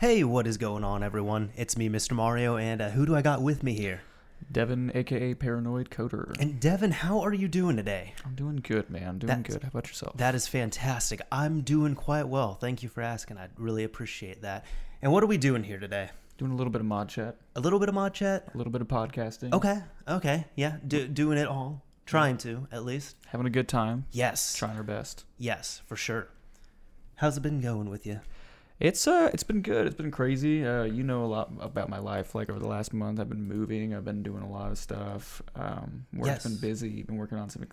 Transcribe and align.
Hey, 0.00 0.24
what 0.24 0.46
is 0.46 0.56
going 0.56 0.82
on, 0.82 1.02
everyone? 1.02 1.52
It's 1.56 1.76
me, 1.76 1.90
Mr. 1.90 2.12
Mario, 2.12 2.56
and 2.56 2.80
uh, 2.80 2.88
who 2.88 3.04
do 3.04 3.14
I 3.14 3.20
got 3.20 3.42
with 3.42 3.62
me 3.62 3.74
here? 3.74 4.00
Devin, 4.50 4.90
aka 4.94 5.34
Paranoid 5.34 5.90
Coder. 5.90 6.34
And 6.40 6.58
Devin, 6.58 6.90
how 6.90 7.20
are 7.20 7.34
you 7.34 7.48
doing 7.48 7.76
today? 7.76 8.14
I'm 8.24 8.34
doing 8.34 8.60
good, 8.66 8.88
man. 8.88 9.06
I'm 9.06 9.18
doing 9.18 9.28
That's- 9.28 9.52
good. 9.54 9.62
How 9.62 9.68
about 9.68 9.88
yourself? 9.88 10.16
That 10.16 10.34
is 10.34 10.48
fantastic. 10.48 11.20
I'm 11.30 11.60
doing 11.60 11.94
quite 11.94 12.26
well. 12.28 12.54
Thank 12.54 12.82
you 12.82 12.88
for 12.88 13.02
asking. 13.02 13.36
I'd 13.36 13.50
really 13.58 13.84
appreciate 13.84 14.40
that. 14.40 14.64
And 15.02 15.12
what 15.12 15.22
are 15.22 15.26
we 15.26 15.36
doing 15.36 15.64
here 15.64 15.78
today? 15.78 16.10
doing 16.38 16.52
a 16.52 16.56
little 16.56 16.70
bit 16.72 16.80
of 16.80 16.86
mod 16.86 17.10
chat, 17.10 17.36
A 17.54 17.60
little 17.60 17.78
bit 17.78 17.90
of 17.90 17.94
mod 17.94 18.14
chat? 18.14 18.48
a 18.54 18.56
little 18.56 18.72
bit 18.72 18.80
of 18.80 18.88
podcasting. 18.88 19.52
Okay, 19.52 19.82
okay, 20.08 20.46
yeah, 20.56 20.78
do, 20.88 21.06
doing 21.06 21.36
it 21.36 21.46
all. 21.46 21.82
Trying 22.06 22.38
to, 22.38 22.66
at 22.72 22.82
least. 22.82 23.14
Having 23.26 23.48
a 23.48 23.50
good 23.50 23.68
time. 23.68 24.06
Yes, 24.10 24.54
Trying 24.56 24.78
our 24.78 24.82
best. 24.82 25.26
yes, 25.36 25.82
for 25.84 25.96
sure. 25.96 26.28
How's 27.16 27.36
it 27.36 27.42
been 27.42 27.60
going 27.60 27.90
with 27.90 28.06
you? 28.06 28.20
It's 28.80 29.06
uh, 29.06 29.30
it's 29.34 29.42
been 29.42 29.60
good. 29.60 29.86
It's 29.86 29.94
been 29.96 30.10
crazy. 30.10 30.64
Uh, 30.66 30.84
you 30.84 31.02
know 31.02 31.24
a 31.24 31.26
lot 31.26 31.52
about 31.60 31.90
my 31.90 31.98
life. 31.98 32.34
Like 32.34 32.48
over 32.48 32.58
the 32.58 32.66
last 32.66 32.94
month, 32.94 33.20
I've 33.20 33.28
been 33.28 33.46
moving. 33.46 33.94
I've 33.94 34.04
been 34.06 34.22
doing 34.22 34.42
a 34.42 34.50
lot 34.50 34.70
of 34.72 34.78
stuff. 34.78 35.42
Um, 35.54 36.06
work's 36.14 36.44
been 36.44 36.56
busy. 36.56 37.02
Been 37.02 37.16
working 37.18 37.36
on 37.38 37.50
some 37.50 37.66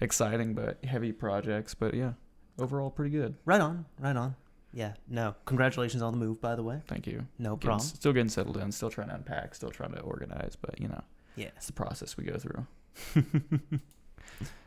exciting 0.00 0.54
but 0.54 0.82
heavy 0.84 1.12
projects. 1.12 1.74
But 1.74 1.92
yeah, 1.92 2.12
overall 2.58 2.90
pretty 2.90 3.10
good. 3.10 3.34
Right 3.44 3.60
on, 3.60 3.84
right 4.00 4.16
on. 4.16 4.36
Yeah, 4.72 4.94
no, 5.08 5.34
congratulations 5.44 6.02
on 6.02 6.12
the 6.12 6.18
move, 6.18 6.40
by 6.40 6.56
the 6.56 6.62
way. 6.62 6.80
Thank 6.88 7.06
you. 7.06 7.26
No 7.38 7.56
Getting- 7.56 7.66
problem. 7.68 7.86
still 7.86 8.12
getting 8.14 8.28
settled 8.30 8.56
in. 8.56 8.72
Still 8.72 8.90
trying 8.90 9.08
to 9.08 9.14
unpack. 9.16 9.54
Still 9.54 9.70
trying 9.70 9.92
to 9.92 10.00
organize. 10.00 10.56
But 10.60 10.80
you 10.80 10.88
know, 10.88 11.02
Yeah. 11.36 11.50
it's 11.56 11.66
the 11.66 11.74
process 11.74 12.16
we 12.16 12.24
go 12.24 12.38
through. 12.38 12.66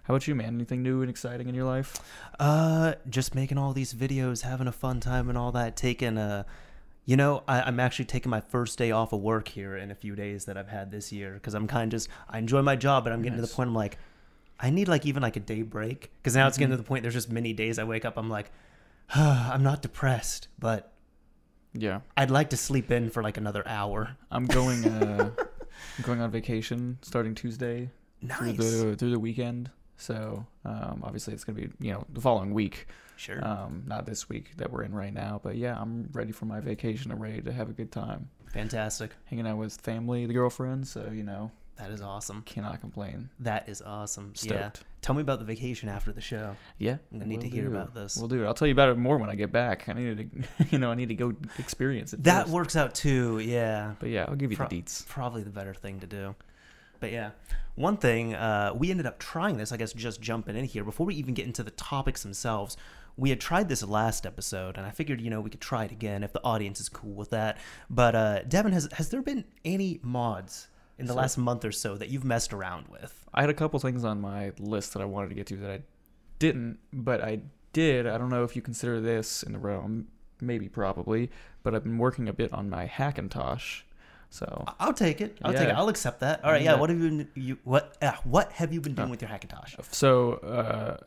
How 0.07 0.13
about 0.13 0.25
you, 0.25 0.35
man? 0.35 0.55
Anything 0.55 0.83
new 0.83 1.01
and 1.01 1.09
exciting 1.09 1.49
in 1.49 1.55
your 1.55 1.65
life? 1.65 1.97
Uh, 2.39 2.93
just 3.09 3.35
making 3.35 3.57
all 3.57 3.73
these 3.73 3.93
videos, 3.93 4.43
having 4.43 4.67
a 4.67 4.71
fun 4.71 5.01
time 5.01 5.27
and 5.27 5.37
all 5.37 5.51
that. 5.51 5.75
Taking 5.75 6.17
a, 6.17 6.45
you 7.05 7.17
know, 7.17 7.43
I, 7.45 7.63
I'm 7.63 7.77
actually 7.81 8.05
taking 8.05 8.29
my 8.29 8.39
first 8.39 8.77
day 8.77 8.91
off 8.91 9.11
of 9.11 9.19
work 9.19 9.49
here 9.49 9.75
in 9.75 9.91
a 9.91 9.95
few 9.95 10.15
days 10.15 10.45
that 10.45 10.55
I've 10.57 10.69
had 10.69 10.91
this 10.91 11.11
year 11.11 11.33
because 11.33 11.53
I'm 11.53 11.67
kind 11.67 11.91
of 11.91 11.97
just 11.97 12.07
I 12.29 12.37
enjoy 12.37 12.61
my 12.61 12.77
job, 12.77 13.03
but 13.03 13.11
I'm 13.11 13.21
getting 13.21 13.35
to 13.35 13.41
the 13.45 13.53
point 13.53 13.67
I'm 13.67 13.75
like, 13.75 13.97
I 14.61 14.69
need 14.69 14.87
like 14.87 15.05
even 15.05 15.21
like 15.21 15.35
a 15.35 15.41
day 15.41 15.61
break 15.61 16.09
because 16.23 16.35
now 16.35 16.47
it's 16.47 16.57
getting 16.57 16.69
Mhm. 16.73 16.77
to 16.77 16.83
the 16.83 16.87
point. 16.87 17.01
There's 17.03 17.13
just 17.13 17.29
many 17.29 17.51
days 17.51 17.77
I 17.77 17.83
wake 17.83 18.05
up, 18.05 18.15
I'm 18.17 18.29
like, 18.29 18.49
I'm 19.13 19.61
not 19.61 19.81
depressed, 19.81 20.47
but 20.57 20.93
Yeah, 21.73 21.99
I'd 22.15 22.31
like 22.31 22.49
to 22.51 22.57
sleep 22.57 22.91
in 22.91 23.09
for 23.09 23.21
like 23.21 23.35
another 23.35 23.67
hour. 23.67 24.15
I'm 24.31 24.45
going. 24.45 24.85
Uh, 24.85 25.31
I'm 25.97 26.03
going 26.03 26.21
on 26.21 26.31
vacation 26.31 26.97
starting 27.01 27.35
Tuesday 27.35 27.89
through 28.37 28.53
the 28.53 28.95
through 28.97 29.11
the 29.11 29.19
weekend. 29.19 29.69
So 29.97 30.45
um, 30.65 31.01
obviously 31.03 31.33
it's 31.33 31.43
gonna 31.43 31.59
be 31.59 31.69
you 31.79 31.91
know 31.93 32.05
the 32.13 32.21
following 32.21 32.53
week, 32.53 32.87
Sure. 33.15 33.43
um, 33.45 33.83
not 33.87 34.05
this 34.05 34.29
week 34.29 34.51
that 34.57 34.71
we're 34.71 34.83
in 34.83 34.93
right 34.93 35.13
now. 35.13 35.39
But 35.43 35.55
yeah, 35.57 35.79
I'm 35.79 36.09
ready 36.13 36.31
for 36.31 36.45
my 36.45 36.59
vacation. 36.59 37.11
I'm 37.11 37.19
ready 37.21 37.41
to 37.41 37.51
have 37.51 37.69
a 37.69 37.73
good 37.73 37.91
time, 37.91 38.29
Fantastic. 38.53 39.11
hanging 39.25 39.47
out 39.47 39.57
with 39.57 39.79
family, 39.81 40.25
the 40.25 40.33
girlfriend. 40.33 40.87
So 40.87 41.09
you 41.11 41.23
know, 41.23 41.51
That 41.77 41.89
is 41.91 42.01
awesome. 42.01 42.43
cannot 42.43 42.79
complain. 42.79 43.29
That 43.39 43.67
is 43.69 43.81
awesome. 43.81 44.33
Yeah. 44.43 44.69
Stoked. 44.71 44.83
Tell 45.01 45.15
me 45.15 45.21
about 45.21 45.39
the 45.39 45.45
vacation 45.45 45.87
after 45.89 46.11
the 46.11 46.21
show. 46.21 46.55
Yeah, 46.79 46.97
I 47.13 47.23
need 47.23 47.39
to 47.41 47.47
will 47.47 47.53
hear 47.53 47.63
do. 47.69 47.71
about 47.75 47.93
this. 47.93 48.17
We'll 48.17 48.27
do 48.27 48.43
it. 48.43 48.45
I'll 48.47 48.53
tell 48.53 48.67
you 48.67 48.73
about 48.73 48.89
it 48.89 48.97
more 48.97 49.17
when 49.17 49.29
I 49.29 49.35
get 49.35 49.51
back. 49.53 49.87
I 49.87 49.93
need 49.93 50.31
to, 50.59 50.65
you 50.71 50.79
know, 50.79 50.91
I 50.91 50.95
need 50.95 51.07
to 51.09 51.15
go 51.15 51.33
experience 51.59 52.13
it. 52.13 52.23
That 52.25 52.43
first. 52.43 52.53
works 52.53 52.75
out 52.75 52.93
too. 52.93 53.39
Yeah. 53.39 53.93
But 53.99 54.09
yeah, 54.09 54.25
I'll 54.27 54.35
give 54.35 54.51
you 54.51 54.57
Pro- 54.57 54.67
the 54.67 54.81
deets. 54.81 55.07
probably 55.07 55.43
the 55.43 55.49
better 55.49 55.73
thing 55.73 55.99
to 56.01 56.07
do. 56.07 56.35
But 56.99 57.11
yeah, 57.11 57.31
one 57.75 57.97
thing 57.97 58.33
uh, 58.33 58.73
we 58.75 58.91
ended 58.91 59.05
up 59.05 59.19
trying 59.19 59.57
this. 59.57 59.71
I 59.71 59.77
guess 59.77 59.93
just 59.93 60.21
jumping 60.21 60.55
in 60.55 60.65
here 60.65 60.83
before 60.83 61.05
we 61.05 61.15
even 61.15 61.33
get 61.33 61.45
into 61.45 61.63
the 61.63 61.71
topics 61.71 62.23
themselves. 62.23 62.77
We 63.15 63.31
had 63.31 63.39
tried 63.41 63.67
this 63.67 63.81
last 63.83 64.25
episode, 64.27 64.77
and 64.77 64.85
I 64.85 64.91
figured 64.91 65.21
you 65.21 65.29
know 65.31 65.41
we 65.41 65.49
could 65.49 65.61
try 65.61 65.85
it 65.85 65.91
again 65.91 66.23
if 66.23 66.33
the 66.33 66.43
audience 66.43 66.79
is 66.79 66.87
cool 66.89 67.13
with 67.13 67.31
that. 67.31 67.57
But 67.89 68.15
uh, 68.15 68.43
Devin, 68.43 68.73
has 68.73 68.87
has 68.93 69.09
there 69.09 69.21
been 69.21 69.43
any 69.65 69.99
mods 70.03 70.67
in 70.99 71.05
the 71.07 71.13
So- 71.13 71.17
last 71.17 71.37
month 71.37 71.65
or 71.65 71.71
so 71.71 71.97
that 71.97 72.09
you've 72.09 72.23
messed 72.25 72.53
around 72.53 72.87
with? 72.89 73.25
I 73.33 73.41
had 73.41 73.49
a 73.49 73.55
couple 73.55 73.79
things 73.79 74.03
on 74.03 74.21
my 74.21 74.51
list 74.59 74.93
that 74.93 75.01
I 75.01 75.05
wanted 75.05 75.29
to 75.29 75.35
get 75.35 75.47
to 75.47 75.57
that 75.57 75.71
I 75.71 75.81
didn't, 76.39 76.77
but 76.93 77.23
I 77.23 77.39
did. 77.73 78.05
I 78.07 78.17
don't 78.19 78.29
know 78.29 78.43
if 78.43 78.55
you 78.55 78.61
consider 78.61 79.01
this 79.01 79.41
in 79.43 79.51
the 79.53 79.59
realm, 79.59 80.07
maybe, 80.39 80.69
probably, 80.69 81.29
but 81.63 81.73
I've 81.73 81.83
been 81.83 81.97
working 81.97 82.29
a 82.29 82.33
bit 82.33 82.53
on 82.53 82.69
my 82.69 82.85
Hackintosh. 82.87 83.81
So 84.29 84.65
I'll 84.79 84.93
take 84.93 85.21
it. 85.21 85.37
I'll 85.43 85.53
take 85.53 85.69
it. 85.69 85.75
I'll 85.75 85.89
accept 85.89 86.19
that. 86.19 86.43
All 86.43 86.51
right. 86.51 86.61
Yeah. 86.61 86.73
Yeah. 86.73 86.79
What 86.79 86.89
have 86.89 86.99
you 86.99 87.09
been? 87.09 87.27
You 87.35 87.57
what? 87.63 87.95
Uh, 88.01 88.11
what 88.23 88.51
have 88.53 88.73
you 88.73 88.81
been 88.81 88.93
doing 88.93 89.07
Oh. 89.07 89.11
with 89.11 89.21
your 89.21 89.29
Hackintosh? 89.31 89.75
So, 89.93 90.33
uh, 90.33 90.97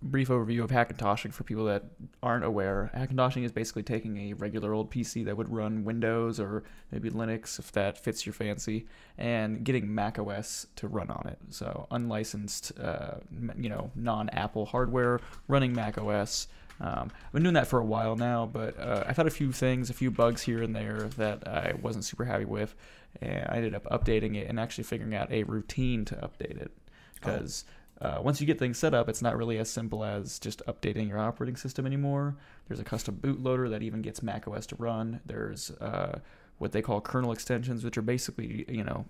brief 0.00 0.28
overview 0.28 0.62
of 0.62 0.70
Hackintoshing 0.70 1.32
for 1.32 1.42
people 1.42 1.64
that 1.64 1.82
aren't 2.22 2.44
aware. 2.44 2.88
Hackintoshing 2.94 3.42
is 3.42 3.50
basically 3.50 3.82
taking 3.82 4.30
a 4.30 4.32
regular 4.34 4.72
old 4.72 4.92
PC 4.92 5.24
that 5.24 5.36
would 5.36 5.48
run 5.52 5.82
Windows 5.82 6.38
or 6.38 6.62
maybe 6.92 7.10
Linux 7.10 7.58
if 7.58 7.72
that 7.72 7.98
fits 7.98 8.24
your 8.24 8.32
fancy, 8.32 8.86
and 9.18 9.64
getting 9.64 9.92
Mac 9.92 10.16
OS 10.20 10.68
to 10.76 10.86
run 10.86 11.10
on 11.10 11.26
it. 11.26 11.38
So, 11.50 11.88
unlicensed, 11.90 12.78
uh, 12.78 13.16
you 13.58 13.68
know, 13.68 13.90
non-Apple 13.96 14.66
hardware 14.66 15.18
running 15.48 15.72
Mac 15.72 15.98
OS. 15.98 16.46
Um, 16.80 17.10
I've 17.26 17.32
been 17.32 17.42
doing 17.42 17.54
that 17.54 17.66
for 17.66 17.80
a 17.80 17.84
while 17.84 18.16
now, 18.16 18.46
but 18.46 18.78
uh, 18.78 19.04
I've 19.06 19.16
had 19.16 19.26
a 19.26 19.30
few 19.30 19.52
things, 19.52 19.90
a 19.90 19.94
few 19.94 20.10
bugs 20.10 20.42
here 20.42 20.62
and 20.62 20.74
there 20.74 21.08
that 21.16 21.46
I 21.46 21.74
wasn't 21.80 22.04
super 22.04 22.24
happy 22.24 22.44
with, 22.44 22.74
and 23.20 23.46
I 23.48 23.56
ended 23.56 23.74
up 23.74 23.84
updating 23.86 24.36
it 24.36 24.48
and 24.48 24.60
actually 24.60 24.84
figuring 24.84 25.14
out 25.14 25.30
a 25.32 25.42
routine 25.42 26.04
to 26.06 26.14
update 26.16 26.60
it 26.60 26.70
because 27.14 27.64
uh, 28.00 28.18
once 28.22 28.40
you 28.40 28.46
get 28.46 28.58
things 28.58 28.78
set 28.78 28.94
up, 28.94 29.08
it's 29.08 29.22
not 29.22 29.36
really 29.36 29.58
as 29.58 29.68
simple 29.68 30.04
as 30.04 30.38
just 30.38 30.64
updating 30.66 31.08
your 31.08 31.18
operating 31.18 31.56
system 31.56 31.84
anymore. 31.84 32.36
There's 32.68 32.80
a 32.80 32.84
custom 32.84 33.16
bootloader 33.16 33.68
that 33.70 33.82
even 33.82 34.02
gets 34.02 34.22
macOS 34.22 34.66
to 34.68 34.76
run. 34.76 35.20
There's 35.26 35.72
uh, 35.72 36.20
what 36.58 36.72
they 36.72 36.82
call 36.82 37.00
kernel 37.00 37.32
extensions, 37.32 37.84
which 37.84 37.98
are 37.98 38.02
basically 38.02 38.64
you 38.68 38.84
know 38.84 39.04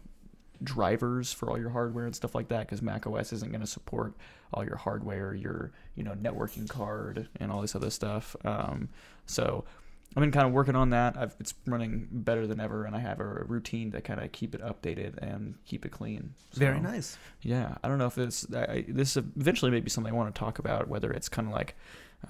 drivers 0.62 1.32
for 1.32 1.50
all 1.50 1.58
your 1.58 1.70
hardware 1.70 2.06
and 2.06 2.14
stuff 2.14 2.34
like 2.34 2.48
that 2.48 2.60
because 2.60 2.82
macOS 2.82 3.32
isn't 3.32 3.50
going 3.50 3.60
to 3.60 3.66
support 3.66 4.14
all 4.52 4.64
your 4.64 4.76
hardware, 4.76 5.34
your 5.34 5.72
you 5.94 6.02
know 6.02 6.12
networking 6.12 6.68
card 6.68 7.28
and 7.40 7.52
all 7.52 7.60
this 7.60 7.74
other 7.74 7.90
stuff. 7.90 8.34
Um, 8.44 8.88
so 9.26 9.64
I've 10.16 10.22
been 10.22 10.32
kind 10.32 10.46
of 10.46 10.52
working 10.52 10.74
on 10.74 10.90
that. 10.90 11.16
I've, 11.16 11.36
it's 11.38 11.54
running 11.66 12.08
better 12.10 12.46
than 12.46 12.60
ever, 12.60 12.84
and 12.84 12.96
I 12.96 13.00
have 13.00 13.20
a 13.20 13.24
routine 13.24 13.92
to 13.92 14.00
kind 14.00 14.20
of 14.20 14.32
keep 14.32 14.54
it 14.54 14.62
updated 14.62 15.18
and 15.18 15.54
keep 15.66 15.84
it 15.84 15.90
clean. 15.90 16.34
Very 16.54 16.80
nice. 16.80 17.18
yeah, 17.42 17.76
I 17.84 17.88
don't 17.88 17.98
know 17.98 18.06
if 18.06 18.14
this 18.14 18.46
I, 18.54 18.84
this 18.88 19.16
eventually 19.16 19.70
may 19.70 19.80
be 19.80 19.90
something 19.90 20.12
I 20.12 20.16
want 20.16 20.34
to 20.34 20.38
talk 20.38 20.58
about, 20.58 20.88
whether 20.88 21.10
it's 21.10 21.28
kind 21.28 21.46
of 21.46 21.54
like 21.54 21.76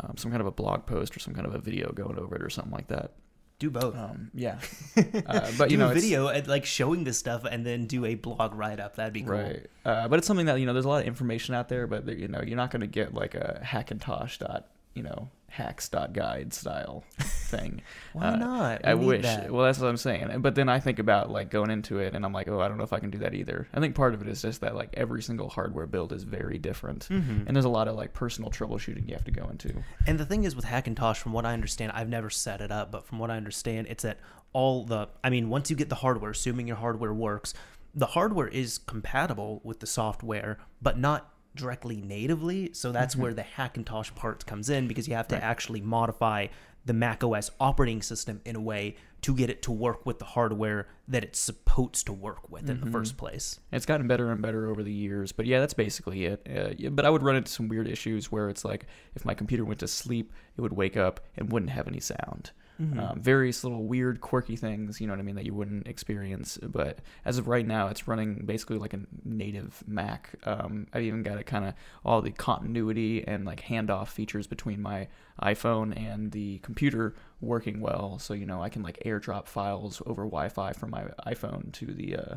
um, 0.01 0.17
some 0.17 0.31
kind 0.31 0.41
of 0.41 0.47
a 0.47 0.53
blog 0.53 0.87
post 0.87 1.17
or 1.17 1.21
some 1.21 1.35
kind 1.35 1.47
of 1.47 1.55
a 1.55 1.59
video 1.59 1.93
going 1.93 2.19
over 2.19 2.37
it 2.37 2.43
or 2.43 2.51
something 2.51 2.73
like 2.73 2.89
that. 2.89 3.13
Do 3.59 3.71
both. 3.71 3.97
Um, 3.97 4.31
yeah, 4.35 4.61
uh, 5.27 5.51
but 5.59 5.71
you 5.71 5.77
do 5.77 5.83
know, 5.83 5.91
a 5.91 5.95
video 5.95 6.29
and 6.29 6.47
like 6.47 6.65
showing 6.65 7.03
this 7.03 7.19
stuff 7.19 7.45
and 7.45 7.67
then 7.67 7.87
do 7.87 8.05
a 8.05 8.15
blog 8.15 8.55
write 8.55 8.79
up. 8.79 8.97
That'd 8.97 9.13
be 9.13 9.23
cool. 9.23 9.33
right? 9.33 9.67
Uh, 9.85 10.07
but 10.07 10.19
it's 10.19 10.29
something 10.29 10.47
that 10.47 10.61
you 10.61 10.67
know, 10.67 10.73
there's 10.73 10.85
a 10.85 10.89
lot 10.89 11.01
of 11.01 11.07
information 11.09 11.55
out 11.57 11.69
there, 11.69 11.87
but 11.89 12.07
you 12.07 12.29
know, 12.29 12.41
you're 12.41 12.57
not 12.57 12.71
going 12.71 12.83
to 12.83 12.87
get 12.87 13.15
like 13.15 13.35
a 13.35 13.61
Hackintosh 13.65 14.39
dot 14.39 14.69
you 14.95 15.05
know 15.05 15.31
hacks 15.49 15.89
guide 15.89 16.53
style 16.53 17.03
thing. 17.19 17.81
Why 18.13 18.27
Uh, 18.29 18.37
not? 18.37 18.85
I 18.85 18.95
We 18.95 19.01
need 19.01 19.07
wish. 19.07 19.23
that. 19.23 19.51
Well, 19.51 19.65
that's 19.65 19.79
what 19.79 19.89
I'm 19.89 19.97
saying. 19.97 20.41
But 20.41 20.55
then 20.55 20.69
I 20.69 20.79
think 20.79 20.99
about 20.99 21.31
like 21.31 21.51
going 21.51 21.71
into 21.71 21.99
it, 21.99 22.15
and 22.15 22.25
I'm 22.25 22.33
like, 22.33 22.49
oh, 22.49 22.61
I 22.61 22.69
don't 22.69 22.77
know 22.79 22.85
if 22.85 22.93
I 22.93 23.01
can 23.01 23.11
do 23.11 23.19
that 23.19 23.35
either. 23.35 23.67
I 23.73 23.81
think 23.81 23.95
part 23.95 24.15
of 24.15 24.23
it 24.23 24.29
is 24.29 24.43
just 24.43 24.61
that 24.61 24.75
like 24.77 24.91
every 24.95 25.23
single 25.23 25.49
hardware 25.49 25.87
build 25.87 26.13
is 26.13 26.23
very 26.25 26.59
different, 26.59 27.09
Mhm. 27.09 27.47
and 27.47 27.57
there's 27.57 27.65
a 27.65 27.69
lot 27.71 27.89
of 27.89 27.97
like 27.97 28.13
personal 28.13 28.51
troubleshooting 28.51 29.09
you 29.09 29.15
have 29.15 29.25
to 29.25 29.31
go 29.31 29.49
into. 29.49 29.75
And 30.07 30.19
the 30.21 30.27
thing 30.27 30.45
is 30.45 30.55
with 30.55 30.67
Hackintosh, 30.67 31.17
from 31.17 31.33
what 31.33 31.47
I 31.47 31.53
understand, 31.55 31.93
I've 31.93 32.09
never 32.09 32.31
set 32.31 32.61
it 32.61 32.71
up, 32.71 32.93
but 32.93 33.07
from 33.07 33.19
what 33.19 33.31
I 33.31 33.37
understand, 33.37 33.87
it's 33.89 34.03
that 34.03 34.19
all 34.53 34.85
the, 34.85 35.09
I 35.25 35.31
mean, 35.31 35.49
once 35.49 35.71
you 35.71 35.77
get 35.77 35.89
the 35.89 35.95
hardware, 35.97 36.31
assuming 36.31 36.67
your 36.69 36.77
hardware 36.77 37.13
works, 37.15 37.55
the 37.95 38.07
hardware 38.07 38.49
is 38.49 38.79
compatible 38.79 39.61
with 39.65 39.81
the 39.81 39.87
software, 39.87 40.59
but 40.81 40.99
not 40.99 41.33
directly 41.59 41.97
natively. 42.01 42.71
So 42.73 42.93
that's 42.93 43.15
where 43.17 43.35
the 43.35 43.43
Hackintosh 43.43 44.15
part 44.15 44.47
comes 44.47 44.71
in 44.71 44.89
because 44.89 45.07
you 45.09 45.15
have 45.15 45.29
to 45.29 45.35
Right. 45.35 45.45
actually 45.45 45.81
modify 45.83 46.47
the 46.87 46.93
Mac 46.95 47.23
OS 47.23 47.51
operating 47.61 48.01
system 48.01 48.41
in 48.47 48.57
a 48.57 48.61
way 48.61 48.97
to 49.21 49.35
get 49.35 49.51
it 49.51 49.61
to 49.63 49.73
work 49.73 50.07
with 50.07 50.19
the 50.21 50.25
hardware 50.25 50.87
that 51.09 51.23
it's 51.25 51.39
supposed 51.39 52.07
to 52.07 52.13
work 52.13 52.49
with 52.51 52.71
in 52.71 52.81
the 52.81 52.87
first 52.87 53.17
place. 53.17 53.59
It's 53.73 53.85
gotten 53.85 54.07
better 54.07 54.31
and 54.31 54.41
better 54.41 54.71
over 54.71 54.83
the 54.83 54.93
years, 54.93 55.33
but 55.33 55.45
yeah, 55.45 55.59
that's 55.61 55.75
basically 55.75 56.25
it. 56.25 56.47
Uh, 56.49 56.71
yeah, 56.79 56.89
but 56.91 57.05
I 57.05 57.11
would 57.11 57.23
run 57.23 57.37
into 57.37 57.51
some 57.51 57.69
weird 57.69 57.89
issues 57.89 58.31
where 58.33 58.49
it's 58.49 58.65
like 58.65 58.87
if 59.17 59.25
my 59.25 59.35
computer 59.35 59.65
went 59.65 59.81
to 59.81 59.89
sleep, 59.89 60.33
it 60.57 60.61
would 60.61 60.73
wake 60.73 60.97
up 60.97 61.21
and 61.37 61.51
wouldn't 61.53 61.71
have 61.73 61.89
any 61.89 62.01
sound. 62.01 62.53
Um, 63.01 63.21
various 63.21 63.65
little 63.65 63.85
weird, 63.85 64.21
quirky 64.21 64.55
things, 64.55 65.01
you 65.01 65.07
know 65.07 65.13
what 65.13 65.19
I 65.19 65.23
mean, 65.23 65.35
that 65.35 65.45
you 65.45 65.53
wouldn't 65.53 65.89
experience. 65.89 66.59
But 66.63 67.01
as 67.25 67.37
of 67.37 67.49
right 67.49 67.67
now, 67.67 67.89
it's 67.89 68.07
running 68.07 68.45
basically 68.45 68.79
like 68.79 68.95
a 68.95 69.01
native 69.25 69.83
Mac. 69.87 70.35
Um, 70.45 70.87
I've 70.93 71.03
even 71.03 71.25
got 71.25 71.39
it 71.39 71.45
kind 71.47 71.65
of 71.65 71.75
all 72.05 72.23
the 72.23 72.31
continuity 72.31 73.27
and 73.27 73.45
like 73.45 73.63
handoff 73.63 74.09
features 74.09 74.47
between 74.47 74.81
my 74.81 75.09
iPhone 75.43 75.97
and 75.97 76.31
the 76.31 76.59
computer 76.59 77.15
working 77.41 77.81
well. 77.81 78.19
So 78.21 78.33
you 78.33 78.47
know, 78.47 78.63
I 78.63 78.69
can 78.69 78.83
like 78.83 79.03
AirDrop 79.05 79.47
files 79.47 80.01
over 80.07 80.23
Wi-Fi 80.23 80.73
from 80.73 80.91
my 80.91 81.05
iPhone 81.27 81.73
to 81.73 81.87
the 81.87 82.17
uh, 82.17 82.35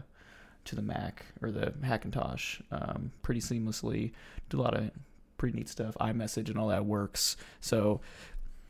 to 0.65 0.75
the 0.75 0.81
Mac 0.81 1.25
or 1.41 1.51
the 1.51 1.73
Hackintosh 1.83 2.61
um, 2.71 3.11
pretty 3.21 3.41
seamlessly. 3.41 4.11
Do 4.49 4.59
a 4.59 4.63
lot 4.63 4.75
of 4.75 4.91
pretty 5.37 5.57
neat 5.57 5.69
stuff. 5.69 5.95
iMessage 5.99 6.49
and 6.49 6.57
all 6.57 6.67
that 6.67 6.85
works. 6.85 7.37
So 7.59 8.01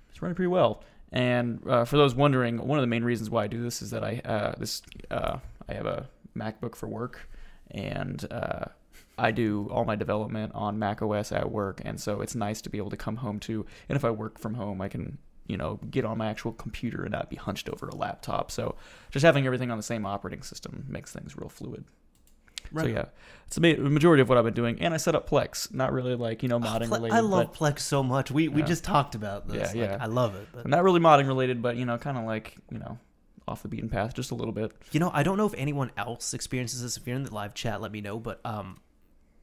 it's 0.09 0.21
running 0.21 0.35
pretty 0.35 0.47
well. 0.47 0.83
And 1.11 1.61
uh, 1.67 1.85
for 1.85 1.97
those 1.97 2.15
wondering, 2.15 2.57
one 2.65 2.79
of 2.79 2.83
the 2.83 2.87
main 2.87 3.03
reasons 3.03 3.29
why 3.29 3.43
I 3.43 3.47
do 3.47 3.61
this 3.61 3.81
is 3.81 3.91
that 3.91 4.03
I 4.03 4.21
uh, 4.23 4.55
this 4.57 4.81
uh, 5.09 5.39
I 5.67 5.73
have 5.73 5.85
a 5.85 6.07
MacBook 6.37 6.75
for 6.75 6.87
work, 6.87 7.29
and 7.69 8.25
uh, 8.31 8.65
I 9.17 9.31
do 9.31 9.67
all 9.71 9.83
my 9.83 9.95
development 9.95 10.53
on 10.55 10.79
Mac 10.79 11.01
OS 11.01 11.31
at 11.31 11.51
work, 11.51 11.81
and 11.83 11.99
so 11.99 12.21
it's 12.21 12.33
nice 12.33 12.61
to 12.61 12.69
be 12.69 12.77
able 12.77 12.91
to 12.91 12.97
come 12.97 13.17
home 13.17 13.39
to. 13.41 13.65
And 13.89 13.97
if 13.97 14.05
I 14.05 14.11
work 14.11 14.39
from 14.39 14.53
home, 14.53 14.81
I 14.81 14.87
can 14.87 15.17
you 15.47 15.57
know 15.57 15.79
get 15.89 16.05
on 16.05 16.17
my 16.17 16.27
actual 16.27 16.53
computer 16.53 17.03
and 17.03 17.11
not 17.11 17.29
be 17.29 17.35
hunched 17.35 17.67
over 17.69 17.87
a 17.87 17.95
laptop. 17.95 18.49
So 18.49 18.75
just 19.09 19.25
having 19.25 19.45
everything 19.45 19.69
on 19.69 19.77
the 19.77 19.83
same 19.83 20.05
operating 20.05 20.43
system 20.43 20.85
makes 20.87 21.11
things 21.11 21.35
real 21.35 21.49
fluid. 21.49 21.83
So 22.75 22.85
yeah, 22.85 23.05
it's 23.47 23.55
the 23.57 23.75
majority 23.77 24.21
of 24.21 24.29
what 24.29 24.37
I've 24.37 24.45
been 24.45 24.53
doing, 24.53 24.79
and 24.81 24.93
I 24.93 24.97
set 24.97 25.13
up 25.15 25.29
Plex. 25.29 25.73
Not 25.73 25.91
really 25.91 26.15
like 26.15 26.41
you 26.43 26.49
know 26.49 26.59
modding 26.59 26.87
Ple- 26.87 26.97
related. 26.97 27.15
I 27.15 27.19
love 27.19 27.47
but, 27.51 27.75
Plex 27.75 27.79
so 27.79 28.01
much. 28.03 28.31
We 28.31 28.47
we 28.47 28.61
Yeah. 28.61 28.67
just 28.67 28.83
talked 28.83 29.15
about 29.15 29.47
this. 29.47 29.73
Yeah, 29.75 29.81
Like, 29.81 29.91
yeah. 29.91 29.97
I 29.99 30.05
love 30.07 30.35
it. 30.35 30.47
But 30.53 30.67
not 30.67 30.83
really 30.83 30.99
modding 30.99 31.27
related, 31.27 31.61
but 31.61 31.75
you 31.75 31.85
know, 31.85 31.97
kind 31.97 32.17
of 32.17 32.23
like 32.25 32.55
you 32.71 32.79
know, 32.79 32.97
off 33.47 33.61
the 33.61 33.67
beaten 33.67 33.89
path 33.89 34.13
just 34.13 34.31
a 34.31 34.35
little 34.35 34.53
bit. 34.53 34.71
You 34.91 34.99
know, 34.99 35.11
I 35.13 35.23
don't 35.23 35.37
know 35.37 35.45
if 35.45 35.53
anyone 35.55 35.91
else 35.97 36.33
experiences 36.33 36.81
this. 36.81 36.97
If 36.97 37.05
you're 37.07 37.15
in 37.15 37.23
the 37.23 37.33
live 37.33 37.53
chat, 37.53 37.81
let 37.81 37.91
me 37.91 38.01
know. 38.01 38.19
But 38.19 38.39
um, 38.45 38.79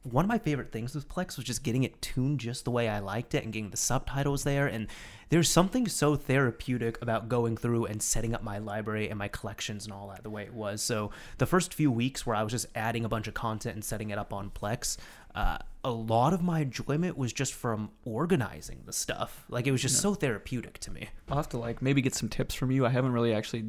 one 0.03 0.23
of 0.23 0.29
my 0.29 0.37
favorite 0.37 0.71
things 0.71 0.95
with 0.95 1.09
Plex 1.09 1.35
was 1.35 1.45
just 1.45 1.63
getting 1.63 1.83
it 1.83 2.01
tuned 2.01 2.39
just 2.39 2.63
the 2.63 2.71
way 2.71 2.87
I 2.87 2.99
liked 2.99 3.35
it 3.35 3.43
and 3.43 3.51
getting 3.51 3.69
the 3.69 3.77
subtitles 3.77 4.43
there. 4.43 4.65
And 4.65 4.87
there's 5.29 5.49
something 5.49 5.87
so 5.87 6.15
therapeutic 6.15 7.01
about 7.01 7.27
going 7.27 7.57
through 7.57 7.85
and 7.85 8.01
setting 8.01 8.33
up 8.33 8.41
my 8.41 8.59
library 8.59 9.09
and 9.09 9.19
my 9.19 9.27
collections 9.27 9.85
and 9.85 9.93
all 9.93 10.07
that 10.07 10.23
the 10.23 10.29
way 10.29 10.43
it 10.43 10.53
was. 10.53 10.81
So 10.81 11.11
the 11.37 11.45
first 11.45 11.73
few 11.73 11.91
weeks 11.91 12.25
where 12.25 12.35
I 12.35 12.43
was 12.43 12.51
just 12.51 12.67
adding 12.75 13.03
a 13.03 13.09
bunch 13.09 13.27
of 13.27 13.33
content 13.33 13.75
and 13.75 13.83
setting 13.83 14.09
it 14.09 14.17
up 14.17 14.31
on 14.31 14.49
Plex, 14.51 14.97
uh, 15.35 15.57
a 15.83 15.91
lot 15.91 16.33
of 16.33 16.41
my 16.41 16.61
enjoyment 16.61 17.17
was 17.17 17.33
just 17.33 17.53
from 17.53 17.91
organizing 18.05 18.83
the 18.85 18.93
stuff. 18.93 19.45
Like 19.49 19.67
it 19.67 19.71
was 19.71 19.81
just 19.81 20.01
so 20.01 20.13
therapeutic 20.13 20.79
to 20.79 20.91
me. 20.91 21.09
I'll 21.29 21.37
have 21.37 21.49
to 21.49 21.57
like 21.57 21.81
maybe 21.81 22.01
get 22.01 22.15
some 22.15 22.29
tips 22.29 22.55
from 22.55 22.71
you. 22.71 22.85
I 22.85 22.89
haven't 22.89 23.11
really 23.11 23.33
actually 23.33 23.65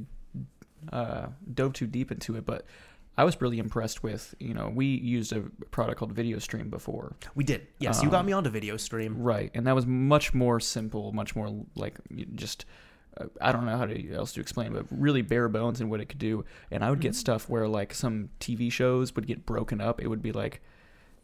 uh, 0.93 1.27
dove 1.53 1.73
too 1.73 1.87
deep 1.87 2.11
into 2.13 2.37
it, 2.37 2.47
but 2.47 2.65
I 3.19 3.25
was 3.25 3.39
really 3.41 3.59
impressed 3.59 4.03
with 4.03 4.35
you 4.39 4.55
know 4.55 4.71
we 4.75 4.87
used 4.87 5.33
a 5.33 5.41
product 5.71 5.99
called 5.99 6.13
Video 6.13 6.39
Stream 6.39 6.71
before, 6.71 7.17
We 7.35 7.45
did. 7.45 7.67
Yes, 7.79 8.03
you 8.03 8.11
got 8.11 8.21
Um, 8.21 8.27
me 8.27 8.33
onto 8.33 8.51
video 8.51 8.77
stream. 8.77 9.17
right? 9.23 9.51
And 9.55 9.67
that 9.67 9.75
was 9.75 9.87
much 9.87 10.33
more 10.33 10.61
simple, 10.61 11.13
much 11.13 11.35
more 11.37 11.65
like 11.75 11.99
just. 12.35 12.65
uh, 13.19 13.27
I 13.41 13.51
don't 13.53 13.67
know 13.67 13.77
how 13.77 13.87
to 13.87 14.13
else 14.15 14.33
to 14.35 14.41
explain, 14.41 14.73
but 14.73 14.87
really 14.91 15.21
bare 15.23 15.49
bones 15.49 15.81
in 15.81 15.91
what 15.91 16.01
it 16.01 16.07
could 16.07 16.19
do. 16.21 16.45
And 16.71 16.85
I 16.85 16.91
would 16.91 17.01
get 17.01 17.15
stuff 17.15 17.49
where 17.49 17.67
like 17.69 17.93
some 17.93 18.31
TV 18.39 18.71
shows 18.73 19.15
would 19.17 19.27
get 19.27 19.45
broken 19.45 19.81
up. 19.81 20.01
It 20.01 20.07
would 20.09 20.23
be 20.23 20.33
like 20.33 20.63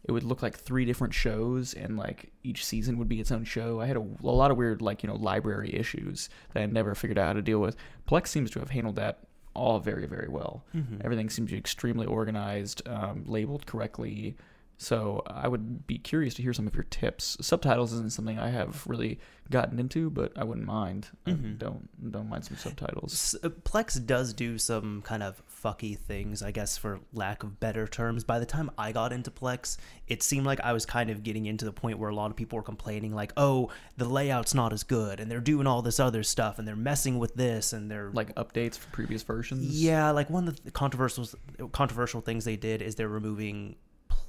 it 0.04 0.12
would 0.12 0.22
look 0.24 0.40
like 0.42 0.56
three 0.56 0.84
different 0.84 1.14
shows 1.14 1.74
and 1.74 1.96
like 1.96 2.30
each 2.44 2.64
season 2.64 2.96
would 2.98 3.08
be 3.08 3.18
its 3.18 3.32
own 3.32 3.42
show 3.42 3.80
i 3.80 3.86
had 3.86 3.96
a, 3.96 4.00
a 4.22 4.26
lot 4.30 4.52
of 4.52 4.56
weird 4.56 4.80
like 4.80 5.02
you 5.02 5.08
know 5.08 5.16
library 5.16 5.74
issues 5.74 6.28
that 6.52 6.62
i 6.62 6.66
never 6.66 6.94
figured 6.94 7.18
out 7.18 7.26
how 7.26 7.32
to 7.32 7.42
deal 7.42 7.58
with 7.58 7.74
plex 8.06 8.28
seems 8.28 8.48
to 8.48 8.60
have 8.60 8.70
handled 8.70 8.94
that 8.94 9.18
all 9.56 9.78
very 9.80 10.06
very 10.06 10.28
well. 10.28 10.64
Mm-hmm. 10.74 10.98
everything 11.04 11.28
seems 11.30 11.48
to 11.50 11.54
be 11.56 11.58
extremely 11.58 12.06
organized 12.06 12.82
um, 12.88 13.24
labeled 13.26 13.64
correctly. 13.66 14.36
So 14.78 15.22
i 15.26 15.48
would 15.48 15.86
be 15.86 15.96
curious 15.96 16.34
to 16.34 16.42
hear 16.42 16.52
some 16.52 16.66
of 16.66 16.74
your 16.74 16.84
tips. 16.90 17.36
Subtitles 17.40 17.92
isn't 17.94 18.12
something 18.12 18.38
i 18.38 18.50
have 18.50 18.86
really 18.86 19.18
gotten 19.50 19.78
into 19.78 20.10
but 20.10 20.32
i 20.36 20.44
wouldn't 20.44 20.66
mind. 20.66 21.08
I 21.26 21.30
Mhm. 21.30 21.58
don't 21.58 22.10
don't 22.12 22.28
mind 22.28 22.44
some 22.44 22.58
subtitles. 22.58 23.34
Uh, 23.42 23.48
Plex 23.70 23.88
does 24.14 24.34
do 24.34 24.58
some 24.58 25.00
kind 25.02 25.22
of 25.22 25.42
fucky 25.66 25.98
things, 25.98 26.42
I 26.42 26.50
guess, 26.50 26.76
for 26.76 27.00
lack 27.12 27.42
of 27.42 27.58
better 27.58 27.86
terms. 27.86 28.24
By 28.24 28.38
the 28.38 28.46
time 28.46 28.70
I 28.78 28.92
got 28.92 29.12
into 29.12 29.30
Plex, 29.30 29.76
it 30.06 30.22
seemed 30.22 30.46
like 30.46 30.60
I 30.60 30.72
was 30.72 30.86
kind 30.86 31.10
of 31.10 31.22
getting 31.22 31.46
into 31.46 31.64
the 31.64 31.72
point 31.72 31.98
where 31.98 32.10
a 32.10 32.14
lot 32.14 32.30
of 32.30 32.36
people 32.36 32.56
were 32.56 32.62
complaining, 32.62 33.14
like, 33.14 33.32
"Oh, 33.36 33.70
the 33.96 34.08
layout's 34.08 34.54
not 34.54 34.72
as 34.72 34.82
good, 34.82 35.20
and 35.20 35.30
they're 35.30 35.40
doing 35.40 35.66
all 35.66 35.82
this 35.82 35.98
other 35.98 36.22
stuff, 36.22 36.58
and 36.58 36.66
they're 36.66 36.76
messing 36.76 37.18
with 37.18 37.34
this, 37.34 37.72
and 37.72 37.90
they're 37.90 38.10
like 38.12 38.34
updates 38.36 38.78
for 38.78 38.88
previous 38.90 39.22
versions 39.22 39.66
yeah, 39.76 40.10
like 40.10 40.30
one 40.30 40.48
of 40.48 40.62
the 40.64 40.70
controversial 40.70 41.26
controversial 41.72 42.20
things 42.20 42.44
they 42.44 42.56
did 42.56 42.82
is 42.82 42.94
they're 42.94 43.08
removing 43.08 43.76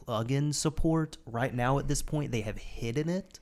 plugin 0.07 0.53
support. 0.53 1.17
Right 1.25 1.53
now, 1.53 1.79
at 1.79 1.87
this 1.87 2.01
point, 2.01 2.31
they 2.31 2.41
have 2.41 2.57
hidden 2.57 3.09
it. 3.09 3.39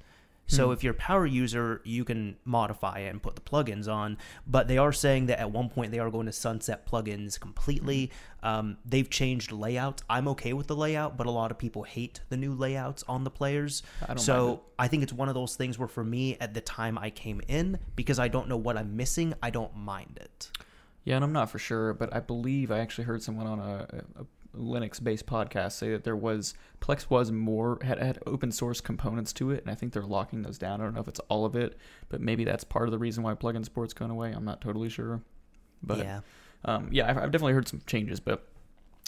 So 0.47 0.67
Hmm. 0.67 0.73
if 0.73 0.83
you're 0.83 0.93
a 0.93 0.97
power 0.97 1.25
user, 1.25 1.81
you 1.83 2.05
can 2.05 2.37
modify 2.45 2.99
it 2.99 3.09
and 3.09 3.21
put 3.21 3.35
the 3.35 3.41
plugins 3.41 3.87
on. 3.91 4.17
But 4.45 4.67
they 4.67 4.77
are 4.77 4.93
saying 4.93 5.25
that 5.27 5.39
at 5.39 5.51
one 5.51 5.69
point 5.69 5.91
they 5.91 5.99
are 5.99 6.11
going 6.11 6.27
to 6.27 6.31
sunset 6.31 6.85
plugins 6.87 7.39
completely. 7.39 8.11
Um, 8.43 8.77
they've 8.85 9.09
changed 9.09 9.51
layouts. 9.51 10.03
I'm 10.07 10.27
okay 10.29 10.53
with 10.53 10.67
the 10.67 10.75
layout, 10.75 11.17
but 11.17 11.25
a 11.25 11.31
lot 11.31 11.49
of 11.49 11.57
people 11.57 11.81
hate 11.83 12.21
the 12.29 12.37
new 12.37 12.53
layouts 12.53 13.03
on 13.07 13.23
the 13.23 13.31
players. 13.31 13.81
I 14.03 14.07
don't 14.07 14.19
so. 14.19 14.61
I 14.77 14.87
think 14.87 15.01
it's 15.01 15.13
one 15.13 15.29
of 15.29 15.33
those 15.35 15.55
things 15.55 15.79
where 15.79 15.87
for 15.87 16.03
me, 16.03 16.37
at 16.39 16.53
the 16.53 16.61
time 16.61 16.97
I 16.97 17.09
came 17.09 17.41
in, 17.47 17.79
because 17.95 18.19
I 18.19 18.27
don't 18.27 18.47
know 18.47 18.57
what 18.57 18.77
I'm 18.77 18.95
missing, 18.95 19.33
I 19.41 19.49
don't 19.49 19.75
mind 19.75 20.19
it. 20.21 20.51
Yeah, 21.05 21.15
and 21.15 21.23
I'm 21.23 21.33
not 21.33 21.49
for 21.51 21.59
sure, 21.59 21.93
but 21.93 22.13
I 22.15 22.19
believe 22.19 22.71
I 22.71 22.79
actually 22.79 23.03
heard 23.05 23.21
someone 23.23 23.45
on 23.47 23.59
a, 23.59 23.87
a 24.19 24.25
Linux-based 24.57 25.25
podcast 25.25 25.73
say 25.73 25.91
that 25.91 26.03
there 26.03 26.15
was 26.15 26.53
Plex 26.81 27.09
was 27.09 27.31
more 27.31 27.79
had, 27.81 27.99
had 27.99 28.19
open 28.25 28.51
source 28.51 28.81
components 28.81 29.33
to 29.33 29.51
it, 29.51 29.61
and 29.61 29.71
I 29.71 29.75
think 29.75 29.93
they're 29.93 30.03
locking 30.03 30.41
those 30.41 30.57
down. 30.57 30.81
I 30.81 30.83
don't 30.85 30.93
know 30.93 31.01
if 31.01 31.07
it's 31.07 31.19
all 31.29 31.45
of 31.45 31.55
it, 31.55 31.77
but 32.09 32.21
maybe 32.21 32.43
that's 32.43 32.63
part 32.63 32.87
of 32.87 32.91
the 32.91 32.99
reason 32.99 33.23
why 33.23 33.33
plugin 33.33 33.63
support's 33.63 33.93
going 33.93 34.11
away. 34.11 34.31
I'm 34.31 34.45
not 34.45 34.61
totally 34.61 34.89
sure, 34.89 35.21
but 35.83 35.99
yeah. 35.99 36.19
um, 36.65 36.89
yeah, 36.91 37.09
I've, 37.09 37.17
I've 37.17 37.31
definitely 37.31 37.53
heard 37.53 37.67
some 37.67 37.81
changes. 37.85 38.19
But 38.19 38.47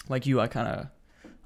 like 0.10 0.26
you, 0.26 0.40
I 0.40 0.48
kind 0.48 0.68
of 0.68 0.88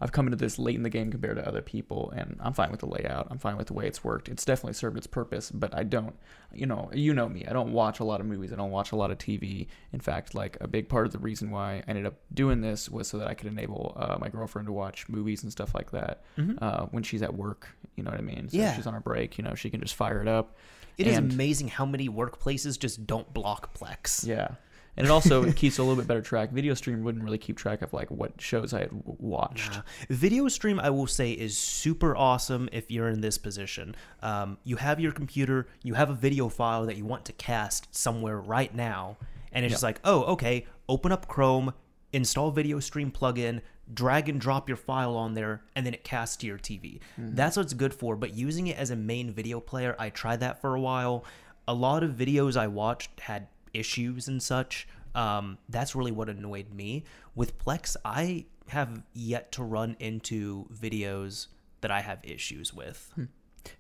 I've 0.01 0.11
come 0.11 0.25
into 0.25 0.35
this 0.35 0.57
late 0.57 0.75
in 0.75 0.83
the 0.83 0.89
game 0.89 1.11
compared 1.11 1.37
to 1.37 1.47
other 1.47 1.61
people, 1.61 2.11
and 2.15 2.35
I'm 2.41 2.53
fine 2.53 2.71
with 2.71 2.79
the 2.79 2.87
layout. 2.87 3.27
I'm 3.29 3.37
fine 3.37 3.55
with 3.55 3.67
the 3.67 3.73
way 3.73 3.85
it's 3.87 4.03
worked. 4.03 4.27
It's 4.29 4.43
definitely 4.43 4.73
served 4.73 4.97
its 4.97 5.05
purpose, 5.07 5.51
but 5.51 5.73
I 5.77 5.83
don't, 5.83 6.15
you 6.51 6.65
know, 6.65 6.89
you 6.91 7.13
know 7.13 7.29
me. 7.29 7.45
I 7.47 7.53
don't 7.53 7.71
watch 7.71 7.99
a 7.99 8.03
lot 8.03 8.19
of 8.19 8.25
movies. 8.25 8.51
I 8.51 8.55
don't 8.55 8.71
watch 8.71 8.91
a 8.91 8.95
lot 8.95 9.11
of 9.11 9.19
TV. 9.19 9.67
In 9.93 9.99
fact, 9.99 10.33
like 10.33 10.57
a 10.59 10.67
big 10.67 10.89
part 10.89 11.05
of 11.05 11.11
the 11.11 11.19
reason 11.19 11.51
why 11.51 11.75
I 11.75 11.83
ended 11.87 12.05
up 12.07 12.15
doing 12.33 12.61
this 12.61 12.89
was 12.89 13.07
so 13.07 13.19
that 13.19 13.27
I 13.27 13.35
could 13.35 13.47
enable 13.47 13.93
uh, 13.95 14.17
my 14.19 14.27
girlfriend 14.29 14.65
to 14.67 14.71
watch 14.71 15.07
movies 15.07 15.43
and 15.43 15.51
stuff 15.51 15.75
like 15.75 15.91
that 15.91 16.23
Mhm. 16.37 16.57
uh, 16.61 16.87
when 16.87 17.03
she's 17.03 17.21
at 17.21 17.35
work. 17.35 17.67
You 17.95 18.03
know 18.03 18.09
what 18.11 18.19
I 18.19 18.23
mean? 18.23 18.49
So 18.49 18.57
Yeah. 18.57 18.75
she's 18.75 18.87
on 18.87 18.93
her 18.95 18.99
break. 19.01 19.37
You 19.37 19.43
know, 19.43 19.53
she 19.53 19.69
can 19.69 19.81
just 19.81 19.93
fire 19.93 20.19
it 20.21 20.27
up. 20.27 20.57
It 20.97 21.07
is 21.07 21.15
And- 21.17 21.31
amazing 21.31 21.67
how 21.69 21.85
many 21.85 22.09
workplaces 22.09 22.77
just 22.77 23.05
don't 23.05 23.31
block 23.33 23.77
Plex. 23.77 24.25
Yeah. 24.25 24.55
And 24.97 25.07
it 25.07 25.09
also 25.09 25.49
keeps 25.53 25.77
a 25.77 25.83
little 25.83 25.95
bit 25.95 26.07
better 26.07 26.21
track. 26.21 26.51
Video 26.51 26.73
stream 26.73 27.03
wouldn't 27.03 27.23
really 27.23 27.37
keep 27.37 27.57
track 27.57 27.81
of 27.81 27.93
like 27.93 28.11
what 28.11 28.39
shows 28.39 28.73
I 28.73 28.81
had 28.81 28.89
w- 28.89 29.17
watched. 29.19 29.71
Nah. 29.71 29.81
Video 30.09 30.47
stream, 30.47 30.79
I 30.79 30.89
will 30.89 31.07
say, 31.07 31.31
is 31.31 31.57
super 31.57 32.15
awesome 32.15 32.67
if 32.71 32.91
you're 32.91 33.07
in 33.09 33.21
this 33.21 33.37
position. 33.37 33.95
Um, 34.21 34.57
you 34.63 34.75
have 34.75 34.99
your 34.99 35.11
computer, 35.11 35.67
you 35.83 35.93
have 35.93 36.09
a 36.09 36.13
video 36.13 36.49
file 36.49 36.85
that 36.85 36.97
you 36.97 37.05
want 37.05 37.25
to 37.25 37.33
cast 37.33 37.93
somewhere 37.95 38.39
right 38.39 38.73
now, 38.75 39.17
and 39.51 39.65
it's 39.65 39.73
just 39.73 39.83
like, 39.83 39.99
oh, 40.03 40.23
okay, 40.23 40.65
open 40.89 41.11
up 41.11 41.27
Chrome, 41.27 41.73
install 42.13 42.51
Video 42.51 42.79
Stream 42.79 43.11
plugin, 43.11 43.61
drag 43.93 44.29
and 44.29 44.39
drop 44.39 44.69
your 44.69 44.77
file 44.77 45.15
on 45.15 45.33
there, 45.33 45.63
and 45.75 45.85
then 45.85 45.93
it 45.93 46.03
casts 46.03 46.37
to 46.37 46.47
your 46.47 46.57
TV. 46.57 46.99
That's 47.17 47.57
what 47.57 47.63
it's 47.63 47.73
good 47.73 47.93
for. 47.93 48.15
But 48.15 48.33
using 48.33 48.67
it 48.67 48.77
as 48.77 48.89
a 48.91 48.95
main 48.95 49.31
video 49.31 49.59
player, 49.59 49.95
I 49.99 50.09
tried 50.09 50.41
that 50.41 50.61
for 50.61 50.75
a 50.75 50.79
while. 50.81 51.25
A 51.67 51.73
lot 51.73 52.03
of 52.03 52.11
videos 52.11 52.57
I 52.57 52.67
watched 52.67 53.19
had 53.21 53.47
issues 53.73 54.27
and 54.27 54.41
such. 54.41 54.87
Um, 55.15 55.57
that's 55.69 55.95
really 55.95 56.11
what 56.11 56.29
annoyed 56.29 56.73
me. 56.73 57.03
With 57.35 57.57
Plex, 57.59 57.95
I 58.05 58.45
have 58.67 59.03
yet 59.13 59.51
to 59.53 59.63
run 59.63 59.95
into 59.99 60.67
videos 60.73 61.47
that 61.81 61.91
I 61.91 61.99
have 62.01 62.19
issues 62.23 62.73
with. 62.73 63.13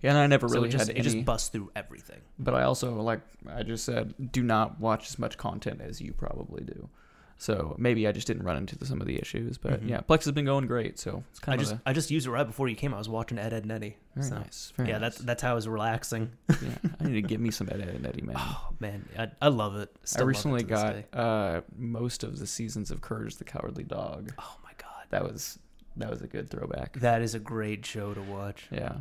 Yeah, 0.01 0.11
and 0.11 0.17
I 0.17 0.27
never 0.27 0.47
So 0.49 0.55
really 0.55 0.69
it 0.69 0.73
just, 0.73 0.87
had 0.89 0.97
it 0.97 1.01
just 1.01 1.23
busts 1.25 1.49
through 1.49 1.71
everything. 1.75 2.19
but 2.37 2.53
I 2.53 2.63
also, 2.63 2.93
like 3.01 3.21
I 3.49 3.63
just 3.63 3.83
said, 3.85 4.13
do 4.31 4.43
not 4.43 4.79
watch 4.79 5.07
as 5.07 5.17
much 5.17 5.37
content 5.37 5.81
as 5.81 6.01
you 6.01 6.13
probably 6.13 6.63
do. 6.63 6.89
So 7.41 7.75
maybe 7.79 8.07
I 8.07 8.11
just 8.11 8.27
didn't 8.27 8.43
run 8.43 8.55
into 8.55 8.77
the, 8.77 8.85
some 8.85 9.01
of 9.01 9.07
the 9.07 9.17
issues. 9.19 9.57
But 9.57 9.81
Mhm. 9.81 9.89
yeah, 9.89 10.01
Plex 10.01 10.25
has 10.25 10.31
been 10.31 10.45
going 10.45 10.67
great. 10.67 10.99
So 10.99 11.23
it's 11.31 11.39
I 11.41 11.45
kind 11.45 11.59
of 11.59 11.67
just 11.67 11.81
I 11.87 11.91
just 11.91 12.11
used 12.11 12.27
it 12.27 12.29
right 12.29 12.45
before 12.45 12.67
you 12.69 12.75
came. 12.75 12.93
I 12.93 12.99
was 12.99 13.09
watching 13.09 13.39
Ed 13.39 13.51
Edd 13.51 13.63
n 13.63 13.71
Eddy. 13.71 13.97
very 14.15 14.27
So, 14.27 14.35
nice. 14.35 14.71
Very 14.77 14.89
yeah, 14.89 14.99
nice. 14.99 15.15
that's 15.15 15.25
that's 15.25 15.41
how 15.41 15.51
I 15.51 15.53
was 15.55 15.67
relaxing. 15.67 16.33
yeah, 16.49 16.55
I 16.99 17.03
need 17.05 17.13
to 17.13 17.23
get 17.23 17.39
me 17.39 17.49
some 17.49 17.67
Ed, 17.71 17.81
Edd 17.81 17.95
n 17.95 18.05
Eddy, 18.05 18.21
man. 18.21 18.35
Oh 18.37 18.69
man, 18.79 19.09
I, 19.17 19.31
I 19.41 19.47
love 19.47 19.75
it. 19.75 19.89
I 19.95 19.99
Still 20.05 20.21
it 20.25 20.27
recently 20.27 20.61
this 20.61 20.69
got 20.69 21.19
uh, 21.19 21.61
most 21.75 22.23
of 22.23 22.37
the 22.37 22.45
seasons 22.45 22.91
of 22.91 23.01
Courage 23.01 23.37
the 23.37 23.43
Cowardly 23.43 23.85
Dog. 23.85 24.33
Oh 24.37 24.57
my 24.63 24.73
god, 24.77 25.05
That 25.09 25.23
was 25.23 25.57
that 25.97 26.11
was 26.11 26.21
a 26.21 26.27
good 26.27 26.47
throwback. 26.47 26.93
that 26.99 27.23
is 27.23 27.33
a 27.33 27.39
great 27.39 27.83
show 27.87 28.13
to 28.13 28.21
watch. 28.21 28.67
Yeah. 28.71 28.97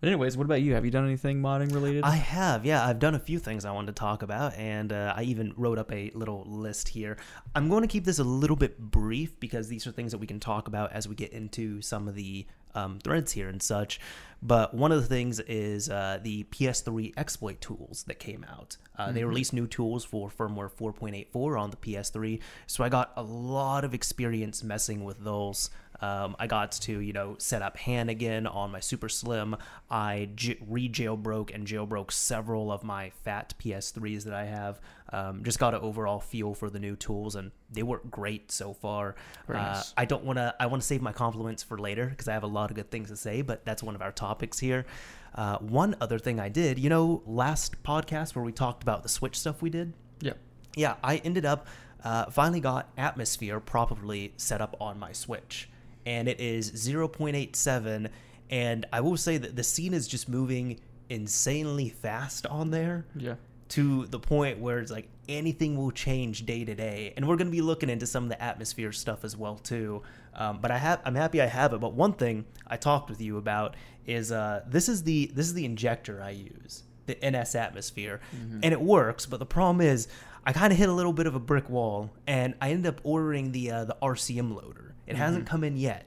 But 0.00 0.08
anyways, 0.08 0.36
what 0.36 0.46
about 0.46 0.62
you? 0.62 0.72
Have 0.74 0.84
you 0.86 0.90
done 0.90 1.04
anything 1.04 1.42
modding 1.42 1.74
related? 1.74 2.04
I 2.04 2.16
have, 2.16 2.64
yeah. 2.64 2.86
I've 2.86 2.98
done 2.98 3.14
a 3.14 3.18
few 3.18 3.38
things 3.38 3.66
I 3.66 3.70
wanted 3.72 3.94
to 3.94 4.00
talk 4.00 4.22
about, 4.22 4.54
and 4.54 4.92
uh, 4.92 5.12
I 5.14 5.24
even 5.24 5.52
wrote 5.56 5.78
up 5.78 5.92
a 5.92 6.10
little 6.14 6.42
list 6.46 6.88
here. 6.88 7.18
I'm 7.54 7.68
going 7.68 7.82
to 7.82 7.88
keep 7.88 8.04
this 8.04 8.18
a 8.18 8.24
little 8.24 8.56
bit 8.56 8.78
brief 8.78 9.38
because 9.38 9.68
these 9.68 9.86
are 9.86 9.92
things 9.92 10.12
that 10.12 10.18
we 10.18 10.26
can 10.26 10.40
talk 10.40 10.68
about 10.68 10.92
as 10.92 11.06
we 11.06 11.14
get 11.14 11.32
into 11.32 11.82
some 11.82 12.08
of 12.08 12.14
the 12.14 12.46
um, 12.74 12.98
threads 13.02 13.32
here 13.32 13.48
and 13.48 13.62
such. 13.62 14.00
But 14.42 14.72
one 14.72 14.90
of 14.90 15.02
the 15.02 15.06
things 15.06 15.38
is 15.40 15.90
uh, 15.90 16.18
the 16.22 16.44
PS3 16.44 17.12
exploit 17.18 17.60
tools 17.60 18.04
that 18.06 18.18
came 18.18 18.44
out. 18.48 18.78
Uh, 18.96 19.12
They 19.12 19.24
released 19.24 19.52
new 19.52 19.66
tools 19.66 20.04
for 20.04 20.30
firmware 20.30 20.70
4.84 20.70 21.60
on 21.60 21.70
the 21.70 21.76
PS3, 21.76 22.40
so 22.66 22.82
I 22.82 22.88
got 22.88 23.12
a 23.16 23.22
lot 23.22 23.84
of 23.84 23.92
experience 23.92 24.62
messing 24.64 25.04
with 25.04 25.22
those. 25.24 25.68
Um, 26.00 26.36
I 26.38 26.46
got 26.46 26.72
to, 26.72 26.98
you 27.00 27.12
know, 27.12 27.36
set 27.38 27.62
up 27.62 27.76
Han 27.78 28.08
again 28.08 28.46
on 28.46 28.70
my 28.70 28.80
Super 28.80 29.08
Slim. 29.08 29.56
I 29.90 30.30
j- 30.34 30.58
re 30.66 30.88
jailbroke 30.88 31.54
and 31.54 31.66
jailbroke 31.66 32.10
several 32.10 32.72
of 32.72 32.82
my 32.84 33.10
fat 33.24 33.54
PS3s 33.58 34.24
that 34.24 34.34
I 34.34 34.44
have. 34.46 34.80
Um, 35.12 35.42
just 35.44 35.58
got 35.58 35.74
an 35.74 35.80
overall 35.80 36.20
feel 36.20 36.54
for 36.54 36.70
the 36.70 36.78
new 36.78 36.96
tools, 36.96 37.34
and 37.34 37.50
they 37.70 37.82
work 37.82 38.10
great 38.10 38.50
so 38.52 38.72
far. 38.72 39.16
Uh. 39.48 39.82
I 39.96 40.04
don't 40.04 40.24
want 40.24 40.38
to. 40.38 40.54
I 40.58 40.66
want 40.66 40.82
to 40.82 40.86
save 40.86 41.02
my 41.02 41.12
compliments 41.12 41.62
for 41.62 41.78
later 41.78 42.06
because 42.06 42.28
I 42.28 42.32
have 42.32 42.44
a 42.44 42.48
lot 42.48 42.70
of 42.70 42.76
good 42.76 42.90
things 42.90 43.08
to 43.10 43.16
say. 43.16 43.42
But 43.42 43.64
that's 43.64 43.82
one 43.82 43.94
of 43.94 44.02
our 44.02 44.12
topics 44.12 44.58
here. 44.58 44.86
Uh, 45.34 45.58
one 45.58 45.96
other 46.00 46.18
thing 46.18 46.40
I 46.40 46.48
did, 46.48 46.78
you 46.78 46.88
know, 46.88 47.22
last 47.24 47.82
podcast 47.84 48.34
where 48.34 48.44
we 48.44 48.52
talked 48.52 48.82
about 48.82 49.02
the 49.02 49.08
Switch 49.08 49.38
stuff 49.38 49.62
we 49.62 49.70
did. 49.70 49.92
Yep. 50.20 50.38
Yeah, 50.76 50.96
I 51.04 51.16
ended 51.18 51.44
up 51.44 51.66
uh, 52.04 52.26
finally 52.30 52.60
got 52.60 52.88
Atmosphere 52.96 53.60
properly 53.60 54.32
set 54.36 54.60
up 54.60 54.76
on 54.80 54.98
my 54.98 55.12
Switch, 55.12 55.68
and 56.06 56.28
it 56.28 56.40
is 56.40 56.70
0.87. 56.72 58.08
And 58.50 58.86
I 58.92 59.00
will 59.00 59.16
say 59.16 59.36
that 59.38 59.56
the 59.56 59.62
scene 59.62 59.94
is 59.94 60.08
just 60.08 60.28
moving 60.28 60.80
insanely 61.08 61.88
fast 61.88 62.46
on 62.46 62.70
there 62.70 63.04
Yeah. 63.16 63.34
to 63.70 64.06
the 64.06 64.18
point 64.18 64.58
where 64.58 64.78
it's 64.80 64.90
like 64.90 65.08
anything 65.28 65.76
will 65.76 65.90
change 65.92 66.44
day 66.46 66.64
to 66.64 66.74
day. 66.74 67.12
And 67.16 67.28
we're 67.28 67.36
going 67.36 67.46
to 67.48 67.52
be 67.52 67.60
looking 67.62 67.88
into 67.90 68.06
some 68.06 68.24
of 68.24 68.30
the 68.30 68.42
atmosphere 68.42 68.90
stuff 68.92 69.24
as 69.24 69.36
well 69.36 69.56
too. 69.56 70.02
Um, 70.34 70.60
but 70.60 70.70
i 70.70 70.78
have 70.78 71.00
i'm 71.04 71.14
happy 71.16 71.40
i 71.42 71.46
have 71.46 71.72
it. 71.72 71.80
But 71.80 71.92
one 71.94 72.12
thing 72.12 72.44
i 72.66 72.76
talked 72.76 73.10
with 73.10 73.20
you 73.20 73.36
about 73.36 73.74
is 74.06 74.30
uh, 74.32 74.62
this 74.68 74.88
is 74.88 75.02
the 75.04 75.30
this 75.34 75.46
is 75.46 75.54
the 75.54 75.64
injector 75.64 76.22
i 76.22 76.30
use 76.30 76.84
the 77.06 77.16
ns 77.28 77.54
atmosphere. 77.54 78.20
And 78.62 78.64
it 78.72 78.80
works 78.80 79.26
but 79.26 79.38
the 79.40 79.46
problem 79.46 79.80
is 79.80 80.06
i 80.46 80.52
kind 80.52 80.72
of 80.72 80.78
hit 80.78 80.88
a 80.88 80.92
little 80.92 81.12
bit 81.12 81.26
of 81.26 81.34
a 81.34 81.40
brick 81.40 81.68
wall 81.68 82.10
and 82.26 82.54
i 82.60 82.70
ended 82.70 82.86
up 82.94 83.00
ordering 83.04 83.50
the 83.52 83.70
uh, 83.72 83.84
the 83.84 83.96
rcm 84.02 84.54
loader 84.54 84.89
it 85.10 85.16
hasn't 85.16 85.44
mm-hmm. 85.44 85.50
come 85.50 85.64
in 85.64 85.76
yet. 85.76 86.06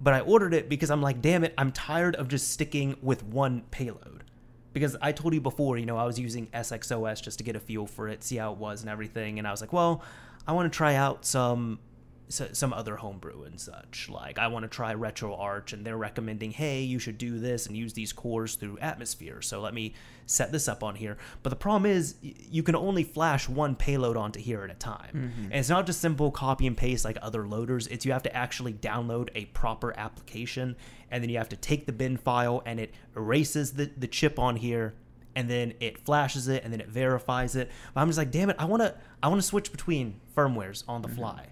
But 0.00 0.14
i 0.14 0.20
ordered 0.20 0.52
it 0.52 0.68
because 0.68 0.90
i'm 0.90 1.00
like 1.00 1.22
damn 1.22 1.42
it 1.42 1.54
i'm 1.56 1.72
tired 1.72 2.16
of 2.16 2.28
just 2.28 2.50
sticking 2.50 2.96
with 3.02 3.24
one 3.24 3.62
payload. 3.70 4.24
Because 4.72 4.94
I 5.00 5.12
told 5.12 5.32
you 5.32 5.40
before, 5.40 5.78
you 5.78 5.86
know, 5.86 5.96
I 5.96 6.04
was 6.04 6.18
using 6.18 6.48
SXOS 6.48 7.22
just 7.22 7.38
to 7.38 7.44
get 7.44 7.56
a 7.56 7.60
feel 7.60 7.86
for 7.86 8.08
it, 8.08 8.22
see 8.22 8.36
how 8.36 8.52
it 8.52 8.58
was 8.58 8.82
and 8.82 8.90
everything, 8.90 9.38
and 9.38 9.48
I 9.48 9.50
was 9.50 9.62
like, 9.62 9.72
well, 9.72 10.02
I 10.46 10.52
want 10.52 10.70
to 10.70 10.76
try 10.76 10.96
out 10.96 11.24
some 11.24 11.78
some 12.28 12.72
other 12.72 12.96
homebrew 12.96 13.44
and 13.44 13.60
such. 13.60 14.08
Like 14.08 14.38
I 14.38 14.48
want 14.48 14.64
to 14.64 14.68
try 14.68 14.94
RetroArch, 14.94 15.72
and 15.72 15.84
they're 15.84 15.96
recommending, 15.96 16.50
hey, 16.50 16.82
you 16.82 16.98
should 16.98 17.18
do 17.18 17.38
this 17.38 17.66
and 17.66 17.76
use 17.76 17.92
these 17.92 18.12
cores 18.12 18.56
through 18.56 18.78
Atmosphere. 18.78 19.42
So 19.42 19.60
let 19.60 19.74
me 19.74 19.94
set 20.26 20.52
this 20.52 20.68
up 20.68 20.82
on 20.82 20.96
here. 20.96 21.16
But 21.42 21.50
the 21.50 21.56
problem 21.56 21.90
is, 21.90 22.16
you 22.22 22.62
can 22.62 22.74
only 22.74 23.04
flash 23.04 23.48
one 23.48 23.76
payload 23.76 24.16
onto 24.16 24.40
here 24.40 24.64
at 24.64 24.70
a 24.70 24.74
time, 24.74 25.10
mm-hmm. 25.14 25.44
and 25.44 25.54
it's 25.54 25.68
not 25.68 25.86
just 25.86 26.00
simple 26.00 26.30
copy 26.30 26.66
and 26.66 26.76
paste 26.76 27.04
like 27.04 27.18
other 27.22 27.46
loaders. 27.46 27.86
It's 27.86 28.04
you 28.04 28.12
have 28.12 28.24
to 28.24 28.36
actually 28.36 28.72
download 28.72 29.28
a 29.34 29.46
proper 29.46 29.94
application, 29.98 30.76
and 31.10 31.22
then 31.22 31.30
you 31.30 31.38
have 31.38 31.48
to 31.50 31.56
take 31.56 31.86
the 31.86 31.92
bin 31.92 32.16
file, 32.16 32.62
and 32.66 32.80
it 32.80 32.92
erases 33.14 33.72
the 33.72 33.90
the 33.96 34.08
chip 34.08 34.38
on 34.38 34.56
here 34.56 34.94
and 35.36 35.50
then 35.50 35.74
it 35.80 35.98
flashes 35.98 36.48
it 36.48 36.64
and 36.64 36.72
then 36.72 36.80
it 36.80 36.88
verifies 36.88 37.54
it. 37.54 37.70
But 37.92 38.00
I'm 38.00 38.08
just 38.08 38.16
like, 38.16 38.30
damn 38.30 38.48
it, 38.48 38.56
I 38.58 38.64
want 38.64 38.82
to 38.82 38.94
I 39.22 39.28
want 39.28 39.40
to 39.40 39.46
switch 39.46 39.70
between 39.70 40.18
firmwares 40.34 40.82
on 40.88 41.02
the 41.02 41.08
mm-hmm. 41.08 41.18
fly. 41.18 41.46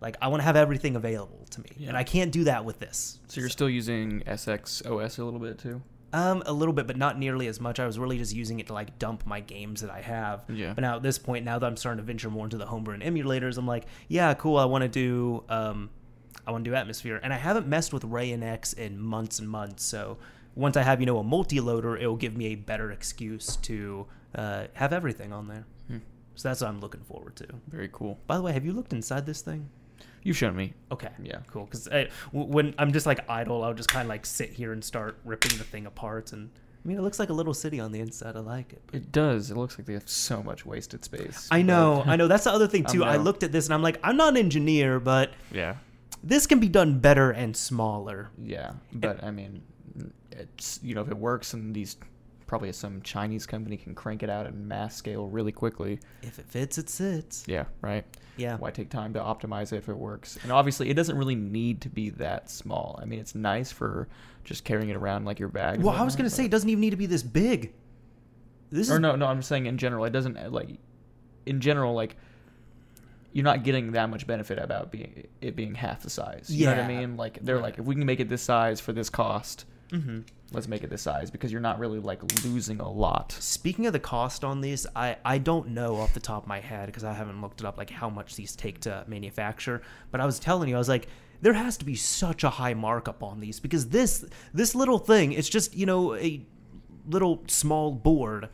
Like 0.00 0.16
I 0.22 0.28
want 0.28 0.40
to 0.40 0.44
have 0.44 0.56
everything 0.56 0.96
available 0.96 1.44
to 1.50 1.60
me, 1.60 1.70
Yeah. 1.76 1.88
and 1.88 1.96
I 1.96 2.04
can't 2.04 2.30
do 2.32 2.44
that 2.44 2.64
with 2.64 2.78
this. 2.78 3.18
So 3.28 3.40
you're 3.40 3.50
still 3.50 3.68
using 3.68 4.22
SXOS 4.26 5.18
a 5.18 5.24
little 5.24 5.40
bit 5.40 5.58
too? 5.58 5.82
Um, 6.12 6.42
a 6.46 6.52
little 6.52 6.72
bit, 6.72 6.86
but 6.86 6.96
not 6.96 7.18
nearly 7.18 7.48
as 7.48 7.60
much. 7.60 7.78
I 7.78 7.86
was 7.86 7.98
really 7.98 8.16
just 8.16 8.34
using 8.34 8.60
it 8.60 8.68
to 8.68 8.72
like 8.72 8.98
dump 8.98 9.26
my 9.26 9.40
games 9.40 9.82
that 9.82 9.90
I 9.90 10.00
have. 10.00 10.44
Yeah. 10.48 10.72
But 10.72 10.80
now 10.82 10.96
at 10.96 11.02
this 11.02 11.18
point, 11.18 11.44
now 11.44 11.58
that 11.58 11.66
I'm 11.66 11.76
starting 11.76 11.98
to 11.98 12.02
venture 12.04 12.30
more 12.30 12.44
into 12.46 12.56
the 12.56 12.64
homebrew 12.64 12.94
and 12.94 13.02
emulators, 13.02 13.58
I'm 13.58 13.66
like, 13.66 13.84
yeah, 14.08 14.32
cool. 14.34 14.56
I 14.56 14.64
want 14.64 14.82
to 14.82 14.88
do 14.88 15.44
um, 15.48 15.90
I 16.46 16.50
want 16.50 16.64
to 16.64 16.70
do 16.70 16.74
Atmosphere, 16.74 17.20
and 17.22 17.32
I 17.32 17.36
haven't 17.36 17.66
messed 17.66 17.92
with 17.92 18.04
ReiNX 18.04 18.78
in 18.78 18.98
months 18.98 19.38
and 19.38 19.48
months. 19.48 19.84
So 19.84 20.16
once 20.54 20.76
I 20.78 20.82
have 20.82 21.00
you 21.00 21.06
know 21.06 21.18
a 21.18 21.24
multi-loader, 21.24 21.96
it 21.98 22.06
will 22.06 22.16
give 22.16 22.36
me 22.36 22.46
a 22.46 22.54
better 22.54 22.90
excuse 22.90 23.56
to 23.56 24.06
uh, 24.34 24.64
have 24.74 24.92
everything 24.94 25.32
on 25.34 25.48
there. 25.48 25.66
Hmm. 25.88 25.98
So 26.36 26.48
that's 26.48 26.60
what 26.62 26.68
I'm 26.68 26.80
looking 26.80 27.02
forward 27.02 27.36
to. 27.36 27.46
Very 27.68 27.90
cool. 27.92 28.18
By 28.26 28.36
the 28.36 28.42
way, 28.42 28.52
have 28.52 28.64
you 28.64 28.72
looked 28.72 28.92
inside 28.94 29.26
this 29.26 29.42
thing? 29.42 29.68
You've 30.22 30.36
shown 30.36 30.54
me. 30.56 30.74
Okay. 30.92 31.10
Yeah. 31.22 31.38
Cool. 31.46 31.64
Because 31.64 31.88
uh, 31.88 32.06
when 32.32 32.74
I'm 32.78 32.92
just 32.92 33.06
like 33.06 33.28
idle, 33.30 33.62
I'll 33.64 33.74
just 33.74 33.88
kind 33.88 34.02
of 34.02 34.08
like 34.08 34.26
sit 34.26 34.50
here 34.50 34.72
and 34.72 34.84
start 34.84 35.18
ripping 35.24 35.56
the 35.58 35.64
thing 35.64 35.86
apart. 35.86 36.32
And 36.32 36.50
I 36.84 36.88
mean, 36.88 36.98
it 36.98 37.02
looks 37.02 37.18
like 37.18 37.30
a 37.30 37.32
little 37.32 37.54
city 37.54 37.80
on 37.80 37.92
the 37.92 38.00
inside. 38.00 38.36
I 38.36 38.40
like 38.40 38.72
it. 38.72 38.82
It 38.92 39.12
does. 39.12 39.50
It 39.50 39.56
looks 39.56 39.78
like 39.78 39.86
they 39.86 39.94
have 39.94 40.08
so 40.08 40.42
much 40.42 40.66
wasted 40.66 41.04
space. 41.04 41.48
I 41.50 41.62
know. 41.62 42.02
I 42.04 42.16
know. 42.16 42.28
That's 42.28 42.44
the 42.44 42.52
other 42.52 42.66
thing 42.66 42.84
too. 42.92 43.04
I 43.04 43.16
know. 43.16 43.22
looked 43.22 43.42
at 43.42 43.52
this 43.52 43.66
and 43.66 43.74
I'm 43.74 43.82
like, 43.82 43.98
I'm 44.02 44.16
not 44.16 44.30
an 44.30 44.36
engineer, 44.38 45.00
but 45.00 45.32
Yeah. 45.52 45.76
this 46.22 46.46
can 46.46 46.58
be 46.60 46.68
done 46.68 46.98
better 46.98 47.30
and 47.30 47.56
smaller. 47.56 48.30
Yeah. 48.42 48.72
But 48.92 49.22
I 49.24 49.30
mean, 49.30 49.62
it's 50.32 50.78
you 50.82 50.94
know 50.94 51.02
if 51.02 51.08
it 51.08 51.16
works 51.16 51.52
and 51.54 51.74
these 51.74 51.96
probably 52.48 52.72
some 52.72 53.00
Chinese 53.02 53.46
company 53.46 53.76
can 53.76 53.94
crank 53.94 54.24
it 54.24 54.30
out 54.30 54.46
at 54.46 54.54
mass 54.54 54.96
scale 54.96 55.28
really 55.28 55.52
quickly. 55.52 56.00
If 56.22 56.40
it 56.40 56.46
fits, 56.46 56.78
it 56.78 56.88
sits. 56.88 57.44
Yeah. 57.46 57.66
Right. 57.80 58.04
Yeah. 58.36 58.56
Why 58.56 58.72
take 58.72 58.90
time 58.90 59.12
to 59.12 59.20
optimize 59.20 59.72
it 59.72 59.76
if 59.76 59.88
it 59.88 59.96
works? 59.96 60.38
And 60.42 60.50
obviously, 60.50 60.90
it 60.90 60.94
doesn't 60.94 61.16
really 61.16 61.36
need 61.36 61.80
to 61.82 61.88
be 61.88 62.10
that 62.10 62.50
small. 62.50 62.98
I 63.00 63.04
mean, 63.04 63.20
it's 63.20 63.36
nice 63.36 63.70
for 63.70 64.08
just 64.42 64.64
carrying 64.64 64.88
it 64.88 64.96
around 64.96 65.24
like 65.26 65.38
your 65.38 65.48
bag. 65.48 65.80
Well, 65.82 65.94
I 65.94 66.02
was 66.02 66.16
gonna 66.16 66.30
say 66.30 66.46
it 66.46 66.50
doesn't 66.50 66.68
even 66.68 66.80
need 66.80 66.90
to 66.90 66.96
be 66.96 67.06
this 67.06 67.22
big. 67.22 67.74
This 68.70 68.90
or 68.90 68.94
is 68.94 69.00
no, 69.00 69.14
no. 69.14 69.26
I'm 69.26 69.42
saying 69.42 69.66
in 69.66 69.78
general, 69.78 70.04
it 70.04 70.10
doesn't 70.10 70.52
like. 70.52 70.78
In 71.46 71.60
general, 71.60 71.94
like 71.94 72.16
you're 73.32 73.44
not 73.44 73.62
getting 73.62 73.92
that 73.92 74.10
much 74.10 74.26
benefit 74.26 74.58
about 74.58 74.90
being 74.90 75.26
it 75.40 75.54
being 75.54 75.74
half 75.74 76.02
the 76.02 76.10
size. 76.10 76.48
You 76.50 76.66
know 76.66 76.76
what 76.76 76.84
I 76.84 76.88
mean? 76.88 77.16
Like 77.16 77.38
they're 77.42 77.60
like, 77.60 77.78
if 77.78 77.84
we 77.84 77.94
can 77.94 78.06
make 78.06 78.20
it 78.20 78.28
this 78.28 78.42
size 78.42 78.80
for 78.80 78.92
this 78.92 79.10
cost, 79.10 79.64
Mhm. 79.90 80.24
let's 80.52 80.68
make 80.68 80.82
it 80.84 80.90
this 80.90 81.02
size 81.02 81.30
because 81.30 81.50
you're 81.52 81.60
not 81.60 81.78
really 81.78 81.98
like 81.98 82.20
losing 82.44 82.80
a 82.80 82.88
lot. 82.90 83.32
Speaking 83.32 83.86
of 83.86 83.92
the 83.92 83.98
cost 84.00 84.44
on 84.44 84.60
these, 84.60 84.86
I, 84.96 85.16
I 85.24 85.38
don't 85.38 85.68
know 85.70 85.96
off 85.96 86.14
the 86.14 86.20
top 86.20 86.42
of 86.44 86.48
my 86.48 86.60
head 86.60 86.86
because 86.86 87.04
I 87.04 87.12
haven't 87.12 87.40
looked 87.40 87.60
it 87.60 87.66
up 87.66 87.76
like 87.78 87.90
how 87.90 88.08
much 88.10 88.36
these 88.36 88.54
take 88.56 88.80
to 88.80 89.04
manufacture. 89.06 89.82
But 90.10 90.20
I 90.20 90.26
was 90.26 90.38
telling 90.38 90.68
you, 90.68 90.74
I 90.74 90.78
was 90.78 90.88
like, 90.88 91.08
there 91.40 91.52
has 91.52 91.76
to 91.78 91.84
be 91.84 91.94
such 91.94 92.44
a 92.44 92.50
high 92.50 92.74
markup 92.74 93.22
on 93.22 93.40
these 93.40 93.60
because 93.60 93.88
this 93.90 94.24
this 94.52 94.74
little 94.74 94.98
thing, 94.98 95.32
it's 95.32 95.48
just 95.48 95.74
you 95.76 95.86
know 95.86 96.14
a 96.14 96.44
little 97.08 97.42
small 97.46 97.92
board 97.92 98.48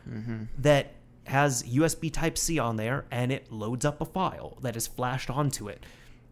that 0.59 0.93
has 1.27 1.63
USB 1.65 2.13
Type 2.13 2.37
C 2.37 2.59
on 2.59 2.77
there 2.77 3.07
and 3.11 3.33
it 3.33 3.51
loads 3.51 3.85
up 3.85 4.01
a 4.01 4.05
file 4.05 4.59
that 4.63 4.77
is 4.77 4.87
flashed 4.87 5.31
onto 5.31 5.69
it. 5.69 5.83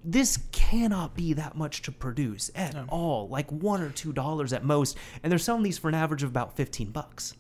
This 0.05 0.39
cannot 0.51 1.15
be 1.15 1.33
that 1.35 1.57
much 1.57 1.83
to 1.83 1.93
produce 1.93 2.51
at 2.55 2.75
all, 2.89 3.29
like 3.29 3.51
one 3.53 3.81
or 3.83 3.91
two 3.91 4.13
dollars 4.13 4.53
at 4.53 4.65
most, 4.65 4.97
and 5.23 5.31
they're 5.31 5.39
selling 5.39 5.63
these 5.63 5.79
for 5.79 5.89
an 5.89 5.95
average 5.95 6.23
of 6.23 6.31
about 6.31 6.57
fifteen 6.57 6.91
bucks. 6.91 7.35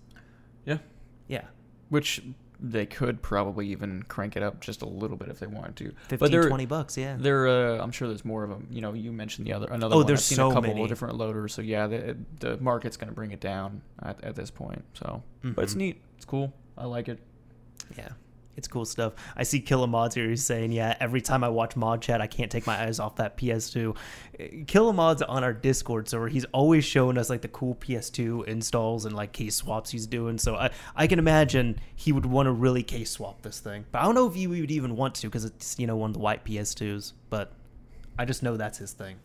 Yeah. 0.65 0.79
Yeah. 1.27 1.45
Which 1.89 2.23
they 2.65 2.87
could 2.87 3.21
probably 3.23 3.67
even 3.73 4.05
crank 4.05 4.37
it 4.37 4.43
up 4.45 4.61
just 4.61 4.83
a 4.83 4.87
little 4.89 5.17
bit 5.17 5.29
if 5.29 5.41
they 5.41 5.49
wanted 5.49 5.75
to. 5.75 5.85
15, 6.11 6.19
but 6.19 6.31
they're, 6.31 6.49
20 6.49 6.65
bucks, 6.67 6.97
yeah. 6.97 7.17
They're, 7.19 7.49
uh, 7.49 7.83
I'm 7.83 7.91
sure 7.91 8.07
there's 8.07 8.25
more 8.25 8.45
of 8.45 8.51
them. 8.51 8.69
You 8.71 8.81
know, 8.81 8.93
you 8.95 9.11
mentioned 9.11 9.49
the 9.49 9.53
other 9.53 9.67
another 9.73 9.97
Oh, 9.97 9.99
one. 9.99 10.07
there's 10.07 10.21
I've 10.21 10.25
seen 10.25 10.37
so 10.37 10.51
a 10.51 10.55
couple 10.55 10.69
many. 10.71 10.83
of 10.85 10.89
different 10.89 11.17
loaders. 11.17 11.53
So 11.55 11.61
yeah, 11.61 11.89
the, 11.89 12.17
the 12.39 12.57
market's 12.59 12.97
going 12.97 13.09
to 13.09 13.15
bring 13.15 13.33
it 13.33 13.41
down 13.41 13.83
at, 14.01 14.23
at 14.23 14.37
this 14.37 14.49
point. 14.53 14.85
So, 14.95 15.25
but 15.43 15.65
it's 15.65 15.75
neat. 15.75 16.01
It's 16.17 16.25
cool. 16.25 16.53
I 16.79 16.85
like 16.85 17.09
it. 17.09 17.19
Yeah. 17.99 18.11
It's 18.57 18.69
cool 18.69 18.85
stuff. 18.85 19.15
I 19.35 19.45
see 19.45 19.61
Killa 19.61 19.87
Mods 19.87 20.15
here. 20.15 20.29
He's 20.29 20.45
saying, 20.45 20.73
yeah, 20.73 20.95
every 21.01 21.23
time 21.23 21.43
I 21.43 21.49
watch 21.49 21.75
Mod 21.75 22.03
Chat, 22.03 22.21
I 22.21 22.27
can't 22.27 22.51
take 22.51 22.67
my 22.67 22.83
eyes 22.83 23.01
off 23.01 23.17
that 23.17 23.37
PS2. 23.39 23.97
Killa 24.67 24.93
Mods 24.93 25.23
on 25.23 25.43
our 25.43 25.55
Discord 25.55 26.09
server, 26.09 26.29
he's 26.29 26.45
always 26.47 26.85
showing 26.85 27.17
us 27.17 27.31
like 27.31 27.41
the 27.41 27.49
cool 27.49 27.75
PS2 27.77 28.47
installs 28.47 29.07
and 29.07 29.17
like 29.17 29.33
case 29.33 29.55
swaps 29.55 29.91
he's 29.91 30.07
doing. 30.07 30.37
So 30.37 30.57
I, 30.57 30.71
I 30.95 31.07
can 31.07 31.19
imagine 31.19 31.79
he 31.97 32.13
would 32.13 32.27
want 32.27 32.47
to 32.47 32.53
really 32.53 32.83
case 32.83 33.11
swap 33.11 33.41
this 33.41 33.59
thing. 33.59 33.87
But 33.91 34.01
I 34.01 34.05
don't 34.05 34.15
know 34.15 34.27
if 34.27 34.35
he 34.35 34.47
would 34.47 34.71
even 34.71 34.97
want 34.97 35.15
to 35.17 35.29
because 35.29 35.47
it's, 35.47 35.79
you 35.79 35.87
know, 35.87 35.97
one 35.97 36.11
of 36.11 36.15
the 36.15 36.21
white 36.21 36.45
PS2s. 36.45 37.15
But 37.31 37.53
I 38.19 38.27
just 38.27 38.43
know 38.43 38.59
that's 38.59 38.79
his 38.79 38.93
thing. 38.93 39.17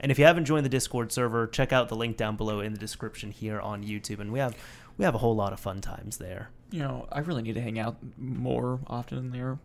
And 0.00 0.10
if 0.10 0.18
you 0.18 0.24
haven't 0.24 0.46
joined 0.46 0.64
the 0.64 0.70
Discord 0.70 1.12
server, 1.12 1.46
check 1.46 1.72
out 1.72 1.88
the 1.88 1.94
link 1.94 2.16
down 2.16 2.36
below 2.36 2.60
in 2.60 2.72
the 2.72 2.78
description 2.78 3.30
here 3.30 3.60
on 3.60 3.84
YouTube. 3.84 4.18
And 4.18 4.32
we 4.32 4.38
have 4.38 4.56
we 4.96 5.04
have 5.04 5.14
a 5.14 5.18
whole 5.18 5.36
lot 5.36 5.52
of 5.52 5.60
fun 5.60 5.80
times 5.80 6.16
there. 6.16 6.50
You 6.70 6.80
know, 6.80 7.08
I 7.10 7.20
really 7.20 7.42
need 7.42 7.54
to 7.54 7.60
hang 7.60 7.78
out 7.78 7.96
more 8.16 8.80
often 8.86 9.30
there. 9.30 9.58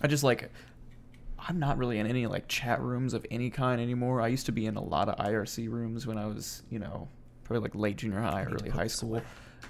I 0.00 0.06
just 0.06 0.24
like. 0.24 0.50
I'm 1.40 1.60
not 1.60 1.78
really 1.78 2.00
in 2.00 2.06
any 2.08 2.26
like 2.26 2.48
chat 2.48 2.82
rooms 2.82 3.14
of 3.14 3.24
any 3.30 3.48
kind 3.48 3.80
anymore. 3.80 4.20
I 4.20 4.26
used 4.26 4.46
to 4.46 4.52
be 4.52 4.66
in 4.66 4.74
a 4.74 4.82
lot 4.82 5.08
of 5.08 5.24
IRC 5.24 5.70
rooms 5.70 6.04
when 6.04 6.18
I 6.18 6.26
was, 6.26 6.64
you 6.68 6.80
know, 6.80 7.06
probably 7.44 7.62
like 7.62 7.76
late 7.76 7.96
junior 7.96 8.20
high, 8.20 8.42
early 8.42 8.70
high 8.70 8.88
school. 8.88 9.22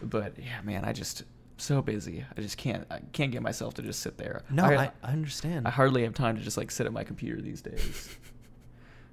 But 0.03 0.39
yeah, 0.39 0.63
man, 0.65 0.87
I 0.87 0.95
just 0.95 1.25
so 1.59 1.83
busy. 1.83 2.25
I 2.37 2.41
just 2.41 2.57
can't. 2.57 2.87
I 2.91 3.01
can't 3.13 3.33
get 3.33 3.43
myself 3.43 3.75
to 3.75 3.83
just 3.83 4.01
sit 4.01 4.17
there. 4.17 4.43
No, 4.51 4.65
I, 4.65 4.77
I, 4.77 4.91
I 5.03 5.13
understand. 5.13 5.67
I 5.67 5.71
hardly 5.71 6.05
have 6.05 6.15
time 6.15 6.37
to 6.37 6.43
just 6.43 6.57
like 6.57 6.71
sit 6.71 6.87
at 6.87 6.93
my 6.93 7.05
computer 7.05 7.41
these 7.41 7.63
days. 7.63 8.17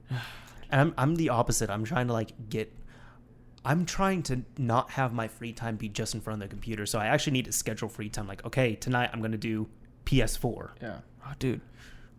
And 0.71 0.81
I'm 0.81 0.93
I'm 0.97 1.15
the 1.15 1.29
opposite. 1.29 1.69
I'm 1.69 1.83
trying 1.83 2.07
to 2.07 2.13
like 2.13 2.49
get 2.49 2.73
I'm 3.65 3.85
trying 3.85 4.23
to 4.23 4.41
not 4.57 4.91
have 4.91 5.13
my 5.13 5.27
free 5.27 5.51
time 5.53 5.75
be 5.75 5.89
just 5.89 6.13
in 6.13 6.21
front 6.21 6.41
of 6.41 6.47
the 6.49 6.53
computer. 6.53 6.85
So 6.85 6.99
I 6.99 7.07
actually 7.07 7.33
need 7.33 7.45
to 7.45 7.51
schedule 7.51 7.89
free 7.89 8.09
time 8.09 8.27
like, 8.27 8.45
okay, 8.45 8.75
tonight 8.75 9.09
I'm 9.11 9.19
going 9.19 9.31
to 9.31 9.37
do 9.37 9.67
PS4. 10.05 10.69
yeah. 10.81 10.99
Oh, 11.27 11.31
dude. 11.39 11.61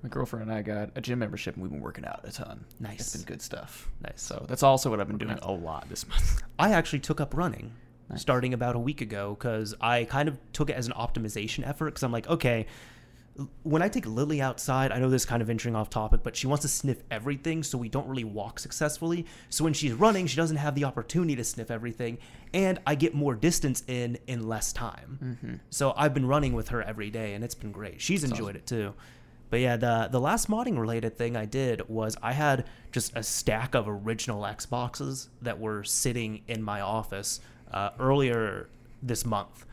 My 0.03 0.09
girlfriend 0.09 0.51
and 0.51 0.53
I 0.59 0.63
got 0.63 0.91
a 0.97 1.01
gym 1.01 1.21
membership, 1.21 1.55
and 1.55 1.63
we've 1.63 1.71
been 1.71 1.81
working 1.81 2.05
out 2.05 2.21
a 2.25 2.33
ton. 2.33 2.65
Nice. 2.81 3.01
It's 3.01 3.17
been 3.17 3.25
good 3.25 3.41
stuff. 3.41 3.89
Nice. 4.03 4.21
So 4.21 4.45
that's 4.49 4.63
also 4.65 4.91
what 4.91 5.01
I've 5.01 5.07
been 5.09 5.17
doing 5.19 5.39
a 5.41 5.53
lot 5.53 5.89
this 5.89 6.07
month. 6.09 6.43
I 6.59 6.73
actually 6.73 6.99
took 7.01 7.21
up 7.21 7.33
running 7.35 7.73
Nice. 8.11 8.21
starting 8.21 8.53
about 8.53 8.77
a 8.77 8.79
week 8.79 9.01
ago 9.01 9.35
because 9.39 9.75
I 9.81 10.05
kind 10.05 10.29
of 10.29 10.39
took 10.53 10.71
it 10.71 10.75
as 10.75 10.87
an 10.87 10.93
optimization 10.95 11.67
effort 11.67 11.87
because 11.87 12.03
I'm 12.03 12.13
like, 12.13 12.29
okay, 12.29 12.67
when 13.63 13.83
I 13.83 13.89
take 13.89 14.07
Lily 14.07 14.41
outside, 14.41 14.93
I 14.93 14.99
know 14.99 15.11
this 15.11 15.23
is 15.23 15.27
kind 15.27 15.43
of 15.43 15.49
venturing 15.49 15.77
off 15.77 15.91
topic, 15.91 16.21
but 16.23 16.35
she 16.37 16.47
wants 16.47 16.63
to 16.63 16.69
sniff 16.69 17.03
everything, 17.11 17.63
so 17.63 17.77
we 17.77 17.89
don't 17.89 18.07
really 18.09 18.25
walk 18.25 18.59
successfully. 18.59 19.27
So 19.51 19.65
when 19.65 19.73
she's 19.73 19.93
running, 19.93 20.27
she 20.27 20.37
doesn't 20.37 20.57
have 20.57 20.75
the 20.75 20.85
opportunity 20.85 21.37
to 21.37 21.45
sniff 21.45 21.71
everything, 21.71 22.19
and 22.55 22.79
I 22.87 22.95
get 22.95 23.15
more 23.15 23.35
distance 23.35 23.83
in 23.87 24.19
in 24.27 24.49
less 24.49 24.73
time. 24.73 25.61
So 25.71 25.93
I've 25.97 26.15
been 26.15 26.27
running 26.27 26.55
with 26.55 26.69
her 26.69 26.83
every 26.83 27.11
day, 27.11 27.35
and 27.35 27.45
it's 27.45 27.55
been 27.55 27.73
great. 27.73 28.01
She's 28.01 28.25
enjoyed 28.25 28.57
it 28.57 28.67
too. 28.67 28.95
But 29.51 29.61
yeah, 29.61 29.77
the 29.77 30.09
the 30.11 30.21
last 30.21 30.49
modding 30.49 30.79
related 30.79 31.17
thing 31.19 31.37
I 31.37 31.45
did 31.45 31.89
was 31.89 32.17
I 32.23 32.33
had 32.33 32.65
just 32.91 33.13
a 33.15 33.23
stack 33.23 33.75
of 33.75 33.87
original 33.87 34.43
Xboxes 34.43 35.29
that 35.43 35.61
were 35.61 35.85
sitting 35.85 36.43
in 36.49 36.63
my 36.63 36.81
office 36.81 37.41
uh, 37.71 37.91
earlier 38.01 38.69
this 39.03 39.27
month, 39.27 39.66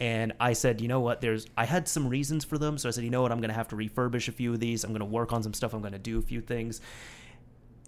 and 0.00 0.32
I 0.40 0.54
said, 0.54 0.80
you 0.80 0.88
know 0.88 1.00
what? 1.00 1.20
There's 1.20 1.46
I 1.56 1.66
had 1.66 1.86
some 1.86 2.08
reasons 2.08 2.44
for 2.44 2.56
them, 2.56 2.78
so 2.78 2.88
I 2.88 2.92
said, 2.92 3.04
you 3.04 3.10
know 3.10 3.22
what? 3.22 3.30
I'm 3.30 3.40
gonna 3.40 3.52
have 3.52 3.68
to 3.68 3.76
refurbish 3.76 4.28
a 4.28 4.32
few 4.32 4.52
of 4.54 4.58
these. 4.58 4.82
I'm 4.82 4.92
gonna 4.92 5.04
work 5.04 5.32
on 5.32 5.42
some 5.42 5.52
stuff. 5.52 5.74
I'm 5.74 5.82
gonna 5.82 5.98
do 5.98 6.18
a 6.18 6.22
few 6.22 6.40
things. 6.40 6.80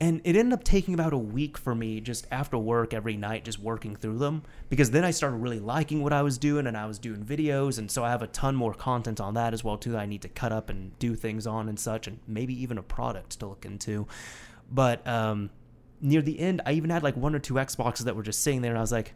And 0.01 0.21
it 0.25 0.35
ended 0.35 0.53
up 0.53 0.65
taking 0.65 0.95
about 0.95 1.13
a 1.13 1.19
week 1.19 1.57
for 1.57 1.77
me 1.77 2.01
just 2.01 2.27
after 2.33 2.59
work 2.59 2.93
every 2.93 3.17
night, 3.17 3.45
just 3.45 3.61
working 3.61 3.95
through 3.95 4.19
them. 4.19 4.43
Because 4.69 4.91
then 4.91 5.05
I 5.05 5.13
started 5.13 5.37
really 5.37 5.61
liking 5.61 6.03
what 6.03 6.13
I 6.13 6.23
was 6.23 6.39
doing 6.39 6.67
and 6.67 6.77
I 6.77 6.87
was 6.87 6.99
doing 6.99 7.25
videos. 7.25 7.79
And 7.79 7.89
so 7.89 8.03
I 8.03 8.11
have 8.11 8.21
a 8.21 8.27
ton 8.27 8.57
more 8.57 8.75
content 8.75 9.21
on 9.21 9.35
that 9.35 9.55
as 9.55 9.63
well, 9.63 9.79
too, 9.79 9.93
that 9.93 10.01
I 10.01 10.07
need 10.07 10.23
to 10.23 10.29
cut 10.29 10.51
up 10.51 10.71
and 10.71 10.99
do 10.99 11.15
things 11.15 11.47
on 11.47 11.69
and 11.69 11.79
such, 11.79 12.09
and 12.09 12.19
maybe 12.27 12.61
even 12.61 12.79
a 12.79 12.83
product 12.83 13.39
to 13.41 13.47
look 13.47 13.65
into. 13.65 14.09
But 14.69 15.07
um, 15.07 15.51
near 16.01 16.21
the 16.21 16.41
end, 16.41 16.63
I 16.67 16.73
even 16.73 16.91
had 16.91 17.05
like 17.05 17.17
one 17.17 17.35
or 17.37 17.39
two 17.39 17.55
Xboxes 17.55 18.05
that 18.05 18.17
were 18.17 18.25
just 18.25 18.43
sitting 18.43 18.61
there, 18.61 18.73
and 18.73 18.79
I 18.79 18.83
was 18.83 18.93
like, 18.93 19.15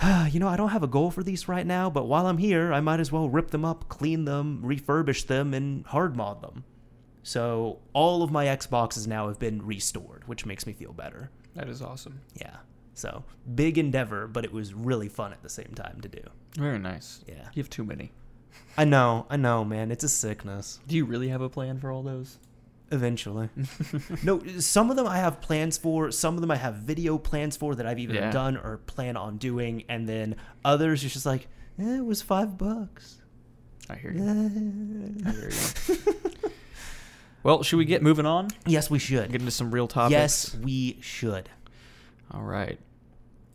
you 0.30 0.40
know, 0.40 0.48
I 0.48 0.56
don't 0.56 0.70
have 0.70 0.82
a 0.82 0.88
goal 0.88 1.10
for 1.10 1.22
these 1.22 1.48
right 1.48 1.66
now, 1.66 1.90
but 1.90 2.06
while 2.06 2.26
I'm 2.26 2.38
here, 2.38 2.72
I 2.72 2.80
might 2.80 3.00
as 3.00 3.10
well 3.10 3.28
rip 3.28 3.50
them 3.50 3.64
up, 3.64 3.88
clean 3.88 4.24
them, 4.24 4.62
refurbish 4.62 5.26
them, 5.26 5.54
and 5.54 5.84
hard 5.86 6.16
mod 6.16 6.42
them. 6.42 6.64
So 7.22 7.80
all 7.92 8.22
of 8.22 8.30
my 8.30 8.46
Xboxes 8.46 9.06
now 9.06 9.28
have 9.28 9.38
been 9.38 9.64
restored, 9.66 10.26
which 10.26 10.46
makes 10.46 10.66
me 10.66 10.72
feel 10.72 10.92
better. 10.92 11.30
That 11.54 11.68
is 11.68 11.82
awesome. 11.82 12.20
Yeah. 12.34 12.56
So 12.94 13.24
big 13.54 13.78
endeavor, 13.78 14.26
but 14.26 14.44
it 14.44 14.52
was 14.52 14.72
really 14.74 15.08
fun 15.08 15.32
at 15.32 15.42
the 15.42 15.48
same 15.48 15.72
time 15.74 16.00
to 16.00 16.08
do. 16.08 16.22
Very 16.56 16.78
nice. 16.78 17.22
Yeah. 17.28 17.48
You 17.54 17.62
have 17.62 17.70
too 17.70 17.84
many. 17.84 18.12
I 18.76 18.84
know, 18.84 19.26
I 19.28 19.36
know, 19.36 19.64
man. 19.64 19.90
It's 19.90 20.04
a 20.04 20.08
sickness. 20.08 20.80
Do 20.86 20.96
you 20.96 21.04
really 21.04 21.28
have 21.28 21.40
a 21.40 21.48
plan 21.48 21.78
for 21.78 21.90
all 21.90 22.02
those? 22.02 22.38
Eventually. 22.90 23.50
no, 24.22 24.42
some 24.60 24.90
of 24.90 24.96
them 24.96 25.06
I 25.06 25.18
have 25.18 25.40
plans 25.42 25.76
for. 25.76 26.10
Some 26.10 26.34
of 26.36 26.40
them 26.40 26.50
I 26.50 26.56
have 26.56 26.76
video 26.76 27.18
plans 27.18 27.56
for 27.56 27.74
that 27.74 27.86
I've 27.86 27.98
either 27.98 28.14
Yeah. 28.14 28.30
done 28.30 28.56
or 28.56 28.78
plan 28.78 29.16
on 29.16 29.36
doing. 29.36 29.84
And 29.88 30.08
then 30.08 30.36
others, 30.64 31.04
it's 31.04 31.12
just 31.12 31.26
like, 31.26 31.48
eh, 31.78 31.96
it 31.98 32.04
was 32.04 32.22
five 32.22 32.56
bucks. 32.56 33.20
I 33.90 33.96
hear 33.96 34.12
you. 34.12 34.22
Eh. 34.24 35.28
I 35.28 35.30
hear 35.32 35.50
you. 35.50 36.50
well, 37.42 37.62
should 37.62 37.76
we 37.76 37.84
get 37.84 38.02
moving 38.02 38.26
on? 38.26 38.48
yes, 38.66 38.90
we 38.90 38.98
should. 38.98 39.30
Get 39.30 39.40
into 39.40 39.50
some 39.52 39.70
real 39.70 39.88
topics. 39.88 40.12
Yes, 40.12 40.54
we 40.54 40.98
should. 41.00 41.48
All 42.32 42.42
right. 42.42 42.78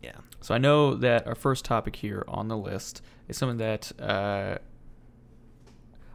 Yeah. 0.02 0.16
So 0.40 0.54
I 0.54 0.58
know 0.58 0.94
that 0.96 1.26
our 1.26 1.34
first 1.34 1.64
topic 1.64 1.96
here 1.96 2.24
on 2.28 2.48
the 2.48 2.56
list 2.56 3.02
is 3.28 3.36
something 3.36 3.58
that 3.58 3.90
uh, 4.00 4.58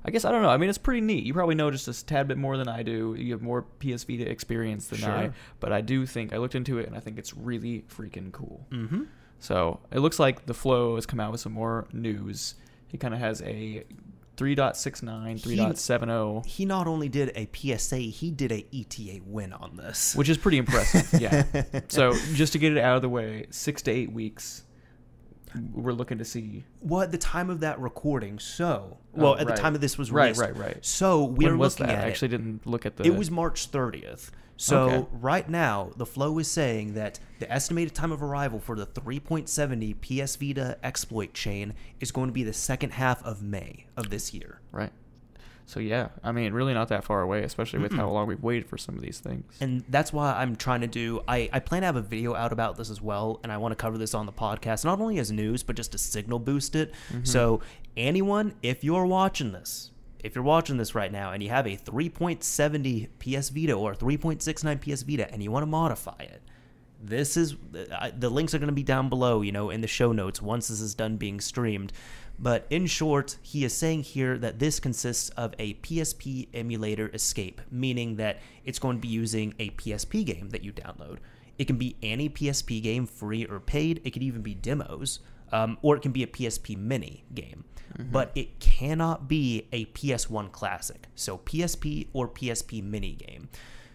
I 0.06 0.12
guess 0.12 0.25
I 0.25 0.32
don't 0.32 0.41
know. 0.41 0.50
I 0.50 0.58
mean, 0.58 0.70
it's 0.70 0.77
pretty 0.77 1.01
neat. 1.01 1.25
You 1.25 1.34
probably 1.34 1.56
know 1.56 1.70
just 1.72 1.88
a 1.88 2.06
tad 2.06 2.27
bit 2.27 2.38
more 2.38 2.56
than 2.58 2.68
I 2.68 2.84
do. 2.84 3.15
You 3.18 3.34
have 3.34 3.41
more 3.41 3.63
PS 3.79 4.03
Vita 4.06 4.29
experience 4.29 4.88
than 4.88 5.03
I, 5.03 5.24
Sure. 5.25 5.34
but 5.60 5.72
I 5.74 5.82
do 5.82 6.06
think 6.06 6.34
I 6.34 6.38
looked 6.38 6.56
into 6.56 6.77
it 6.79 6.88
and 6.88 6.96
I 6.96 7.00
think 7.00 7.18
it's 7.18 7.36
really 7.36 7.84
freaking 7.89 8.32
cool. 8.32 8.65
Mm-hmm. 8.72 9.03
So 9.39 9.79
it 9.91 10.00
looks 10.00 10.20
like 10.20 10.46
TheFloW 10.46 10.96
has 10.96 11.06
come 11.06 11.20
out 11.20 11.32
with 11.32 11.41
some 11.41 11.53
more 11.53 11.88
news. 11.94 12.56
He 12.88 12.98
kind 12.98 13.13
of 13.13 13.20
has 13.20 13.41
a 13.41 13.84
3.69, 14.38 15.41
3.70, 15.41 16.46
He 16.46 16.65
not 16.65 16.88
only 16.88 17.10
did 17.10 17.32
a 17.36 17.48
PSA, 17.53 17.98
he 17.98 18.32
did 18.32 18.51
a 18.51 18.65
ETA 18.74 19.22
win 19.25 19.53
on 19.53 19.75
this. 19.75 20.15
which 20.15 20.29
is 20.29 20.38
pretty 20.38 20.58
impressive. 20.58 21.19
yeah. 21.21 21.43
So 21.89 22.13
just 22.34 22.54
to 22.54 22.60
get 22.60 22.71
it 22.76 22.80
out 22.82 22.95
of 22.95 23.02
the 23.02 23.10
way, 23.10 23.47
six 23.50 23.82
to 23.84 23.91
eight 23.91 24.12
weeks. 24.12 24.63
We're 25.74 25.94
looking 25.94 26.18
to 26.20 26.26
see. 26.26 26.64
well, 26.82 27.02
at 27.02 27.12
the 27.12 27.18
time 27.18 27.50
of 27.50 27.60
that 27.62 27.80
recording, 27.80 28.40
so 28.40 28.98
oh, 28.98 28.98
well, 29.14 29.32
Oh, 29.32 29.36
at 29.36 29.48
right. 29.48 29.56
the 29.56 29.62
time 29.62 29.76
of 29.76 29.82
this 29.82 29.98
was 29.98 30.12
released, 30.12 30.40
right, 30.40 30.56
right. 30.56 30.76
right. 30.76 30.86
So 30.86 31.24
we 31.24 31.46
when 31.46 31.54
are 31.54 31.58
was 31.58 31.80
looking 31.80 31.88
that? 31.94 32.00
at 32.00 32.06
I 32.06 32.08
it. 32.08 32.12
actually 32.12 32.28
didn't 32.30 32.66
look 32.68 32.86
at 32.86 32.98
the. 32.98 33.04
It 33.06 33.16
was 33.16 33.32
March 33.32 33.72
30th. 33.72 34.30
So 34.62 34.82
Okay. 34.90 35.08
right 35.14 35.50
now, 35.50 35.92
TheFloW 35.98 36.42
is 36.42 36.52
saying 36.52 36.94
that 36.96 37.18
the 37.40 37.50
estimated 37.50 37.96
time 37.96 38.12
of 38.12 38.22
arrival 38.22 38.60
for 38.60 38.76
the 38.76 38.86
3.70 38.86 39.94
PS 40.02 40.36
Vita 40.36 40.78
exploit 40.84 41.34
chain 41.34 41.74
is 42.02 42.12
going 42.12 42.28
to 42.28 42.34
be 42.34 42.44
the 42.44 42.52
second 42.54 42.92
half 42.92 43.24
of 43.24 43.42
May 43.42 43.86
of 43.96 44.10
this 44.10 44.34
year. 44.34 44.60
right. 44.74 44.92
So 45.69 45.79
yeah, 45.79 46.08
I 46.23 46.32
mean, 46.32 46.51
really 46.51 46.73
not 46.73 46.88
that 46.88 47.03
far 47.03 47.21
away, 47.21 47.43
especially 47.43 47.77
with 47.77 47.93
how 47.93 48.10
long 48.10 48.25
we've 48.25 48.41
waited 48.41 48.67
for 48.67 48.75
some 48.75 48.95
of 48.95 49.03
these 49.03 49.19
things. 49.19 49.55
And 49.62 49.84
that's 49.88 50.12
why 50.12 50.34
I'm 50.34 50.55
trying 50.55 50.82
to 50.82 50.88
do. 50.88 51.21
I, 51.27 51.47
I 51.53 51.60
plan 51.60 51.84
to 51.84 51.86
have 51.86 51.95
a 51.95 52.01
video 52.01 52.34
out 52.34 52.51
about 52.51 52.75
this 52.75 52.89
as 52.89 53.03
well, 53.03 53.39
and 53.43 53.51
I 53.51 53.58
want 53.58 53.73
to 53.73 53.75
cover 53.75 53.99
this 53.99 54.15
on 54.15 54.25
the 54.25 54.32
podcast, 54.32 54.84
not 54.84 54.99
only 54.99 55.19
as 55.19 55.32
news, 55.32 55.62
but 55.62 55.75
just 55.75 55.91
to 55.91 55.99
signal 55.99 56.39
boost 56.39 56.75
it. 56.75 56.91
Mm-hmm. 57.13 57.23
So, 57.23 57.62
anyone, 57.95 58.55
if 58.63 58.84
you're 58.84 59.05
watching 59.05 59.51
this, 59.51 59.91
if 60.23 60.34
you're 60.34 60.43
watching 60.43 60.77
this 60.77 60.95
right 60.95 61.12
now 61.12 61.34
and 61.34 61.43
you 61.43 61.49
have 61.49 61.67
a 61.67 61.77
3.70 61.77 63.10
PS 63.19 63.49
Vita 63.49 63.73
or 63.73 63.93
3.69 63.93 64.82
PS 64.82 65.03
Vita 65.03 65.32
and 65.32 65.43
you 65.43 65.51
want 65.51 65.62
to 65.62 65.67
modify 65.67 66.17
it, 66.17 66.41
this 67.01 67.38
is 67.38 67.55
uh, 67.91 68.10
the 68.17 68.29
links 68.29 68.55
are 68.55 68.60
going 68.60 68.69
to 68.69 68.73
be 68.73 68.84
down 68.84 69.08
below, 69.08 69.41
you 69.41 69.51
know, 69.51 69.69
in 69.69 69.82
the 69.82 69.88
show 69.88 70.12
notes 70.12 70.41
once 70.41 70.67
this 70.67 70.82
is 70.82 70.95
done 70.95 71.17
being 71.17 71.39
streamed. 71.39 71.93
But 72.41 72.65
in 72.69 72.88
short, 72.88 73.38
he 73.41 73.65
is 73.65 73.73
saying 73.73 74.04
here 74.04 74.38
that 74.38 74.60
this 74.60 74.80
consists 74.80 75.30
of 75.32 75.54
a 75.60 75.73
PSP 75.75 76.47
emulator 76.54 77.10
escape, 77.13 77.62
meaning 77.69 78.15
that 78.15 78.39
it's 78.63 78.80
going 78.80 78.97
to 78.97 79.02
be 79.02 79.10
using 79.10 79.54
a 79.60 79.71
PSP 79.71 80.25
game 80.25 80.49
that 80.52 80.63
you 80.63 80.71
download. 80.71 81.17
It 81.58 81.65
can 81.65 81.78
be 81.78 81.97
any 82.02 82.30
PSP 82.30 82.82
game, 82.82 83.06
free 83.06 83.45
or 83.45 83.60
paid. 83.60 83.99
It 84.06 84.12
could 84.12 84.23
even 84.23 84.41
be 84.41 84.56
demos, 84.56 85.19
um, 85.52 85.78
or 85.82 85.97
it 85.97 86.02
can 86.02 86.13
be 86.13 86.23
a 86.23 86.28
PSP 86.28 86.78
mini 86.78 87.25
game. 87.36 87.65
But 88.12 88.32
it 88.36 88.60
cannot 88.60 89.28
be 89.28 89.67
a 89.73 89.86
PS1 89.86 90.54
classic, 90.54 91.08
so 91.15 91.39
PSP 91.39 92.08
or 92.13 92.30
PSP 92.30 92.82
mini 92.82 93.13
game. 93.13 93.49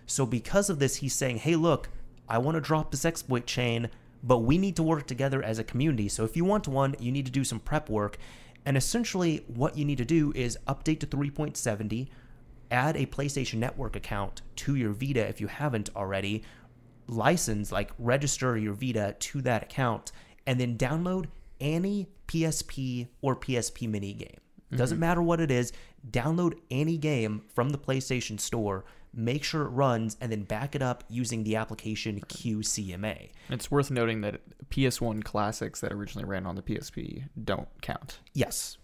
So 0.04 0.26
because 0.26 0.68
of 0.68 0.78
this, 0.78 0.96
he's 0.96 1.14
saying, 1.14 1.38
"Hey, 1.38 1.56
look, 1.56 1.88
I 2.28 2.36
want 2.38 2.56
to 2.56 2.60
drop 2.60 2.90
this 2.90 3.04
exploit 3.04 3.46
chain, 3.46 3.88
but 4.24 4.38
we 4.38 4.56
need 4.56 4.74
to 4.76 4.82
work 4.82 5.06
together 5.06 5.42
as 5.42 5.58
a 5.58 5.64
community. 5.64 6.08
So 6.08 6.24
if 6.24 6.34
you 6.34 6.44
want 6.46 6.66
one, 6.66 6.96
you 6.98 7.12
need 7.12 7.26
to 7.26 7.32
do 7.32 7.44
some 7.44 7.60
prep 7.60 7.90
work. 7.90 8.16
And 8.64 8.76
essentially, 8.76 9.44
what 9.46 9.76
you 9.76 9.84
need 9.84 9.98
to 9.98 10.04
do 10.06 10.32
is 10.34 10.58
update 10.66 11.00
to 11.00 11.06
3.70, 11.06 12.08
add 12.70 12.96
a 12.96 13.04
PlayStation 13.04 13.56
Network 13.56 13.94
account 13.94 14.40
to 14.56 14.74
your 14.74 14.92
Vita 14.92 15.28
if 15.28 15.42
you 15.42 15.46
haven't 15.46 15.90
already, 15.94 16.42
license, 17.06 17.70
like 17.70 17.92
register 17.98 18.56
your 18.56 18.72
Vita 18.72 19.14
to 19.18 19.42
that 19.42 19.64
account, 19.64 20.10
and 20.46 20.58
then 20.58 20.78
download 20.78 21.26
any 21.60 22.08
PSP 22.26 23.08
or 23.20 23.36
PSP 23.36 23.88
mini 23.88 24.14
game. 24.14 24.40
Doesn't 24.74 24.96
mm-hmm. 24.96 25.00
matter 25.00 25.22
what 25.22 25.40
it 25.40 25.50
is, 25.50 25.72
download 26.10 26.58
any 26.70 26.96
game 26.96 27.42
from 27.54 27.68
the 27.68 27.78
PlayStation 27.78 28.40
Store, 28.40 28.86
make 29.16 29.44
sure 29.44 29.62
it 29.62 29.68
runs, 29.70 30.16
and 30.20 30.30
then 30.30 30.42
back 30.42 30.74
it 30.74 30.82
up 30.82 31.04
using 31.08 31.44
the 31.44 31.56
application 31.56 32.20
QCMA. 32.20 33.30
It's 33.50 33.70
worth 33.70 33.90
noting 33.90 34.20
that 34.22 34.40
PS1 34.70 35.24
classics 35.24 35.80
that 35.80 35.92
originally 35.92 36.24
ran 36.26 36.46
on 36.46 36.56
the 36.56 36.62
PSP 36.62 37.24
don't 37.42 37.68
count. 37.80 38.18
Yes. 38.32 38.76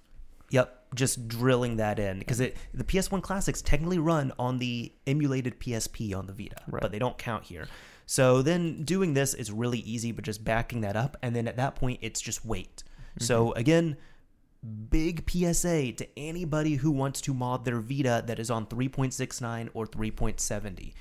Yep, 0.50 0.94
just 0.96 1.28
drilling 1.28 1.76
that 1.76 1.98
in 2.00 2.18
because 2.18 2.40
it 2.40 2.56
the 2.74 2.82
PS1 2.82 3.22
classics 3.22 3.62
technically 3.62 3.98
run 3.98 4.32
on 4.38 4.58
the 4.58 4.92
emulated 5.06 5.60
PSP 5.60 6.16
on 6.16 6.26
the 6.26 6.32
Vita, 6.32 6.56
Right. 6.66 6.82
but 6.82 6.90
they 6.90 6.98
don't 6.98 7.16
count 7.18 7.44
here. 7.44 7.68
So 8.06 8.42
then 8.42 8.82
doing 8.82 9.14
this 9.14 9.34
is 9.34 9.52
really 9.52 9.78
easy, 9.78 10.10
but 10.10 10.24
just 10.24 10.42
backing 10.42 10.80
that 10.80 10.96
up, 10.96 11.16
and 11.22 11.36
then 11.36 11.46
at 11.46 11.56
that 11.56 11.76
point 11.76 12.00
it's 12.02 12.20
just 12.20 12.44
wait. 12.44 12.82
Mm-hmm. 13.10 13.24
So 13.24 13.52
again, 13.52 13.96
big 14.90 15.28
PSA 15.30 15.92
to 15.92 16.06
anybody 16.18 16.76
who 16.76 16.90
wants 16.90 17.20
to 17.22 17.34
mod 17.34 17.64
their 17.64 17.80
Vita 17.80 18.22
that 18.26 18.38
is 18.38 18.50
on 18.50 18.66
3.69 18.66 19.70
or 19.74 19.86
3.70. 19.86 20.92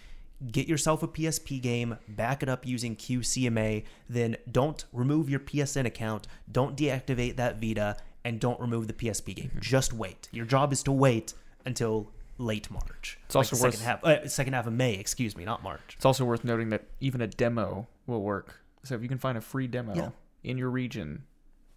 Get 0.52 0.68
yourself 0.68 1.04
a 1.04 1.08
PSP 1.08 1.62
game, 1.62 1.98
back 2.08 2.42
it 2.42 2.48
up 2.48 2.66
using 2.66 2.96
QCMA, 2.96 3.84
then 4.10 4.38
don't 4.50 4.86
remove 4.94 5.30
your 5.30 5.42
PSN 5.42 5.86
account, 5.86 6.28
don't 6.50 6.78
deactivate 6.78 7.36
that 7.36 7.60
Vita, 7.62 7.98
and 8.24 8.40
don't 8.40 8.60
remove 8.60 8.88
the 8.88 8.94
PSP 8.94 9.36
game. 9.36 9.52
Just 9.60 9.92
wait. 9.92 10.30
Your 10.32 10.46
job 10.46 10.72
is 10.72 10.82
to 10.84 10.92
wait 10.94 11.34
until 11.66 12.10
late 12.38 12.72
March. 12.72 13.20
It's 13.26 13.36
also 13.36 13.58
worth- 13.62 13.76
second 13.76 13.86
half, 13.86 14.04
uh, 14.06 14.28
second 14.30 14.54
half 14.54 14.66
of 14.66 14.72
May. 14.74 14.94
Excuse 14.94 15.36
me, 15.36 15.44
not 15.44 15.62
March. 15.62 15.96
It's 15.98 16.06
also 16.06 16.24
worth 16.24 16.46
noting 16.46 16.70
that 16.70 16.86
even 17.02 17.20
a 17.20 17.28
demo 17.28 17.88
will 18.08 18.22
work. 18.22 18.62
So 18.84 18.96
if 18.96 19.02
you 19.02 19.10
can 19.10 19.18
find 19.18 19.38
a 19.38 19.42
free 19.42 19.68
demo 19.68 19.94
Yeah. 19.94 20.10
in 20.42 20.58
your 20.58 20.70
region, 20.70 21.24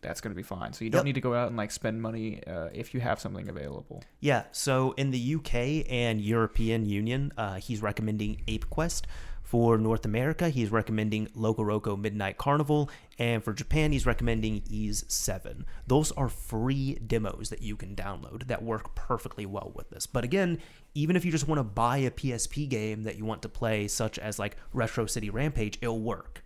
that's 0.03 0.21
going 0.21 0.33
to 0.33 0.37
be 0.37 0.43
fine. 0.43 0.73
So 0.73 0.85
you 0.85 0.91
don't 0.91 1.01
Yep. 1.01 1.05
need 1.07 1.15
to 1.15 1.21
go 1.21 1.35
out 1.35 1.49
and 1.49 1.57
like 1.57 1.71
spend 1.71 2.03
money 2.03 2.43
uh, 2.47 2.69
if 2.75 2.93
you 2.93 3.01
have 3.01 3.19
something 3.21 3.49
available. 3.49 4.03
Yeah, 4.21 4.45
so 4.53 4.93
in 4.93 5.11
the 5.11 5.35
UK 5.37 5.87
and 5.89 6.21
European 6.21 6.85
Union, 6.87 7.33
uh, 7.39 7.55
he's 7.55 7.81
recommending 7.83 8.43
ApeQuest. 8.47 9.03
For 9.43 9.77
North 9.77 10.07
America, 10.07 10.49
he's 10.49 10.71
recommending 10.73 11.29
Loco 11.35 11.63
Roco 11.63 11.95
Midnight 12.01 12.39
Carnival. 12.39 12.89
And 13.19 13.45
for 13.45 13.53
Japan, 13.53 13.93
he's 13.93 14.07
recommending 14.07 14.63
Ys 14.71 15.05
7. 15.09 15.67
Those 15.87 16.11
are 16.13 16.31
free 16.31 16.95
demos 16.95 17.51
that 17.51 17.61
you 17.61 17.77
can 17.77 17.95
download 17.95 18.47
that 18.47 18.63
work 18.63 18.95
perfectly 18.95 19.45
well 19.45 19.71
with 19.75 19.91
this. 19.91 20.07
But 20.07 20.25
again, 20.25 20.59
even 20.95 21.17
if 21.17 21.25
you 21.27 21.31
just 21.31 21.47
want 21.47 21.59
to 21.59 21.65
buy 21.65 21.99
a 21.99 22.11
PSP 22.11 22.67
game 22.67 23.03
that 23.03 23.17
you 23.19 23.27
want 23.27 23.43
to 23.43 23.51
play, 23.51 23.89
such 23.89 24.19
as 24.19 24.39
like 24.39 24.57
Retro 24.73 25.05
City 25.05 25.29
Rampage, 25.29 25.77
it'll 25.83 26.01
work. 26.01 26.42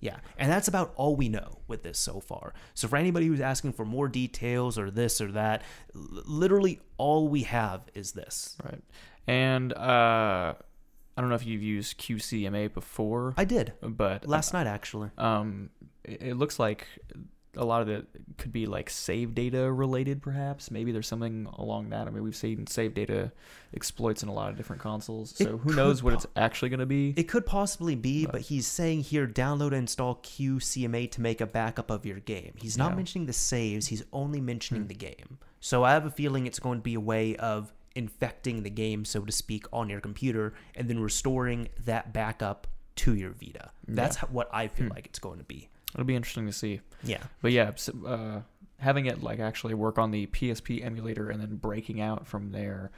Yeah, 0.00 0.16
and 0.38 0.50
that's 0.50 0.66
about 0.68 0.92
all 0.96 1.14
we 1.16 1.28
know 1.28 1.58
with 1.68 1.82
this 1.82 1.98
so 1.98 2.20
far. 2.20 2.54
So 2.74 2.88
for 2.88 2.96
anybody 2.96 3.26
who's 3.26 3.40
asking 3.40 3.74
for 3.74 3.84
more 3.84 4.08
details 4.08 4.78
or 4.78 4.90
this 4.90 5.20
or 5.20 5.30
that, 5.32 5.62
l- 5.94 6.22
literally 6.24 6.80
all 6.96 7.28
we 7.28 7.42
have 7.42 7.82
is 7.94 8.12
this. 8.12 8.56
Right. 8.64 8.82
And 9.26 9.72
uh, 9.74 10.54
I 11.16 11.20
don't 11.20 11.28
know 11.28 11.34
if 11.36 11.44
you've 11.44 11.62
used 11.62 11.98
QCMA 12.00 12.72
before, 12.72 13.34
I 13.36 13.44
did 13.44 13.74
but 13.82 14.26
last 14.26 14.54
night 14.54 14.66
actually. 14.66 15.10
um, 15.18 15.68
it, 16.04 16.22
it 16.22 16.34
looks 16.36 16.58
like 16.58 16.86
a 17.56 17.64
lot 17.64 17.82
of 17.82 17.88
it 17.88 18.06
could 18.38 18.52
be 18.52 18.66
like 18.66 18.88
save 18.88 19.34
data 19.34 19.72
related, 19.72 20.22
perhaps. 20.22 20.70
Maybe 20.70 20.92
there's 20.92 21.08
something 21.08 21.46
along 21.58 21.90
that. 21.90 22.06
I 22.06 22.10
mean, 22.10 22.22
we've 22.22 22.36
seen 22.36 22.66
save 22.68 22.94
data 22.94 23.32
exploits 23.74 24.22
in 24.22 24.28
a 24.28 24.32
lot 24.32 24.50
of 24.50 24.56
different 24.56 24.80
consoles. 24.82 25.32
It 25.40 25.44
So 25.44 25.58
who 25.58 25.74
knows 25.74 26.02
what 26.02 26.12
it's 26.14 26.26
actually 26.36 26.68
going 26.68 26.80
to 26.80 26.86
be? 26.86 27.12
It 27.16 27.24
could 27.24 27.46
possibly 27.46 27.96
be, 27.96 28.24
But- 28.24 28.32
but 28.32 28.40
he's 28.42 28.66
saying 28.66 29.00
here 29.02 29.26
download 29.26 29.68
and 29.68 29.74
install 29.78 30.16
QCMA 30.16 31.08
to 31.08 31.20
make 31.20 31.40
a 31.40 31.46
backup 31.46 31.90
of 31.90 32.06
your 32.06 32.20
game. 32.20 32.52
He's 32.56 32.78
not 32.78 32.90
Yeah. 32.92 32.96
mentioning 32.96 33.26
the 33.26 33.32
saves, 33.32 33.88
he's 33.88 34.04
only 34.12 34.40
mentioning 34.40 34.82
Hmm. 34.82 34.88
the 34.88 34.94
game. 34.94 35.38
So 35.58 35.82
I 35.84 35.92
have 35.92 36.06
a 36.06 36.10
feeling 36.10 36.46
it's 36.46 36.60
going 36.60 36.78
to 36.78 36.82
be 36.82 36.94
a 36.94 37.00
way 37.00 37.36
of 37.36 37.72
infecting 37.96 38.62
the 38.62 38.70
game, 38.70 39.04
so 39.04 39.22
to 39.24 39.32
speak, 39.32 39.66
on 39.72 39.88
your 39.90 40.00
computer 40.00 40.54
and 40.76 40.88
then 40.88 41.00
restoring 41.00 41.68
that 41.84 42.12
backup 42.12 42.68
to 42.96 43.14
your 43.14 43.30
Vita. 43.32 43.70
That's 43.88 44.16
Yeah. 44.16 44.20
how, 44.20 44.26
what 44.28 44.48
I 44.52 44.68
feel 44.68 44.86
Hmm. 44.86 44.92
like 44.92 45.06
it's 45.06 45.18
going 45.18 45.38
to 45.38 45.44
be. 45.44 45.68
It'll 45.94 46.06
be 46.06 46.16
interesting 46.16 46.46
to 46.46 46.52
see. 46.52 46.80
Yeah. 47.02 47.22
But 47.42 47.52
yeah, 47.52 47.72
uh, 48.06 48.40
having 48.78 49.06
it 49.06 49.22
like 49.22 49.40
actually 49.40 49.74
work 49.74 49.98
on 49.98 50.10
the 50.10 50.26
PSP 50.26 50.84
emulator 50.84 51.30
and 51.30 51.40
then 51.40 51.56
breaking 51.56 52.00
out 52.00 52.26
from 52.26 52.52
there, 52.52 52.90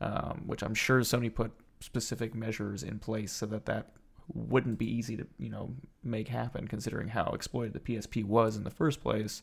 um, 0.00 0.42
which 0.46 0.62
I'm 0.62 0.74
sure 0.74 1.00
Sony 1.00 1.32
put 1.34 1.52
specific 1.80 2.34
measures 2.34 2.82
in 2.82 2.98
place 2.98 3.32
so 3.32 3.46
that 3.46 3.66
that 3.66 3.92
wouldn't 4.34 4.78
be 4.78 4.86
easy 4.86 5.16
to 5.16 5.26
you 5.38 5.48
know 5.48 5.74
make 6.04 6.28
happen, 6.28 6.68
considering 6.68 7.08
how 7.08 7.30
exploited 7.32 7.72
the 7.72 7.80
PSP 7.80 8.24
was 8.24 8.56
in 8.56 8.64
the 8.64 8.70
first 8.70 9.02
place. 9.02 9.42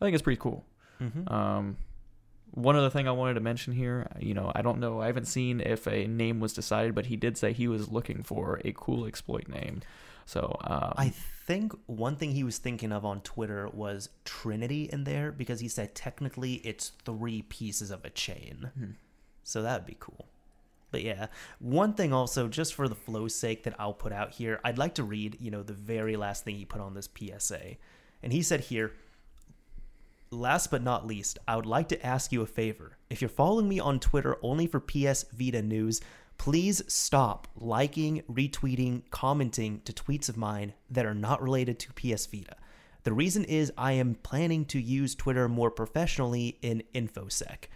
I 0.00 0.04
think 0.04 0.14
it's 0.14 0.22
pretty 0.22 0.40
cool. 0.40 0.64
Mm-hmm. 1.00 1.32
Um, 1.32 1.76
one 2.52 2.76
other 2.76 2.90
thing 2.90 3.08
I 3.08 3.12
wanted 3.12 3.34
to 3.34 3.40
mention 3.40 3.72
here, 3.72 4.06
you 4.20 4.32
know, 4.32 4.52
I 4.54 4.62
don't 4.62 4.78
know, 4.78 5.00
I 5.00 5.06
haven't 5.06 5.26
seen 5.26 5.60
if 5.60 5.86
a 5.88 6.06
name 6.06 6.38
was 6.38 6.52
decided, 6.52 6.94
but 6.94 7.06
he 7.06 7.16
did 7.16 7.36
say 7.36 7.52
he 7.52 7.66
was 7.66 7.88
looking 7.88 8.22
for 8.22 8.60
a 8.64 8.72
cool 8.72 9.06
exploit 9.06 9.48
name. 9.48 9.80
So 10.24 10.56
um, 10.62 10.94
I 10.96 11.12
think 11.46 11.72
one 11.86 12.16
thing 12.16 12.32
he 12.32 12.44
was 12.44 12.58
thinking 12.58 12.92
of 12.92 13.04
on 13.04 13.20
Twitter 13.20 13.68
was 13.72 14.08
Trinity 14.24 14.88
in 14.92 15.04
there 15.04 15.30
because 15.30 15.60
he 15.60 15.68
said 15.68 15.94
technically 15.94 16.54
it's 16.64 16.92
three 17.04 17.42
pieces 17.42 17.90
of 17.90 18.04
a 18.04 18.10
chain. 18.10 18.70
Hmm. 18.78 18.90
So 19.42 19.62
that 19.62 19.80
would 19.80 19.86
be 19.86 19.96
cool. 20.00 20.26
But 20.90 21.02
yeah, 21.02 21.26
one 21.58 21.94
thing 21.94 22.12
also, 22.12 22.46
just 22.46 22.72
for 22.72 22.86
TheFloW's 22.86 23.34
sake, 23.34 23.64
that 23.64 23.74
I'll 23.80 23.92
put 23.92 24.12
out 24.12 24.34
here, 24.34 24.60
I'd 24.64 24.78
like 24.78 24.94
to 24.94 25.02
read, 25.02 25.36
you 25.40 25.50
know, 25.50 25.62
the 25.62 25.72
very 25.72 26.16
last 26.16 26.44
thing 26.44 26.54
he 26.54 26.64
put 26.64 26.80
on 26.80 26.94
this 26.94 27.08
PSA. 27.08 27.76
And 28.22 28.32
he 28.32 28.42
said 28.42 28.60
here, 28.60 28.92
Last 30.30 30.70
but 30.70 30.82
not 30.82 31.06
least, 31.06 31.38
I 31.46 31.56
would 31.56 31.66
like 31.66 31.88
to 31.88 32.06
ask 32.06 32.32
you 32.32 32.42
a 32.42 32.46
favor. 32.46 32.96
If 33.10 33.20
you're 33.20 33.28
following 33.28 33.68
me 33.68 33.78
on 33.78 34.00
Twitter 34.00 34.36
only 34.42 34.66
for 34.66 34.80
PS 34.80 35.24
Vita 35.32 35.62
news, 35.62 36.00
please 36.38 36.82
stop 36.86 37.48
liking, 37.56 38.22
retweeting, 38.30 39.02
commenting 39.10 39.80
to 39.84 39.92
tweets 39.92 40.28
of 40.28 40.36
mine 40.36 40.74
that 40.90 41.06
are 41.06 41.14
not 41.14 41.42
related 41.42 41.78
to 41.78 41.92
PS 41.92 42.26
Vita. 42.26 42.56
The 43.04 43.12
reason 43.12 43.44
is 43.44 43.72
I 43.76 43.92
am 43.92 44.14
planning 44.16 44.64
to 44.66 44.80
use 44.80 45.14
Twitter 45.14 45.48
more 45.48 45.70
professionally 45.70 46.58
in 46.62 46.82
InfoSec. 46.94 47.66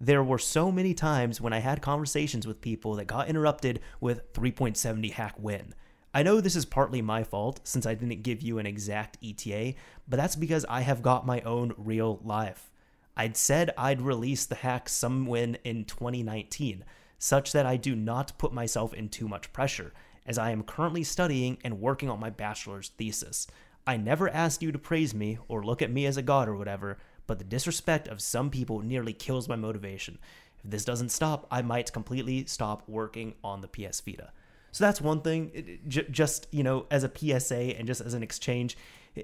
There 0.00 0.22
were 0.22 0.38
so 0.38 0.70
many 0.70 0.94
times 0.94 1.40
when 1.40 1.52
I 1.52 1.58
had 1.58 1.80
conversations 1.80 2.46
with 2.46 2.60
people 2.60 2.94
that 2.96 3.06
got 3.06 3.28
interrupted 3.28 3.80
with 4.00 4.32
3.70 4.32 5.12
hack 5.12 5.34
win. 5.38 5.74
I 6.14 6.22
know 6.22 6.40
this 6.40 6.56
is 6.56 6.64
partly 6.64 7.02
my 7.02 7.24
fault 7.24 7.60
since 7.64 7.84
I 7.84 7.94
didn't 7.94 8.22
give 8.22 8.42
you 8.42 8.58
an 8.58 8.66
exact 8.66 9.18
ETA, 9.24 9.74
but 10.08 10.16
that's 10.16 10.36
because 10.36 10.64
I 10.68 10.82
have 10.82 11.02
got 11.02 11.26
my 11.26 11.40
own 11.42 11.74
real 11.76 12.20
life. 12.24 12.70
I'd 13.16 13.36
said 13.36 13.70
I'd 13.76 14.00
release 14.02 14.46
the 14.46 14.54
hack 14.54 14.88
some 14.88 15.26
in 15.34 15.84
2019, 15.84 16.84
such 17.18 17.52
that 17.52 17.66
I 17.66 17.76
do 17.76 17.94
not 17.94 18.36
put 18.38 18.52
myself 18.52 18.92
in 18.94 19.08
too 19.08 19.28
much 19.28 19.52
pressure, 19.52 19.92
as 20.26 20.38
I 20.38 20.50
am 20.50 20.62
currently 20.62 21.04
studying 21.04 21.58
and 21.64 21.80
working 21.80 22.10
on 22.10 22.20
my 22.20 22.30
bachelor's 22.30 22.90
thesis. 22.90 23.46
I 23.86 23.96
never 23.96 24.28
asked 24.28 24.62
you 24.62 24.72
to 24.72 24.78
praise 24.78 25.14
me 25.14 25.38
or 25.48 25.64
look 25.64 25.80
at 25.80 25.92
me 25.92 26.06
as 26.06 26.16
a 26.16 26.22
god 26.22 26.48
or 26.48 26.56
whatever, 26.56 26.98
but 27.26 27.38
the 27.38 27.44
disrespect 27.44 28.08
of 28.08 28.20
some 28.20 28.50
people 28.50 28.80
nearly 28.80 29.12
kills 29.12 29.48
my 29.48 29.56
motivation. 29.56 30.18
If 30.64 30.70
this 30.70 30.84
doesn't 30.84 31.10
stop, 31.10 31.46
I 31.50 31.62
might 31.62 31.92
completely 31.92 32.46
stop 32.46 32.82
working 32.88 33.34
on 33.44 33.60
the 33.60 33.68
PS 33.68 34.00
Vita. 34.00 34.32
So 34.72 34.84
that's 34.84 35.00
one 35.00 35.22
thing. 35.22 35.78
Just 35.88 36.48
you 36.50 36.62
know, 36.62 36.86
as 36.90 37.04
a 37.04 37.10
PSA 37.14 37.78
and 37.78 37.86
just 37.86 38.00
as 38.00 38.14
an 38.14 38.22
exchange, 38.22 38.76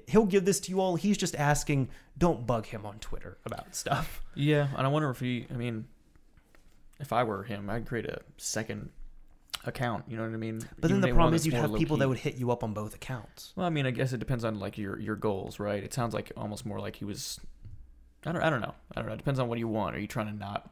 he'll 0.07 0.25
give 0.25 0.45
this 0.45 0.59
to 0.61 0.71
you 0.71 0.79
all. 0.79 0.95
He's 0.95 1.17
just 1.17 1.35
asking, 1.35 1.89
don't 2.17 2.47
bug 2.47 2.65
him 2.65 2.85
on 2.85 2.99
Twitter 2.99 3.37
about 3.45 3.75
stuff. 3.75 4.23
Yeah, 4.33 4.69
and 4.75 4.87
I 4.87 4.89
wonder 4.89 5.09
if 5.09 5.19
he. 5.19 5.45
I 5.51 5.53
mean, 5.53 5.85
if 6.99 7.11
I 7.13 7.23
were 7.23 7.43
him, 7.43 7.69
I'd 7.69 7.85
create 7.87 8.05
a 8.05 8.19
second 8.37 8.89
account. 9.65 10.05
You 10.07 10.17
know 10.17 10.23
what 10.23 10.33
I 10.33 10.37
mean? 10.37 10.59
But 10.79 10.89
then 10.89 11.01
the 11.01 11.09
problem 11.13 11.33
is 11.33 11.45
you'd 11.45 11.55
have 11.55 11.73
people 11.75 11.97
that 11.97 12.09
would 12.09 12.17
hit 12.19 12.35
you 12.35 12.51
up 12.51 12.63
on 12.63 12.73
both 12.73 12.95
accounts. 12.95 13.53
Well, 13.55 13.65
I 13.65 13.69
mean, 13.69 13.85
I 13.85 13.91
guess 13.91 14.13
it 14.13 14.19
depends 14.19 14.43
on 14.43 14.59
like 14.59 14.77
your 14.77 14.99
your 14.99 15.15
goals, 15.15 15.59
right? 15.59 15.83
It 15.83 15.93
sounds 15.93 16.13
like 16.13 16.31
almost 16.37 16.65
more 16.65 16.79
like 16.79 16.95
he 16.95 17.05
was. 17.05 17.39
I 18.25 18.31
don't. 18.31 18.41
I 18.41 18.49
don't 18.49 18.61
know. 18.61 18.73
I 18.95 18.99
don't 18.99 19.07
know. 19.07 19.13
It 19.13 19.17
depends 19.17 19.39
on 19.39 19.47
what 19.47 19.59
you 19.59 19.67
want. 19.67 19.95
Are 19.95 19.99
you 19.99 20.07
trying 20.07 20.27
to 20.27 20.33
not 20.33 20.69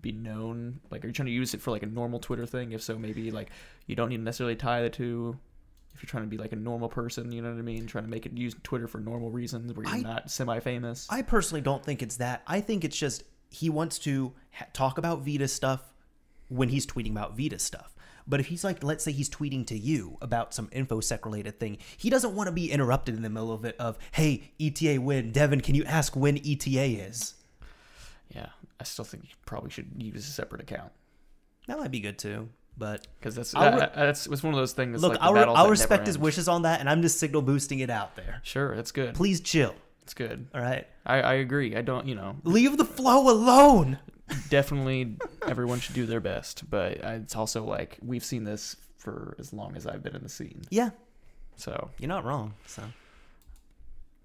be 0.00 0.12
known? 0.12 0.80
Like, 0.90 1.04
are 1.04 1.08
you 1.08 1.12
trying 1.12 1.26
to 1.26 1.32
use 1.32 1.52
it 1.54 1.60
for 1.60 1.70
like 1.72 1.82
a 1.82 1.86
normal 1.86 2.20
Twitter 2.20 2.46
thing? 2.46 2.72
If 2.72 2.82
so, 2.82 2.96
maybe 2.98 3.30
like 3.30 3.50
you 3.86 3.96
don't 3.96 4.08
need 4.08 4.18
to 4.18 4.22
necessarily 4.22 4.56
tie 4.56 4.82
the 4.82 4.90
two. 4.90 5.36
If 5.92 6.02
you're 6.04 6.08
trying 6.08 6.22
to 6.22 6.28
be 6.28 6.38
like 6.38 6.52
a 6.52 6.56
normal 6.56 6.88
person, 6.88 7.32
you 7.32 7.42
know 7.42 7.50
what 7.50 7.58
I 7.58 7.62
mean? 7.62 7.86
Trying 7.86 8.04
to 8.04 8.10
make 8.10 8.24
it 8.24 8.32
use 8.32 8.54
Twitter 8.62 8.86
for 8.86 8.98
normal 8.98 9.30
reasons 9.30 9.72
where 9.74 9.84
you're 9.84 9.96
I- 9.96 10.00
not 10.00 10.30
semi-famous. 10.30 11.08
I 11.10 11.22
personally 11.22 11.60
don't 11.60 11.84
think 11.84 12.02
it's 12.02 12.16
that. 12.18 12.42
I 12.46 12.60
think 12.60 12.84
it's 12.84 12.96
just 12.96 13.24
he 13.50 13.68
wants 13.68 13.98
to 14.00 14.32
ha- 14.52 14.66
talk 14.72 14.96
about 14.96 15.24
Vita 15.24 15.48
stuff 15.48 15.92
when 16.48 16.70
he's 16.70 16.86
tweeting 16.86 17.10
about 17.10 17.36
Vita 17.36 17.58
stuff. 17.58 17.94
But 18.26 18.40
if 18.40 18.46
he's 18.46 18.62
like, 18.62 18.82
let's 18.84 19.02
say 19.02 19.12
he's 19.12 19.28
tweeting 19.28 19.66
to 19.66 19.78
you 19.78 20.16
about 20.22 20.54
some 20.54 20.68
infosec 20.68 21.24
related 21.24 21.58
thing, 21.58 21.78
he 21.96 22.10
doesn't 22.10 22.34
want 22.34 22.46
to 22.46 22.52
be 22.52 22.70
interrupted 22.70 23.16
in 23.16 23.22
the 23.22 23.30
middle 23.30 23.52
of 23.52 23.64
it. 23.64 23.76
Of 23.78 23.98
hey, 24.12 24.52
ETA 24.60 25.00
win, 25.00 25.32
Devin, 25.32 25.60
can 25.60 25.74
you 25.74 25.84
ask 25.84 26.14
when 26.14 26.38
ETA 26.38 26.84
is? 27.08 27.34
yeah, 28.34 28.46
I 28.78 28.84
still 28.84 29.04
think 29.04 29.24
you 29.24 29.30
probably 29.46 29.70
should 29.70 29.90
use 29.98 30.28
a 30.28 30.30
separate 30.30 30.62
account 30.62 30.92
That 31.66 31.78
might 31.78 31.90
be 31.90 32.00
good 32.00 32.18
too. 32.18 32.48
But 32.78 33.06
because 33.18 33.34
that's 33.34 33.52
re- 33.52 33.60
that, 33.60 33.94
that's 33.94 34.26
it's 34.26 34.42
one 34.42 34.54
of 34.54 34.58
those 34.58 34.72
things. 34.72 35.02
look, 35.02 35.12
like 35.12 35.20
I'll, 35.20 35.34
battles 35.34 35.58
I'll 35.58 35.68
respect 35.68 36.06
his 36.06 36.16
wishes 36.16 36.48
on 36.48 36.62
that, 36.62 36.80
and 36.80 36.88
I'm 36.88 37.02
just 37.02 37.18
signal 37.18 37.42
boosting 37.42 37.80
it 37.80 37.90
out 37.90 38.16
there. 38.16 38.40
Sure, 38.42 38.74
that's 38.74 38.92
good. 38.92 39.14
Please 39.14 39.40
chill. 39.40 39.74
It's 40.02 40.14
good. 40.14 40.46
All 40.54 40.62
right, 40.62 40.86
I, 41.10 41.20
I 41.20 41.34
agree. 41.34 41.76
I 41.76 41.82
don't, 41.82 42.06
you 42.06 42.14
know, 42.14 42.36
leave 42.44 42.72
TheFloW 42.72 43.28
alone. 43.28 43.98
definitely 44.48 45.16
everyone 45.46 45.80
should 45.80 45.94
do 45.94 46.06
their 46.06 46.20
best, 46.20 46.68
but 46.70 46.92
it's 46.98 47.34
also 47.36 47.64
like 47.64 47.98
we've 48.02 48.24
seen 48.24 48.44
this 48.44 48.76
for 48.96 49.34
as 49.38 49.52
long 49.52 49.76
as 49.76 49.86
I've 49.86 50.02
been 50.02 50.14
in 50.14 50.22
the 50.22 50.28
scene. 50.28 50.62
Yeah, 50.70 50.90
So, 51.56 51.90
you're 51.98 52.08
not 52.08 52.24
wrong. 52.24 52.54
So 52.66 52.82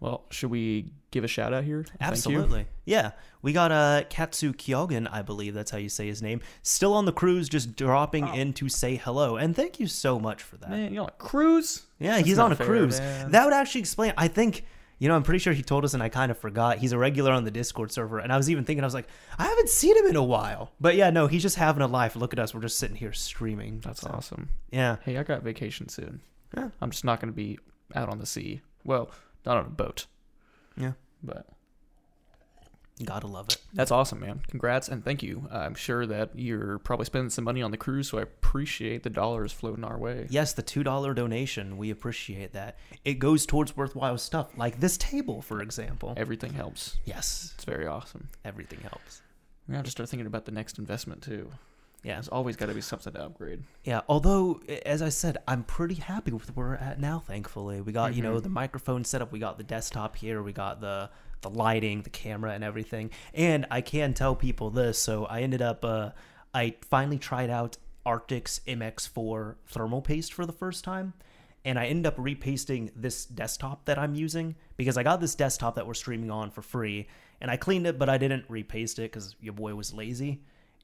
well, 0.02 0.26
should 0.30 0.52
we 0.52 0.92
give 1.12 1.24
a 1.24 1.28
shout 1.28 1.54
out 1.54 1.64
here? 1.64 1.86
Absolutely, 2.02 2.68
yeah. 2.84 3.12
We 3.42 3.54
got 3.54 3.72
uh, 3.72 4.04
Katsu 4.10 4.52
Kyogen, 4.54 5.08
I 5.10 5.22
believe 5.22 5.54
that's 5.54 5.72
how 5.72 5.78
you 5.78 5.88
say 5.90 6.06
his 6.08 6.22
name, 6.22 6.42
still 6.64 6.94
on 6.94 7.06
the 7.06 7.14
cruise, 7.14 7.48
just 7.48 7.76
dropping 7.78 8.26
Oh. 8.26 8.34
in 8.34 8.54
to 8.54 8.68
say 8.70 8.96
hello, 8.98 9.38
and 9.38 9.56
thank 9.56 9.80
you 9.80 9.88
so 9.88 10.20
much 10.20 10.44
for 10.44 10.58
that. 10.58 10.70
Man, 10.70 10.94
you're 10.94 11.04
on 11.04 11.10
a 11.10 11.12
cruise. 11.14 11.84
Yeah, 12.00 12.16
That's 12.18 12.28
he's 12.28 12.38
on 12.40 12.52
a 12.52 12.56
fair, 12.56 12.68
cruise. 12.68 13.00
man. 13.00 13.32
That 13.32 13.46
would 13.46 13.54
actually 13.54 13.82
explain. 13.82 14.14
I 14.18 14.28
think, 14.28 14.66
you 14.98 15.08
know, 15.10 15.16
I'm 15.16 15.24
pretty 15.24 15.40
sure 15.40 15.54
he 15.54 15.62
told 15.62 15.84
us, 15.86 15.94
and 15.94 16.02
I 16.02 16.10
kind 16.10 16.32
of 16.32 16.38
forgot. 16.38 16.78
He's 16.78 16.92
a 16.92 16.98
regular 16.98 17.32
on 17.32 17.44
the 17.44 17.52
Discord 17.52 17.92
server, 17.92 18.20
and 18.20 18.32
I 18.32 18.38
was 18.38 18.50
even 18.50 18.64
thinking, 18.64 18.84
I 18.84 18.88
was 18.88 18.94
like, 18.94 19.08
I 19.38 19.46
haven't 19.46 19.70
seen 19.70 19.98
him 19.98 20.06
in 20.08 20.16
a 20.16 20.24
while. 20.24 20.72
But 20.80 20.96
yeah, 20.96 21.10
no, 21.10 21.28
he's 21.28 21.42
just 21.42 21.58
having 21.58 21.82
a 21.82 21.88
life. 21.88 22.16
Look 22.16 22.34
at 22.34 22.40
us, 22.40 22.54
we're 22.54 22.62
just 22.62 22.78
sitting 22.80 22.96
here 22.96 23.12
streaming. 23.14 23.80
That's 23.82 24.02
So, 24.02 24.10
awesome. 24.14 24.50
Yeah, 24.72 24.98
Hey, 25.04 25.18
I 25.18 25.24
got 25.24 25.44
vacation 25.44 25.90
soon. 25.90 26.22
Yeah. 26.56 26.70
I'm 26.82 26.92
just 26.92 27.04
not 27.04 27.20
going 27.20 27.32
to 27.32 27.36
be 27.36 27.60
out 27.94 28.08
on 28.10 28.20
the 28.20 28.26
sea. 28.26 28.62
Well, 28.84 29.10
not 29.46 29.58
on 29.58 29.66
a 29.66 29.70
boat, 29.70 30.06
yeah. 30.78 30.94
but 31.24 31.48
Gotta 33.04 33.28
love 33.28 33.48
it. 33.50 33.58
That's 33.74 33.92
awesome, 33.92 34.22
man. 34.22 34.42
Congrats 34.48 34.88
and 34.88 35.04
thank 35.04 35.22
you. 35.22 35.50
I'm 35.52 35.76
sure 35.76 36.06
that 36.06 36.30
you're 36.34 36.80
probably 36.80 37.06
spending 37.06 37.30
some 37.30 37.44
money 37.44 37.62
on 37.62 37.72
the 37.72 37.78
cruise, 37.78 38.08
so 38.08 38.20
I 38.20 38.22
appreciate 38.22 39.04
the 39.04 39.10
dollars 39.10 39.52
floating 39.52 39.84
our 39.84 39.98
way. 39.98 40.28
Yes, 40.30 40.54
the 40.54 40.62
two 40.62 40.82
dollar 40.82 41.14
donation. 41.14 41.76
We 41.78 41.90
appreciate 41.92 42.54
that. 42.54 42.78
It 43.04 43.16
goes 43.16 43.46
towards 43.46 43.76
worthwhile 43.76 44.18
stuff, 44.18 44.58
like 44.58 44.80
this 44.80 44.96
table, 44.98 45.42
for 45.42 45.62
example. 45.62 46.14
Everything 46.16 46.54
helps. 46.54 46.96
Yes, 47.04 47.52
It's 47.56 47.66
very 47.66 47.86
awesome. 47.86 48.30
everything 48.46 48.80
helps. 48.80 49.22
We 49.68 49.76
have 49.76 49.84
to 49.84 49.92
start 49.92 50.08
thinking 50.08 50.28
about 50.28 50.46
the 50.46 50.52
next 50.54 50.80
investment 50.80 51.22
too. 51.22 51.52
Yeah, 52.02 52.14
There's 52.14 52.28
always 52.30 52.56
got 52.56 52.68
to 52.68 52.74
be 52.76 52.82
something 52.82 53.12
to 53.14 53.24
upgrade. 53.26 53.64
yeah. 53.84 54.02
Although, 54.08 54.62
as 54.86 55.02
I 55.02 55.10
said, 55.10 55.40
I'm 55.48 55.64
pretty 55.64 55.96
happy 55.96 56.32
with 56.32 56.56
where 56.56 56.68
we're 56.68 56.76
at 56.76 57.00
now. 57.00 57.20
Thankfully, 57.20 57.82
we 57.82 57.92
got 57.92 58.12
mm-hmm. 58.12 58.18
you 58.18 58.24
know 58.24 58.40
the 58.40 58.48
microphone 58.48 59.04
set 59.04 59.22
up. 59.22 59.32
We 59.34 59.40
got 59.40 59.58
the 59.58 59.64
desktop 59.64 60.16
here. 60.16 60.44
We 60.44 60.54
got 60.54 60.80
the 60.80 61.10
the 61.42 61.50
lighting, 61.50 62.02
the 62.02 62.10
camera, 62.10 62.52
and 62.52 62.64
everything. 62.64 63.12
And 63.34 63.66
I 63.72 63.82
can 63.82 64.14
tell 64.14 64.36
people 64.36 64.70
this. 64.70 65.00
So 65.00 65.26
I 65.26 65.42
ended 65.42 65.62
up. 65.62 65.84
Uh, 65.84 66.12
I 66.54 66.76
finally 66.90 67.18
tried 67.18 67.50
out 67.50 67.78
Arctic's 68.06 68.62
MX4 68.68 69.56
thermal 69.68 70.02
paste 70.02 70.34
for 70.34 70.46
the 70.46 70.54
first 70.54 70.84
time. 70.84 71.14
And 71.66 71.80
I 71.80 71.88
ended 71.88 72.06
up 72.06 72.16
repasting 72.18 72.92
this 72.96 73.26
desktop 73.26 73.86
that 73.86 73.98
I'm 73.98 74.14
using 74.14 74.56
because 74.78 74.98
I 74.98 75.04
got 75.04 75.20
this 75.20 75.34
desktop 75.34 75.76
that 75.76 75.88
we're 75.88 75.96
streaming 75.96 76.30
on 76.30 76.52
for 76.52 76.62
free. 76.62 77.08
And 77.42 77.50
I 77.50 77.58
cleaned 77.58 77.88
it, 77.88 77.98
but 77.98 78.08
I 78.08 78.20
didn't 78.20 78.46
repaste 78.48 79.00
it 79.00 79.12
because 79.12 79.36
your 79.42 79.54
boy 79.54 79.74
was 79.74 79.94
lazy. 79.94 80.42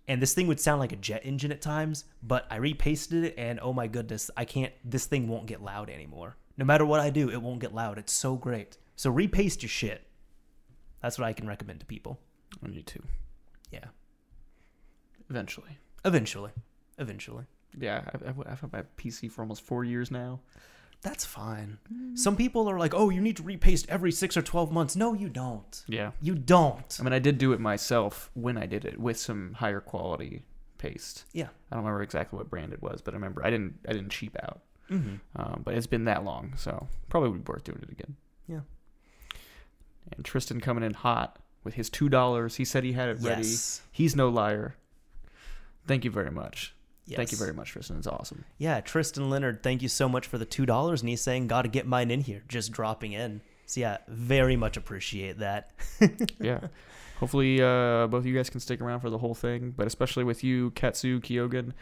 And 0.08 0.22
this 0.22 0.34
thing 0.34 0.48
would 0.48 0.60
sound 0.60 0.80
like 0.80 0.92
a 0.92 0.98
jet 0.98 1.22
engine 1.24 1.52
at 1.52 1.62
times, 1.62 2.06
but 2.24 2.48
I 2.50 2.58
repasted 2.58 3.24
it, 3.24 3.36
and 3.38 3.60
oh 3.62 3.72
my 3.72 3.88
goodness, 3.88 4.32
I 4.36 4.46
can't. 4.46 4.74
This 4.84 5.06
thing 5.06 5.28
won't 5.28 5.46
get 5.46 5.64
loud 5.64 5.90
anymore. 5.90 6.36
No 6.58 6.66
matter 6.66 6.86
what 6.86 7.00
I 7.00 7.12
do, 7.12 7.30
it 7.30 7.42
won't 7.42 7.62
get 7.62 7.74
loud. 7.74 7.98
It's 7.98 8.12
so 8.12 8.36
great. 8.36 8.78
So 8.96 9.10
repaste 9.10 9.62
your 9.62 9.70
shit. 9.70 10.06
That's 11.02 11.18
what 11.18 11.28
I 11.28 11.34
can 11.34 11.48
recommend 11.48 11.80
to 11.82 11.86
people. 11.86 12.20
I 12.64 12.68
need 12.70 12.88
to 12.88 13.02
Yeah. 13.72 13.86
eventually. 15.30 15.78
Eventually. 16.06 16.52
Eventually. 16.98 17.46
Yeah, 17.78 18.02
I've, 18.14 18.28
I've, 18.28 18.40
I've 18.48 18.60
had 18.62 18.74
my 18.74 18.84
PC 18.98 19.32
for 19.32 19.42
almost 19.42 19.62
four 19.64 19.84
years 19.84 20.12
now. 20.12 20.42
That's 21.02 21.26
fine. 21.26 21.80
Some 22.14 22.36
people 22.36 22.70
are 22.70 22.78
like, 22.78 22.94
oh, 22.94 23.10
you 23.10 23.22
need 23.22 23.38
to 23.38 23.44
repaste 23.44 23.88
every 23.90 24.12
six 24.12 24.38
or 24.38 24.44
12 24.44 24.72
months. 24.72 24.96
No, 24.96 25.14
you 25.14 25.30
don't. 25.30 25.84
Yeah. 25.88 26.12
You 26.22 26.36
don't. 26.36 26.96
I 27.00 27.04
mean, 27.04 27.14
I 27.14 27.18
did 27.20 27.40
do 27.40 27.54
it 27.54 27.60
myself 27.60 28.30
when 28.36 28.56
I 28.58 28.68
did 28.68 28.86
it 28.86 29.00
with 29.00 29.18
some 29.18 29.54
higher 29.54 29.80
quality 29.80 30.44
paste. 30.78 31.26
Yeah. 31.34 31.48
I 31.72 31.76
don't 31.76 31.84
remember 31.86 32.04
exactly 32.04 32.38
what 32.38 32.52
brand 32.52 32.72
it 32.72 32.84
was, 32.84 33.02
but 33.02 33.16
I 33.16 33.18
remember 33.18 33.44
I 33.44 33.50
didn't 33.50 33.80
I 33.88 33.94
didn't 33.94 34.10
cheap 34.12 34.38
out. 34.44 34.62
Mm-hmm. 34.92 35.16
Um, 35.38 35.62
but 35.64 35.74
it's 35.74 35.88
been 35.88 36.06
that 36.06 36.24
long, 36.24 36.54
so 36.56 36.88
probably 37.10 37.30
would 37.30 37.46
be 37.46 37.52
worth 37.52 37.64
doing 37.64 37.80
it 37.82 37.90
again. 37.92 38.16
Yeah. 38.48 38.60
And 40.16 40.26
Tristan 40.26 40.60
coming 40.62 40.84
in 40.84 40.94
hot 40.94 41.40
with 41.64 41.76
his 41.76 41.90
two 41.90 42.10
dollars. 42.10 42.56
He 42.56 42.66
said 42.66 42.84
he 42.84 42.94
had 42.94 43.10
it 43.10 43.18
ready. 43.22 43.48
He's 43.92 44.16
no 44.16 44.30
liar. 44.30 44.76
Thank 45.88 46.06
you 46.06 46.12
very 46.12 46.32
much. 46.32 46.76
yes. 47.06 47.18
Thank 47.18 47.32
you 47.32 47.38
very 47.38 47.54
much, 47.54 47.70
Tristan. 47.72 47.98
It's 47.98 48.08
awesome. 48.08 48.46
Yeah, 48.58 48.82
Tristan 48.82 49.30
Leonard, 49.30 49.64
thank 49.64 49.82
you 49.82 49.88
so 49.90 50.08
much 50.08 50.28
for 50.28 50.38
the 50.38 50.46
$2. 50.46 51.00
And 51.00 51.10
he's 51.10 51.22
saying, 51.22 51.48
got 51.48 51.64
to 51.64 51.70
get 51.70 51.88
mine 51.88 52.12
in 52.12 52.22
here, 52.22 52.44
just 52.48 52.72
dropping 52.72 53.14
in. 53.14 53.42
So, 53.66 53.80
yeah, 53.82 53.98
very 54.08 54.56
much 54.56 54.78
appreciate 54.78 55.40
that. 55.40 55.72
yeah. 56.40 56.68
Hopefully, 57.20 57.62
uh, 57.62 58.08
both 58.08 58.20
of 58.20 58.26
you 58.26 58.36
guys 58.36 58.50
can 58.50 58.60
stick 58.60 58.82
around 58.82 59.00
for 59.02 59.10
the 59.10 59.18
whole 59.18 59.36
thing, 59.36 59.74
but 59.76 59.88
especially 59.88 60.24
with 60.24 60.44
you, 60.44 60.72
Katsu, 60.72 61.20
Kyogen, 61.22 61.74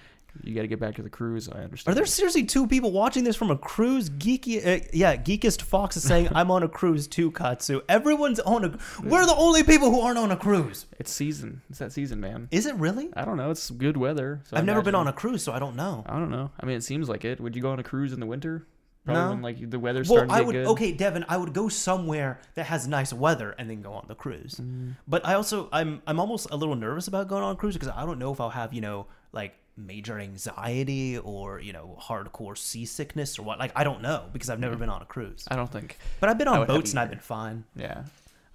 you 0.43 0.55
got 0.55 0.61
to 0.61 0.67
get 0.67 0.79
back 0.79 0.95
to 0.95 1.01
the 1.01 1.09
cruise. 1.09 1.49
I 1.49 1.59
understand. 1.59 1.91
Are 1.93 1.95
there 1.95 2.05
seriously 2.05 2.43
two 2.43 2.67
people 2.67 2.91
watching 2.91 3.23
this 3.23 3.35
from 3.35 3.51
a 3.51 3.57
cruise? 3.57 4.09
Geeky, 4.09 4.57
uh, 4.65 4.85
yeah, 4.93 5.15
Geekest 5.15 5.61
Fox 5.61 5.97
is 5.97 6.03
saying, 6.03 6.29
I'm 6.33 6.51
on 6.51 6.63
a 6.63 6.67
cruise 6.69 7.07
too, 7.07 7.31
Katsu. 7.31 7.81
Everyone's 7.89 8.39
on 8.39 8.65
a. 8.65 8.77
We're 9.03 9.25
the 9.25 9.35
only 9.35 9.63
people 9.63 9.89
who 9.91 10.01
aren't 10.01 10.17
on 10.17 10.31
a 10.31 10.37
cruise. 10.37 10.85
It's 10.99 11.11
season. 11.11 11.61
It's 11.69 11.79
that 11.79 11.91
season, 11.91 12.19
man. 12.19 12.47
Is 12.51 12.65
it 12.65 12.75
really? 12.75 13.09
I 13.15 13.25
don't 13.25 13.37
know. 13.37 13.51
It's 13.51 13.69
good 13.71 13.97
weather. 13.97 14.41
So 14.45 14.57
I've 14.57 14.65
never 14.65 14.81
been 14.81 14.95
on 14.95 15.07
a 15.07 15.13
cruise, 15.13 15.43
so 15.43 15.51
I 15.53 15.59
don't 15.59 15.75
know. 15.75 16.03
I 16.07 16.13
don't 16.19 16.31
know. 16.31 16.51
I 16.59 16.65
mean, 16.65 16.77
it 16.77 16.83
seems 16.83 17.09
like 17.09 17.25
it. 17.25 17.39
Would 17.39 17.55
you 17.55 17.61
go 17.61 17.71
on 17.71 17.79
a 17.79 17.83
cruise 17.83 18.13
in 18.13 18.19
the 18.19 18.25
winter? 18.25 18.65
Probably 19.05 19.23
No. 19.23 19.29
when 19.31 19.41
like 19.41 19.69
the 19.69 19.79
weather's 19.79 20.09
Well, 20.09 20.17
starting 20.17 20.29
to 20.29 20.35
I 20.35 20.39
get 20.39 20.45
would. 20.47 20.53
good. 20.53 20.67
Okay, 20.67 20.91
Devin, 20.91 21.25
I 21.29 21.37
would 21.37 21.53
go 21.53 21.69
somewhere 21.69 22.41
that 22.55 22.65
has 22.65 22.85
nice 22.85 23.13
weather 23.13 23.55
and 23.57 23.69
then 23.69 23.81
go 23.81 23.93
on 23.93 24.05
the 24.09 24.13
cruise. 24.13 24.55
Mm. 24.61 24.95
But 25.07 25.25
I 25.25 25.35
also, 25.35 25.69
I'm, 25.71 26.01
I'm 26.05 26.19
almost 26.19 26.47
a 26.51 26.57
little 26.57 26.75
nervous 26.75 27.07
about 27.07 27.29
going 27.29 27.41
on 27.41 27.53
a 27.53 27.55
cruise 27.55 27.75
because 27.75 27.87
I 27.95 28.05
don't 28.05 28.19
know 28.19 28.33
if 28.33 28.41
I'll 28.41 28.49
have, 28.49 28.73
you 28.73 28.81
know, 28.81 29.07
like 29.31 29.55
major 29.79 30.19
anxiety 30.19 31.17
or 31.17 31.59
you 31.59 31.73
know 31.73 31.97
hardcore 31.99 32.57
seasickness 32.57 33.39
or 33.39 33.43
what. 33.43 33.59
Like 33.59 33.71
I 33.75 33.83
don't 33.83 34.01
know 34.01 34.25
because 34.33 34.49
I've 34.49 34.59
never 34.59 34.75
mm. 34.75 34.79
been 34.79 34.89
on 34.89 35.01
a 35.01 35.05
cruise. 35.05 35.45
I 35.49 35.55
don't 35.55 35.71
think. 35.71 35.97
But 36.19 36.29
I've 36.29 36.37
been 36.37 36.47
on 36.47 36.67
boats 36.67 36.91
and 36.91 36.99
I've 36.99 37.09
been 37.09 37.19
fine. 37.19 37.63
Yeah, 37.75 38.03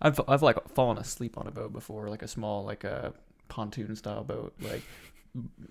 I've 0.01 0.21
I've 0.29 0.43
like 0.43 0.69
fallen 0.75 0.99
asleep 0.99 1.39
on 1.39 1.47
a 1.47 1.51
boat 1.51 1.73
before, 1.73 2.09
like 2.09 2.23
a 2.23 2.29
small 2.29 2.65
like 2.65 2.85
a 2.85 3.13
pontoon 3.49 3.97
style 3.97 4.25
boat, 4.25 4.55
like 4.61 4.83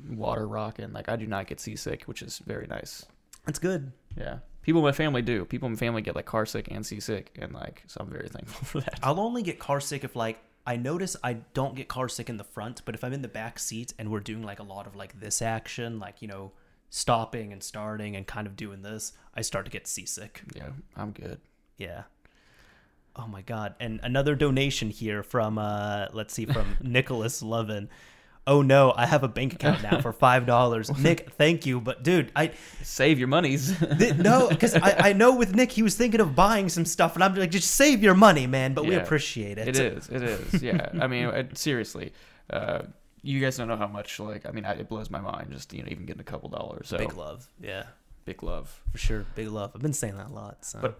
water 0.10 0.48
rocking. 0.48 0.92
Like 0.94 1.10
I 1.10 1.16
do 1.16 1.28
not 1.28 1.48
get 1.48 1.60
seasick, 1.60 2.04
which 2.04 2.22
is 2.22 2.40
very 2.40 2.68
nice. 2.68 3.06
That's 3.46 3.60
good. 3.60 3.92
Yeah, 4.18 4.40
people 4.62 4.82
in 4.82 4.86
my 4.86 4.92
family 4.92 5.22
do. 5.22 5.46
People 5.46 5.68
in 5.68 5.74
my 5.74 5.78
family 5.78 6.02
get 6.02 6.16
like 6.16 6.26
car 6.26 6.46
sick 6.46 6.68
and 6.72 6.86
seasick, 6.86 7.32
and 7.40 7.54
like 7.54 7.84
so 7.88 8.00
I'm 8.02 8.10
very 8.10 8.30
thankful 8.30 8.66
for 8.66 8.82
that. 8.82 9.00
I'll 9.04 9.20
only 9.20 9.44
get 9.44 9.60
car 9.60 9.80
sick 9.80 10.04
if 10.04 10.16
like 10.16 10.40
I 10.66 10.78
notice 10.78 11.16
I 11.24 11.34
don't 11.54 11.76
get 11.76 11.88
car 11.88 12.08
sick 12.08 12.30
in 12.30 12.38
the 12.38 12.44
front, 12.44 12.82
but 12.86 12.96
if 12.96 13.04
I'm 13.04 13.14
in 13.14 13.22
the 13.22 13.28
back 13.28 13.60
seat 13.60 13.94
and 14.00 14.10
we're 14.10 14.22
doing 14.22 14.44
like 14.44 14.60
a 14.60 14.64
lot 14.64 14.88
of 14.88 14.96
like 14.96 15.20
this 15.20 15.42
action, 15.42 16.00
like 16.00 16.22
you 16.22 16.28
know, 16.28 16.52
stopping 16.90 17.52
and 17.52 17.62
starting 17.62 18.16
and 18.16 18.26
kind 18.26 18.48
of 18.48 18.56
doing 18.56 18.82
this, 18.82 19.14
I 19.36 19.42
start 19.42 19.66
to 19.66 19.72
get 19.72 19.88
seasick. 19.88 20.42
Yeah, 20.56 20.70
I'm 20.96 21.12
good. 21.12 21.40
Yeah. 21.78 22.04
Oh 23.16 23.28
my 23.28 23.42
god. 23.42 23.76
And 23.80 24.00
another 24.04 24.36
donation 24.36 24.90
here 24.90 25.22
from 25.22 25.58
uh 25.58 26.08
let's 26.14 26.34
see 26.34 26.46
from 26.46 26.78
Nicholas 26.82 27.44
Levin. 27.44 27.90
Oh 28.46 28.62
no, 28.62 28.94
I 28.96 29.06
have 29.06 29.24
a 29.24 29.28
bank 29.30 29.54
account 29.54 29.84
now 29.84 30.02
for 30.02 30.12
five 30.28 30.46
dollars. 30.46 30.96
Nick, 31.00 31.32
thank 31.38 31.66
you, 31.66 31.80
but 31.80 32.04
dude, 32.04 32.32
I 32.36 32.52
Save 32.82 33.18
your 33.18 33.30
monies. 33.30 33.78
th- 33.98 34.16
no, 34.16 34.50
because 34.50 34.76
I, 34.76 34.96
I 35.10 35.14
know 35.14 35.36
with 35.36 35.56
Nick 35.56 35.72
he 35.72 35.82
was 35.82 35.96
thinking 35.96 36.20
of 36.20 36.36
buying 36.36 36.68
some 36.68 36.84
stuff, 36.86 37.16
and 37.16 37.24
I'm 37.24 37.34
like, 37.36 37.52
just 37.52 37.72
save 37.72 38.04
your 38.04 38.16
money, 38.16 38.46
man. 38.48 38.74
But 38.74 38.86
we 38.86 38.96
appreciate 38.96 39.58
it. 39.58 39.70
It 39.70 39.80
is. 39.80 40.10
It 40.10 40.22
is. 40.24 40.62
Yeah. 40.62 40.90
I 41.00 41.08
mean, 41.08 41.56
seriously, 41.56 42.12
uh, 42.50 42.82
you 43.22 43.40
guys 43.40 43.56
don't 43.56 43.70
know 43.70 43.78
how 43.78 43.88
much. 43.88 44.20
Like, 44.20 44.46
I 44.46 44.52
mean, 44.52 44.66
I, 44.66 44.74
it 44.74 44.90
blows 44.90 45.10
my 45.10 45.22
mind 45.22 45.52
just 45.52 45.74
you 45.74 45.82
know 45.82 45.88
even 45.90 46.06
getting 46.06 46.20
a 46.22 46.26
couple 46.26 46.50
dollars. 46.50 46.90
So 46.90 46.98
Big 46.98 47.14
love, 47.16 47.48
yeah, 47.62 47.84
big 48.26 48.44
love. 48.44 48.78
for 48.92 48.98
sure. 48.98 49.26
Big 49.36 49.48
love. 49.48 49.72
I've 49.74 49.82
been 49.82 49.94
saying 49.94 50.18
that 50.18 50.28
a 50.32 50.34
lot. 50.34 50.66
So. 50.66 50.80
But- 50.82 51.00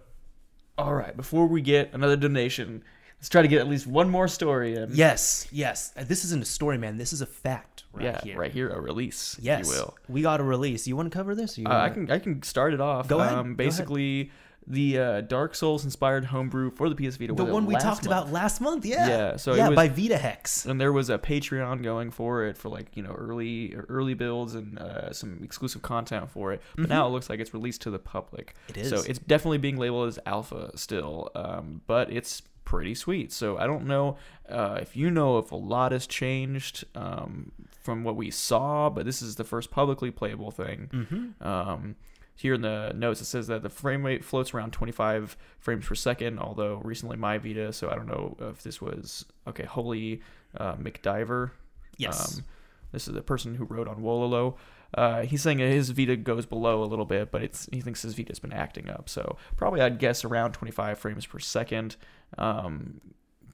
All 0.78 0.94
right. 0.94 1.14
Before 1.14 1.46
we 1.46 1.60
get 1.60 1.90
another 1.92 2.16
donation, 2.16 2.82
let's 3.24 3.30
try 3.30 3.40
to 3.40 3.48
get 3.48 3.58
at 3.58 3.68
least 3.68 3.86
one 3.86 4.10
more 4.10 4.28
story 4.28 4.76
in. 4.76 4.90
yes, 4.92 5.48
yes, 5.50 5.92
Uh, 5.96 6.04
this 6.04 6.26
isn't 6.26 6.42
a 6.42 6.44
story, 6.44 6.76
man. 6.76 6.98
This 6.98 7.14
is 7.14 7.22
a 7.22 7.26
fact 7.26 7.84
right 7.94 8.04
yeah. 8.04 8.20
here. 8.22 8.38
Right 8.38 8.52
here, 8.52 8.68
a 8.68 8.78
release. 8.78 9.38
Yes, 9.40 9.64
you 9.66 9.72
will. 9.72 9.94
we 10.10 10.20
got 10.20 10.40
a 10.40 10.44
release. 10.44 10.86
You 10.86 10.94
want 10.94 11.10
to 11.10 11.16
cover 11.18 11.34
this? 11.34 11.56
Or 11.56 11.62
you 11.62 11.66
Uh, 11.66 11.74
I 11.86 11.88
can 11.88 12.10
I 12.10 12.18
can 12.18 12.42
start 12.42 12.74
it 12.74 12.82
off. 12.82 13.08
Go 13.08 13.20
ahead, 13.20 13.32
Um, 13.32 13.36
go 13.36 13.40
ahead. 13.40 13.56
basically, 13.56 14.30
the 14.66 14.98
uh, 14.98 15.20
Dark 15.22 15.54
Souls 15.54 15.84
inspired 15.86 16.26
homebrew 16.26 16.70
for 16.70 16.90
the 16.90 16.94
PS 16.94 17.16
Vita. 17.16 17.32
the 17.32 17.46
one 17.46 17.64
we 17.64 17.74
talked 17.76 18.04
month? 18.04 18.06
about 18.06 18.30
last 18.30 18.60
month. 18.60 18.84
Yeah, 18.84 19.08
Yeah, 19.08 19.36
so 19.36 19.52
it 19.54 19.56
yeah, 19.56 19.68
was- 19.70 19.76
by 19.76 19.88
Vita 19.88 20.18
Hex. 20.18 20.66
and 20.66 20.78
there 20.78 20.92
was 20.92 21.08
a 21.08 21.16
Patreon 21.16 21.82
going 21.82 22.10
for 22.10 22.44
it 22.44 22.58
for 22.58 22.68
like 22.68 22.94
you 22.94 23.02
know 23.02 23.12
early 23.12 23.74
early 23.88 24.12
builds 24.12 24.54
and 24.54 24.78
uh, 24.78 25.14
some 25.14 25.40
exclusive 25.42 25.80
content 25.80 26.28
for 26.28 26.52
it. 26.52 26.60
But 26.76 26.90
now 26.90 27.06
it 27.06 27.10
looks 27.10 27.30
like 27.30 27.40
it's 27.40 27.54
released 27.54 27.80
to 27.82 27.90
the 27.90 27.98
public. 27.98 28.54
Mm-hmm. 28.68 28.86
So 28.86 28.96
it's 29.08 29.18
definitely 29.18 29.58
being 29.58 29.78
labeled 29.78 30.08
as 30.08 30.18
alpha 30.26 30.72
still, 30.76 31.30
um, 31.34 31.80
but 31.86 32.12
it's 32.12 32.42
pretty 32.64 32.94
sweet. 32.94 33.32
So 33.32 33.58
I 33.58 33.66
don't 33.66 33.86
know 33.86 34.16
uh, 34.48 34.78
if 34.80 34.96
you 34.96 35.10
know 35.10 35.38
if 35.38 35.52
a 35.52 35.56
lot 35.56 35.92
has 35.92 36.06
changed 36.06 36.84
um, 36.94 37.52
from 37.82 38.04
what 38.04 38.16
we 38.16 38.30
saw, 38.30 38.90
but 38.90 39.04
this 39.04 39.22
is 39.22 39.36
the 39.36 39.44
first 39.44 39.70
publicly 39.70 40.10
playable 40.10 40.50
thing. 40.50 40.90
Mm-hmm. 40.92 41.46
Um, 41.46 41.96
here 42.36 42.54
in 42.54 42.62
the 42.62 42.92
notes, 42.94 43.20
it 43.20 43.26
says 43.26 43.46
that 43.46 43.62
the 43.62 43.70
frame 43.70 44.04
rate 44.04 44.24
floats 44.24 44.52
around 44.52 44.72
25 44.72 45.36
frames 45.58 45.86
per 45.86 45.94
second, 45.94 46.38
although 46.40 46.80
recently 46.82 47.16
my 47.16 47.38
Vita, 47.38 47.72
so 47.72 47.90
I 47.90 47.94
don't 47.94 48.08
know 48.08 48.36
if 48.40 48.62
this 48.62 48.80
was, 48.80 49.24
okay, 49.46 49.64
Holy 49.64 50.20
uh, 50.56 50.74
McDiver. 50.74 51.52
Yes. 51.96 52.38
Um, 52.38 52.44
this 52.90 53.06
is 53.06 53.14
the 53.14 53.22
person 53.22 53.54
who 53.54 53.64
wrote 53.64 53.86
on 53.86 54.02
Wololo. 54.02 54.56
Uh, 54.94 55.22
he's 55.22 55.42
saying 55.42 55.58
his 55.58 55.90
Vita 55.90 56.16
goes 56.16 56.46
below 56.46 56.82
a 56.82 56.86
little 56.86 57.04
bit, 57.04 57.30
but 57.30 57.42
it's 57.42 57.68
he 57.72 57.80
thinks 57.80 58.02
his 58.02 58.14
Vita's 58.14 58.38
been 58.38 58.52
acting 58.52 58.88
up. 58.88 59.08
So 59.08 59.36
probably 59.56 59.80
I'd 59.80 59.98
guess 59.98 60.24
around 60.24 60.52
25 60.52 60.98
frames 60.98 61.26
per 61.26 61.40
second. 61.40 61.96
Um, 62.38 63.00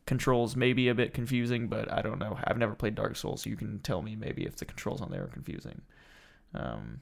controls 0.06 0.56
may 0.56 0.72
be 0.72 0.88
a 0.88 0.94
bit 0.94 1.14
confusing, 1.14 1.68
but 1.68 1.90
I 1.90 2.02
don't 2.02 2.18
know. 2.18 2.38
I've 2.44 2.58
never 2.58 2.74
played 2.74 2.94
Dark 2.94 3.16
Souls, 3.16 3.42
so 3.42 3.50
you 3.50 3.56
can 3.56 3.78
tell 3.80 4.02
me 4.02 4.16
maybe 4.16 4.44
if 4.44 4.56
the 4.56 4.64
controls 4.64 5.00
on 5.00 5.10
there 5.10 5.22
are 5.24 5.28
confusing. 5.28 5.82
Um, 6.54 7.00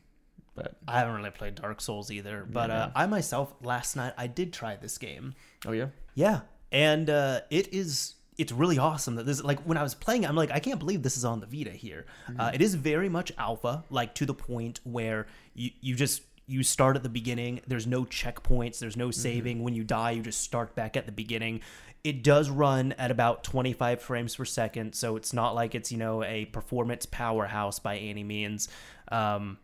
but 0.54 0.76
I 0.86 0.98
haven't 0.98 1.14
really 1.14 1.30
played 1.30 1.54
Dark 1.54 1.80
Souls 1.80 2.10
either, 2.10 2.46
but 2.50 2.70
uh, 2.70 2.90
I 2.94 3.06
myself 3.06 3.54
last 3.62 3.96
night 3.96 4.12
I 4.18 4.26
did 4.26 4.52
try 4.52 4.76
this 4.76 4.98
game. 4.98 5.34
oh 5.66 5.72
yeah, 5.72 5.86
Yeah, 6.14 6.40
and 6.72 7.08
uh, 7.08 7.40
it 7.50 7.72
is 7.72 8.16
it's 8.36 8.52
really 8.52 8.78
awesome 8.78 9.16
that 9.16 9.26
this 9.26 9.42
like 9.42 9.60
when 9.60 9.78
I 9.78 9.82
was 9.82 9.94
playing 9.94 10.26
I'm 10.26 10.36
like 10.36 10.50
I 10.50 10.58
can't 10.58 10.78
believe 10.78 11.02
this 11.02 11.16
is 11.16 11.24
on 11.24 11.40
the 11.40 11.46
Vita 11.46 11.70
here. 11.70 12.06
Uh, 12.38 12.50
it 12.52 12.60
is 12.60 12.74
very 12.74 13.08
much 13.08 13.32
alpha, 13.38 13.84
like 13.88 14.14
to 14.16 14.26
the 14.26 14.34
point 14.34 14.80
where 14.84 15.26
you 15.54 15.70
you 15.80 15.94
just 15.94 16.22
you 16.48 16.62
start 16.64 16.96
at 16.96 17.02
the 17.04 17.08
beginning. 17.08 17.60
There's 17.66 17.86
no 17.86 18.04
checkpoints. 18.04 18.78
There's 18.80 18.94
Mm-hmm. 18.94 19.00
no 19.00 19.10
saving. 19.12 19.62
When 19.62 19.74
you 19.74 19.84
die, 19.84 20.12
you 20.12 20.22
just 20.22 20.40
start 20.40 20.74
back 20.74 20.96
at 20.96 21.06
the 21.06 21.12
beginning. 21.12 21.60
It 22.02 22.24
does 22.24 22.48
run 22.48 22.92
at 22.92 23.10
about 23.10 23.44
25 23.44 24.00
frames 24.00 24.34
per 24.34 24.44
second, 24.44 24.94
so 24.94 25.16
it's 25.16 25.32
not 25.32 25.54
like 25.54 25.74
it's 25.74 25.92
you 25.92 25.98
know 25.98 26.24
a 26.24 26.46
performance 26.46 27.06
powerhouse 27.06 27.78
by 27.78 27.98
any 27.98 28.24
means. 28.24 28.68
Um, 29.12 29.58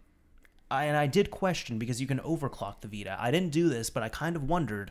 I, 0.71 0.85
and 0.87 0.97
I 0.97 1.07
did 1.07 1.31
question 1.31 1.79
because 1.79 2.01
you 2.01 2.07
can 2.07 2.19
overclock 2.21 2.81
the 2.81 2.89
Vita. 2.89 3.17
I 3.19 3.31
didn't 3.31 3.51
do 3.51 3.69
this, 3.69 3.89
but 3.91 4.03
I 4.03 4.09
kind 4.09 4.37
of 4.37 4.43
wondered 4.49 4.91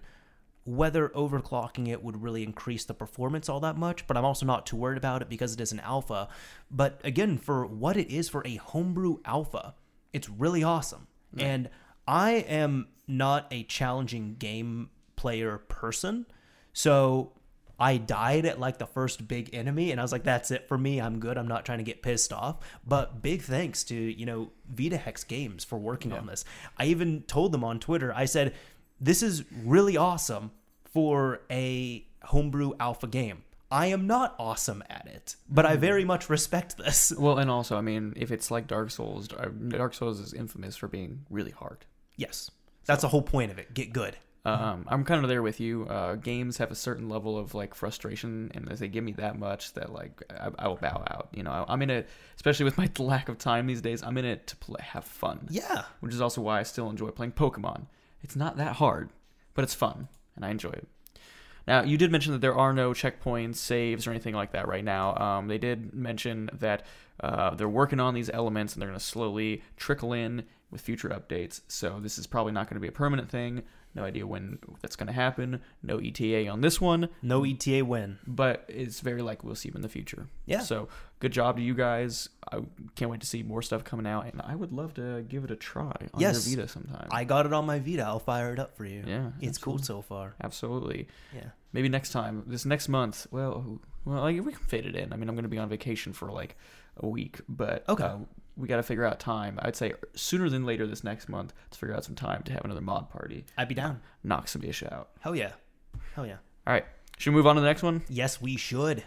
whether 0.65 1.09
overclocking 1.09 1.89
it 1.89 2.01
would 2.01 2.23
really 2.23 2.41
increase 2.41 2.85
the 2.85 2.93
performance 2.93 3.49
all 3.49 3.59
that 3.59 3.77
much, 3.77 4.07
but 4.07 4.15
I'm 4.15 4.23
also 4.23 4.45
not 4.45 4.65
too 4.65 4.77
worried 4.77 4.97
about 4.97 5.21
it 5.21 5.27
because 5.29 5.53
it 5.53 5.59
is 5.59 5.73
an 5.73 5.81
alpha. 5.81 6.29
But 6.71 7.01
again, 7.03 7.37
for 7.37 7.65
what 7.65 7.97
it 7.97 8.09
is 8.09 8.29
for 8.29 8.41
a 8.47 8.55
homebrew 8.55 9.17
alpha, 9.25 9.75
it's 10.13 10.29
really 10.29 10.63
awesome. 10.63 11.07
And 11.37 11.69
I 12.07 12.31
am 12.31 12.87
not 13.07 13.47
a 13.51 13.63
challenging 13.63 14.35
game 14.37 14.89
player 15.15 15.57
person, 15.57 16.25
so 16.73 17.33
I 17.79 17.97
died 17.97 18.45
at 18.45 18.59
like 18.59 18.77
the 18.77 18.85
first 18.85 19.27
big 19.27 19.53
enemy, 19.53 19.91
and 19.91 19.99
I 19.99 20.03
was 20.03 20.11
like, 20.11 20.23
"That's 20.23 20.51
it 20.51 20.67
for 20.67 20.77
me. 20.77 21.01
I'm 21.01 21.19
good. 21.19 21.37
I'm 21.37 21.47
not 21.47 21.65
trying 21.65 21.79
to 21.79 21.83
get 21.83 22.01
pissed 22.01 22.31
off." 22.31 22.57
But 22.85 23.21
big 23.21 23.41
thanks 23.41 23.83
to 23.85 23.95
you 23.95 24.25
know 24.25 24.51
VitaHex 24.73 25.27
Games 25.27 25.63
for 25.63 25.77
working 25.77 26.13
on 26.13 26.27
this. 26.27 26.45
I 26.77 26.85
even 26.85 27.23
told 27.23 27.51
them 27.51 27.63
on 27.63 27.79
Twitter. 27.79 28.13
I 28.13 28.25
said, 28.25 28.53
"This 29.01 29.23
is 29.23 29.43
really 29.63 29.97
awesome 29.97 30.51
for 30.85 31.41
a 31.49 32.05
homebrew 32.23 32.73
alpha 32.79 33.07
game." 33.07 33.43
I 33.71 33.87
am 33.87 34.05
not 34.05 34.35
awesome 34.37 34.83
at 34.87 35.07
it, 35.07 35.35
but 35.49 35.65
I 35.65 35.73
hmm. 35.73 35.81
very 35.81 36.05
much 36.05 36.29
respect 36.29 36.77
this. 36.77 37.11
Well, 37.17 37.39
and 37.39 37.49
also, 37.49 37.75
I 37.75 37.81
mean, 37.81 38.13
if 38.15 38.31
it's 38.31 38.51
like 38.51 38.67
Dark 38.67 38.91
Souls, 38.91 39.27
Dark 39.27 39.95
Souls 39.95 40.19
is 40.19 40.31
infamous 40.31 40.75
for 40.75 40.87
being 40.87 41.25
really 41.31 41.51
hard. 41.51 41.85
Yes, 42.15 42.51
that's 42.85 43.01
the 43.01 43.07
whole 43.07 43.21
point 43.21 43.51
of 43.51 43.59
it. 43.59 43.73
Get 43.73 43.93
good. 43.93 44.17
Um, 44.45 44.85
I'm 44.89 45.05
kind 45.05 45.23
of 45.23 45.29
there 45.29 45.41
with 45.41 45.61
you. 45.61 45.87
Uh, 45.87 46.15
games 46.15 46.57
have 46.57 46.69
a 46.69 46.75
certain 46.75 47.07
level 47.07 47.37
of 47.37 47.55
like 47.55 47.73
frustration, 47.73 48.51
and 48.53 48.69
if 48.69 48.79
they 48.79 48.89
give 48.89 49.03
me 49.03 49.13
that 49.13 49.39
much, 49.39 49.73
that 49.73 49.93
like 49.93 50.21
I, 50.29 50.49
I 50.59 50.67
will 50.67 50.75
bow 50.75 51.03
out. 51.07 51.29
You 51.33 51.43
know, 51.43 51.51
I, 51.51 51.65
I'm 51.71 51.81
in 51.81 51.89
it, 51.89 52.09
especially 52.35 52.65
with 52.65 52.77
my 52.77 52.89
lack 52.99 53.29
of 53.29 53.37
time 53.37 53.67
these 53.67 53.81
days. 53.81 54.03
I'm 54.03 54.17
in 54.17 54.25
it 54.25 54.47
to 54.47 54.57
play, 54.57 54.81
have 54.81 55.05
fun. 55.05 55.47
Yeah. 55.49 55.83
which 56.01 56.13
is 56.13 56.19
also 56.19 56.41
why 56.41 56.59
I 56.59 56.63
still 56.63 56.89
enjoy 56.89 57.09
playing 57.09 57.33
Pokemon. 57.33 57.87
It's 58.21 58.35
not 58.35 58.57
that 58.57 58.75
hard, 58.75 59.11
but 59.53 59.63
it's 59.63 59.73
fun, 59.73 60.09
and 60.35 60.43
I 60.43 60.49
enjoy 60.49 60.71
it. 60.71 60.87
Now, 61.65 61.83
you 61.83 61.97
did 61.97 62.11
mention 62.11 62.33
that 62.33 62.41
there 62.41 62.55
are 62.55 62.73
no 62.73 62.91
checkpoints, 62.91 63.55
saves, 63.55 64.05
or 64.05 64.11
anything 64.11 64.35
like 64.35 64.51
that 64.51 64.67
right 64.67 64.83
now. 64.83 65.15
Um, 65.15 65.47
they 65.47 65.57
did 65.57 65.93
mention 65.93 66.49
that 66.51 66.85
uh, 67.21 67.55
they're 67.55 67.69
working 67.69 68.01
on 68.01 68.13
these 68.13 68.29
elements, 68.29 68.73
and 68.73 68.81
they're 68.81 68.89
going 68.89 68.99
to 68.99 69.05
slowly 69.05 69.63
trickle 69.77 70.11
in 70.11 70.43
with 70.73 70.81
future 70.81 71.07
updates. 71.09 71.61
So 71.69 71.99
this 72.01 72.17
is 72.17 72.27
probably 72.27 72.51
not 72.51 72.67
going 72.67 72.75
to 72.75 72.81
be 72.81 72.89
a 72.89 72.91
permanent 72.91 73.29
thing. 73.29 73.63
No 73.95 74.03
idea 74.03 74.25
when 74.25 74.57
that's 74.81 74.95
going 74.95 75.07
to 75.07 75.13
happen. 75.13 75.61
No 75.83 75.99
ETA 75.99 76.47
on 76.47 76.61
this 76.61 76.81
one, 76.81 77.09
No 77.21 77.45
ETA 77.45 77.85
win. 77.85 78.17
but 78.25 78.65
it's 78.67 79.01
very 79.01 79.21
likely 79.21 79.45
we'll 79.45 79.55
see 79.55 79.69
them 79.69 79.75
in 79.77 79.81
the 79.83 79.87
future. 79.89 80.25
Yeah. 80.47 80.61
So 80.61 80.87
good 81.19 81.31
job 81.31 81.57
to 81.57 81.61
you 81.61 81.75
guys. 81.75 82.27
I 82.51 82.61
can't 82.95 83.11
wait 83.11 83.21
to 83.21 83.27
see 83.27 83.43
more 83.43 83.61
stuff 83.61 83.83
coming 83.83 84.07
out, 84.07 84.25
and 84.25 84.41
I 84.41 84.55
would 84.55 84.73
love 84.73 84.95
to 84.95 85.21
give 85.29 85.43
it 85.43 85.51
a 85.51 85.55
try 85.55 85.93
on 86.11 86.19
Yes. 86.19 86.47
your 86.47 86.57
Vita 86.57 86.67
sometime. 86.67 87.07
I 87.11 87.23
got 87.23 87.45
it 87.45 87.53
on 87.53 87.67
my 87.67 87.77
Vita. 87.77 88.01
I'll 88.01 88.17
fire 88.17 88.51
it 88.51 88.57
up 88.59 88.75
for 88.75 88.83
you. 88.83 89.03
Yeah, 89.05 89.29
It's 89.39 89.59
cool 89.59 89.77
so 89.77 90.01
far. 90.01 90.33
Absolutely. 90.43 91.07
Yeah. 91.33 91.49
Maybe 91.71 91.87
next 91.87 92.09
time, 92.11 92.43
this 92.47 92.65
next 92.65 92.89
month. 92.89 93.27
Well, 93.29 93.79
well, 94.05 94.21
like 94.21 94.43
we 94.43 94.53
can 94.53 94.63
fit 94.65 94.87
it 94.87 94.95
in. 94.95 95.13
I 95.13 95.17
mean, 95.17 95.29
I'm 95.29 95.35
going 95.35 95.43
to 95.43 95.49
be 95.49 95.59
on 95.59 95.69
vacation 95.69 96.13
for 96.13 96.31
like 96.31 96.57
a 96.97 97.07
week, 97.07 97.41
but 97.47 97.87
Okay. 97.87 98.03
uh, 98.03 98.17
we 98.55 98.67
got 98.67 98.77
to 98.77 98.83
figure 98.83 99.05
out 99.05 99.19
time. 99.19 99.59
I'd 99.61 99.75
say 99.75 99.93
sooner 100.15 100.49
than 100.49 100.65
later 100.65 100.85
this 100.87 101.03
next 101.03 101.27
month 101.29 101.53
to 101.71 101.77
figure 101.79 101.95
out 101.95 102.03
some 102.05 102.15
time 102.15 102.43
to 102.43 102.53
have 102.53 102.63
another 102.65 102.81
mod 102.81 103.09
party. 103.09 103.45
I'd 103.57 103.67
be 103.67 103.75
down. 103.75 104.01
Knock 104.23 104.47
some 104.47 104.63
ish 104.63 104.83
out. 104.83 105.09
Hell 105.21 105.35
yeah. 105.35 105.53
Hell 106.15 106.25
yeah. 106.27 106.37
All 106.67 106.73
right. 106.73 106.85
Should 107.17 107.31
we 107.31 107.37
move 107.37 107.47
on 107.47 107.55
to 107.55 107.61
the 107.61 107.67
next 107.67 107.83
one? 107.83 108.03
Yes, 108.09 108.41
we 108.41 108.55
should. 108.57 109.03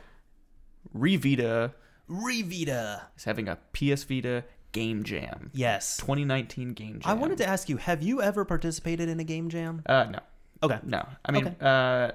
Revita 0.96 1.72
Revita. 2.08 3.02
is 3.16 3.24
having 3.24 3.48
a 3.48 3.58
PS 3.72 4.04
Vita 4.04 4.44
Game 4.72 5.02
Jam. 5.04 5.50
Yes. 5.52 5.96
2019 5.98 6.72
Game 6.74 7.00
Jam. 7.00 7.10
I 7.10 7.14
wanted 7.14 7.38
to 7.38 7.46
ask 7.46 7.68
you, 7.68 7.76
have 7.78 8.02
you 8.02 8.22
ever 8.22 8.44
participated 8.44 9.08
in 9.08 9.18
a 9.20 9.24
game 9.24 9.48
jam? 9.48 9.82
Uh, 9.86 10.04
no. 10.10 10.18
Okay. 10.62 10.78
No, 10.84 11.06
I 11.24 11.32
mean, 11.32 11.46
Okay. 11.48 11.56
uh, 11.60 12.12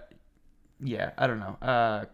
yeah, 0.84 1.12
I 1.18 1.28
don't 1.28 1.40
know. 1.40 1.58
Uh, 1.62 2.06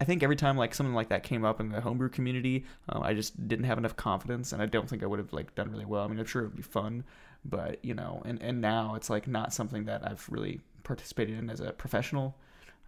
I 0.00 0.04
think 0.04 0.22
every 0.22 0.36
time 0.36 0.56
like 0.56 0.74
something 0.74 0.94
like 0.94 1.08
that 1.08 1.22
came 1.22 1.44
up 1.44 1.60
in 1.60 1.70
the 1.70 1.80
homebrew 1.80 2.08
community, 2.08 2.64
um, 2.88 3.02
I 3.02 3.14
just 3.14 3.48
didn't 3.48 3.64
have 3.66 3.78
enough 3.78 3.96
confidence, 3.96 4.52
and 4.52 4.62
I 4.62 4.66
don't 4.66 4.88
think 4.88 5.02
I 5.02 5.06
would 5.06 5.18
have 5.18 5.32
like 5.32 5.54
done 5.54 5.70
really 5.70 5.84
well. 5.84 6.04
I 6.04 6.08
mean, 6.08 6.18
I'm 6.18 6.26
sure 6.26 6.42
it 6.42 6.46
would 6.46 6.56
be 6.56 6.62
fun, 6.62 7.04
but 7.44 7.84
you 7.84 7.94
know, 7.94 8.22
and 8.24 8.40
and 8.42 8.60
now 8.60 8.94
it's 8.94 9.10
like 9.10 9.26
not 9.26 9.52
something 9.52 9.84
that 9.84 10.06
I've 10.06 10.26
really 10.30 10.60
participated 10.82 11.38
in 11.38 11.50
as 11.50 11.60
a 11.60 11.72
professional. 11.72 12.36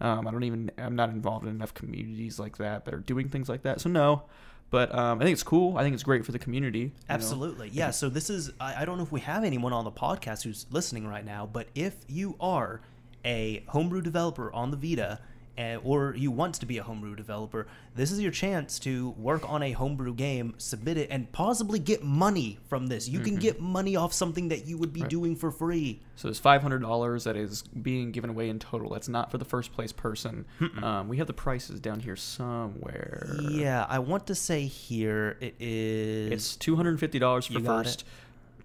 Um, 0.00 0.26
I 0.28 0.30
don't 0.30 0.44
even 0.44 0.70
I'm 0.78 0.96
not 0.96 1.10
involved 1.10 1.46
in 1.46 1.50
enough 1.50 1.74
communities 1.74 2.38
like 2.38 2.58
that 2.58 2.84
that 2.84 2.94
are 2.94 2.98
doing 2.98 3.28
things 3.28 3.48
like 3.48 3.62
that. 3.62 3.80
So 3.80 3.88
no, 3.88 4.24
but 4.70 4.94
um, 4.94 5.20
I 5.20 5.24
think 5.24 5.34
it's 5.34 5.42
cool. 5.42 5.78
I 5.78 5.82
think 5.82 5.94
it's 5.94 6.02
great 6.02 6.24
for 6.24 6.32
the 6.32 6.38
community. 6.38 6.78
you 6.78 6.84
know. 6.86 7.14
Absolutely. 7.14 7.68
Yeah. 7.70 7.90
So 7.90 8.08
this 8.08 8.30
is, 8.30 8.50
I, 8.60 8.82
I 8.82 8.84
don't 8.84 8.96
know 8.96 9.04
if 9.04 9.12
we 9.12 9.20
have 9.20 9.44
anyone 9.44 9.72
on 9.72 9.84
the 9.84 9.92
podcast 9.92 10.42
who's 10.42 10.66
listening 10.70 11.06
right 11.06 11.24
now, 11.24 11.46
but 11.46 11.68
if 11.74 11.94
you 12.08 12.36
are 12.40 12.80
a 13.24 13.64
homebrew 13.68 14.02
developer 14.02 14.52
on 14.52 14.70
the 14.70 14.76
Vita, 14.76 15.20
uh, 15.58 15.78
or 15.82 16.14
you 16.16 16.30
want 16.30 16.54
to 16.56 16.66
be 16.66 16.78
a 16.78 16.82
homebrew 16.82 17.16
developer, 17.16 17.66
this 17.94 18.10
is 18.10 18.20
your 18.20 18.32
chance 18.32 18.78
to 18.80 19.10
work 19.10 19.48
on 19.48 19.62
a 19.62 19.72
homebrew 19.72 20.14
game, 20.14 20.54
submit 20.58 20.96
it, 20.96 21.08
and 21.10 21.30
possibly 21.32 21.78
get 21.78 22.02
money 22.02 22.58
from 22.68 22.86
this. 22.88 23.08
You 23.08 23.20
can 23.20 23.36
get 23.36 23.60
money 23.60 23.96
off 23.96 24.12
something 24.12 24.48
that 24.48 24.66
you 24.66 24.78
would 24.78 24.92
be 24.92 25.02
doing 25.02 25.36
for 25.36 25.50
free. 25.50 26.02
So 26.16 26.28
there's 26.28 26.40
hundred 26.40 26.80
dollars 26.80 27.24
that 27.24 27.36
is 27.36 27.62
being 27.62 28.12
given 28.12 28.30
away 28.30 28.48
in 28.48 28.58
total. 28.58 28.90
That's 28.90 29.08
not 29.08 29.30
for 29.30 29.38
the 29.38 29.44
first 29.44 29.72
place 29.72 29.92
person. 29.92 30.46
Um, 30.82 31.08
we 31.08 31.18
have 31.18 31.26
the 31.26 31.32
prices 31.32 31.80
down 31.80 32.00
here 32.00 32.16
somewhere. 32.16 33.36
Yeah, 33.50 33.86
I 33.88 33.98
want 33.98 34.26
to 34.28 34.34
say 34.34 34.66
here 34.66 35.36
it 35.40 35.54
is. 35.60 36.32
It's 36.32 36.56
two 36.56 36.76
hundred 36.76 36.90
and 36.90 37.00
fifty 37.00 37.18
dollars 37.18 37.46
for 37.46 37.54
You 37.54 37.60
got 37.60 37.84
first, 37.84 38.04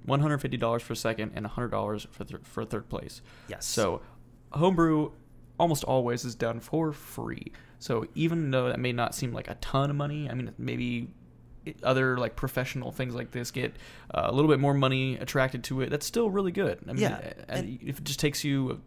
one 0.06 0.20
hundred 0.20 0.40
fifty 0.40 0.58
dollars 0.58 0.82
for 0.82 0.96
second, 0.96 1.32
and 1.36 1.46
hundred 1.46 1.70
dollars 1.70 2.08
for 2.12 2.24
th- 2.24 2.42
for 2.44 2.66
third 2.66 2.90
place. 2.90 3.22
Yes. 3.48 3.66
So 3.66 4.02
homebrew 4.52 5.12
almost 5.62 5.84
always 5.84 6.26
is 6.26 6.36
done 6.36 6.60
for 6.60 6.92
free. 6.92 7.52
So 7.80 8.06
even 8.16 8.52
though 8.52 8.68
that 8.70 8.80
may 8.80 8.92
not 8.92 9.16
seem 9.16 9.32
like 9.32 9.48
a 9.50 9.56
ton 9.56 9.90
of 9.90 9.96
money, 9.96 10.30
I 10.30 10.34
mean 10.34 10.54
maybe 10.58 11.14
other 11.84 12.18
like 12.18 12.36
professional 12.36 12.92
things 12.92 13.14
like 13.14 13.30
this 13.32 13.52
get 13.52 13.76
uh, 14.14 14.24
a 14.26 14.32
little 14.32 14.50
bit 14.50 14.60
more 14.60 14.74
money 14.74 15.16
attracted 15.18 15.64
to 15.66 15.82
it. 15.82 15.90
That's 15.92 16.06
still 16.06 16.30
really 16.32 16.52
good. 16.52 16.80
I 16.90 16.94
mean, 16.94 17.02
Yeah, 17.04 17.34
and 17.48 17.80
if 17.84 18.00
it 18.00 18.04
just 18.04 18.20
takes 18.20 18.44
you 18.44 18.82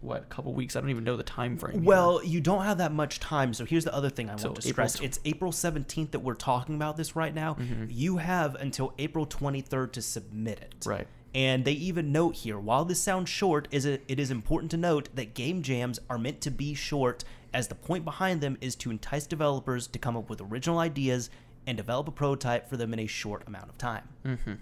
what 0.00 0.22
a 0.22 0.26
couple 0.26 0.52
weeks, 0.54 0.76
I 0.76 0.80
don't 0.80 0.90
even 0.90 1.04
know 1.04 1.16
the 1.16 1.22
time 1.22 1.56
frame. 1.58 1.84
Well, 1.84 2.22
you 2.24 2.40
don't 2.40 2.64
have 2.64 2.78
that 2.78 2.92
much 2.92 3.20
time. 3.20 3.52
So 3.54 3.64
here's 3.64 3.84
the 3.84 3.94
other 3.94 4.10
thing 4.10 4.30
I 4.30 4.36
So 4.36 4.48
want 4.50 4.62
to 4.62 4.68
April 4.68 4.88
stress. 4.88 5.00
tw- 5.00 5.04
it's 5.04 5.20
April 5.24 5.52
17th 5.52 6.10
that 6.12 6.20
we're 6.20 6.34
talking 6.34 6.74
about 6.74 6.96
this 6.96 7.16
right 7.16 7.34
now. 7.34 7.56
You 7.88 8.16
have 8.18 8.54
until 8.56 8.94
April 8.98 9.26
23rd 9.26 9.92
to 9.92 10.02
submit 10.02 10.60
it. 10.60 10.74
Right. 10.86 11.06
And 11.36 11.66
they 11.66 11.72
even 11.72 12.12
note 12.12 12.36
here, 12.36 12.58
while 12.58 12.86
this 12.86 12.98
sounds 12.98 13.28
short, 13.28 13.68
is 13.70 13.84
it, 13.84 14.02
it 14.08 14.18
is 14.18 14.30
important 14.30 14.70
to 14.70 14.78
note 14.78 15.10
that 15.14 15.34
game 15.34 15.60
jams 15.60 16.00
are 16.08 16.16
meant 16.16 16.40
to 16.40 16.50
be 16.50 16.72
short, 16.72 17.24
as 17.52 17.68
the 17.68 17.74
point 17.74 18.06
behind 18.06 18.40
them 18.40 18.56
is 18.62 18.74
to 18.76 18.90
entice 18.90 19.26
developers 19.26 19.86
to 19.88 19.98
come 19.98 20.16
up 20.16 20.30
with 20.30 20.40
original 20.40 20.78
ideas 20.78 21.28
and 21.66 21.76
develop 21.76 22.08
a 22.08 22.10
prototype 22.10 22.70
for 22.70 22.78
them 22.78 22.94
in 22.94 23.00
a 23.00 23.06
short 23.06 23.42
amount 23.46 23.68
of 23.68 23.76
time. 23.76 24.08
hmm 24.24 24.52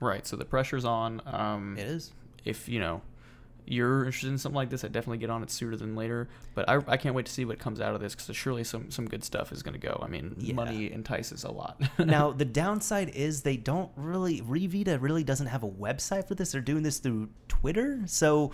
Right. 0.00 0.26
So 0.26 0.36
the 0.36 0.44
pressure's 0.44 0.84
on. 0.84 1.22
Um, 1.24 1.76
It 1.78 1.86
is. 1.86 2.12
if 2.44 2.68
you 2.68 2.78
know 2.78 3.00
you're 3.70 4.04
interested 4.04 4.28
in 4.30 4.38
something 4.38 4.56
like 4.56 4.70
this, 4.70 4.84
I 4.84 4.88
definitely 4.88 5.18
get 5.18 5.30
on 5.30 5.42
it 5.42 5.50
sooner 5.50 5.76
than 5.76 5.94
later. 5.94 6.28
But 6.54 6.68
I, 6.68 6.80
I 6.86 6.96
can't 6.96 7.14
wait 7.14 7.26
to 7.26 7.32
see 7.32 7.44
what 7.44 7.58
comes 7.58 7.80
out 7.80 7.94
of 7.94 8.00
this 8.00 8.14
because 8.14 8.34
surely 8.36 8.64
some 8.64 8.90
some 8.90 9.06
good 9.06 9.22
stuff 9.24 9.52
is 9.52 9.62
going 9.62 9.78
to 9.78 9.86
go. 9.86 10.00
I 10.02 10.08
mean, 10.08 10.34
Yeah. 10.38 10.54
money 10.54 10.92
entices 10.92 11.44
a 11.44 11.50
lot. 11.50 11.80
now 11.98 12.32
the 12.32 12.44
downside 12.44 13.10
is 13.10 13.42
they 13.42 13.56
don't 13.56 13.90
really 13.96 14.40
Revita 14.42 15.00
really 15.00 15.24
doesn't 15.24 15.46
have 15.48 15.62
a 15.62 15.68
website 15.68 16.26
for 16.28 16.34
this. 16.34 16.52
They're 16.52 16.60
doing 16.60 16.82
this 16.82 16.98
through 16.98 17.28
Twitter. 17.48 18.00
So 18.06 18.52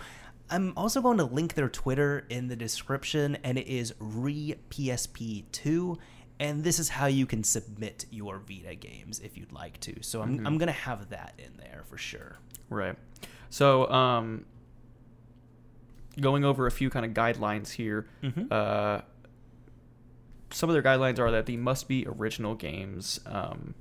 I'm 0.49 0.73
also 0.77 1.01
going 1.01 1.17
to 1.17 1.23
link 1.25 1.55
their 1.55 1.69
Twitter 1.69 2.25
in 2.29 2.47
the 2.47 2.55
description, 2.55 3.35
and 3.43 3.57
it 3.57 3.67
is 3.67 3.93
RePSP2. 4.75 5.97
And 6.39 6.63
this 6.63 6.79
is 6.79 6.89
how 6.89 7.05
you 7.05 7.25
can 7.25 7.43
submit 7.43 8.05
your 8.11 8.39
Vita 8.39 8.75
games 8.75 9.19
if 9.21 9.37
you'd 9.37 9.53
like 9.53 9.79
to. 9.81 9.95
So 10.03 10.21
I'm, 10.21 10.45
I'm 10.45 10.57
going 10.57 10.67
to 10.67 10.73
have 10.73 11.09
that 11.09 11.33
in 11.37 11.55
there 11.57 11.83
for 11.89 11.97
sure. 11.97 12.37
right. 12.69 12.95
So 13.49 13.89
um, 13.89 14.43
going 16.19 16.43
over 16.45 16.67
a 16.67 16.71
few 16.71 16.89
kind 16.89 17.05
of 17.05 17.11
guidelines 17.13 17.71
here. 17.71 18.07
Mhm. 18.23 18.51
Uh, 18.51 19.01
some 20.51 20.69
of 20.69 20.73
their 20.73 20.83
guidelines 20.83 21.19
are 21.19 21.31
that 21.31 21.45
they 21.45 21.57
must 21.57 21.87
be 21.87 22.05
original 22.07 22.55
games. 22.55 23.19
Um, 23.25 23.75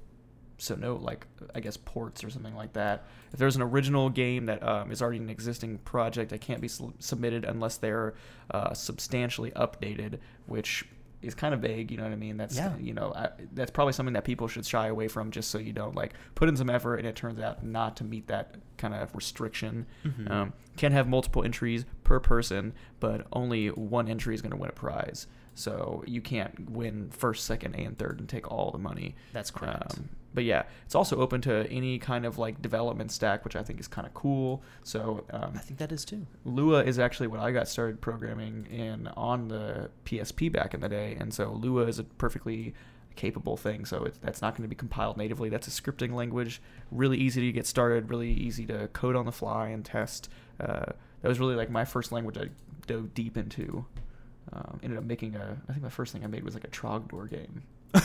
so 0.59 0.75
no, 0.75 0.95
like 0.97 1.27
I 1.55 1.61
guess 1.61 1.77
ports 1.77 2.25
or 2.25 2.31
something 2.31 2.55
like 2.55 2.73
that. 2.73 3.05
If 3.33 3.39
there's 3.39 3.57
an 3.57 3.63
original 3.63 4.09
game 4.09 4.47
that 4.47 4.63
um, 4.67 4.91
is 4.91 5.03
already 5.03 5.19
an 5.19 5.29
existing 5.31 5.79
project, 5.79 6.33
it 6.33 6.41
can't 6.41 6.61
be 6.61 6.69
su- 6.69 6.95
submitted 6.99 7.45
unless 7.45 7.77
they're 7.77 8.15
uh, 8.51 8.73
substantially 8.75 9.51
updated, 9.53 10.19
which 10.47 10.85
is 11.25 11.35
kind 11.35 11.55
of 11.55 11.61
vague. 11.61 11.91
You 11.91 11.97
know 11.97 12.05
what 12.05 12.13
I 12.13 12.17
mean? 12.17 12.37
That's 12.37 12.57
Yeah. 12.57 12.77
you 12.79 12.93
know 12.95 13.13
I, 13.15 13.31
that's 13.53 13.71
probably 13.71 13.93
something 13.93 14.13
that 14.15 14.25
people 14.25 14.47
should 14.49 14.65
shy 14.67 14.87
away 14.89 15.09
from, 15.09 15.31
just 15.31 15.51
so 15.51 15.59
you 15.59 15.73
don't 15.73 15.95
like 15.95 16.15
put 16.35 16.49
in 16.49 16.57
some 16.57 16.71
effort 16.71 16.97
and 16.97 17.07
it 17.07 17.17
turns 17.17 17.39
out 17.41 17.65
not 17.65 17.97
to 17.99 18.05
meet 18.05 18.27
that 18.29 18.57
kind 18.77 18.95
of 18.95 19.15
restriction. 19.15 19.87
Mhm. 20.05 20.31
Um, 20.31 20.53
can 20.77 20.93
have 20.93 21.09
multiple 21.09 21.45
entries 21.45 21.85
per 22.03 22.19
person, 22.21 22.73
but 23.01 23.27
only 23.33 23.69
one 23.69 24.09
entry 24.09 24.35
is 24.35 24.43
going 24.43 24.51
to 24.51 24.57
win 24.57 24.69
a 24.71 24.73
prize. 24.73 25.27
So 25.55 26.03
you 26.07 26.21
can't 26.21 26.71
win 26.71 27.11
first, 27.11 27.45
second, 27.45 27.75
and 27.75 27.97
third 27.97 28.19
and 28.19 28.29
take 28.29 28.51
all 28.51 28.71
the 28.71 28.79
money. 28.79 29.15
That's 29.33 29.51
correct. 29.51 29.99
Um, 29.99 30.09
but 30.35 30.45
yeah, 30.45 30.65
it's 30.85 30.97
also 30.97 31.19
open 31.19 31.41
to 31.43 31.67
any 31.71 31.99
kind 31.99 32.27
of 32.27 32.39
like 32.39 32.61
development 32.61 33.13
stack, 33.13 33.45
which 33.45 33.55
I 33.55 33.63
think 33.63 33.79
is 33.79 33.87
kind 33.87 34.07
of 34.07 34.13
cool. 34.15 34.63
So 34.83 35.25
um, 35.31 35.53
I 35.55 35.61
think 35.61 35.79
that 35.79 35.93
is 35.93 36.05
too. 36.05 36.27
Lua 36.45 36.83
is 36.83 36.99
actually 36.99 37.29
what 37.29 37.39
I 37.39 37.53
got 37.53 37.69
started 37.69 38.01
programming 38.01 38.67
in 38.67 39.07
on 39.17 39.47
the 39.49 39.91
PSP 40.05 40.51
back 40.53 40.75
in 40.75 40.81
the 40.81 40.89
day, 40.89 41.17
and 41.21 41.33
so 41.33 41.53
Lua 41.53 41.87
is 41.87 42.01
a 42.01 42.05
perfectly 42.05 42.75
capable 43.15 43.57
thing. 43.57 43.85
So 43.85 44.05
it's, 44.05 44.19
that's 44.19 44.43
not 44.43 44.57
going 44.57 44.65
to 44.65 44.69
be 44.69 44.75
compiled 44.75 45.17
natively. 45.17 45.49
That's 45.49 45.69
a 45.69 45.71
scripting 45.71 46.15
language, 46.15 46.61
really 46.91 47.17
easy 47.17 47.41
to 47.43 47.53
get 47.53 47.65
started, 47.67 48.11
really 48.11 48.33
easy 48.33 48.67
to 48.67 48.89
code 48.89 49.15
on 49.15 49.27
the 49.27 49.33
fly 49.33 49.69
and 49.69 49.85
test. 49.85 50.29
Uh, 50.59 50.87
that 51.23 51.29
was 51.29 51.39
really 51.39 51.55
like 51.55 51.71
my 51.71 51.85
first 51.85 52.11
language 52.11 52.37
I 52.37 52.49
dove 52.87 53.15
deep 53.15 53.37
into. 53.37 53.87
Um, 54.53 54.81
ended 54.83 54.99
up 54.99 55.05
making 55.05 55.37
a. 55.37 55.57
I 55.69 55.73
think 55.73 55.83
my 55.83 55.89
first 55.89 56.13
thing 56.13 56.25
I 56.25 56.27
made 56.27 56.45
was 56.45 56.55
like 56.55 56.65
a 56.65 56.69
Trogdor 56.69 57.29
game. 57.29 57.63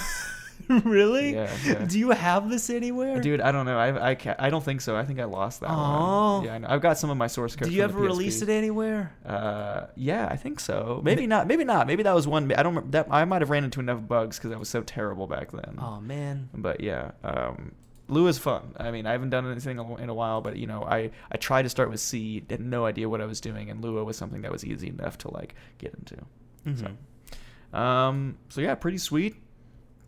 really? 0.85 1.33
Yeah, 1.33 1.55
yeah. 1.65 1.85
Do 1.85 1.99
you 1.99 2.11
have 2.11 2.49
this 2.49 2.69
anywhere? 2.69 3.19
Dude, 3.21 3.41
I 3.41 3.51
don't 3.51 3.65
know. 3.65 3.77
I 3.77 4.11
I, 4.11 4.35
I 4.39 4.49
don't 4.49 4.63
think 4.63 4.81
so. 4.81 4.95
I 4.95 5.05
think 5.05 5.19
I 5.19 5.25
lost 5.25 5.61
that 5.61 5.69
oh. 5.69 6.37
one. 6.37 6.45
Yeah, 6.45 6.55
I 6.55 6.57
know. 6.59 6.67
I've 6.69 6.81
got 6.81 6.97
some 6.97 7.09
of 7.09 7.17
my 7.17 7.27
source 7.27 7.55
code. 7.55 7.69
Did 7.69 7.73
you 7.73 7.83
ever 7.83 7.99
release 7.99 8.41
it 8.41 8.49
anywhere? 8.49 9.13
Uh, 9.25 9.87
yeah, 9.95 10.27
I 10.29 10.35
think 10.35 10.59
so. 10.59 11.01
Maybe 11.03 11.27
not. 11.27 11.47
Maybe 11.47 11.63
not. 11.63 11.87
Maybe 11.87 12.03
that 12.03 12.13
was 12.13 12.27
one. 12.27 12.51
I 12.51 12.63
don't. 12.63 12.75
remember- 12.75 12.91
That 12.91 13.07
I 13.11 13.25
might 13.25 13.41
have 13.41 13.49
ran 13.49 13.63
into 13.63 13.79
enough 13.79 14.07
bugs 14.07 14.37
because 14.37 14.51
I 14.51 14.57
was 14.57 14.69
so 14.69 14.81
terrible 14.81 15.27
back 15.27 15.51
then. 15.51 15.77
Oh 15.79 15.99
man. 15.99 16.49
But 16.53 16.81
yeah, 16.81 17.11
um, 17.23 17.73
Lua 18.09 18.29
is 18.29 18.37
fun. 18.37 18.73
I 18.77 18.91
mean, 18.91 19.05
I 19.05 19.11
haven't 19.11 19.29
done 19.29 19.49
anything 19.49 19.79
in 19.99 20.09
a 20.09 20.13
while, 20.13 20.41
but 20.41 20.57
you 20.57 20.67
know, 20.67 20.83
I 20.83 21.11
I 21.31 21.37
tried 21.37 21.61
to 21.63 21.69
start 21.69 21.89
with 21.89 21.99
C, 21.99 22.43
had 22.49 22.59
no 22.59 22.85
idea 22.85 23.07
what 23.07 23.21
I 23.21 23.25
was 23.25 23.39
doing, 23.39 23.69
and 23.69 23.81
Lua 23.81 24.03
was 24.03 24.17
something 24.17 24.41
that 24.41 24.51
was 24.51 24.65
easy 24.65 24.87
enough 24.89 25.17
to 25.19 25.31
like 25.31 25.55
get 25.77 25.93
into. 25.93 26.17
Mhm. 26.65 26.95
So, 27.71 27.77
um, 27.77 28.37
so 28.49 28.61
yeah, 28.61 28.75
pretty 28.75 28.97
sweet. 28.97 29.35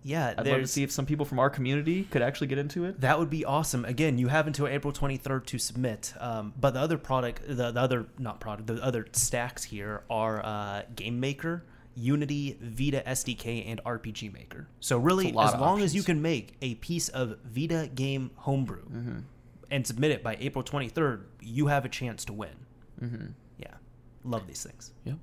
Yeah, 0.04 0.34
I'd 0.36 0.48
love 0.48 0.62
to 0.62 0.68
see 0.68 0.82
if 0.82 0.92
some 0.92 1.06
people 1.06 1.28
from 1.28 1.38
our 1.38 1.50
community 1.52 2.06
could 2.06 2.24
actually 2.24 2.48
get 2.48 2.58
into 2.58 2.86
it. 2.86 3.02
That 3.02 3.20
would 3.20 3.30
be 3.30 3.46
awesome. 3.46 3.86
Again, 3.86 4.18
you 4.18 4.30
have 4.30 4.48
until 4.48 4.66
April 4.68 4.92
23rd 4.92 5.46
to 5.46 5.60
submit. 5.60 6.16
Um, 6.20 6.54
but 6.60 6.74
the 6.74 6.80
other 6.80 6.98
product, 6.98 7.44
the, 7.48 7.70
the 7.72 7.80
other 7.80 8.08
not 8.18 8.40
product, 8.40 8.66
the 8.66 8.84
other 8.84 9.06
stacks 9.12 9.64
here 9.64 10.04
are 10.10 10.44
uh, 10.44 10.82
Game 10.96 11.20
Maker, 11.20 11.66
Unity, 11.96 12.58
Vita 12.62 13.04
SDK, 13.06 13.66
and 13.70 13.82
RPG 13.84 14.32
Maker. 14.34 14.68
So 14.80 14.98
really, 14.98 15.26
That's 15.26 15.34
a 15.34 15.38
lot 15.38 15.54
as 15.56 15.60
long 15.60 15.82
as 15.82 15.94
you 15.96 16.04
can 16.04 16.22
make 16.22 16.56
a 16.62 16.76
piece 16.76 17.10
of 17.10 17.38
Vita 17.44 17.90
game 17.94 18.32
homebrew 18.36 18.84
Mm-hmm. 18.86 19.20
and 19.70 19.86
submit 19.88 20.12
it 20.12 20.24
by 20.24 20.38
April 20.40 20.64
23rd, 20.64 21.24
you 21.42 21.68
have 21.68 21.86
a 21.86 21.90
chance 21.90 22.26
to 22.26 22.34
win. 22.34 22.56
Mm-hmm. 23.02 23.26
Yeah, 23.58 23.74
love 24.24 24.48
these 24.48 24.64
things. 24.64 24.92
Yep. 25.06 25.18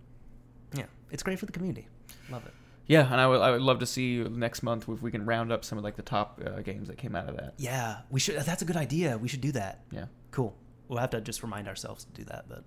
Yeah, 0.74 0.84
it's 1.10 1.22
great 1.22 1.38
for 1.38 1.46
the 1.46 1.52
community. 1.52 1.88
Love 2.30 2.44
it. 2.46 2.52
Yeah, 2.86 3.10
and 3.10 3.20
I 3.20 3.26
would, 3.26 3.40
I 3.40 3.50
would 3.50 3.60
love 3.62 3.80
to 3.80 3.86
see 3.86 4.22
next 4.24 4.62
month 4.62 4.88
if 4.88 5.02
we 5.02 5.10
can 5.10 5.26
round 5.26 5.52
up 5.52 5.62
some 5.64 5.76
of 5.78 5.84
like 5.84 5.96
the 5.96 6.02
top 6.02 6.40
uh, 6.44 6.60
games 6.62 6.88
that 6.88 6.96
came 6.96 7.14
out 7.14 7.28
of 7.28 7.36
that. 7.36 7.54
Yeah, 7.58 7.98
we 8.10 8.18
should. 8.20 8.36
That's 8.40 8.62
a 8.62 8.64
good 8.64 8.76
idea. 8.78 9.16
We 9.18 9.28
should 9.28 9.42
do 9.42 9.52
that. 9.52 9.84
Yeah. 9.90 10.06
Cool. 10.30 10.56
We'll 10.88 10.98
have 10.98 11.10
to 11.10 11.20
just 11.20 11.42
remind 11.42 11.68
ourselves 11.68 12.04
to 12.04 12.12
do 12.12 12.24
that. 12.24 12.46
But 12.48 12.64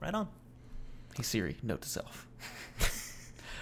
right 0.00 0.12
on. 0.14 0.28
Hey 1.16 1.22
Siri, 1.22 1.56
note 1.62 1.80
to 1.82 1.88
self. 1.88 2.26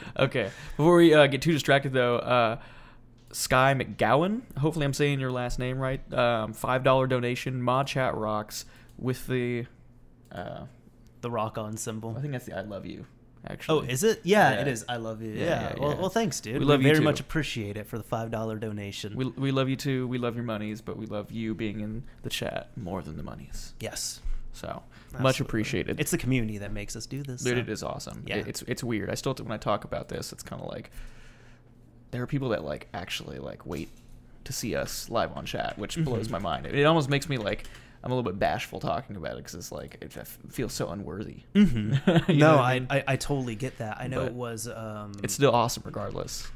okay, 0.19 0.51
before 0.77 0.97
we 0.97 1.15
uh, 1.15 1.27
get 1.27 1.43
too 1.43 1.53
distracted 1.53 1.93
though, 1.93 2.17
uh, 2.19 2.59
Sky 3.33 3.75
McGowan. 3.75 4.43
Hopefully, 4.59 4.85
I'm 4.85 4.95
saying 4.95 5.21
your 5.21 5.31
last 5.33 5.59
name 5.59 5.79
right. 5.79 6.01
Um, 6.13 6.53
Five 6.53 6.83
dollar 6.83 7.07
donation. 7.07 7.63
Mod 7.63 7.87
chat 7.87 8.15
rocks 8.15 8.65
with 8.99 9.27
the. 9.27 9.67
Uh, 10.33 10.65
The 11.21 11.31
rock 11.31 11.59
on 11.59 11.77
symbol. 11.77 12.15
I 12.17 12.21
think 12.23 12.33
that's 12.33 12.47
the 12.47 12.57
I 12.57 12.63
love 12.63 12.87
you. 12.87 13.05
Actually. 13.47 13.87
Oh, 13.87 13.91
is 13.91 14.05
it? 14.05 14.21
Yeah, 14.23 14.53
Yeah. 14.53 14.61
it 14.63 14.69
is. 14.69 14.85
I 14.89 14.97
love 14.97 15.23
you. 15.23 15.33
Yeah, 15.33 15.45
Yeah. 15.45 15.61
yeah, 15.75 15.75
well, 15.81 15.91
yeah. 15.93 16.01
well, 16.01 16.09
thanks, 16.11 16.41
dude. 16.41 16.59
We 16.59 16.65
love 16.65 16.81
you 16.83 16.89
very 16.89 16.99
too. 16.99 17.05
much 17.05 17.21
appreciate 17.21 17.77
it 17.77 17.87
for 17.87 17.97
the 17.99 18.05
five 18.05 18.31
dollar 18.31 18.59
donation. 18.59 19.15
We, 19.17 19.27
we 19.27 19.51
love 19.51 19.69
you 19.69 19.77
too. 19.77 20.07
We 20.09 20.19
love 20.19 20.35
your 20.35 20.45
monies, 20.45 20.81
but 20.83 20.97
we 20.97 21.07
love 21.07 21.31
you 21.31 21.55
being 21.55 21.81
in 21.81 22.05
the 22.23 22.31
chat 22.31 22.71
more 22.77 23.01
than 23.03 23.17
the 23.17 23.23
monies. 23.23 23.75
yes, 23.81 24.21
So 24.53 24.83
much 25.19 25.41
appreciated. 25.41 26.01
It's 26.01 26.11
the 26.11 26.19
community 26.19 26.59
that 26.59 26.73
makes 26.73 26.95
us 26.97 27.07
do 27.07 27.23
this. 27.23 27.43
Dude, 27.43 27.55
so. 27.57 27.61
it 27.61 27.69
is 27.69 27.83
awesome. 27.83 28.23
Yeah. 28.27 28.37
It- 28.37 28.49
it's 28.49 28.63
it's 28.63 28.85
weird. 28.85 29.11
I 29.11 29.15
still 29.15 29.35
when 29.35 29.53
I 29.53 29.57
talk 29.59 29.85
about 29.85 30.09
this, 30.09 30.33
it's 30.33 30.43
kind 30.43 30.61
of 30.63 30.69
like 30.69 30.91
there 32.11 32.23
are 32.23 32.27
people 32.27 32.49
that 32.51 32.65
like 32.65 32.89
actually 32.95 33.39
like 33.39 33.65
wait 33.67 33.89
to 34.45 34.53
see 34.53 34.75
us 34.75 35.09
live 35.11 35.33
on 35.37 35.45
chat, 35.47 35.79
which 35.79 35.97
blows 36.03 36.29
Mhm. 36.29 36.33
my 36.33 36.39
mind. 36.39 36.67
It, 36.67 36.75
it 36.75 36.85
almost 36.85 37.09
makes 37.09 37.29
me 37.29 37.37
like 37.39 37.65
I'm 38.03 38.11
a 38.11 38.15
little 38.15 38.29
bit 38.31 38.39
bashful 38.39 38.81
talking 38.81 39.17
about 39.17 39.33
it 39.33 39.39
because 39.39 39.55
it's 39.55 39.71
like 39.71 39.99
it, 40.01 40.17
f- 40.17 40.39
feels 40.49 40.73
so 40.73 40.89
unworthy. 40.89 41.43
Mm-hmm. 41.55 42.33
No, 42.39 42.57
I, 42.59 42.79
mean? 42.81 42.87
I 42.91 43.05
I 43.07 43.17
totally 43.17 43.55
get 43.57 43.79
that. 43.79 43.99
I 44.01 44.07
know 44.07 44.21
But 44.21 44.27
it 44.29 44.35
was. 44.35 44.67
Um, 44.69 45.13
It's 45.23 45.35
still 45.35 45.55
awesome 45.55 45.83
regardless. 45.85 46.49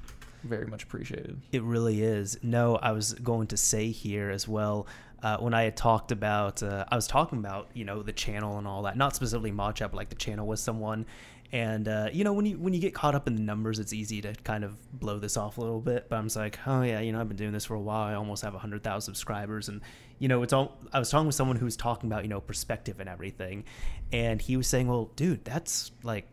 Very 0.42 0.66
much 0.66 0.82
appreciated. 0.84 1.40
It 1.52 1.62
really 1.62 2.02
is. 2.02 2.38
No, 2.42 2.76
I 2.76 2.92
was 2.92 3.12
going 3.14 3.46
to 3.48 3.56
say 3.56 3.90
here 3.90 4.30
as 4.30 4.46
well. 4.48 4.86
Uh, 5.24 5.38
when 5.38 5.54
I 5.54 5.62
had 5.62 5.74
talked 5.74 6.12
about, 6.12 6.62
uh, 6.62 6.84
I 6.88 6.96
was 6.96 7.06
talking 7.06 7.38
about 7.38 7.68
you 7.72 7.84
know 7.84 8.02
the 8.02 8.12
channel 8.12 8.58
and 8.58 8.66
all 8.68 8.82
that, 8.82 8.96
not 8.96 9.16
specifically 9.16 9.50
mod 9.52 9.74
chat, 9.76 9.90
but 9.90 9.96
like 9.96 10.10
the 10.10 10.14
channel 10.26 10.46
with 10.46 10.60
someone. 10.60 11.06
And 11.50 11.88
uh, 11.88 12.08
you 12.12 12.24
know 12.24 12.34
when 12.34 12.44
you 12.46 12.58
when 12.58 12.74
you 12.74 12.80
get 12.80 12.92
caught 12.94 13.14
up 13.14 13.26
in 13.26 13.34
the 13.34 13.40
numbers, 13.40 13.78
it's 13.78 13.94
easy 13.94 14.20
to 14.20 14.34
kind 14.44 14.64
of 14.64 14.76
blow 15.00 15.18
this 15.18 15.36
off 15.38 15.56
a 15.56 15.60
little 15.62 15.80
bit. 15.80 16.08
But 16.10 16.16
I'm 16.16 16.26
just 16.26 16.36
like, 16.36 16.58
oh 16.66 16.82
yeah, 16.82 17.00
you 17.00 17.10
know 17.12 17.20
I've 17.20 17.28
been 17.28 17.38
doing 17.38 17.52
this 17.52 17.64
for 17.64 17.74
a 17.74 17.80
while. 17.80 18.02
I 18.02 18.14
almost 18.14 18.42
have 18.42 18.54
a 18.54 18.58
hundred 18.58 18.82
thousand 18.84 19.14
subscribers, 19.14 19.68
and 19.70 19.80
you 20.18 20.28
know 20.28 20.42
it's 20.42 20.52
all. 20.52 20.76
I 20.92 20.98
was 20.98 21.08
talking 21.08 21.26
with 21.26 21.36
someone 21.36 21.56
who 21.56 21.64
was 21.64 21.76
talking 21.76 22.10
about 22.10 22.22
you 22.24 22.28
know 22.28 22.40
perspective 22.42 23.00
and 23.00 23.08
everything, 23.08 23.64
and 24.12 24.42
he 24.42 24.56
was 24.58 24.66
saying, 24.66 24.88
well, 24.88 25.10
dude, 25.16 25.42
that's 25.44 25.90
like 26.02 26.28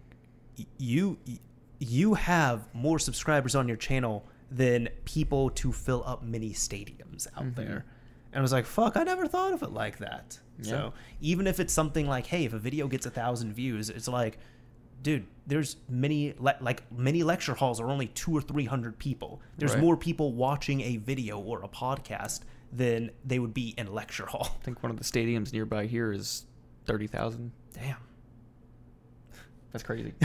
you 0.78 1.18
you 1.80 2.16
have 2.16 2.68
more 2.74 3.00
subscribers 3.00 3.56
on 3.56 3.68
your 3.70 3.78
channel 3.78 4.28
than 4.50 4.90
people 5.06 5.50
to 5.52 5.72
fill 5.72 6.04
up 6.06 6.24
mini 6.24 6.52
stadiums 6.52 7.28
out 7.38 7.46
Mhm. 7.46 7.56
there. 7.56 7.86
And 8.34 8.40
I 8.40 8.42
was 8.42 8.52
like, 8.52 8.66
fuck, 8.66 8.96
I 8.98 9.04
never 9.04 9.28
thought 9.28 9.54
of 9.54 9.62
it 9.64 9.72
like 9.72 9.98
that. 9.98 10.40
Yeah. 10.60 10.70
So 10.70 10.94
even 11.20 11.48
if 11.48 11.60
it's 11.60 11.74
something 11.74 12.08
like, 12.08 12.28
hey, 12.28 12.46
if 12.46 12.54
a 12.54 12.60
video 12.60 12.88
gets 12.88 13.06
a 13.06 13.10
thousand 13.10 13.54
views, 13.54 13.90
it's 13.90 14.08
like, 14.08 14.38
dude, 15.04 15.26
there's 15.48 15.78
many 15.90 16.34
le- 16.40 16.56
like 16.62 16.84
many 16.92 17.24
lecture 17.24 17.56
halls 17.56 17.80
are 17.82 17.90
only 17.90 18.08
two 18.08 18.36
or 18.36 18.42
three 18.42 18.66
hundred 18.66 18.98
people. 19.00 19.42
There's 19.58 19.74
Right. 19.74 19.82
more 19.84 19.98
people 19.98 20.34
watching 20.34 20.82
a 20.82 20.98
video 20.98 21.40
or 21.40 21.64
a 21.64 21.68
podcast 21.68 22.42
than 22.72 23.12
they 23.26 23.38
would 23.40 23.54
be 23.54 23.74
in 23.78 23.88
a 23.88 23.92
lecture 23.92 24.26
hall. 24.28 24.48
I 24.62 24.64
think 24.64 24.82
one 24.82 24.92
of 24.92 24.98
the 24.98 25.04
stadiums 25.04 25.52
nearby 25.52 25.88
here 25.88 26.14
is 26.14 26.46
thirty 26.86 27.08
thousand. 27.08 27.52
Damn. 27.74 27.98
That's 29.72 29.84
crazy. 29.84 30.14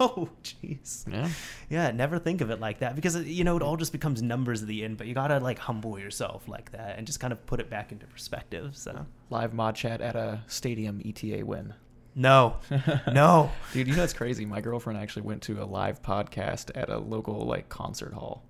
no, 0.00 0.28
jeez. 0.42 1.10
yeah. 1.10 1.28
Yeah, 1.70 1.90
never 1.92 2.18
think 2.18 2.40
of 2.42 2.50
it 2.50 2.60
like 2.60 2.80
that 2.80 2.94
because 2.94 3.16
you 3.24 3.42
know 3.44 3.56
it 3.56 3.62
all 3.62 3.76
just 3.76 3.92
becomes 3.92 4.20
numbers 4.22 4.60
at 4.62 4.68
the 4.68 4.84
end. 4.84 4.98
But 4.98 5.06
you 5.06 5.14
gotta 5.14 5.38
like 5.40 5.58
humble 5.58 5.98
yourself 5.98 6.46
like 6.48 6.72
that 6.72 6.98
and 6.98 7.06
just 7.06 7.18
kind 7.20 7.32
of 7.32 7.44
put 7.46 7.58
it 7.60 7.70
back 7.70 7.92
into 7.92 8.06
perspective. 8.06 8.76
So 8.76 9.06
Live 9.30 9.54
mod 9.54 9.74
chat 9.76 10.00
at 10.00 10.14
a 10.14 10.42
stadium 10.46 11.00
ETA 11.04 11.44
win. 11.46 11.72
no, 12.14 12.56
no. 13.12 13.50
Dude, 13.72 13.88
you 13.88 13.96
know 13.96 14.04
it's 14.04 14.12
crazy? 14.12 14.44
My 14.44 14.60
girlfriend 14.60 14.98
actually 15.00 15.22
went 15.22 15.40
to 15.44 15.62
a 15.62 15.64
live 15.64 16.02
podcast 16.02 16.70
at 16.74 16.90
a 16.90 16.98
local 16.98 17.46
like 17.46 17.68
concert 17.70 18.12
hall. 18.12 18.44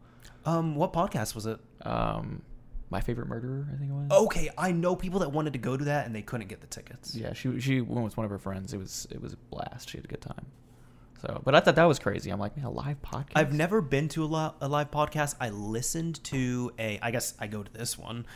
Um, 0.45 0.75
what 0.75 0.93
podcast 0.93 1.37
was 1.37 1.47
it? 1.47 1.61
Um, 1.83 2.43
my 2.93 3.01
favorite 3.01 3.27
murderer, 3.27 3.67
I 3.73 3.77
think 3.77 3.91
it 3.91 3.95
was. 3.95 4.11
Okay, 4.27 4.51
I 4.57 4.71
know 4.71 4.95
people 4.95 5.19
that 5.21 5.33
wanted 5.33 5.55
to 5.55 5.59
go 5.59 5.77
to 5.77 5.85
that 5.87 6.07
and 6.07 6.15
they 6.15 6.23
couldn't 6.23 6.47
get 6.49 6.61
the 6.61 6.67
tickets. 6.69 7.17
yeah. 7.17 7.33
She 7.33 7.59
she 7.61 7.81
went 7.81 8.05
with 8.05 8.17
one 8.17 8.25
of 8.25 8.31
her 8.31 8.39
friends. 8.39 8.73
It 8.73 8.79
was 8.79 9.09
it 9.11 9.21
was 9.21 9.33
a 9.33 9.37
blast. 9.51 9.89
She 9.91 9.99
had 9.99 10.05
a 10.05 10.09
good 10.09 10.21
time. 10.23 10.47
So, 11.21 11.41
but 11.45 11.55
I 11.55 11.61
thought 11.61 11.77
that 11.77 11.85
was 11.85 12.01
crazy. 12.01 12.31
I'm 12.31 12.41
like, 12.41 12.57
man, 12.57 12.67
a 12.67 12.71
live 12.71 13.01
podcast. 13.01 13.31
I've 13.37 13.53
never 13.53 13.81
been 13.81 14.09
to 14.09 14.25
a, 14.25 14.27
li- 14.27 14.51
a 14.61 14.67
live 14.67 14.91
podcast. 14.91 15.37
I 15.41 15.51
listened 15.51 16.23
to 16.25 16.73
a. 16.81 16.99
I 17.01 17.13
guess 17.13 17.35
I 17.39 17.47
go 17.47 17.63
to 17.63 17.73
this 17.73 17.97
one, 17.97 18.27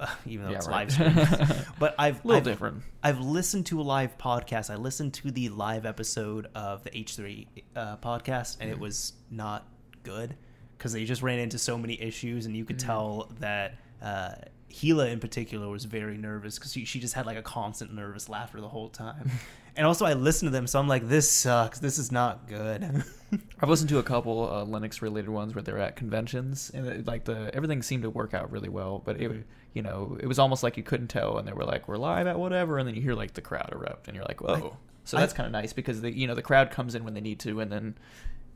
uh, 0.00 0.08
even 0.26 0.46
though 0.46 0.50
Yeah, 0.50 0.56
it's 0.56 0.66
right. 0.66 0.98
live 0.98 1.14
stream. 1.38 1.64
but 1.78 1.94
I've 2.00 2.16
A 2.24 2.26
little 2.26 2.36
I've- 2.42 2.50
different. 2.50 2.82
I've 3.00 3.20
listened 3.20 3.66
to 3.66 3.80
a 3.80 3.84
live 3.84 4.18
podcast. 4.18 4.70
I 4.70 4.74
listened 4.76 5.14
to 5.14 5.30
the 5.30 5.50
live 5.50 5.86
episode 5.86 6.48
of 6.56 6.82
the 6.82 6.90
H3 6.90 7.46
uh, 7.76 7.96
podcast, 7.98 8.56
and 8.60 8.68
it 8.70 8.74
Mm-hmm. 8.74 8.82
was 8.82 9.12
not 9.30 9.68
good 10.02 10.34
because 10.76 10.92
they 10.92 11.04
just 11.04 11.22
ran 11.22 11.38
into 11.38 11.58
so 11.58 11.78
many 11.78 11.94
issues, 12.02 12.46
and 12.46 12.56
you 12.56 12.64
could 12.64 12.78
Mhm. 12.78 12.86
tell 12.86 13.32
that 13.38 13.76
uh, 14.02 14.34
Hila 14.70 15.10
in 15.10 15.20
particular 15.20 15.68
was 15.68 15.84
very 15.84 16.16
nervous 16.16 16.58
because 16.58 16.72
she, 16.72 16.84
she 16.84 16.98
just 16.98 17.14
had 17.14 17.26
like 17.26 17.36
a 17.36 17.42
constant 17.42 17.94
nervous 17.94 18.28
laughter 18.28 18.60
the 18.60 18.68
whole 18.68 18.88
time. 18.88 19.30
and 19.76 19.86
also, 19.86 20.04
I 20.04 20.14
listened 20.14 20.48
to 20.48 20.52
them, 20.52 20.66
so 20.66 20.78
I'm 20.78 20.88
like, 20.88 21.08
this 21.08 21.30
sucks. 21.30 21.78
This 21.78 21.98
is 21.98 22.10
not 22.10 22.48
good. 22.48 23.04
I've 23.60 23.68
listened 23.68 23.90
to 23.90 23.98
a 23.98 24.02
couple 24.02 24.48
uh, 24.48 24.64
Linux 24.64 25.02
related 25.02 25.30
ones 25.30 25.54
where 25.54 25.62
they're 25.62 25.78
at 25.78 25.96
conventions 25.96 26.70
and 26.74 26.86
it, 26.86 27.06
like 27.06 27.24
the 27.24 27.50
everything 27.54 27.82
seemed 27.82 28.02
to 28.02 28.10
work 28.10 28.34
out 28.34 28.50
really 28.50 28.68
well, 28.68 29.02
but 29.04 29.20
it 29.20 29.44
you 29.74 29.82
know 29.82 30.16
it 30.20 30.26
was 30.26 30.38
almost 30.38 30.62
like 30.62 30.76
you 30.76 30.82
couldn't 30.82 31.08
tell 31.08 31.38
and 31.38 31.46
they 31.46 31.52
were 31.52 31.64
like 31.64 31.88
we're 31.88 31.96
live 31.96 32.26
at 32.26 32.38
whatever 32.38 32.78
and 32.78 32.86
then 32.86 32.94
you 32.94 33.00
hear 33.00 33.14
like 33.14 33.34
the 33.34 33.40
crowd 33.40 33.70
erupt 33.72 34.06
and 34.08 34.14
you're 34.14 34.24
like 34.24 34.40
whoa. 34.40 34.76
so 35.04 35.16
that's 35.16 35.32
kind 35.32 35.46
of 35.46 35.52
nice 35.52 35.72
because 35.72 36.00
the 36.00 36.12
you 36.12 36.26
know 36.26 36.34
the 36.34 36.42
crowd 36.42 36.70
comes 36.70 36.94
in 36.94 37.04
when 37.04 37.14
they 37.14 37.20
need 37.20 37.38
to 37.40 37.60
and 37.60 37.72
then 37.72 37.94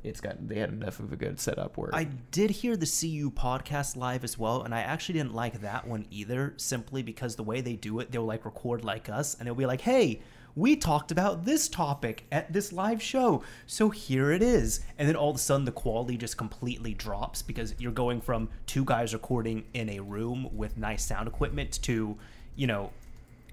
it's 0.07 0.21
got 0.21 0.49
they 0.49 0.59
had 0.59 0.71
enough 0.71 1.01
of 1.01 1.13
a 1.13 1.17
good 1.17 1.41
setup 1.41 1.77
where 1.77 1.95
I 1.95 2.05
did 2.05 2.51
hear 2.51 2.77
the 2.77 2.87
CU 2.87 3.31
podcast 3.31 3.97
live 3.97 4.25
as 4.25 4.39
well, 4.39 4.63
and 4.63 4.75
I 4.75 4.81
actually 4.81 5.15
didn't 5.15 5.35
like 5.35 5.61
that 5.61 5.87
one 5.87 6.07
either, 6.11 6.55
simply 6.57 7.03
because 7.03 7.37
the 7.37 7.43
way 7.43 7.61
they 7.61 7.75
do 7.75 7.99
it, 8.01 8.13
they'll 8.13 8.25
like 8.25 8.45
record 8.45 8.85
like 8.85 9.09
us, 9.09 9.35
and 9.35 9.49
it'll 9.49 9.57
be 9.57 9.67
like, 9.67 9.81
hey, 9.81 10.21
we 10.55 10.75
talked 10.75 11.11
about 11.11 11.45
this 11.45 11.69
topic 11.69 12.25
at 12.33 12.51
this 12.53 12.73
live 12.73 13.03
show, 13.03 13.43
so 13.67 13.91
here 13.91 14.33
it 14.33 14.43
is. 14.43 14.81
And 14.97 15.07
then 15.07 15.15
all 15.15 15.31
of 15.31 15.37
a 15.37 15.39
sudden, 15.39 15.67
the 15.67 15.73
quality 15.73 16.17
just 16.17 16.39
completely 16.39 16.95
drops 16.95 17.43
because 17.43 17.75
you're 17.79 17.93
going 17.93 18.23
from 18.23 18.49
two 18.65 18.85
guys 18.85 19.13
recording 19.13 19.65
in 19.75 19.91
a 19.91 20.01
room 20.01 20.49
with 20.57 20.79
nice 20.79 21.05
sound 21.05 21.29
equipment 21.29 21.83
to, 21.83 22.17
you 22.55 22.67
know, 22.67 22.91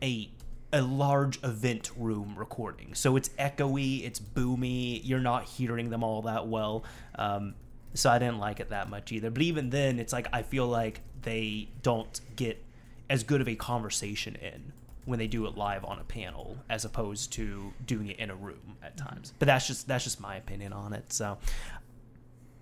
a 0.01 0.29
a 0.73 0.81
large 0.81 1.41
event 1.43 1.91
room 1.95 2.33
recording. 2.35 2.95
So 2.95 3.15
it's 3.15 3.29
echoey, 3.29 4.03
it's 4.03 4.19
boomy, 4.19 4.99
you're 5.03 5.19
not 5.19 5.45
hearing 5.45 5.91
them 5.91 6.03
all 6.03 6.23
that 6.23 6.47
well. 6.47 6.83
Um, 7.15 7.53
so 7.93 8.09
I 8.09 8.17
didn't 8.17 8.39
like 8.39 8.59
it 8.59 8.69
that 8.69 8.89
much 8.89 9.11
either. 9.11 9.29
But 9.29 9.43
even 9.43 9.69
then, 9.69 9.99
it's 9.99 10.11
like 10.11 10.27
I 10.33 10.41
feel 10.41 10.67
like 10.67 11.01
they 11.21 11.69
don't 11.83 12.19
get 12.35 12.61
as 13.07 13.23
good 13.23 13.39
of 13.39 13.47
a 13.47 13.55
conversation 13.55 14.35
in 14.35 14.73
when 15.05 15.19
they 15.19 15.27
do 15.27 15.45
it 15.45 15.55
live 15.55 15.85
on 15.85 15.99
a 15.99 16.03
panel 16.03 16.57
as 16.69 16.85
opposed 16.85 17.31
to 17.33 17.71
doing 17.85 18.07
it 18.07 18.17
in 18.17 18.31
a 18.31 18.35
room 18.35 18.77
at 18.81 18.97
times. 18.97 19.31
But 19.37 19.45
that's 19.45 19.67
just 19.67 19.87
that's 19.87 20.03
just 20.03 20.19
my 20.19 20.37
opinion 20.37 20.73
on 20.73 20.93
it. 20.93 21.13
So 21.13 21.37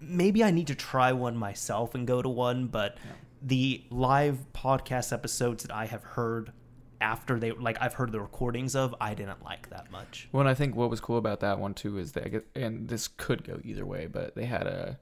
maybe 0.02 0.44
I 0.44 0.52
need 0.52 0.68
to 0.68 0.76
try 0.76 1.14
one 1.14 1.38
myself 1.38 1.96
and 1.96 2.06
go 2.06 2.22
to 2.22 2.30
one, 2.30 2.68
but 2.68 2.98
the 3.42 3.84
live 3.90 4.40
podcast 4.54 5.14
episodes 5.14 5.64
that 5.64 5.74
I 5.74 5.86
have 5.86 6.04
heard 6.04 6.52
after 7.02 7.40
they 7.40 7.52
like 7.52 7.78
I've 7.82 7.94
heard 7.94 8.12
the 8.12 8.22
recordings 8.22 8.76
of, 8.76 8.96
I 9.02 9.14
didn't 9.14 9.44
like 9.44 9.70
that 9.70 9.92
much. 9.92 10.30
Well, 10.32 10.42
and 10.42 10.50
I 10.50 10.54
think 10.54 10.76
what 10.76 10.90
was 10.90 11.02
cool 11.02 11.18
about 11.18 11.42
that 11.42 11.60
one 11.60 11.74
too 11.74 11.98
is 11.98 12.14
that, 12.14 12.26
I 12.26 12.30
guess- 12.30 12.44
and 12.56 12.88
this 12.88 13.08
could 13.08 13.44
go 13.44 13.60
either 13.64 13.86
way, 13.86 14.08
but 14.08 14.36
they 14.36 14.46
had 14.46 14.68
a 14.68 15.00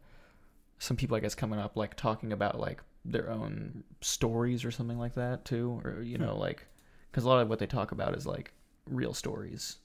some 0.79 0.95
people 0.97 1.17
I 1.17 1.19
guess 1.19 1.35
coming 1.35 1.59
up 1.59 1.75
like 1.75 1.95
talking 1.95 2.31
about 2.31 2.59
like 2.59 2.81
their 3.05 3.29
own 3.29 3.83
stories 4.01 4.63
or 4.63 4.71
something 4.71 4.97
like 4.97 5.15
that 5.15 5.45
too, 5.45 5.81
or 5.83 6.01
you 6.01 6.17
hmm. 6.17 6.23
know 6.23 6.37
like 6.37 6.65
because 7.11 7.25
a 7.25 7.27
lot 7.27 7.41
of 7.41 7.49
what 7.49 7.59
they 7.59 7.67
talk 7.67 7.91
about 7.91 8.15
is 8.15 8.25
like 8.25 8.53
real 8.85 9.13
stories 9.13 9.77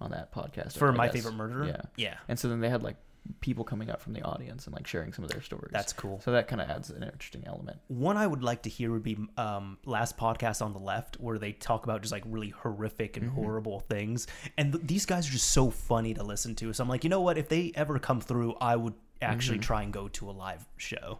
on 0.00 0.10
that 0.10 0.32
podcast. 0.32 0.78
For 0.78 0.88
I 0.92 0.96
my 0.96 1.06
guess. 1.06 1.14
favorite 1.16 1.34
murderer, 1.34 1.66
yeah. 1.66 1.82
yeah, 1.96 2.14
And 2.28 2.38
so 2.38 2.48
then 2.48 2.60
they 2.60 2.68
had 2.68 2.82
like 2.82 2.96
people 3.40 3.64
coming 3.64 3.90
up 3.90 4.00
from 4.00 4.12
the 4.12 4.22
audience 4.22 4.66
and 4.66 4.74
like 4.74 4.86
sharing 4.86 5.12
some 5.12 5.24
of 5.24 5.30
their 5.30 5.42
stories. 5.42 5.70
that's 5.72 5.92
cool. 5.92 6.20
so 6.24 6.32
that 6.32 6.48
kind 6.48 6.60
of 6.60 6.68
adds 6.70 6.90
an 6.90 7.02
interesting 7.02 7.42
element. 7.46 7.78
One 7.88 8.16
I 8.16 8.26
would 8.26 8.42
like 8.42 8.62
to 8.62 8.70
hear 8.70 8.90
would 8.90 9.02
be 9.02 9.16
um, 9.36 9.78
last 9.84 10.16
podcast 10.16 10.62
on 10.62 10.72
the 10.72 10.78
left, 10.78 11.16
where 11.20 11.38
they 11.38 11.52
talk 11.52 11.84
about 11.84 12.00
just 12.02 12.12
like 12.12 12.24
really 12.26 12.50
horrific 12.50 13.16
and 13.16 13.30
horrible 13.30 13.80
things. 13.80 14.26
And 14.56 14.72
th- 14.72 14.86
these 14.86 15.06
guys 15.06 15.28
are 15.28 15.32
just 15.32 15.50
so 15.50 15.70
funny 15.70 16.14
to 16.14 16.22
listen 16.22 16.54
to. 16.56 16.72
So 16.72 16.82
I'm 16.82 16.88
like, 16.88 17.04
you 17.04 17.10
know 17.10 17.20
what? 17.20 17.38
If 17.38 17.48
they 17.48 17.72
ever 17.74 17.98
come 17.98 18.20
through, 18.20 18.54
I 18.60 18.76
would 18.76 18.94
actually 19.20 19.58
try 19.58 19.82
and 19.82 19.92
go 19.92 20.08
to 20.08 20.30
a 20.30 20.32
live 20.32 20.64
show. 20.76 21.18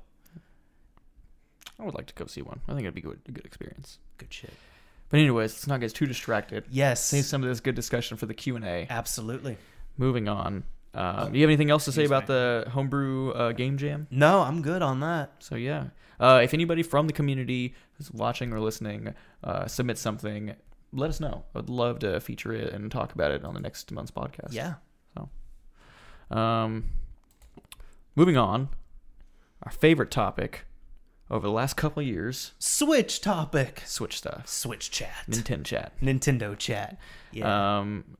I 1.78 1.84
would 1.84 1.94
like 1.94 2.06
to 2.06 2.14
go 2.14 2.26
see 2.26 2.42
one. 2.42 2.60
I 2.68 2.72
think 2.72 2.82
it'd 2.82 2.94
be 2.94 3.00
good, 3.00 3.20
a 3.28 3.32
good 3.32 3.44
experience. 3.44 3.98
Good 4.16 4.32
shit. 4.32 4.52
But 5.10 5.20
anyways, 5.20 5.52
let's 5.52 5.66
not 5.66 5.80
get 5.80 5.94
too 5.94 6.06
distracted. 6.06 6.64
Yes, 6.70 7.04
Save 7.04 7.24
some 7.24 7.42
of 7.42 7.48
this 7.48 7.60
good 7.60 7.74
discussion 7.74 8.16
for 8.16 8.26
the 8.26 8.34
Q 8.34 8.56
and 8.56 8.64
A. 8.64 8.86
absolutely. 8.90 9.56
Moving 9.96 10.28
on. 10.28 10.64
Um, 10.94 11.32
do 11.32 11.38
you 11.38 11.44
have 11.44 11.50
anything 11.50 11.70
else 11.70 11.84
to 11.84 11.92
say 11.92 12.04
about 12.04 12.26
the 12.26 12.66
homebrew 12.70 13.30
uh, 13.32 13.52
game 13.52 13.76
jam? 13.76 14.06
No, 14.10 14.40
I'm 14.40 14.62
good 14.62 14.82
on 14.82 15.00
that. 15.00 15.32
So 15.38 15.54
yeah, 15.54 15.88
uh, 16.18 16.40
if 16.42 16.54
anybody 16.54 16.82
from 16.82 17.06
the 17.06 17.12
community 17.12 17.74
who's 17.94 18.10
watching 18.10 18.52
or 18.52 18.60
listening 18.60 19.14
uh, 19.44 19.66
submits 19.66 20.00
something, 20.00 20.54
let 20.92 21.10
us 21.10 21.20
know. 21.20 21.44
I'd 21.54 21.68
love 21.68 21.98
to 22.00 22.20
feature 22.20 22.52
it 22.52 22.72
and 22.72 22.90
talk 22.90 23.12
about 23.12 23.30
it 23.30 23.44
on 23.44 23.54
the 23.54 23.60
next 23.60 23.92
month's 23.92 24.10
podcast. 24.10 24.52
Yeah. 24.52 24.74
Um, 26.30 26.84
moving 28.14 28.36
on, 28.36 28.68
our 29.62 29.72
favorite 29.72 30.10
topic 30.10 30.66
over 31.30 31.46
the 31.46 31.52
last 31.52 31.76
couple 31.76 32.00
of 32.00 32.06
years: 32.06 32.52
Switch 32.58 33.20
topic. 33.20 33.82
Switch 33.86 34.18
stuff, 34.18 34.46
Switch 34.48 34.90
chat. 34.90 35.24
Nintendo 35.28 35.64
chat. 35.64 35.92
Nintendo 36.02 36.58
chat. 36.58 36.98
Yeah. 37.32 37.78
Um, 37.78 38.16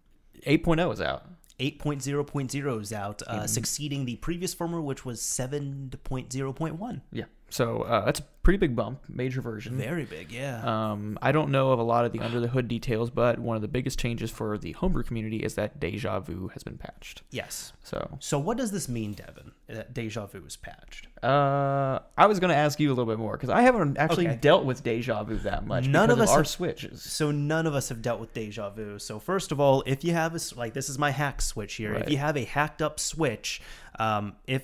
8.0 0.47 0.93
is 0.93 1.01
out. 1.01 1.27
8.0.0 1.61 2.81
is 2.81 2.93
out, 2.93 3.23
uh, 3.23 3.47
succeeding 3.47 4.05
the 4.05 4.17
previous 4.17 4.55
firmware, 4.55 4.83
which 4.83 5.05
was 5.05 5.21
7.0.1. 5.21 7.01
Yeah. 7.13 7.25
So 7.51 7.83
uh, 7.83 8.05
that's 8.05 8.21
a 8.21 8.25
pretty 8.43 8.59
big 8.59 8.77
bump, 8.77 9.01
major 9.09 9.41
version. 9.41 9.77
Very 9.79 10.05
big, 10.05 10.31
yeah. 10.31 10.63
Um, 10.63 11.19
I 11.23 11.33
don't 11.33 11.51
know 11.51 11.71
of 11.73 11.79
a 11.79 11.83
lot 11.83 12.05
of 12.05 12.13
the 12.13 12.21
under 12.21 12.41
the 12.41 12.49
hood 12.49 12.69
details, 12.69 13.09
but 13.11 13.39
one 13.39 13.57
of 13.57 13.63
the 13.63 13.69
biggest 13.69 13.99
changes 13.99 14.31
for 14.31 14.59
the 14.59 14.73
homebrew 14.73 15.03
community 15.03 15.39
is 15.39 15.55
that 15.55 15.81
Deja 15.81 16.21
Vu 16.21 16.49
has 16.49 16.63
been 16.63 16.77
patched. 16.79 17.23
yes. 17.31 17.73
So 17.85 18.19
So 18.21 18.39
what 18.39 18.59
does 18.59 18.71
this 18.71 18.87
mean, 18.89 19.13
Devin? 19.15 19.53
That 19.67 19.95
Deja 19.95 20.27
Vu 20.27 20.45
is 20.47 20.57
patched. 20.57 21.09
uh, 21.23 21.99
I 22.19 22.27
was 22.27 22.39
going 22.39 22.51
to 22.51 22.57
ask 22.57 22.79
you 22.81 22.89
a 22.89 22.93
little 22.95 23.07
bit 23.07 23.19
more 23.19 23.33
because 23.33 23.49
I 23.51 23.63
haven't 23.63 23.97
actually 23.97 24.29
Okay. 24.29 24.37
dealt 24.41 24.65
with 24.67 24.83
Deja 24.83 25.23
Vu 25.25 25.37
that 25.39 25.67
much. 25.67 25.87
None 25.89 26.11
of 26.11 26.21
us 26.21 26.31
our 26.31 26.39
have- 26.39 26.49
switches. 26.49 27.03
So 27.03 27.31
none 27.31 27.67
of 27.67 27.75
us 27.75 27.89
have 27.89 28.03
dealt 28.03 28.21
with 28.21 28.35
Deja 28.35 28.69
Vu. 28.71 28.99
So 28.99 29.19
first 29.19 29.53
of 29.53 29.59
all, 29.61 29.83
if 29.87 30.05
you 30.05 30.13
have 30.13 30.35
a 30.35 30.41
like 30.57 30.75
this 30.75 30.89
is 30.91 30.99
my 30.99 31.11
hack 31.11 31.41
switch 31.41 31.75
here. 31.75 31.93
Right. 31.95 32.03
If 32.03 32.11
you 32.11 32.19
have 32.19 32.37
a 32.37 32.45
hacked 32.45 32.83
up 32.83 33.01
switch, 33.01 33.61
um, 33.99 34.35
if 34.47 34.63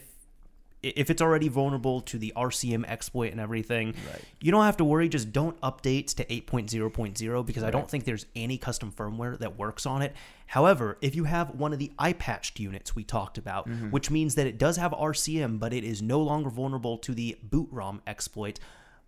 if 0.85 1.11
it's 1.11 1.23
already 1.23 1.49
vulnerable 1.49 2.01
to 2.03 2.19
the 2.19 2.33
RCM 2.37 2.85
exploit 2.87 3.33
and 3.33 3.41
everything, 3.41 3.95
Right. 4.11 4.23
you 4.41 4.53
don't 4.53 4.65
have 4.65 4.77
to 4.79 4.85
worry. 4.85 5.09
Just 5.09 5.33
don't 5.33 5.59
update 5.61 6.15
to 6.17 6.25
8.0.0 6.27 7.47
because 7.47 7.63
I 7.63 7.71
don't 7.71 7.89
think 7.89 8.05
there's 8.05 8.27
any 8.37 8.59
custom 8.59 8.93
firmware 8.93 9.39
that 9.39 9.57
works 9.59 9.87
on 9.87 10.03
it. 10.03 10.15
However, 10.47 10.99
if 11.01 11.15
you 11.17 11.25
have 11.25 11.51
one 11.51 11.73
of 11.73 11.79
the 11.79 11.91
iPatched 11.99 12.59
units 12.61 12.95
we 12.95 13.03
talked 13.05 13.39
about, 13.39 13.69
Mm-hmm. 13.69 13.91
which 13.91 14.11
means 14.11 14.35
that 14.35 14.47
it 14.47 14.59
does 14.59 14.77
have 14.77 14.93
RCM, 14.93 15.59
but 15.59 15.73
it 15.73 15.85
is 15.85 16.03
no 16.03 16.21
longer 16.21 16.51
vulnerable 16.51 16.99
to 16.99 17.15
the 17.15 17.37
boot 17.43 17.69
ROM 17.71 18.03
exploit, 18.07 18.61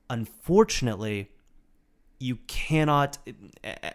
unfortunately, 0.08 1.30
you 2.18 2.36
cannot 2.46 3.18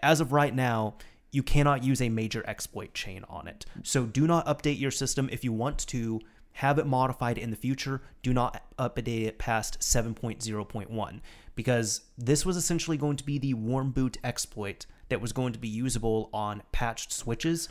as 0.04 0.22
of 0.22 0.32
right 0.32 0.54
now 0.54 0.94
you 1.32 1.42
cannot 1.42 1.84
use 1.84 2.02
a 2.02 2.10
major 2.10 2.44
exploit 2.46 2.94
chain 2.94 3.26
on 3.28 3.48
it 3.48 3.66
so 3.82 4.06
do 4.06 4.28
not 4.28 4.46
update 4.46 4.80
your 4.80 4.92
system 4.92 5.28
if 5.32 5.44
you 5.44 5.52
want 5.52 5.80
to 5.88 6.20
have 6.54 6.78
it 6.78 6.86
modified 6.86 7.38
in 7.38 7.50
the 7.50 7.56
future 7.56 8.02
do 8.22 8.34
not 8.34 8.62
update 8.78 9.26
it 9.26 9.38
past 9.38 9.80
7.0.1 9.80 11.20
because 11.56 12.02
this 12.18 12.46
was 12.46 12.56
essentially 12.58 12.98
going 12.98 13.18
to 13.18 13.24
be 13.26 13.38
the 13.38 13.54
warm 13.54 13.92
boot 13.92 14.18
exploit 14.24 14.86
that 15.10 15.22
was 15.22 15.34
going 15.34 15.54
to 15.54 15.60
be 15.60 15.68
usable 15.68 16.30
on 16.34 16.64
patched 16.72 17.12
switches 17.12 17.68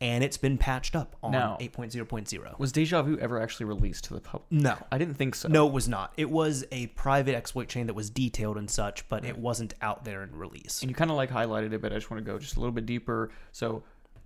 and 0.00 0.24
it's 0.24 0.36
been 0.36 0.58
patched 0.58 0.96
up 0.96 1.14
on 1.22 1.30
Now- 1.32 1.56
8.0.0 1.60 2.58
Was 2.58 2.72
Deja 2.72 3.02
Vu 3.02 3.16
ever 3.18 3.40
actually 3.40 3.66
released 3.66 4.04
to 4.04 4.14
the 4.14 4.20
public? 4.20 4.50
no 4.50 4.76
I 4.90 4.98
didn't 4.98 5.14
think 5.14 5.34
so. 5.36 5.48
no, 5.48 5.66
it 5.68 5.72
was 5.72 5.88
not. 5.88 6.12
It 6.16 6.28
was 6.30 6.64
a 6.72 6.88
private 6.88 7.34
exploit 7.36 7.68
chain 7.68 7.86
that 7.86 7.94
was 7.94 8.10
detailed 8.10 8.56
and 8.56 8.68
such, 8.68 9.08
but 9.08 9.24
it 9.24 9.38
wasn't 9.38 9.74
out 9.80 10.04
there 10.04 10.22
in 10.24 10.36
release. 10.36 10.82
And 10.82 10.90
you 10.90 10.94
kind 10.96 11.10
of 11.10 11.16
like 11.16 11.30
highlighted 11.30 11.72
it, 11.72 11.80
but 11.80 11.92
I 11.92 11.94
just 11.96 12.10
want 12.10 12.24
to 12.24 12.30
go 12.30 12.38
just 12.38 12.56
a 12.56 12.60
little 12.60 12.72
bit 12.72 12.86
deeper. 12.86 13.30
So, 13.52 13.84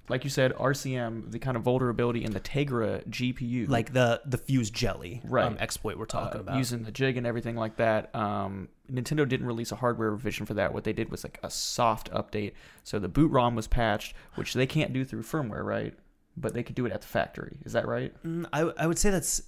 like 0.08 0.24
you 0.24 0.30
said, 0.30 0.52
RCM, 0.54 1.30
the 1.30 1.38
kind 1.38 1.56
of 1.56 1.62
vulnerability 1.62 2.24
in 2.24 2.32
the 2.32 2.40
Tegra 2.40 3.06
GPU, 3.08 3.68
Like 3.68 3.92
the 3.92 4.20
the 4.24 4.38
Fusée 4.38 4.70
Gelée 4.72 5.20
Right. 5.24 5.46
um, 5.46 5.56
exploit 5.60 5.98
we're 5.98 6.06
talking 6.06 6.38
uh, 6.38 6.42
about. 6.42 6.56
using 6.58 6.82
the 6.84 6.90
jig 6.92 7.16
and 7.16 7.26
everything 7.26 7.56
like 7.56 7.76
that. 7.76 8.14
Um, 8.14 8.68
Nintendo 8.90 9.28
didn't 9.28 9.46
release 9.46 9.70
a 9.72 9.76
hardware 9.76 10.10
revision 10.10 10.46
for 10.46 10.54
that. 10.54 10.72
What 10.72 10.84
they 10.84 10.92
did 10.92 11.10
was 11.10 11.24
like 11.24 11.38
a 11.42 11.50
soft 11.50 12.10
update. 12.12 12.52
So 12.84 12.98
the 12.98 13.08
boot 13.08 13.30
ROM 13.30 13.54
was 13.54 13.66
patched, 13.68 14.14
which 14.34 14.54
they 14.54 14.66
can't 14.66 14.92
do 14.92 15.04
through 15.04 15.22
firmware, 15.22 15.62
right? 15.64 15.94
But 16.36 16.54
they 16.54 16.62
could 16.62 16.74
do 16.74 16.86
it 16.86 16.92
at 16.92 17.02
the 17.02 17.06
factory. 17.08 17.58
Is 17.64 17.72
that 17.72 17.86
right? 17.86 18.14
Mm, 18.24 18.46
I 18.52 18.60
I 18.82 18.86
would 18.86 18.98
say 18.98 19.10
that's 19.10 19.42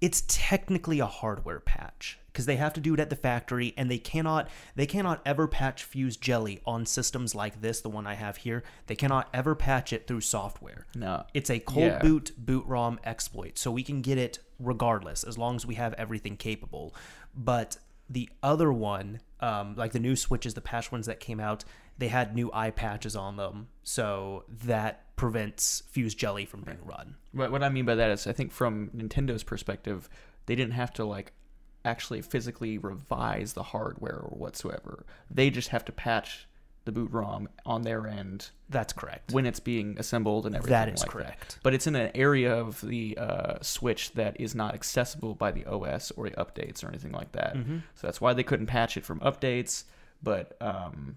it's 0.00 0.22
technically 0.28 1.00
a 1.00 1.06
hardware 1.06 1.60
patch 1.60 2.18
because 2.34 2.46
they 2.46 2.56
have 2.56 2.72
to 2.74 2.80
do 2.80 2.92
it 2.94 3.00
at 3.00 3.08
the 3.10 3.16
factory 3.16 3.72
and 3.78 3.88
they 3.88 3.96
cannot 3.96 4.50
they 4.74 4.86
cannot 4.86 5.22
ever 5.24 5.46
patch 5.46 5.88
Fusée 5.88 6.18
Gelée 6.18 6.60
on 6.66 6.84
systems 6.84 7.32
like 7.34 7.60
this 7.62 7.80
the 7.80 7.88
one 7.88 8.06
i 8.08 8.14
have 8.14 8.38
here 8.38 8.64
they 8.88 8.96
cannot 8.96 9.28
ever 9.32 9.54
patch 9.54 9.92
it 9.92 10.06
through 10.08 10.20
software 10.20 10.84
No. 10.96 11.24
it's 11.32 11.48
a 11.48 11.60
cold 11.60 11.86
Yeah. 11.86 11.98
boot 12.00 12.32
boot 12.36 12.66
rom 12.66 12.98
exploit 13.04 13.56
so 13.56 13.70
we 13.70 13.84
can 13.84 14.02
get 14.02 14.18
it 14.18 14.40
regardless 14.58 15.22
as 15.24 15.38
long 15.38 15.54
as 15.56 15.64
we 15.64 15.76
have 15.76 15.94
everything 15.94 16.36
capable 16.36 16.92
but 17.34 17.78
the 18.10 18.28
other 18.42 18.72
one 18.72 19.20
um, 19.40 19.74
like 19.76 19.92
the 19.92 19.98
new 20.00 20.16
switches 20.16 20.54
the 20.54 20.60
patch 20.60 20.90
ones 20.92 21.06
that 21.06 21.20
came 21.20 21.38
out 21.40 21.64
they 21.96 22.08
had 22.08 22.34
new 22.34 22.50
eye 22.52 22.70
patches 22.70 23.14
on 23.14 23.36
them 23.36 23.68
so 23.84 24.44
that 24.48 25.14
prevents 25.16 25.84
Fusée 25.94 26.16
Gelée 26.16 26.48
from 26.48 26.62
being 26.62 26.84
run 26.84 27.14
What, 27.32 27.52
what 27.52 27.62
I 27.62 27.68
mean 27.68 27.84
by 27.84 27.94
that 27.94 28.10
is, 28.10 28.26
I 28.26 28.32
think 28.32 28.50
from 28.50 28.90
Nintendo's 28.90 29.44
perspective, 29.44 30.08
they 30.46 30.56
didn't 30.56 30.72
have 30.72 30.92
to 30.94 31.04
like 31.04 31.32
actually 31.84 32.22
physically 32.22 32.78
revise 32.78 33.52
the 33.52 33.62
hardware 33.62 34.18
or 34.18 34.36
whatsoever. 34.36 35.04
They 35.30 35.50
just 35.50 35.68
have 35.68 35.84
to 35.86 35.92
patch 35.92 36.48
the 36.84 36.92
boot 36.92 37.10
ROM 37.10 37.48
on 37.64 37.82
their 37.82 38.06
end 38.06 38.50
that's 38.68 38.92
correct 38.92 39.32
when 39.32 39.46
it's 39.46 39.60
being 39.60 39.96
assembled 39.98 40.44
and 40.46 40.54
everything. 40.54 40.72
That 40.72 40.88
is 40.88 41.00
like 41.00 41.10
correct. 41.10 41.58
But 41.62 41.74
it's 41.74 41.86
in 41.86 41.94
an 41.94 42.10
area 42.14 42.54
of 42.54 42.80
the 42.82 43.16
uh, 43.18 43.54
Switch 43.62 44.12
that 44.12 44.38
is 44.40 44.54
not 44.54 44.74
accessible 44.74 45.34
by 45.34 45.50
the 45.50 45.64
OS 45.64 46.10
or 46.12 46.28
the 46.28 46.36
updates 46.36 46.84
or 46.84 46.88
anything 46.88 47.12
like 47.12 47.32
that. 47.32 47.54
Mm-hmm. 47.54 47.78
So 47.94 48.06
that's 48.06 48.20
why 48.20 48.34
they 48.34 48.42
couldn't 48.42 48.66
patch 48.66 48.96
it 48.96 49.04
from 49.04 49.20
updates. 49.20 49.84
But 50.22 50.56
um, 50.60 51.16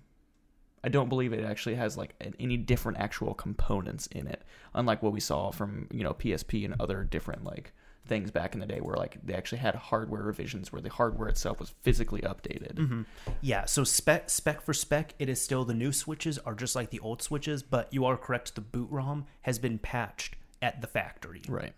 I 0.84 0.90
don't 0.90 1.10
believe 1.10 1.34
it 1.34 1.44
actually 1.44 1.76
has 1.76 1.98
like 1.98 2.16
an- 2.22 2.36
any 2.40 2.58
different 2.58 3.00
actual 3.00 3.34
components 3.34 4.08
in 4.08 4.28
it, 4.28 4.44
unlike 4.74 5.04
what 5.04 5.12
we 5.12 5.20
saw 5.20 5.52
from 5.52 5.88
you 5.92 6.04
know 6.04 6.14
PSP 6.14 6.64
and 6.64 6.76
other 6.80 7.04
different 7.04 7.44
like 7.44 7.74
things 8.08 8.32
back 8.32 8.54
in 8.54 8.60
the 8.60 8.66
day 8.66 8.80
where 8.80 8.96
like 8.96 9.18
they 9.24 9.34
actually 9.34 9.60
had 9.60 9.76
hardware 9.76 10.24
revisions 10.24 10.72
where 10.72 10.82
the 10.82 10.90
hardware 10.90 11.28
itself 11.28 11.60
was 11.60 11.70
physically 11.82 12.22
updated. 12.22 12.76
Mm-hmm. 12.76 13.02
Yeah, 13.42 13.66
so 13.66 13.84
spec 13.84 14.30
spec 14.30 14.62
for 14.62 14.74
spec, 14.74 15.14
it 15.20 15.30
is 15.30 15.42
still 15.42 15.66
the 15.66 15.74
new 15.74 15.92
switches 15.92 16.38
are 16.40 16.56
just 16.56 16.76
like 16.76 16.90
the 16.90 17.00
old 17.00 17.22
switches, 17.22 17.64
but 17.64 17.94
you 17.94 18.06
are 18.06 18.18
correct. 18.18 18.56
The 18.56 18.62
boot 18.62 18.90
ROM 18.90 19.26
has 19.42 19.60
been 19.60 19.78
patched 19.78 20.36
at 20.62 20.82
the 20.82 20.88
factory. 20.88 21.42
Right. 21.48 21.74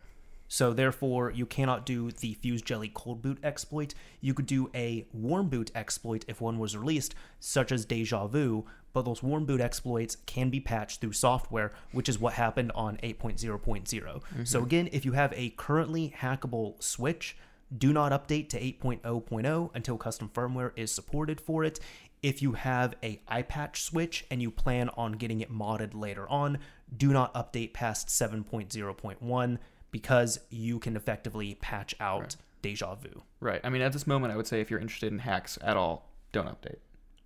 So 0.50 0.74
therefore, 0.74 1.30
you 1.32 1.46
cannot 1.46 1.86
do 1.86 2.10
the 2.12 2.36
Fusée 2.44 2.64
Gelée 2.64 2.94
cold 2.94 3.22
boot 3.22 3.38
exploit. 3.44 3.94
You 4.20 4.34
could 4.34 4.48
do 4.48 4.70
a 4.74 5.06
warm 5.14 5.48
boot 5.48 5.72
exploit 5.76 6.26
if 6.28 6.42
one 6.42 6.58
was 6.58 6.76
released, 6.76 7.14
such 7.40 7.72
as 7.72 7.86
Deja 7.86 8.26
Vu, 8.26 8.66
but 8.92 9.06
those 9.06 9.22
warm 9.22 9.46
boot 9.46 9.62
exploits 9.62 10.18
can 10.26 10.50
be 10.50 10.60
patched 10.60 11.02
through 11.02 11.14
software, 11.14 11.72
which 11.92 12.10
is 12.10 12.20
what 12.20 12.34
happened 12.34 12.72
on 12.74 12.98
8.0.0. 12.98 13.88
So 13.88 14.22
mm-hmm. 14.58 14.66
again, 14.66 14.90
if 14.92 15.06
you 15.06 15.12
have 15.12 15.32
a 15.36 15.52
currently 15.52 16.14
hackable 16.18 16.82
switch, 16.82 17.38
do 17.78 17.94
not 17.94 18.12
update 18.12 18.50
to 18.50 18.60
8.0.0 18.60 19.70
until 19.76 19.98
custom 19.98 20.32
firmware 20.34 20.72
is 20.76 20.92
supported 20.92 21.40
for 21.40 21.64
it. 21.64 21.80
If 22.24 22.42
you 22.42 22.54
have 22.54 22.96
a 23.04 23.22
iPatch 23.32 23.78
switch 23.78 24.26
and 24.32 24.42
you 24.42 24.50
plan 24.50 24.90
on 24.98 25.14
getting 25.14 25.42
it 25.42 25.52
modded 25.52 25.94
later 25.94 26.28
on, 26.28 26.58
do 26.98 27.14
not 27.14 27.32
update 27.36 27.74
past 27.74 28.08
7.0.1 28.08 29.58
because 29.92 30.40
you 30.50 30.80
can 30.80 30.96
effectively 30.96 31.56
patch 31.56 31.96
out 32.00 32.36
Deja 32.62 32.96
Vu. 32.96 33.24
Right. 33.40 33.62
I 33.64 33.70
mean, 33.70 33.82
at 33.82 33.94
this 33.94 34.06
moment, 34.06 34.34
I 34.34 34.36
would 34.36 34.48
say 34.48 34.62
if 34.62 34.70
you're 34.70 34.80
interested 34.80 35.12
in 35.12 35.20
hacks 35.20 35.58
at 35.62 35.78
all, 35.78 36.10
don't 36.32 36.48
update. 36.48 36.78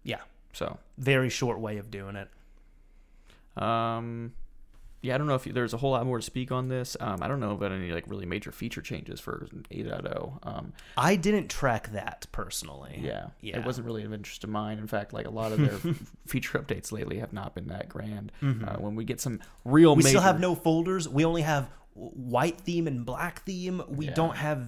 Yeah, 0.04 0.22
So, 0.54 0.78
very 0.98 1.30
short 1.30 1.60
way 1.60 1.78
of 1.78 1.90
doing 1.90 2.16
it. 2.16 2.30
um, 3.62 4.34
yeah, 5.02 5.16
I 5.16 5.18
don't 5.18 5.28
know 5.28 5.36
if 5.36 5.44
there's 5.44 5.74
a 5.74 5.78
whole 5.78 5.92
lot 5.92 6.06
more 6.06 6.18
to 6.18 6.24
speak 6.24 6.50
on 6.52 6.70
this. 6.70 6.96
Um, 7.00 7.18
I 7.22 7.28
don't 7.28 7.42
know 7.42 7.52
about 7.52 7.74
any 7.74 7.92
like 7.92 8.06
really 8.08 8.26
major 8.26 8.54
feature 8.54 8.82
changes 8.82 9.20
for 9.20 9.48
8.0. 9.70 10.40
Um, 10.44 10.72
I 10.96 11.18
didn't 11.18 11.50
track 11.50 11.92
that 11.92 12.26
personally. 12.32 13.02
yeah, 13.04 13.28
Yeah. 13.42 13.60
it 13.60 13.66
wasn't 13.66 13.86
really 13.86 14.04
of 14.06 14.14
interest 14.14 14.46
of 14.46 14.50
mine. 14.50 14.78
In 14.78 14.88
fact, 14.88 15.12
like 15.12 15.28
a 15.28 15.30
lot 15.30 15.52
of 15.52 15.60
their 15.60 15.94
feature 16.26 16.58
updates 16.58 16.94
lately 16.94 17.20
have 17.20 17.34
not 17.34 17.54
been 17.54 17.68
that 17.68 17.90
grand. 17.90 18.32
Uh, 18.42 18.78
when 18.78 18.96
we 18.96 19.04
get 19.04 19.20
some 19.20 19.42
real, 19.66 19.92
Mm-hmm. 19.92 20.04
We 20.04 20.10
still 20.10 20.22
have 20.22 20.40
no 20.40 20.56
folders. 20.56 21.10
We 21.10 21.26
only 21.26 21.42
have 21.42 21.70
white 21.94 22.60
theme 22.62 22.88
and 22.88 23.06
black 23.06 23.44
theme. 23.44 23.82
We 23.88 24.08
Yeah. 24.08 24.14
don't 24.14 24.36
have. 24.38 24.68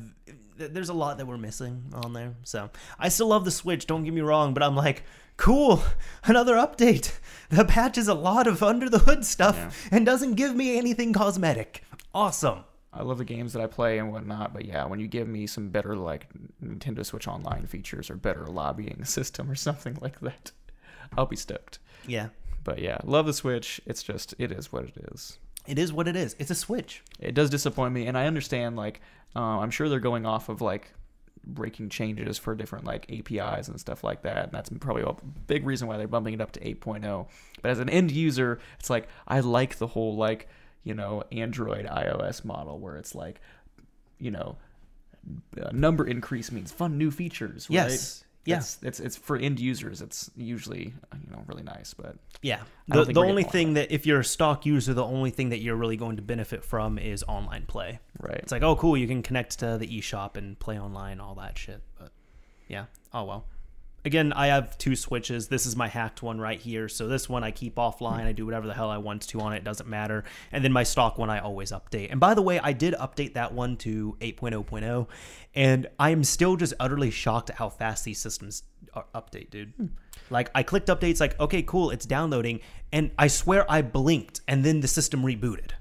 There's 0.57 0.89
a 0.89 0.93
lot 0.93 1.17
that 1.17 1.25
we're 1.27 1.37
missing 1.37 1.91
on 1.93 2.13
there. 2.13 2.33
So 2.43 2.69
I 2.97 3.09
still 3.09 3.27
love 3.27 3.43
the 3.45 3.51
Switch. 3.51 3.87
Don't 3.87 4.03
get 4.03 4.13
me 4.13 4.21
wrong, 4.21 4.53
but 4.53 4.63
I'm 4.63 4.75
like, 4.75 5.03
cool, 5.37 5.83
another 6.23 6.55
update. 6.55 7.11
The 7.49 7.63
patch 7.65 7.97
is 7.97 8.07
a 8.07 8.13
lot 8.15 8.47
of 8.47 8.63
under 8.63 8.89
the 8.89 8.97
hood 8.99 9.23
stuff 9.25 9.55
Yeah. 9.55 9.71
and 9.97 10.05
doesn't 10.05 10.33
give 10.33 10.55
me 10.55 10.77
anything 10.77 11.13
cosmetic. 11.13 11.83
Awesome. 12.13 12.63
I 12.91 13.03
love 13.03 13.17
the 13.19 13.25
games 13.25 13.53
that 13.53 13.61
I 13.61 13.67
play 13.67 13.99
and 13.99 14.11
whatnot, 14.11 14.51
but 14.53 14.65
yeah, 14.65 14.85
when 14.85 14.99
you 14.99 15.07
give 15.07 15.27
me 15.27 15.45
some 15.45 15.69
better 15.69 15.95
like 15.95 16.27
Nintendo 16.63 17.05
Switch 17.05 17.27
Online 17.27 17.67
features 17.67 18.09
or 18.09 18.15
better 18.15 18.47
lobbying 18.47 19.03
system 19.05 19.51
or 19.51 19.55
something 19.55 19.97
like 20.01 20.19
that, 20.21 20.51
I'll 21.17 21.25
be 21.27 21.35
stoked. 21.35 21.79
Yeah, 22.07 22.29
But 22.63 22.79
yeah, 22.79 22.97
love 23.03 23.25
the 23.27 23.33
Switch. 23.33 23.79
It's 23.85 24.01
just 24.01 24.33
it 24.39 24.51
is 24.51 24.71
what 24.71 24.85
it 24.85 24.95
is. 25.13 25.37
It 25.67 25.79
is 25.79 25.91
what 25.91 26.07
it 26.07 26.15
is. 26.15 26.35
It's 26.39 26.51
a 26.51 26.55
Switch. 26.55 27.03
It 27.19 27.33
does 27.33 27.49
disappoint 27.49 27.93
me, 27.93 28.07
and 28.07 28.17
I 28.17 28.27
understand. 28.27 28.75
Like, 28.75 29.01
uh, 29.35 29.59
I'm 29.59 29.71
sure 29.71 29.89
they're 29.89 29.99
going 29.99 30.25
off 30.25 30.49
of 30.49 30.61
like 30.61 30.91
breaking 31.47 31.89
changes 31.89 32.37
for 32.37 32.55
different 32.55 32.85
like 32.85 33.11
APIs 33.11 33.67
and 33.67 33.79
stuff 33.79 34.03
like 34.03 34.23
that, 34.23 34.45
and 34.45 34.51
that's 34.51 34.69
probably 34.79 35.03
a 35.03 35.15
big 35.47 35.65
reason 35.65 35.87
why 35.87 35.97
they're 35.97 36.07
bumping 36.07 36.33
it 36.33 36.41
up 36.41 36.51
to 36.53 36.59
8.0. 36.59 37.27
But 37.61 37.71
as 37.71 37.79
an 37.79 37.89
end 37.89 38.11
user, 38.11 38.59
it's 38.79 38.89
like 38.89 39.07
I 39.27 39.39
like 39.41 39.77
the 39.77 39.87
whole 39.87 40.15
like 40.15 40.47
you 40.83 40.93
know 40.93 41.23
Android 41.31 41.85
iOS 41.85 42.43
model 42.43 42.79
where 42.79 42.97
it's 42.97 43.15
like 43.15 43.41
you 44.19 44.31
know 44.31 44.57
a 45.57 45.73
number 45.73 46.05
increase 46.05 46.51
means 46.51 46.71
fun 46.71 46.97
new 46.97 47.11
features. 47.11 47.67
Right? 47.69 47.75
Yes. 47.75 48.24
Yeah. 48.45 48.87
It's, 48.87 48.99
it's 48.99 49.17
for 49.17 49.37
end 49.37 49.59
users. 49.59 50.01
It's 50.01 50.29
usually 50.35 50.93
you 51.13 51.31
know 51.31 51.43
really 51.47 51.63
nice, 51.63 51.93
but 51.93 52.15
Yeah. 52.41 52.61
The, 52.87 53.05
the 53.05 53.19
only 53.19 53.43
thing 53.43 53.73
that, 53.73 53.91
if 53.91 54.05
you're 54.05 54.19
a 54.19 54.25
stock 54.25 54.65
user, 54.65 54.93
the 54.93 55.03
only 55.03 55.31
thing 55.31 55.49
that 55.49 55.59
you're 55.59 55.75
really 55.75 55.97
going 55.97 56.17
to 56.17 56.21
benefit 56.21 56.63
from 56.63 56.99
is 56.99 57.23
online 57.27 57.65
play. 57.65 57.99
right. 58.19 58.37
It's 58.37 58.51
like, 58.51 58.61
oh, 58.61 58.75
cool, 58.75 58.95
you 58.95 59.07
can 59.07 59.23
connect 59.23 59.59
to 59.59 59.77
the 59.77 59.87
eShop 59.87 60.37
and 60.37 60.57
play 60.59 60.79
online, 60.79 61.19
all 61.19 61.35
that 61.35 61.57
shit. 61.57 61.81
But 61.97 62.11
yeah, 62.67 62.85
oh 63.13 63.23
well. 63.23 63.45
Again, 64.05 64.31
I 64.33 64.47
have 64.47 64.77
two 64.77 64.95
switches. 64.95 65.47
This 65.47 65.65
is 65.65 65.75
my 65.75 65.87
hacked 65.87 66.21
one 66.21 66.39
right 66.39 66.59
here. 66.59 66.87
So 66.87 67.07
this 67.07 67.27
one 67.27 67.43
I 67.43 67.51
keep 67.51 67.75
offline. 67.75 68.25
I 68.25 68.31
do 68.31 68.45
whatever 68.45 68.67
the 68.67 68.73
hell 68.73 68.89
I 68.89 68.99
want 68.99 69.23
to 69.23 69.39
on 69.41 69.53
it. 69.53 69.57
It 69.57 69.63
doesn't 69.63 69.89
matter. 69.89 70.23
And 70.51 70.63
then 70.63 70.71
my 70.71 70.83
stock 70.83 71.17
one 71.17 71.29
I 71.29 71.39
always 71.39 71.71
update. 71.71 72.11
And 72.11 72.19
by 72.19 72.35
the 72.35 72.41
way, 72.41 72.59
I 72.59 72.71
did 72.71 72.93
update 72.93 73.33
that 73.33 73.53
one 73.53 73.77
to 73.77 74.15
8.0.0. 74.21 75.07
And 75.55 75.87
I 75.99 76.11
am 76.11 76.23
still 76.23 76.55
just 76.55 76.73
utterly 76.79 77.09
shocked 77.09 77.49
at 77.49 77.55
how 77.55 77.69
fast 77.69 78.05
these 78.05 78.19
systems 78.19 78.63
are 78.93 79.05
update, 79.13 79.49
dude. 79.49 79.73
Hmm. 79.77 79.87
Like 80.29 80.49
I 80.55 80.63
clicked 80.63 80.87
updates, 80.87 81.19
like 81.19 81.39
okay, 81.39 81.61
cool, 81.63 81.91
it's 81.91 82.05
downloading, 82.05 82.61
and 82.91 83.11
I 83.17 83.27
swear 83.27 83.69
I 83.69 83.81
blinked, 83.81 84.41
and 84.47 84.63
then 84.63 84.79
the 84.79 84.87
system 84.87 85.23
rebooted 85.23 85.71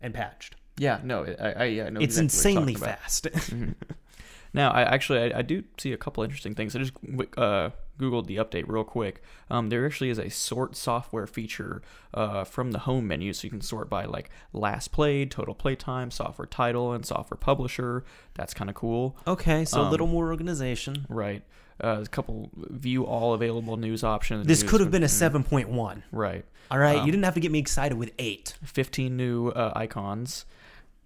and 0.00 0.14
patched. 0.14 0.54
yeah, 0.76 1.00
no, 1.02 1.24
I, 1.24 1.52
I, 1.52 1.64
yeah, 1.64 1.86
I 1.86 1.90
know 1.90 2.00
It's 2.00 2.18
exactly 2.18 2.74
insanely 2.74 2.74
fast. 2.74 3.24
Mm-hmm. 3.24 3.72
Now, 4.54 4.70
I 4.70 4.82
actually 4.82 5.32
I, 5.32 5.38
I 5.38 5.42
do 5.42 5.64
see 5.78 5.92
a 5.92 5.96
couple 5.96 6.22
interesting 6.24 6.54
things. 6.54 6.74
I 6.74 6.78
just 6.80 6.92
uh, 7.36 7.70
googled 8.00 8.26
the 8.26 8.36
update 8.36 8.64
real 8.66 8.84
quick. 8.84 9.22
Um, 9.50 9.68
there 9.68 9.84
actually 9.84 10.10
is 10.10 10.18
a 10.18 10.28
sort 10.30 10.76
software 10.76 11.26
feature 11.26 11.82
uh, 12.14 12.44
from 12.44 12.72
the 12.72 12.80
home 12.80 13.06
menu, 13.06 13.32
so 13.32 13.44
you 13.44 13.50
can 13.50 13.60
sort 13.60 13.88
by 13.90 14.04
like 14.04 14.30
last 14.52 14.92
played, 14.92 15.30
total 15.30 15.54
playtime, 15.54 16.10
software 16.10 16.46
title, 16.46 16.92
and 16.92 17.04
software 17.04 17.38
publisher. 17.38 18.04
That's 18.34 18.54
kind 18.54 18.70
of 18.70 18.76
cool, 18.76 19.16
okay, 19.26 19.64
so 19.64 19.80
a 19.80 19.84
Um, 19.84 19.90
little 19.90 20.06
more 20.06 20.28
organization. 20.30 21.06
right? 21.08 21.42
Uh, 21.82 22.00
a 22.02 22.06
couple 22.08 22.50
view 22.56 23.04
all 23.04 23.34
available 23.34 23.76
news 23.76 24.02
options. 24.02 24.46
This 24.48 24.62
news 24.62 24.70
could 24.70 24.80
have 24.80 24.90
been 24.90 25.04
a 25.04 25.06
7.1. 25.06 26.02
right. 26.10 26.44
All 26.70 26.78
right, 26.78 26.98
Um, 26.98 27.06
you 27.06 27.12
didn't 27.12 27.24
have 27.24 27.34
to 27.34 27.40
get 27.40 27.50
me 27.52 27.58
excited 27.60 27.96
with 27.96 28.10
8. 28.18 28.56
15 28.64 29.16
new 29.16 29.48
uh, 29.50 29.72
icons. 29.76 30.44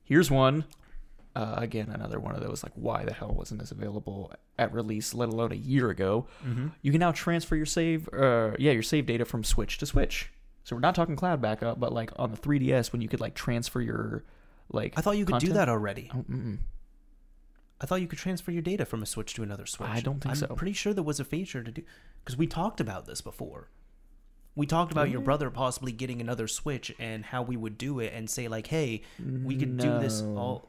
Here's 0.02 0.30
one. 0.30 0.64
Uh, 1.34 1.54
again, 1.56 1.88
another 1.90 2.20
one 2.20 2.34
of 2.34 2.42
those 2.42 2.62
like, 2.62 2.72
why 2.74 3.04
the 3.04 3.12
hell 3.12 3.32
wasn't 3.34 3.58
this 3.58 3.70
available 3.70 4.32
at 4.58 4.72
release, 4.72 5.14
let 5.14 5.30
alone 5.30 5.50
a 5.52 5.56
year 5.56 5.88
ago? 5.88 6.26
Mm-hmm. 6.46 6.68
You 6.82 6.92
can 6.92 7.00
now 7.00 7.12
transfer 7.12 7.56
your 7.56 7.66
save, 7.66 8.08
uh, 8.12 8.52
yeah, 8.58 8.72
your 8.72 8.82
save 8.82 9.06
data 9.06 9.24
from 9.24 9.42
Switch 9.42 9.78
to 9.78 9.86
Switch. 9.86 10.30
So 10.64 10.76
we're 10.76 10.80
not 10.80 10.94
talking 10.94 11.16
cloud 11.16 11.40
backup, 11.40 11.80
but 11.80 11.92
like 11.92 12.10
on 12.16 12.30
the 12.30 12.36
3DS 12.36 12.92
when 12.92 13.00
you 13.00 13.08
could 13.08 13.20
like 13.20 13.34
transfer 13.34 13.80
your 13.80 14.24
like. 14.70 14.94
I 14.96 15.00
thought 15.00 15.16
you 15.16 15.24
could 15.24 15.38
do 15.38 15.54
that 15.54 15.68
already. 15.68 16.10
Oh. 16.14 16.24
I 17.80 17.86
thought 17.86 18.00
you 18.00 18.06
could 18.06 18.18
transfer 18.18 18.52
your 18.52 18.62
data 18.62 18.84
from 18.84 19.02
a 19.02 19.06
Switch 19.06 19.34
to 19.34 19.42
another 19.42 19.66
Switch. 19.66 19.88
I 19.88 20.00
don't 20.00 20.20
think 20.20 20.30
I'm 20.30 20.36
so. 20.36 20.46
pretty 20.54 20.72
sure 20.72 20.94
there 20.94 21.02
was 21.02 21.18
a 21.18 21.24
feature 21.24 21.64
to 21.64 21.70
do 21.70 21.82
because 22.24 22.36
we 22.36 22.46
talked 22.46 22.80
about 22.80 23.06
this 23.06 23.20
before. 23.20 23.70
We 24.54 24.66
talked 24.66 24.92
about 24.92 25.10
your 25.10 25.22
brother 25.22 25.50
possibly 25.50 25.92
getting 25.92 26.20
another 26.20 26.46
Switch 26.46 26.94
and 26.98 27.24
how 27.24 27.42
we 27.42 27.56
would 27.56 27.78
do 27.78 27.98
it 27.98 28.12
and 28.14 28.28
say 28.30 28.48
like, 28.48 28.68
"Hey, 28.68 29.02
we 29.18 29.56
could 29.56 29.78
do 29.78 29.98
this 29.98 30.22
all." 30.22 30.68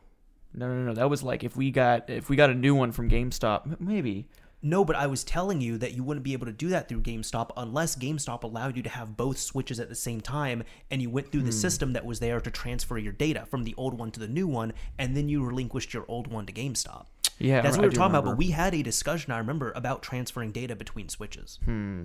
No, 0.53 0.67
no, 0.67 0.83
no. 0.83 0.93
That 0.93 1.09
was 1.09 1.23
like 1.23 1.43
if 1.43 1.55
we 1.55 1.71
got 1.71 2.09
if 2.09 2.29
we 2.29 2.35
got 2.35 2.49
a 2.49 2.55
new 2.55 2.75
one 2.75 2.91
from 2.91 3.09
GameStop, 3.09 3.79
maybe. 3.79 4.27
No, 4.65 4.85
but 4.85 4.95
I 4.95 5.07
was 5.07 5.25
telling 5.25 5.59
you 5.59 5.77
that 5.79 5.93
you 5.93 6.03
wouldn't 6.05 6.23
be 6.23 6.31
able 6.31 6.45
to 6.45 6.53
do 6.53 6.69
that 6.69 6.87
through 6.87 7.01
GameStop 7.01 7.51
unless 7.57 7.97
GameStop 7.97 8.43
allowed 8.43 8.77
you 8.77 8.83
to 8.83 8.89
have 8.89 9.17
both 9.17 9.37
switches 9.37 9.77
at 9.77 9.89
the 9.89 9.95
same 9.95 10.21
time 10.21 10.63
and 10.89 11.01
you 11.01 11.09
went 11.09 11.33
through 11.33 11.41
the 11.41 11.51
system 11.51 11.91
that 11.93 12.05
was 12.05 12.21
there 12.21 12.39
to 12.39 12.49
transfer 12.49 12.97
your 12.97 13.11
data 13.11 13.45
from 13.51 13.65
the 13.65 13.75
old 13.75 13.93
one 13.99 14.09
to 14.11 14.21
the 14.21 14.27
new 14.27 14.47
one 14.47 14.71
and 14.97 15.17
then 15.17 15.27
you 15.27 15.43
relinquished 15.43 15.93
your 15.93 16.05
old 16.07 16.27
one 16.27 16.45
to 16.45 16.53
GameStop. 16.53 17.07
Yeah, 17.39 17.59
That's 17.59 17.75
what 17.75 17.81
we 17.81 17.89
were 17.89 17.93
talking 17.93 18.15
about, 18.15 18.23
but 18.23 18.37
we 18.37 18.51
had 18.51 18.73
a 18.73 18.81
discussion, 18.81 19.33
I 19.33 19.39
remember, 19.39 19.73
about 19.75 20.01
transferring 20.01 20.53
data 20.53 20.77
between 20.77 21.09
switches. 21.09 21.59
Hmm. 21.65 22.03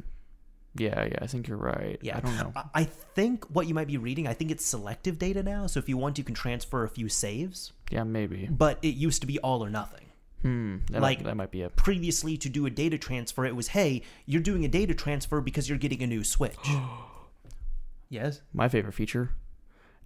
Yeah, 0.78 1.04
yeah. 1.04 1.18
I 1.20 1.26
think 1.26 1.48
you're 1.48 1.56
right. 1.58 1.98
Yeah. 2.02 2.16
I 2.16 2.20
don't 2.20 2.36
know. 2.36 2.52
I- 2.74 2.84
think 2.84 3.44
what 3.46 3.66
you 3.66 3.74
might 3.74 3.88
be 3.88 3.98
reading, 3.98 4.28
I 4.28 4.32
think 4.34 4.50
it's 4.52 4.64
selective 4.64 5.18
data 5.18 5.42
now. 5.42 5.66
So 5.66 5.78
if 5.78 5.88
you 5.88 5.96
want, 5.96 6.18
you 6.18 6.24
can 6.24 6.34
transfer 6.36 6.84
a 6.84 6.88
few 6.88 7.08
saves, 7.08 7.72
Yeah, 7.90 8.04
maybe. 8.04 8.46
but 8.50 8.78
it 8.82 8.94
used 8.94 9.20
to 9.22 9.26
be 9.26 9.38
all 9.40 9.64
or 9.64 9.68
nothing. 9.70 10.04
Hmm. 10.42 10.76
That 10.92 11.02
Like- 11.02 11.18
might, 11.18 11.24
that 11.24 11.36
might 11.36 11.50
be 11.50 11.62
it. 11.62 11.74
Previously, 11.74 12.36
to 12.36 12.48
do 12.48 12.64
a 12.64 12.70
data 12.70 12.96
transfer, 12.96 13.44
it 13.44 13.56
was, 13.56 13.68
hey, 13.68 14.02
you're 14.24 14.40
doing 14.40 14.64
a 14.64 14.68
data 14.68 14.94
transfer 14.94 15.40
because 15.40 15.68
you're 15.68 15.78
getting 15.78 16.00
a 16.02 16.06
new 16.06 16.22
Switch. 16.22 16.54
yes? 18.08 18.40
My 18.52 18.68
favorite 18.68 18.92
feature: 18.94 19.32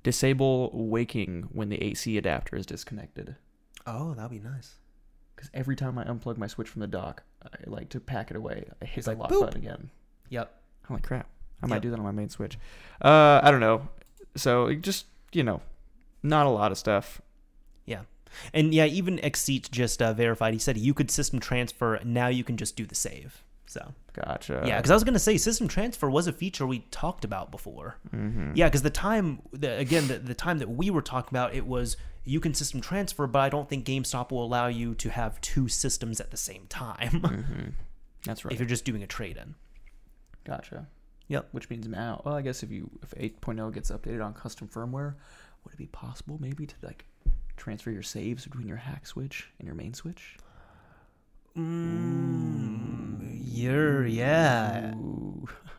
disable 0.03 0.71
waking 0.73 1.49
when 1.53 1.69
the 1.69 1.83
AC 1.83 2.17
adapter 2.17 2.57
is 2.57 2.67
disconnected. 2.67 3.37
Oh, 3.87 4.15
that'd 4.15 4.31
be 4.31 4.39
nice. 4.39 4.77
Because 5.35 5.51
every 5.55 5.77
time 5.77 5.99
I 5.99 6.05
unplug 6.05 6.37
my 6.39 6.47
Switch 6.47 6.69
from 6.69 6.81
the 6.81 6.87
dock, 6.87 7.25
I 7.45 7.49
like 7.67 7.89
to 7.91 8.01
pack 8.01 8.31
it 8.31 8.37
away. 8.37 8.65
I 8.81 8.85
hit 8.85 8.99
It's 8.99 9.05
the 9.07 9.13
like, 9.13 9.19
lock 9.19 9.31
boop. 9.31 9.41
button 9.41 9.61
again. 9.61 9.91
Yep. 10.31 10.62
I'm 10.89 10.95
like, 10.97 11.03
crap. 11.05 11.29
I 11.63 11.67
might 11.67 11.77
Yep. 11.77 11.83
do 11.83 11.91
that 11.91 11.99
on 11.99 12.05
my 12.05 12.11
main 12.13 12.29
Switch. 12.29 12.59
Uh, 13.01 13.41
I 13.43 13.51
don't 13.51 13.61
know. 13.61 13.89
So 14.37 14.75
just 14.75 15.07
you 15.33 15.43
know, 15.43 15.61
not 16.23 16.47
a 16.47 16.51
lot 16.51 16.73
of 16.73 16.79
stuff. 16.79 17.21
Yeah. 17.87 18.03
And 18.55 18.73
yeah, 18.75 18.85
even 18.87 19.19
Exceed 19.21 19.69
just 19.71 20.01
uh, 20.03 20.13
verified. 20.13 20.53
He 20.55 20.59
said 20.59 20.77
you 20.79 20.95
could 20.95 21.11
system 21.11 21.39
transfer. 21.41 22.01
Now 22.05 22.29
you 22.29 22.45
can 22.45 22.57
just 22.57 22.77
do 22.77 22.85
the 22.87 22.95
save. 22.95 23.43
So 23.67 23.95
Gotcha. 24.13 24.63
yeah, 24.67 24.77
because 24.77 24.91
I 24.91 24.95
was 24.95 25.05
gonna 25.05 25.19
say 25.19 25.39
system 25.39 25.67
transfer 25.69 26.11
was 26.11 26.27
a 26.27 26.33
feature 26.33 26.67
we 26.67 26.81
talked 26.91 27.25
about 27.25 27.51
before. 27.51 27.97
Mm-hmm. 28.15 28.53
Yeah, 28.55 28.67
because 28.69 28.83
the 28.83 28.91
time, 28.91 29.41
the, 29.53 29.79
again, 29.79 30.09
the, 30.09 30.19
the 30.19 30.35
time 30.35 30.59
that 30.59 30.69
we 30.69 30.91
were 30.91 31.01
talking 31.01 31.31
about, 31.33 31.55
it 31.55 31.67
was 31.67 31.97
you 32.25 32.39
can 32.39 32.53
system 32.53 32.81
transfer, 32.83 33.27
but 33.27 33.39
I 33.39 33.49
don't 33.49 33.69
think 33.71 33.87
GameStop 33.87 34.31
will 34.31 34.45
allow 34.45 34.67
you 34.67 34.95
to 34.97 35.09
have 35.11 35.41
two 35.41 35.69
systems 35.69 36.21
at 36.21 36.31
the 36.31 36.37
same 36.37 36.67
time 36.69 37.75
That's 38.27 38.45
right. 38.45 38.53
if 38.53 38.61
you're 38.61 38.69
just 38.69 38.85
doing 38.85 39.03
a 39.03 39.07
trade 39.07 39.37
in. 39.39 39.55
Gotcha. 40.45 40.87
Yep. 41.29 41.49
Which 41.53 41.71
means 41.71 41.87
now, 41.89 42.23
well, 42.25 42.35
I 42.35 42.43
guess 42.43 42.63
if 42.63 42.71
you 42.71 42.91
if 43.03 43.11
8.0 43.11 43.73
gets 43.73 43.91
updated 43.91 44.25
on 44.25 44.35
custom 44.35 44.69
firmware, 44.69 45.15
would 45.65 45.75
it 45.75 45.79
be 45.79 45.87
possible 45.87 46.39
maybe 46.41 46.67
to 46.67 46.75
like 46.83 47.05
transfer 47.57 47.91
your 47.91 48.03
saves 48.03 48.45
between 48.47 48.67
your 48.67 48.77
hack 48.77 49.07
switch 49.07 49.49
and 49.59 49.67
your 49.67 49.75
main 49.75 49.95
switch? 49.95 50.37
Mm, 51.57 53.39
you're 53.45 54.07
yeah. 54.07 54.95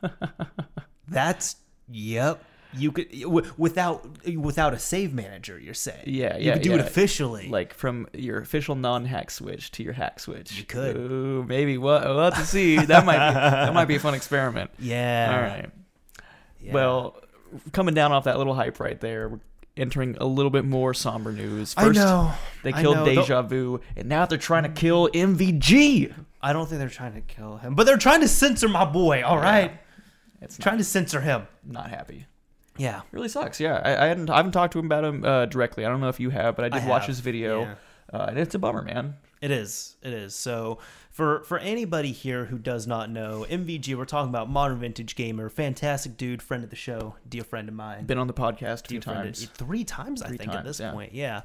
That's 1.08 1.58
yep. 1.90 2.44
You 2.78 2.92
could 2.92 3.12
w- 3.22 3.52
without 3.58 4.14
witut 4.24 4.74
a 4.74 4.80
save 4.80 5.14
manager. 5.14 5.60
You're 5.60 5.74
saying 5.74 6.04
Yeah, 6.06 6.38
you 6.38 6.54
could 6.54 6.62
do 6.62 6.74
it 6.74 6.80
officially. 6.80 7.50
like 7.50 7.74
from 7.74 8.08
your 8.14 8.40
official 8.40 8.76
non-hack 8.76 9.30
switch 9.32 9.72
to 9.72 9.84
your 9.84 9.94
hack 9.94 10.20
switch. 10.20 10.58
You 10.58 10.66
could. 10.66 10.96
Ooh, 10.98 11.44
maybe. 11.48 11.78
We'll, 11.78 12.00
we'll 12.00 12.24
have 12.24 12.36
to 12.36 12.46
see. 12.46 12.78
That 12.78 13.06
might 13.06 13.30
be 13.30 13.34
that 13.36 13.74
might 13.74 13.86
be 13.86 13.96
a 13.96 14.00
fun 14.00 14.14
experiment. 14.14 14.72
yeah. 14.80 15.32
All 15.36 15.42
right. 15.42 15.70
Yeah. 16.62 16.74
Well, 16.74 17.18
coming 17.74 17.94
down 17.94 18.12
off 18.12 18.24
that 18.24 18.38
little 18.38 18.54
hype 18.56 18.80
right 18.80 19.00
there, 19.00 19.30
we're 19.30 19.40
entering 19.76 20.16
a 20.20 20.26
little 20.26 20.50
bit 20.52 20.66
more 20.66 20.94
somber 20.94 21.32
news. 21.32 21.74
I 21.78 21.90
know. 21.90 22.32
they 22.64 22.72
killed 22.72 22.96
know. 22.98 23.06
Deja 23.06 23.42
Vu, 23.42 23.82
and 23.98 24.08
now 24.08 24.26
they're 24.26 24.38
trying 24.38 24.64
to 24.64 24.70
kill 24.70 25.10
MVG. 25.10 26.14
I 26.42 26.54
don't 26.54 26.68
think 26.68 26.80
they're 26.80 26.90
trying 26.90 27.14
to 27.14 27.22
kill 27.22 27.58
him, 27.58 27.76
but 27.76 27.86
they're 27.86 27.98
trying 27.98 28.22
to 28.22 28.28
censor 28.28 28.68
my 28.70 28.86
boy. 28.86 29.24
All 29.24 29.38
right, 29.38 29.72
It's 30.42 30.58
trying 30.58 30.78
to 30.78 30.84
censor 30.84 31.22
him. 31.22 31.48
not 31.66 31.90
happy. 31.90 32.26
Yeah. 32.78 33.02
Really 33.12 33.30
sucks. 33.30 33.60
Yeah, 33.60 33.82
I, 33.84 34.06
I 34.06 34.08
hadn't 34.08 34.30
I 34.30 34.38
haven't 34.38 34.52
talked 34.54 34.74
to 34.74 34.80
him 34.80 34.86
about 34.86 35.04
him 35.04 35.24
uh, 35.24 35.46
directly. 35.46 35.86
I 35.86 35.90
don't 35.90 36.02
know 36.02 36.10
if 36.10 36.20
you 36.20 36.30
have, 36.32 36.56
but 36.56 36.66
I 36.66 36.70
did 36.70 36.84
I 36.84 36.88
watch 36.88 37.04
have, 37.04 37.10
his 37.10 37.20
video, 37.20 37.62
yeah. 37.62 37.76
uh, 38.12 38.26
and 38.30 38.38
it's 38.40 38.56
a 38.56 38.60
bummer, 38.60 38.82
man. 38.82 39.16
It 39.42 39.52
is. 39.52 39.98
It 40.02 40.14
is. 40.14 40.34
So 40.34 40.80
for 41.12 41.44
for 41.44 41.60
anybody 41.60 42.12
here 42.14 42.46
who 42.46 42.58
does 42.58 42.88
not 42.88 43.10
know, 43.10 43.46
MVG, 43.50 43.96
we're 43.96 44.06
talking 44.06 44.30
about 44.30 44.50
modern 44.50 44.80
vintage 44.80 45.16
gamer, 45.16 45.50
fantastic 45.50 46.16
dude, 46.18 46.42
friend 46.42 46.64
of 46.64 46.70
the 46.70 46.76
show, 46.76 47.16
dear 47.28 47.44
friend 47.44 47.68
of 47.68 47.76
mine. 47.76 48.06
Been 48.06 48.18
on 48.18 48.28
the 48.28 48.34
podcast 48.34 48.88
dear 48.88 49.02
friend 49.02 49.20
of- 49.20 49.26
times. 49.26 49.46
three 49.54 49.84
times, 49.84 50.22
I 50.22 50.30
Three 50.30 50.38
think, 50.38 50.54
at 50.54 50.64
this 50.64 50.80
yeah. 50.80 50.92
point. 50.92 51.14
Yeah. 51.14 51.42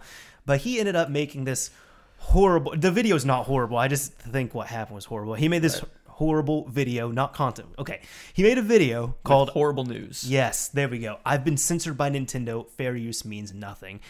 But 0.46 0.60
he 0.60 0.78
ended 0.78 0.96
up 0.96 1.10
making 1.10 1.44
this 1.44 1.70
horrible. 2.18 2.74
The 2.76 2.90
video's 2.90 3.24
not 3.24 3.44
horrible. 3.46 3.76
I 3.76 3.88
just 3.88 4.12
think 4.14 4.54
what 4.54 4.68
happened 4.68 4.94
was 4.94 5.04
horrible. 5.04 5.34
He 5.34 5.48
made 5.48 5.62
this 5.62 5.82
horrible 6.18 6.66
video, 6.68 7.12
not 7.12 7.32
content. 7.32 7.68
Okay. 7.78 8.00
He 8.32 8.42
made 8.42 8.58
a 8.58 8.62
video 8.62 9.14
Called 9.22 9.22
called 9.22 9.50
horrible 9.50 9.84
news. 9.84 10.24
Yes, 10.28 10.66
there 10.66 10.88
we 10.88 10.98
go. 10.98 11.18
I've 11.24 11.44
been 11.44 11.56
censored 11.56 11.96
by 11.96 12.10
Nintendo. 12.10 12.68
Fair 12.68 12.96
use 12.96 13.24
means 13.24 13.54
nothing. 13.54 14.00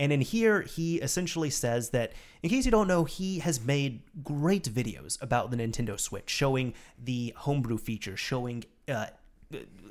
And 0.00 0.10
in 0.10 0.22
here, 0.22 0.62
he 0.62 0.96
essentially 0.96 1.50
says 1.50 1.90
that, 1.90 2.12
in 2.42 2.48
case 2.48 2.64
you 2.64 2.70
don't 2.70 2.88
know, 2.88 3.04
he 3.04 3.40
has 3.40 3.62
made 3.62 4.00
great 4.24 4.64
videos 4.64 5.20
about 5.20 5.50
the 5.50 5.58
Nintendo 5.58 6.00
Switch, 6.00 6.30
showing 6.30 6.72
the 7.04 7.34
homebrew 7.36 7.76
features, 7.76 8.18
showing, 8.18 8.64
uh, 8.88 9.06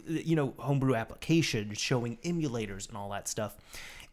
you 0.07 0.35
know, 0.35 0.55
homebrew 0.57 0.95
applications, 0.95 1.77
showing 1.77 2.17
emulators 2.23 2.87
and 2.87 2.97
all 2.97 3.09
that 3.09 3.27
stuff. 3.27 3.55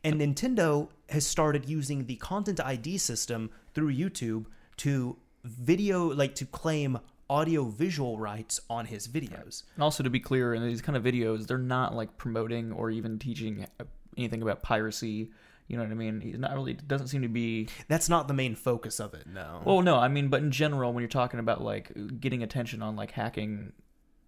And 0.02 0.20
Nintendo 0.20 0.88
has 1.08 1.26
started 1.26 1.66
using 1.66 2.04
the 2.04 2.16
Content 2.16 2.60
ID 2.60 2.98
system 2.98 3.50
through 3.72 3.94
YouTube 3.94 4.46
to 4.78 5.16
video, 5.44 6.12
like 6.12 6.34
to 6.34 6.44
claim 6.44 6.98
audio 7.30 7.64
visual 7.64 8.18
rights 8.18 8.60
on 8.68 8.86
his 8.86 9.08
videos. 9.08 9.64
And 9.74 9.82
also 9.82 10.02
to 10.02 10.10
be 10.10 10.20
clear, 10.20 10.54
in 10.54 10.64
these 10.64 10.82
kind 10.82 10.96
of 10.96 11.02
videos, 11.02 11.46
they're 11.46 11.58
not 11.58 11.94
like 11.94 12.16
promoting 12.16 12.72
or 12.72 12.90
even 12.90 13.18
teaching 13.18 13.66
uh, 13.80 13.84
anything 14.16 14.42
about 14.42 14.62
piracy. 14.62 15.30
You 15.66 15.78
know 15.78 15.82
what 15.82 15.92
I 15.92 15.94
mean? 15.94 16.20
He's 16.20 16.38
not 16.38 16.52
really 16.54 16.74
doesn't 16.74 17.08
seem 17.08 17.22
to 17.22 17.28
be. 17.28 17.68
That's 17.88 18.08
not 18.08 18.28
the 18.28 18.34
main 18.34 18.54
focus 18.54 19.00
of 19.00 19.14
it, 19.14 19.26
no. 19.26 19.62
Well, 19.64 19.80
no, 19.80 19.96
I 19.96 20.08
mean, 20.08 20.28
but 20.28 20.42
in 20.42 20.50
general, 20.50 20.92
when 20.92 21.00
you're 21.00 21.08
talking 21.08 21.40
about 21.40 21.62
like 21.62 21.90
getting 22.20 22.42
attention 22.42 22.82
on 22.82 22.96
like 22.96 23.12
hacking 23.12 23.72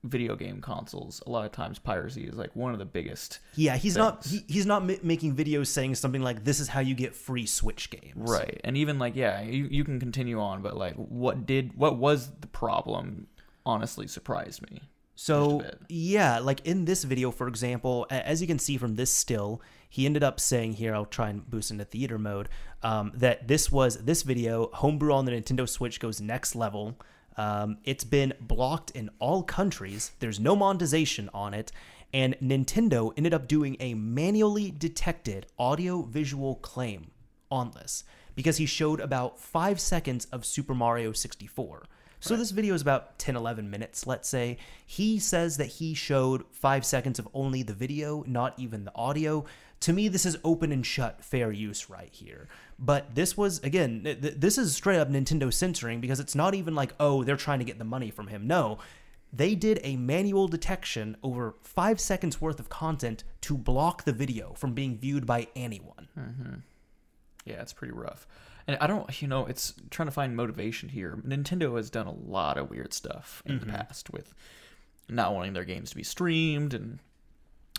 video 0.05 0.36
game 0.36 0.61
consoles, 0.61 1.22
a 1.26 1.30
lot 1.30 1.44
of 1.44 1.53
times 1.53 1.78
piracy 1.78 2.24
is 2.24 2.34
like 2.34 2.55
one 2.55 2.72
of 2.72 2.78
the 2.78 2.84
biggest. 2.84 3.40
yeah, 3.55 3.76
he's 3.76 3.97
not 3.97 4.24
he, 4.24 4.44
he's 4.49 4.66
not 4.66 4.84
ma- 4.84 4.94
making 5.03 5.34
videos 5.34 5.66
saying 5.68 5.94
something 5.94 6.22
like 6.22 6.44
this 6.44 6.61
is 6.61 6.68
how 6.68 6.80
you 6.80 6.94
get 6.94 7.14
free 7.14 7.47
Switch 7.47 7.90
games. 7.90 8.30
Right. 8.30 8.61
And 8.64 8.76
even 8.76 8.99
like 8.99 9.16
yeah, 9.16 9.42
you, 9.42 9.68
you 9.70 9.84
can 9.84 9.99
continue 9.99 10.40
on, 10.40 10.62
but 10.62 10.76
like 10.76 10.94
what 10.94 11.47
did 11.47 11.76
what 11.76 11.97
was 11.97 12.30
the 12.40 12.47
problem? 12.47 13.26
Honestly, 13.64 14.07
surprised 14.07 14.62
me. 14.70 14.82
So 15.18 15.61
Just 15.61 15.61
a 15.61 15.76
bit. 15.78 15.80
yeah, 15.88 16.38
like 16.40 16.64
in 16.66 16.84
this 16.84 17.03
video, 17.03 17.30
for 17.30 17.49
example, 17.49 18.07
as 18.11 18.40
you 18.42 18.47
can 18.47 18.59
see 18.59 18.76
from 18.76 18.97
this 18.97 19.11
still, 19.11 19.62
he 19.88 20.05
ended 20.05 20.22
up 20.22 20.38
saying 20.38 20.74
here, 20.74 20.94
I'll 20.94 21.07
try 21.07 21.30
and 21.30 21.49
boost 21.49 21.70
into 21.70 21.86
theater 21.86 22.18
mode, 22.18 22.51
um, 22.82 23.12
that 23.14 23.49
this 23.49 23.72
was 23.72 23.97
this 24.05 24.22
video, 24.22 24.68
homebrew 24.74 25.14
on 25.14 25.24
the 25.24 25.32
Nintendo 25.32 25.66
Switch 25.66 26.01
goes 26.01 26.20
next 26.20 26.55
level. 26.55 27.01
Um, 27.37 27.78
it's 27.84 28.05
been 28.05 28.34
blocked 28.41 28.91
in 28.93 29.11
all 29.18 29.43
countries. 29.43 30.12
There's 30.20 30.41
no 30.41 30.57
monetization 30.57 31.28
on 31.34 31.55
it. 31.55 31.72
And 32.12 32.37
Nintendo 32.41 33.12
ended 33.16 33.34
up 33.34 33.49
doing 33.49 33.76
a 33.80 33.95
manually 33.95 34.70
detected 34.70 35.47
audio 35.59 36.03
visual 36.03 36.57
claim 36.57 37.11
on 37.51 37.72
this 37.72 38.05
because 38.34 38.57
he 38.59 38.66
showed 38.66 39.01
about 39.01 39.39
five 39.39 39.80
seconds 39.80 40.26
of 40.26 40.45
Super 40.45 40.74
Mario 40.74 41.12
64. 41.12 41.84
So 42.20 42.34
this 42.34 42.51
video 42.51 42.74
is 42.74 42.82
about 42.82 43.18
10, 43.18 43.37
11 43.37 43.70
minutes, 43.70 44.07
let's 44.07 44.28
say. 44.28 44.59
He 44.84 45.18
says 45.18 45.59
that 45.59 45.66
he 45.66 45.95
showed 45.95 46.45
five 46.51 46.84
seconds 46.84 47.18
of 47.18 47.28
only 47.34 47.62
the 47.62 47.74
video, 47.74 48.24
not 48.26 48.55
even 48.59 48.84
the 48.84 48.95
audio. 48.95 49.45
To 49.80 49.93
me, 49.93 50.09
this 50.09 50.26
is 50.26 50.39
open 50.43 50.72
and 50.72 50.84
shut 50.84 51.22
fair 51.22 51.53
use 51.53 51.91
right 51.91 52.09
here. 52.11 52.49
But 52.78 53.14
this 53.14 53.36
was, 53.36 53.58
again, 53.60 54.02
th- 54.04 54.20
th- 54.20 54.34
this 54.36 54.58
is 54.58 54.74
straight 54.74 54.98
up 54.98 55.10
Nintendo 55.10 55.52
censoring 55.52 56.00
because 56.00 56.20
it's 56.20 56.34
not 56.34 56.54
even 56.54 56.74
like, 56.74 56.94
oh, 57.00 57.24
they're 57.24 57.36
trying 57.36 57.58
to 57.60 57.64
get 57.64 57.78
the 57.78 57.84
money 57.84 58.10
from 58.10 58.26
him. 58.26 58.46
No, 58.46 58.78
they 59.32 59.54
did 59.54 59.80
a 59.82 59.96
manual 59.96 60.46
detection 60.48 61.16
over 61.22 61.54
five 61.62 62.00
seconds 62.00 62.40
worth 62.40 62.60
of 62.60 62.68
content 62.68 63.24
to 63.42 63.56
block 63.56 64.04
the 64.04 64.12
video 64.12 64.52
from 64.54 64.74
being 64.74 64.98
viewed 64.98 65.26
by 65.26 65.48
anyone. 65.56 66.08
Mm-hmm. 66.18 66.54
Yeah, 67.44 67.62
it's 67.62 67.72
pretty 67.72 67.94
rough. 67.94 68.26
And 68.66 68.76
I 68.80 68.86
don't, 68.86 69.22
you 69.22 69.28
know, 69.28 69.46
it's 69.46 69.74
trying 69.90 70.08
to 70.08 70.12
find 70.12 70.36
motivation 70.36 70.88
here. 70.88 71.18
Nintendo 71.26 71.76
has 71.76 71.88
done 71.88 72.06
a 72.06 72.12
lot 72.12 72.58
of 72.58 72.68
weird 72.68 72.92
stuff 72.92 73.42
in 73.46 73.58
the 73.58 73.66
mm-hmm. 73.66 73.76
past 73.76 74.10
with 74.10 74.34
not 75.08 75.34
wanting 75.34 75.52
their 75.52 75.64
games 75.64 75.90
to 75.90 75.96
be 75.96 76.02
streamed 76.02 76.74
and 76.74 76.98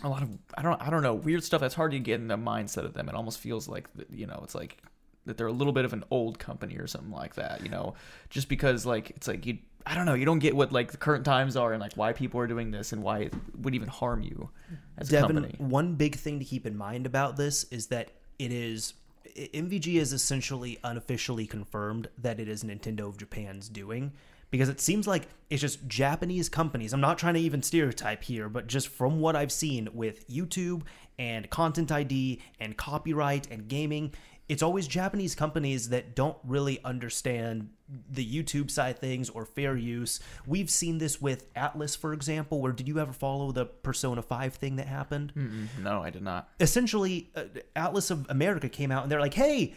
a 0.02 0.08
lot 0.08 0.22
of 0.22 0.30
I 0.56 0.62
don't 0.62 0.80
I 0.80 0.90
don't 0.90 1.02
know 1.02 1.14
weird 1.14 1.42
stuff 1.42 1.60
that's 1.60 1.74
hard 1.74 1.92
to 1.92 1.98
get 1.98 2.20
in 2.20 2.28
the 2.28 2.36
mindset 2.36 2.84
of 2.84 2.94
them. 2.94 3.08
It 3.08 3.14
almost 3.14 3.38
feels 3.38 3.68
like 3.68 3.88
you 4.10 4.26
know 4.26 4.40
it's 4.44 4.54
like 4.54 4.78
that 5.26 5.36
they're 5.36 5.46
a 5.46 5.52
little 5.52 5.72
bit 5.72 5.84
of 5.84 5.92
an 5.92 6.04
old 6.10 6.38
company 6.38 6.76
or 6.76 6.86
something 6.86 7.12
like 7.12 7.34
that. 7.34 7.62
You 7.62 7.68
know, 7.68 7.94
just 8.30 8.48
because 8.48 8.86
like 8.86 9.10
it's 9.10 9.28
like 9.28 9.46
you 9.46 9.58
I 9.86 9.94
don't 9.94 10.06
know 10.06 10.14
you 10.14 10.24
don't 10.24 10.38
get 10.38 10.54
what 10.54 10.72
like 10.72 10.92
the 10.92 10.98
current 10.98 11.24
times 11.24 11.56
are 11.56 11.72
and 11.72 11.80
like 11.80 11.94
why 11.96 12.12
people 12.12 12.40
are 12.40 12.46
doing 12.46 12.70
this 12.70 12.92
and 12.92 13.02
why 13.02 13.20
it 13.20 13.34
would 13.56 13.74
even 13.74 13.88
harm 13.88 14.22
you 14.22 14.50
as 14.98 15.12
a 15.12 15.20
company. 15.20 15.54
one 15.58 15.94
big 15.94 16.16
thing 16.16 16.38
to 16.38 16.44
keep 16.44 16.66
in 16.66 16.76
mind 16.76 17.06
about 17.06 17.36
this 17.36 17.64
is 17.64 17.86
that 17.88 18.10
it 18.38 18.52
is 18.52 18.94
MVG 19.36 19.94
is 19.94 20.12
essentially 20.12 20.78
unofficially 20.82 21.46
confirmed 21.46 22.08
that 22.18 22.40
it 22.40 22.48
is 22.48 22.64
Nintendo 22.64 23.08
of 23.08 23.16
Japan's 23.16 23.68
doing 23.68 24.12
because 24.50 24.68
it 24.68 24.80
seems 24.80 25.06
like 25.06 25.28
it's 25.50 25.60
just 25.60 25.86
Japanese 25.88 26.48
companies. 26.48 26.92
I'm 26.92 27.00
not 27.00 27.18
trying 27.18 27.34
to 27.34 27.40
even 27.40 27.62
stereotype 27.62 28.22
here, 28.24 28.48
but 28.48 28.66
just 28.66 28.88
from 28.88 29.20
what 29.20 29.36
I've 29.36 29.52
seen 29.52 29.88
with 29.92 30.28
YouTube 30.28 30.82
and 31.18 31.48
Content 31.50 31.90
ID 31.92 32.40
and 32.60 32.76
copyright 32.76 33.50
and 33.50 33.68
gaming, 33.68 34.14
it's 34.48 34.62
always 34.62 34.88
Japanese 34.88 35.34
companies 35.34 35.90
that 35.90 36.14
don't 36.16 36.36
really 36.44 36.78
understand 36.82 37.68
the 38.10 38.24
YouTube 38.24 38.70
side 38.70 38.98
things 38.98 39.28
or 39.28 39.44
fair 39.44 39.76
use. 39.76 40.20
We've 40.46 40.70
seen 40.70 40.96
this 40.98 41.20
with 41.20 41.52
Atlus, 41.54 41.96
for 41.96 42.14
example, 42.14 42.60
where 42.62 42.72
did 42.72 42.88
you 42.88 42.98
ever 42.98 43.12
follow 43.12 43.52
the 43.52 43.66
Persona 43.66 44.22
5 44.22 44.54
thing 44.54 44.76
that 44.76 44.86
happened? 44.86 45.32
Mm-mm, 45.36 45.68
no, 45.82 46.02
I 46.02 46.08
did 46.10 46.22
not. 46.22 46.48
essentially 46.60 47.30
uh, 47.36 47.44
Atlus 47.76 48.10
of 48.10 48.26
America 48.30 48.68
came 48.70 48.90
out 48.90 49.02
and 49.02 49.12
they're 49.12 49.20
like, 49.20 49.34
"Hey, 49.34 49.74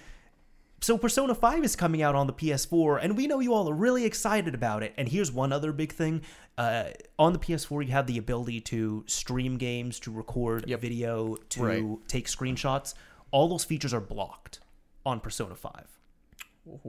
so 0.81 0.97
Persona 0.97 1.33
5 1.35 1.63
is 1.63 1.75
coming 1.75 2.01
out 2.01 2.15
on 2.15 2.27
the 2.27 2.33
PS4 2.33 2.99
and 3.01 3.15
we 3.15 3.27
know 3.27 3.39
you 3.39 3.53
all 3.53 3.69
are 3.69 3.73
really 3.73 4.03
excited 4.05 4.53
about 4.55 4.83
it." 4.83 4.93
And 4.97 5.07
here's 5.09 5.31
one 5.31 5.53
other 5.53 5.71
big 5.71 5.93
thing. 5.93 6.21
Uh, 6.57 6.85
on 7.17 7.33
the 7.33 7.39
PS4 7.39 7.81
you 7.85 7.91
have 7.91 8.07
the 8.07 8.17
ability 8.17 8.59
to 8.61 9.03
stream 9.07 9.57
games, 9.57 9.99
to 10.01 10.11
record 10.11 10.67
Yep. 10.67 10.81
video, 10.81 11.35
to 11.35 11.63
Right. 11.63 12.07
take 12.07 12.27
screenshots. 12.27 12.93
All 13.31 13.47
those 13.47 13.63
features 13.63 13.93
are 13.93 14.01
blocked 14.01 14.59
on 15.05 15.19
Persona 15.19 15.55
5. 15.55 15.87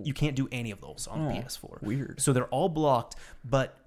You 0.02 0.12
can't 0.12 0.36
do 0.36 0.48
any 0.52 0.70
of 0.70 0.80
those 0.82 1.06
on 1.06 1.26
Oh, 1.28 1.30
PS4. 1.32 1.78
weird. 1.80 2.20
So 2.20 2.32
they're 2.34 2.48
all 2.48 2.68
blocked, 2.68 3.16
but 3.44 3.78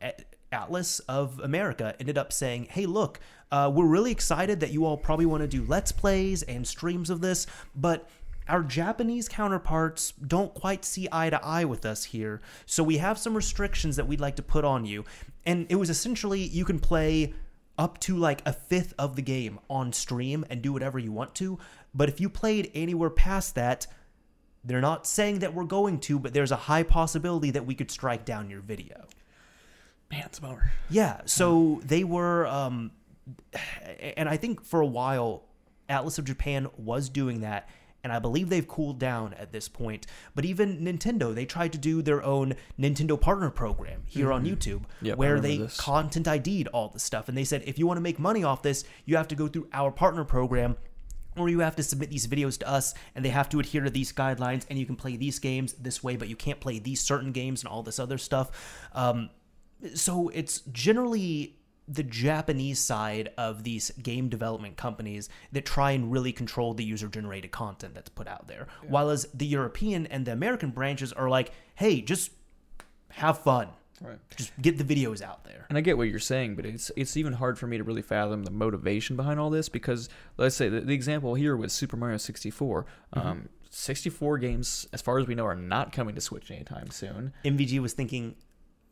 Atlus 0.52 1.02
of 1.08 1.40
America 1.40 1.96
ended 2.00 2.18
up 2.18 2.32
saying, 2.34 2.68
"Hey, 2.72 2.86
look, 2.86 3.20
uh, 3.52 3.72
we're 3.74 3.86
really 3.86 4.12
excited 4.12 4.60
that 4.62 4.72
you 4.72 4.86
all 4.86 4.98
probably 4.98 5.26
want 5.26 5.42
to 5.42 5.48
do 5.48 5.64
let's 5.68 5.92
plays 5.92 6.42
and 6.44 6.66
streams 6.66 7.10
of 7.12 7.22
this, 7.22 7.46
but 7.76 8.10
our 8.48 8.62
Japanese 8.62 9.28
counterparts 9.28 10.14
don't 10.28 10.54
quite 10.54 10.86
see 10.86 11.08
eye 11.12 11.30
to 11.30 11.44
eye 11.44 11.66
with 11.66 11.86
us 11.86 12.04
here. 12.04 12.42
So 12.66 12.84
we 12.84 12.98
have 12.98 13.18
some 13.18 13.36
restrictions 13.36 13.96
that 13.96 14.08
we'd 14.08 14.22
like 14.22 14.36
to 14.36 14.44
put 14.44 14.64
on 14.64 14.86
you. 14.86 15.04
And 15.46 15.66
it 15.70 15.76
was 15.76 15.90
essentially 15.90 16.42
you 16.42 16.66
can 16.66 16.80
play 16.80 17.34
up 17.78 18.00
to 18.00 18.16
like 18.16 18.42
a 18.46 18.54
fifth 18.54 18.94
of 18.98 19.16
the 19.16 19.22
game 19.22 19.60
on 19.70 19.92
stream 19.92 20.46
and 20.50 20.62
do 20.62 20.72
whatever 20.72 21.00
you 21.00 21.12
want 21.12 21.36
to. 21.36 21.60
But 21.94 22.10
if 22.10 22.20
you 22.20 22.30
played 22.30 22.72
anywhere 22.74 23.10
past 23.10 23.56
that, 23.56 23.88
they're 24.64 24.82
not 24.82 25.06
saying 25.06 25.40
that 25.40 25.54
we're 25.54 25.66
going 25.66 26.00
to, 26.02 26.20
but 26.20 26.34
there's 26.34 26.52
a 26.52 26.56
high 26.56 26.84
possibility 26.84 27.52
that 27.52 27.66
we 27.66 27.76
could 27.76 27.92
strike 27.92 28.26
down 28.26 28.50
your 28.50 28.62
video. 28.62 29.06
Man, 30.12 30.24
it's 30.26 30.40
a 30.40 30.42
bummer. 30.42 30.72
Yeah, 30.90 31.22
so 31.26 31.82
they 31.84 32.04
were, 32.04 32.48
um, 32.48 32.92
and 34.18 34.28
I 34.30 34.38
think 34.38 34.64
for 34.64 34.82
a 34.82 34.86
while, 34.86 35.44
Atlus 35.90 36.18
of 36.18 36.26
Japan 36.26 36.68
was 36.78 37.10
doing 37.10 37.42
that, 37.42 37.70
and 38.06 38.14
I 38.14 38.20
believe 38.20 38.50
they've 38.50 38.68
cooled 38.68 39.00
down 39.00 39.34
at 39.34 39.52
this 39.52 39.68
point. 39.68 40.06
But 40.36 40.46
even 40.46 40.78
Nintendo, 40.78 41.34
they 41.34 41.44
tried 41.46 41.72
to 41.72 41.80
do 41.80 42.04
their 42.04 42.24
own 42.24 42.54
Nintendo 42.80 43.20
partner 43.20 43.50
program 43.50 44.04
here 44.06 44.32
on 44.32 44.46
YouTube, 44.46 44.84
Yep, 45.02 45.18
where 45.18 45.40
they 45.40 45.58
this. 45.58 45.76
content 45.80 46.28
ID'd 46.28 46.68
all 46.68 46.88
the 46.90 47.00
stuff, 47.00 47.28
and 47.30 47.36
they 47.36 47.44
said 47.44 47.64
if 47.66 47.80
you 47.80 47.88
want 47.88 47.98
to 47.98 48.02
make 48.02 48.20
money 48.20 48.44
off 48.44 48.62
this, 48.62 48.84
you 49.06 49.18
have 49.18 49.28
to 49.30 49.36
go 49.36 49.48
through 49.48 49.68
our 49.74 49.92
partner 49.92 50.24
program. 50.24 50.78
Or 51.36 51.50
you 51.50 51.60
have 51.62 51.76
to 51.78 51.84
submit 51.84 52.12
these 52.12 52.28
videos 52.28 52.60
to 52.60 52.70
us, 52.70 52.94
and 53.16 53.26
they 53.26 53.30
have 53.30 53.50
to 53.50 53.60
adhere 53.60 53.84
to 53.84 53.90
these 53.90 54.14
guidelines, 54.14 54.66
and 54.70 54.80
you 54.80 54.86
can 54.86 54.96
play 54.96 55.18
these 55.18 55.40
games 55.40 55.74
this 55.74 56.02
way, 56.02 56.16
but 56.16 56.30
you 56.30 56.36
can't 56.38 56.62
play 56.62 56.80
these 56.80 57.02
certain 57.02 57.34
games 57.34 57.62
and 57.62 57.68
all 57.68 57.84
this 57.84 58.00
other 58.00 58.18
stuff. 58.18 58.88
Um, 58.94 59.32
so 59.96 60.30
it's 60.30 60.62
generally 60.72 61.58
the 61.88 62.04
Japanese 62.04 62.80
side 62.80 63.32
of 63.38 63.64
these 63.64 63.92
game 64.02 64.30
development 64.30 64.76
companies 64.78 65.30
that 65.52 65.66
try 65.66 65.92
and 65.92 66.12
really 66.12 66.32
control 66.32 66.74
the 66.74 66.84
user 66.84 67.08
generated 67.08 67.52
content 67.52 67.94
that's 67.94 68.10
put 68.10 68.28
out 68.28 68.48
there. 68.48 68.68
While 68.88 69.10
as 69.10 69.28
the 69.34 69.46
European 69.46 70.08
and 70.08 70.26
the 70.26 70.32
American 70.32 70.72
branches 70.72 71.14
are 71.14 71.30
like, 71.30 71.52
hey, 71.76 72.02
just 72.02 72.32
have 73.10 73.40
fun. 73.40 73.70
Right. 74.02 74.20
Just 74.36 74.52
get 74.62 74.78
the 74.78 74.84
videos 74.84 75.22
out 75.22 75.46
there. 75.46 75.66
And 75.70 75.78
I 75.78 75.82
get 75.82 75.98
what 75.98 76.10
you're 76.10 76.20
saying, 76.20 76.56
but 76.56 76.66
it's 76.66 76.92
it's 76.98 77.16
even 77.16 77.34
hard 77.34 77.58
for 77.58 77.66
me 77.66 77.78
to 77.78 77.84
really 77.84 78.02
fathom 78.02 78.44
the 78.44 78.52
motivation 78.52 79.16
behind 79.16 79.40
all 79.40 79.50
this 79.50 79.70
because 79.70 80.10
let's 80.38 80.56
say 80.56 80.68
the, 80.68 80.82
the 80.82 80.94
example 80.94 81.36
here 81.36 81.56
was 81.56 81.72
Super 81.72 81.96
Mario 81.96 82.18
64. 82.18 82.86
Mm-hmm. 83.16 83.28
Um, 83.28 83.50
64 83.70 84.38
games, 84.38 84.88
as 84.94 85.02
far 85.02 85.20
as 85.20 85.28
we 85.28 85.36
know, 85.36 85.46
are 85.46 85.56
not 85.56 85.92
coming 85.92 86.16
to 86.16 86.22
Switch 86.22 86.50
anytime 86.50 86.90
soon. 86.92 87.34
MVG 87.44 87.80
was 87.80 87.92
thinking 87.92 88.36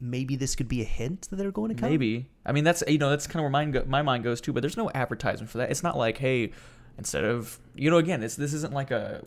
maybe 0.03 0.35
this 0.35 0.53
could 0.53 0.67
be 0.67 0.81
a 0.81 0.85
hint 0.85 1.29
that 1.29 1.37
they're 1.37 1.51
going 1.51 1.73
to 1.73 1.79
come. 1.79 1.89
Maybe. 1.89 2.27
I 2.45 2.51
mean, 2.51 2.65
that's 2.65 2.83
you 2.87 2.97
know 2.97 3.09
that's 3.09 3.25
kind 3.25 3.37
of 3.37 3.43
where 3.43 3.49
mine 3.49 3.71
go, 3.71 3.83
my 3.87 4.01
mind 4.01 4.23
goes 4.23 4.41
too. 4.41 4.51
But 4.51 4.61
there's 4.61 4.77
no 4.77 4.91
advertisement 4.93 5.49
for 5.49 5.59
that. 5.59 5.71
It's 5.71 5.81
not 5.81 5.97
like 5.97 6.17
hey, 6.17 6.51
instead 6.97 7.23
of 7.23 7.59
you 7.75 7.89
know 7.89 7.97
again, 7.97 8.21
it's 8.21 8.35
this 8.35 8.53
isn't 8.53 8.73
like 8.73 8.91
a 8.91 9.23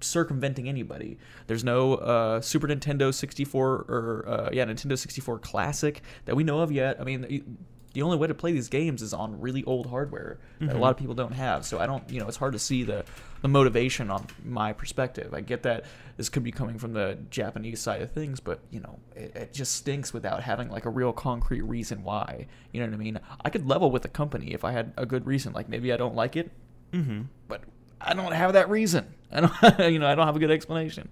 circumventing 0.00 0.68
anybody. 0.68 1.18
There's 1.46 1.64
no 1.64 1.94
uh, 1.96 2.40
Super 2.40 2.66
Nintendo 2.66 3.12
64 3.12 3.68
or 3.68 4.24
uh, 4.26 4.50
yeah 4.52 4.64
Nintendo 4.64 4.98
64 4.98 5.38
Classic 5.40 6.00
that 6.24 6.34
we 6.34 6.42
know 6.42 6.60
of 6.60 6.72
yet. 6.72 7.00
I 7.00 7.04
mean. 7.04 7.58
The 7.96 8.02
only 8.02 8.18
way 8.18 8.26
to 8.26 8.34
play 8.34 8.52
these 8.52 8.68
games 8.68 9.00
is 9.00 9.14
on 9.14 9.40
really 9.40 9.64
old 9.64 9.86
hardware 9.86 10.36
that 10.60 10.76
a 10.76 10.78
lot 10.78 10.90
of 10.90 10.98
people 10.98 11.14
don't 11.14 11.32
have. 11.32 11.64
So 11.64 11.78
I 11.78 11.86
don't, 11.86 12.06
you 12.10 12.20
know, 12.20 12.28
it's 12.28 12.36
hard 12.36 12.52
to 12.52 12.58
see 12.58 12.82
the, 12.82 13.06
the 13.40 13.48
motivation 13.48 14.10
on 14.10 14.26
my 14.44 14.74
perspective. 14.74 15.32
I 15.32 15.40
get 15.40 15.62
that 15.62 15.86
this 16.18 16.28
could 16.28 16.42
be 16.44 16.52
coming 16.52 16.78
from 16.78 16.92
the 16.92 17.16
Japanese 17.30 17.80
side 17.80 18.02
of 18.02 18.10
things, 18.12 18.38
but 18.38 18.60
you 18.70 18.80
know, 18.80 18.98
it, 19.14 19.34
it 19.34 19.52
just 19.54 19.74
stinks 19.76 20.12
without 20.12 20.42
having 20.42 20.68
like 20.68 20.84
a 20.84 20.90
real 20.90 21.14
concrete 21.14 21.62
reason 21.62 22.04
why. 22.04 22.46
You 22.70 22.80
know 22.80 22.86
what 22.86 22.94
I 22.94 22.98
mean? 22.98 23.18
I 23.42 23.48
could 23.48 23.66
level 23.66 23.90
with 23.90 24.04
a 24.04 24.08
company 24.08 24.52
if 24.52 24.62
I 24.62 24.72
had 24.72 24.92
a 24.98 25.06
good 25.06 25.26
reason. 25.26 25.54
Like 25.54 25.70
maybe 25.70 25.90
I 25.90 25.96
don't 25.96 26.14
like 26.14 26.36
it, 26.36 26.50
Mm-hmm. 26.92 27.22
but 27.48 27.62
I 27.98 28.12
don't 28.12 28.32
have 28.32 28.52
that 28.52 28.68
reason. 28.68 29.06
I 29.32 29.40
don't, 29.40 29.78
you 29.90 29.98
know, 29.98 30.06
I 30.06 30.14
don't 30.14 30.26
have 30.26 30.36
a 30.36 30.38
good 30.38 30.50
explanation. 30.50 31.08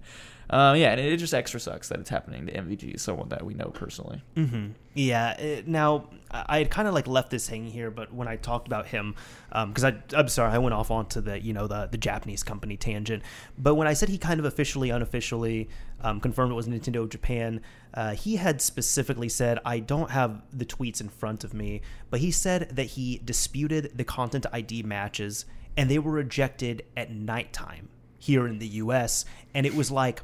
Uh, 0.49 0.75
yeah, 0.77 0.91
and 0.91 0.99
it 0.99 1.17
just 1.17 1.33
extra 1.33 1.59
sucks 1.59 1.89
that 1.89 1.99
it's 1.99 2.09
happening 2.09 2.45
to 2.47 2.53
MVG, 2.53 2.99
someone 2.99 3.29
that 3.29 3.45
we 3.45 3.53
know 3.53 3.71
personally. 3.73 4.21
Mm-hmm. 4.35 4.67
Yeah. 4.93 5.31
It, 5.39 5.67
now, 5.67 6.09
I 6.31 6.59
had 6.59 6.69
kind 6.69 6.87
of 6.87 6.93
like 6.93 7.07
left 7.07 7.31
this 7.31 7.47
hanging 7.47 7.71
here, 7.71 7.91
but 7.91 8.13
when 8.13 8.27
I 8.27 8.35
talked 8.35 8.67
about 8.67 8.87
him, 8.87 9.15
because 9.49 9.83
I 9.83 9.95
I'm 10.13 10.27
sorry, 10.27 10.51
I 10.51 10.57
went 10.57 10.73
off 10.73 10.91
onto 10.91 11.21
the 11.21 11.41
you 11.41 11.53
know 11.53 11.67
the 11.67 11.87
the 11.87 11.97
Japanese 11.97 12.43
company 12.43 12.77
tangent. 12.77 13.23
But 13.57 13.75
when 13.75 13.87
I 13.87 13.93
said 13.93 14.09
he 14.09 14.17
kind 14.17 14.39
of 14.39 14.45
officially, 14.45 14.89
unofficially 14.89 15.69
um, 16.01 16.19
confirmed 16.19 16.51
it 16.51 16.55
was 16.55 16.67
Nintendo 16.67 17.07
Japan, 17.09 17.61
uh, 17.93 18.11
he 18.11 18.35
had 18.35 18.61
specifically 18.61 19.29
said 19.29 19.59
I 19.65 19.79
don't 19.79 20.11
have 20.11 20.41
the 20.51 20.65
tweets 20.65 21.01
in 21.01 21.09
front 21.09 21.43
of 21.43 21.53
me, 21.53 21.81
but 22.09 22.19
he 22.19 22.31
said 22.31 22.69
that 22.75 22.85
he 22.85 23.21
disputed 23.23 23.91
the 23.95 24.03
content 24.03 24.45
ID 24.51 24.83
matches 24.83 25.45
and 25.77 25.89
they 25.89 25.99
were 25.99 26.11
rejected 26.11 26.83
at 26.95 27.11
nighttime 27.11 27.89
here 28.17 28.47
in 28.47 28.59
the 28.59 28.67
U.S. 28.67 29.25
and 29.53 29.65
it 29.65 29.75
was 29.75 29.91
like 29.91 30.21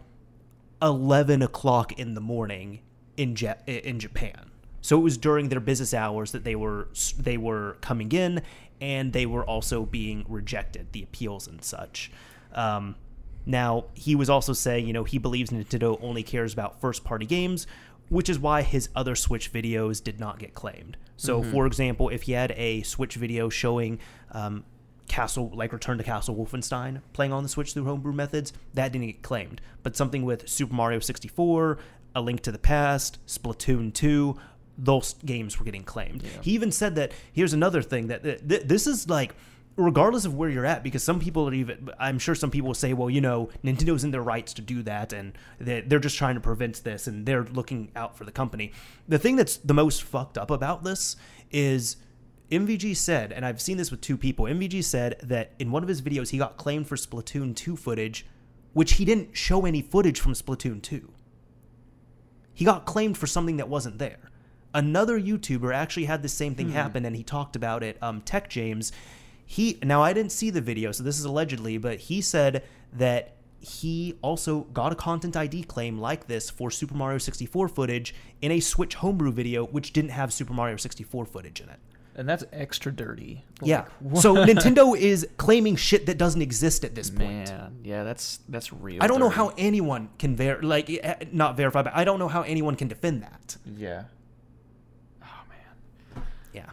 11 0.81 1.41
o'clock 1.41 1.93
in 1.99 2.13
the 2.13 2.21
morning 2.21 2.81
in 3.17 3.35
ja- 3.35 3.55
in 3.67 3.99
Japan. 3.99 4.51
So 4.81 4.97
it 4.97 5.01
was 5.01 5.17
during 5.17 5.49
their 5.49 5.59
business 5.59 5.93
hours 5.93 6.31
that 6.31 6.43
they 6.43 6.55
were 6.55 6.89
they 7.19 7.37
were 7.37 7.77
coming 7.81 8.11
in, 8.11 8.41
and 8.79 9.13
they 9.13 9.25
were 9.25 9.45
also 9.45 9.85
being 9.85 10.25
rejected, 10.27 10.91
the 10.91 11.03
appeals 11.03 11.47
and 11.47 11.63
such. 11.63 12.11
Um, 12.53 12.95
now 13.45 13.85
he 13.93 14.15
was 14.15 14.29
also 14.29 14.53
saying, 14.53 14.87
you 14.87 14.93
know, 14.93 15.03
he 15.03 15.17
believes 15.17 15.51
Nintendo 15.51 15.97
only 16.01 16.23
cares 16.23 16.53
about 16.53 16.81
first 16.81 17.03
party 17.03 17.25
games, 17.25 17.67
which 18.09 18.29
is 18.29 18.37
why 18.39 18.61
his 18.61 18.89
other 18.95 19.15
Switch 19.15 19.51
videos 19.53 20.03
did 20.03 20.19
not 20.19 20.39
get 20.39 20.53
claimed. 20.53 20.97
So, 21.17 21.43
for 21.43 21.67
example, 21.67 22.09
if 22.09 22.23
he 22.23 22.31
had 22.31 22.51
a 22.57 22.81
Switch 22.81 23.15
video 23.15 23.49
showing 23.49 23.99
um, 24.31 24.63
Castle, 25.11 25.51
like 25.53 25.73
Return 25.73 25.97
to 25.97 26.03
Castle 26.03 26.35
Wolfenstein, 26.35 27.01
playing 27.13 27.33
on 27.33 27.43
the 27.43 27.49
Switch 27.49 27.73
through 27.73 27.83
homebrew 27.85 28.13
methods, 28.13 28.53
that 28.73 28.91
didn't 28.93 29.07
get 29.07 29.21
claimed. 29.21 29.59
But 29.83 29.95
something 29.97 30.23
with 30.23 30.47
Super 30.47 30.73
Mario 30.73 30.99
64, 30.99 31.77
A 32.15 32.21
Link 32.21 32.41
to 32.43 32.51
the 32.51 32.57
Past, 32.57 33.19
Splatoon 33.27 33.93
2, 33.93 34.37
those 34.77 35.13
games 35.25 35.59
were 35.59 35.65
getting 35.65 35.83
claimed. 35.83 36.23
He 36.41 36.51
even 36.51 36.71
said 36.71 36.95
that 36.95 37.11
here's 37.33 37.51
another 37.53 37.81
thing 37.81 38.07
that 38.07 38.23
th- 38.23 38.47
th- 38.47 38.63
this 38.63 38.87
is 38.87 39.09
like 39.09 39.35
regardless 39.75 40.23
of 40.25 40.33
where 40.35 40.49
you're 40.49 40.65
at 40.65 40.81
because 40.83 41.01
some 41.01 41.17
people 41.19 41.47
are 41.47 41.53
even 41.53 41.89
i'm 41.97 42.19
sure 42.19 42.35
some 42.35 42.51
people 42.51 42.67
will 42.67 42.73
say 42.73 42.91
well 42.93 43.09
you 43.09 43.21
know 43.21 43.47
nintendo's 43.63 44.03
in 44.03 44.11
their 44.11 44.21
rights 44.21 44.53
to 44.53 44.61
do 44.61 44.83
that 44.83 45.13
and 45.13 45.31
they- 45.61 45.79
they're 45.79 45.97
just 45.97 46.17
trying 46.17 46.35
to 46.35 46.41
prevent 46.41 46.83
this 46.83 47.07
and 47.07 47.25
they're 47.25 47.45
looking 47.45 47.89
out 47.95 48.17
for 48.17 48.25
the 48.25 48.31
company 48.33 48.73
the 49.07 49.17
thing 49.17 49.37
that's 49.37 49.55
the 49.57 49.73
most 49.73 50.03
fucked 50.03 50.37
up 50.37 50.51
about 50.51 50.83
this 50.83 51.15
is 51.51 51.95
mvg 52.51 52.95
said 52.95 53.31
and 53.31 53.45
i've 53.45 53.61
seen 53.61 53.77
this 53.77 53.91
with 53.91 54.01
two 54.01 54.17
people 54.17 54.45
mvg 54.45 54.83
said 54.83 55.15
that 55.23 55.53
in 55.57 55.71
one 55.71 55.81
of 55.81 55.89
his 55.89 56.01
videos 56.01 56.29
he 56.29 56.37
got 56.37 56.57
claimed 56.57 56.87
for 56.87 56.95
splatoon 56.95 57.55
2 57.55 57.75
footage 57.75 58.25
which 58.73 58.93
he 58.93 59.05
didn't 59.05 59.35
show 59.35 59.65
any 59.65 59.81
footage 59.81 60.19
from 60.19 60.33
splatoon 60.33 60.81
2 60.81 61.11
he 62.53 62.65
got 62.65 62.85
claimed 62.85 63.17
for 63.17 63.27
something 63.27 63.57
that 63.57 63.69
wasn't 63.69 63.97
there. 63.97 64.29
Another 64.73 65.19
YouTuber 65.19 65.73
actually 65.73 66.05
had 66.05 66.21
the 66.21 66.29
same 66.29 66.55
thing 66.55 66.69
happen, 66.69 67.05
and 67.05 67.15
he 67.15 67.23
talked 67.23 67.55
about 67.55 67.83
it. 67.83 67.97
Um, 68.01 68.21
Tech 68.21 68.49
James, 68.49 68.91
he 69.45 69.79
now 69.83 70.01
I 70.01 70.13
didn't 70.13 70.31
see 70.31 70.49
the 70.49 70.61
video, 70.61 70.91
so 70.91 71.03
this 71.03 71.19
is 71.19 71.25
allegedly, 71.25 71.77
but 71.77 71.99
he 71.99 72.21
said 72.21 72.63
that 72.93 73.35
he 73.59 74.17
also 74.21 74.61
got 74.73 74.91
a 74.91 74.95
content 74.95 75.35
ID 75.35 75.63
claim 75.63 75.99
like 75.99 76.27
this 76.27 76.49
for 76.49 76.71
Super 76.71 76.95
Mario 76.95 77.17
64 77.17 77.67
footage 77.67 78.15
in 78.41 78.51
a 78.51 78.59
Switch 78.59 78.95
homebrew 78.95 79.31
video, 79.31 79.65
which 79.65 79.91
didn't 79.91 80.11
have 80.11 80.31
Super 80.31 80.53
Mario 80.53 80.77
64 80.77 81.25
footage 81.25 81.61
in 81.61 81.69
it. 81.69 81.79
And 82.15 82.27
that's 82.27 82.43
extra 82.51 82.91
dirty. 82.91 83.43
Like, 83.61 83.69
Yeah. 83.69 83.85
Like, 84.01 84.21
So 84.21 84.35
Nintendo 84.35 84.97
is 84.97 85.27
claiming 85.37 85.75
shit 85.77 86.05
that 86.07 86.17
doesn't 86.17 86.41
exist 86.41 86.83
at 86.83 86.93
this 86.95 87.09
point. 87.09 87.49
Man, 87.49 87.77
yeah, 87.83 88.03
that's 88.03 88.39
that's 88.49 88.73
real. 88.73 89.01
I 89.01 89.07
don't 89.07 89.19
know 89.19 89.29
how 89.29 89.53
anyone 89.57 90.09
can 90.19 90.35
ver 90.35 90.59
like 90.61 90.89
eh, 90.89 91.15
not 91.31 91.55
verify, 91.57 91.81
but 91.81 91.95
I 91.95 92.03
don't 92.03 92.19
know 92.19 92.27
how 92.27 92.41
anyone 92.41 92.75
can 92.75 92.87
defend 92.89 93.23
that. 93.23 93.57
Yeah. 93.77 94.03
Oh 95.23 95.27
man. 95.49 96.23
Yeah. 96.53 96.69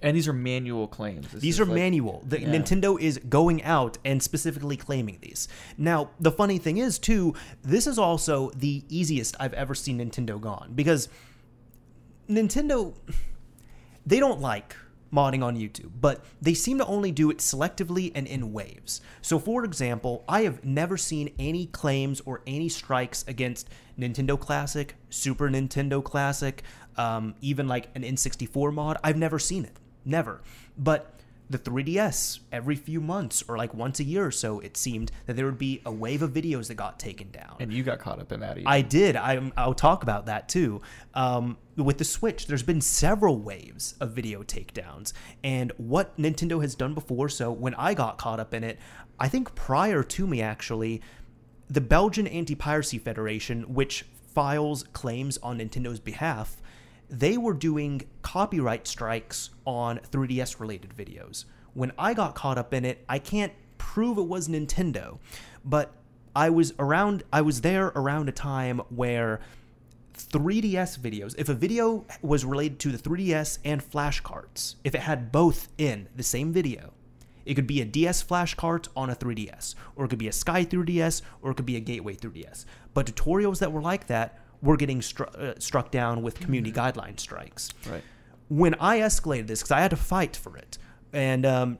And 0.00 0.16
these 0.16 0.26
are 0.28 0.32
manual 0.32 0.88
claims. 0.88 1.30
This 1.30 1.42
These 1.42 1.60
are 1.60 1.66
like- 1.66 1.74
manual. 1.74 2.24
The, 2.26 2.40
yeah. 2.40 2.48
Nintendo 2.48 2.98
is 2.98 3.18
going 3.28 3.62
out 3.62 3.98
and 4.02 4.22
specifically 4.22 4.78
claiming 4.78 5.18
these. 5.20 5.46
Now, 5.76 6.08
the 6.18 6.32
funny 6.32 6.56
thing 6.56 6.78
is, 6.78 6.98
too, 6.98 7.34
this 7.62 7.86
is 7.86 7.98
also 7.98 8.50
the 8.56 8.82
easiest 8.88 9.36
I've 9.38 9.52
ever 9.52 9.74
seen 9.74 9.98
Nintendo 9.98 10.40
gone 10.40 10.72
because 10.74 11.10
Nintendo, 12.30 12.94
they 14.10 14.18
don't 14.18 14.40
like 14.40 14.74
modding 15.12 15.42
on 15.42 15.56
YouTube, 15.56 15.92
but 16.00 16.24
they 16.42 16.52
seem 16.52 16.78
to 16.78 16.86
only 16.86 17.12
do 17.12 17.30
it 17.30 17.38
selectively 17.38 18.10
and 18.14 18.26
in 18.26 18.52
waves. 18.52 19.00
So, 19.22 19.38
for 19.38 19.64
example, 19.64 20.24
I 20.28 20.42
have 20.42 20.64
never 20.64 20.96
seen 20.96 21.32
any 21.38 21.66
claims 21.66 22.20
or 22.26 22.42
any 22.46 22.68
strikes 22.68 23.24
against 23.28 23.68
Nintendo 23.96 24.38
Classic, 24.38 24.96
Super 25.10 25.48
Nintendo 25.48 26.02
Classic, 26.02 26.64
um, 26.96 27.34
even 27.40 27.68
like 27.68 27.88
an 27.94 28.02
N64 28.02 28.74
mod. 28.74 28.98
I've 29.04 29.16
never 29.16 29.38
seen 29.38 29.64
it. 29.64 29.76
Never. 30.04 30.40
But 30.76 31.19
the 31.50 31.58
3DS 31.58 32.40
every 32.52 32.76
few 32.76 33.00
months 33.00 33.42
or 33.48 33.58
like 33.58 33.74
once 33.74 33.98
a 33.98 34.04
year 34.04 34.24
or 34.24 34.30
so, 34.30 34.60
it 34.60 34.76
seemed 34.76 35.10
that 35.26 35.34
there 35.34 35.46
would 35.46 35.58
be 35.58 35.82
a 35.84 35.90
wave 35.90 36.22
of 36.22 36.32
videos 36.32 36.68
that 36.68 36.76
got 36.76 36.98
taken 37.00 37.30
down. 37.32 37.56
And 37.58 37.72
you 37.72 37.82
got 37.82 37.98
caught 37.98 38.20
up 38.20 38.30
in 38.30 38.38
that. 38.40 38.56
Even. 38.56 38.68
I 38.68 38.80
did. 38.82 39.16
I, 39.16 39.50
I'll 39.56 39.74
talk 39.74 40.04
about 40.04 40.26
that 40.26 40.48
too. 40.48 40.80
Um, 41.12 41.58
with 41.76 41.98
the 41.98 42.04
Switch, 42.04 42.46
there's 42.46 42.62
been 42.62 42.80
several 42.80 43.40
waves 43.40 43.96
of 44.00 44.12
video 44.12 44.44
takedowns. 44.44 45.12
And 45.42 45.72
what 45.76 46.16
Nintendo 46.16 46.62
has 46.62 46.76
done 46.76 46.94
before, 46.94 47.28
so 47.28 47.50
when 47.50 47.74
I 47.74 47.94
got 47.94 48.16
caught 48.16 48.38
up 48.38 48.54
in 48.54 48.62
it, 48.62 48.78
I 49.18 49.28
think 49.28 49.54
prior 49.56 50.04
to 50.04 50.26
me 50.26 50.40
actually, 50.40 51.02
the 51.68 51.80
Belgian 51.80 52.28
Anti 52.28 52.54
Piracy 52.54 52.98
Federation, 52.98 53.74
which 53.74 54.04
files 54.32 54.84
claims 54.92 55.36
on 55.38 55.58
Nintendo's 55.58 56.00
behalf, 56.00 56.59
they 57.10 57.36
were 57.36 57.54
doing 57.54 58.02
copyright 58.22 58.86
strikes 58.86 59.50
on 59.66 59.98
3DS 60.10 60.60
related 60.60 60.90
videos. 60.96 61.44
When 61.74 61.92
I 61.98 62.14
got 62.14 62.34
caught 62.34 62.56
up 62.56 62.72
in 62.72 62.84
it, 62.84 63.04
I 63.08 63.18
can't 63.18 63.52
prove 63.78 64.16
it 64.18 64.26
was 64.26 64.48
Nintendo, 64.48 65.18
but 65.64 65.92
I 66.34 66.50
was 66.50 66.72
around 66.78 67.24
I 67.32 67.42
was 67.42 67.62
there 67.62 67.86
around 67.88 68.28
a 68.28 68.32
time 68.32 68.80
where 68.90 69.40
3DS 70.14 70.98
videos, 70.98 71.34
if 71.38 71.48
a 71.48 71.54
video 71.54 72.04
was 72.22 72.44
related 72.44 72.78
to 72.80 72.92
the 72.92 72.98
3DS 72.98 73.58
and 73.64 73.82
flash 73.82 74.20
carts, 74.20 74.76
if 74.84 74.94
it 74.94 75.00
had 75.00 75.32
both 75.32 75.68
in 75.78 76.08
the 76.14 76.22
same 76.22 76.52
video, 76.52 76.92
it 77.44 77.54
could 77.54 77.66
be 77.66 77.80
a 77.80 77.84
DS 77.84 78.22
flash 78.22 78.54
cart 78.54 78.88
on 78.94 79.10
a 79.10 79.16
3DS, 79.16 79.74
or 79.96 80.04
it 80.04 80.08
could 80.08 80.18
be 80.18 80.28
a 80.28 80.32
Sky 80.32 80.64
3DS, 80.64 81.22
or 81.42 81.50
it 81.50 81.54
could 81.54 81.66
be 81.66 81.76
a 81.76 81.80
Gateway 81.80 82.14
3DS. 82.14 82.64
But 82.94 83.06
tutorials 83.06 83.58
that 83.58 83.72
were 83.72 83.80
like 83.80 84.06
that 84.06 84.38
were 84.62 84.76
getting 84.76 85.00
stru- 85.00 85.34
uh, 85.34 85.58
struck 85.58 85.90
down 85.90 86.22
with 86.22 86.38
community 86.38 86.72
guideline 86.72 87.18
strikes. 87.18 87.70
right. 87.88 88.02
When 88.48 88.74
I 88.74 88.98
escalated 88.98 89.46
this, 89.46 89.60
because 89.60 89.70
I 89.70 89.80
had 89.80 89.90
to 89.90 89.96
fight 89.96 90.36
for 90.36 90.56
it, 90.56 90.76
and 91.12 91.46
um, 91.46 91.78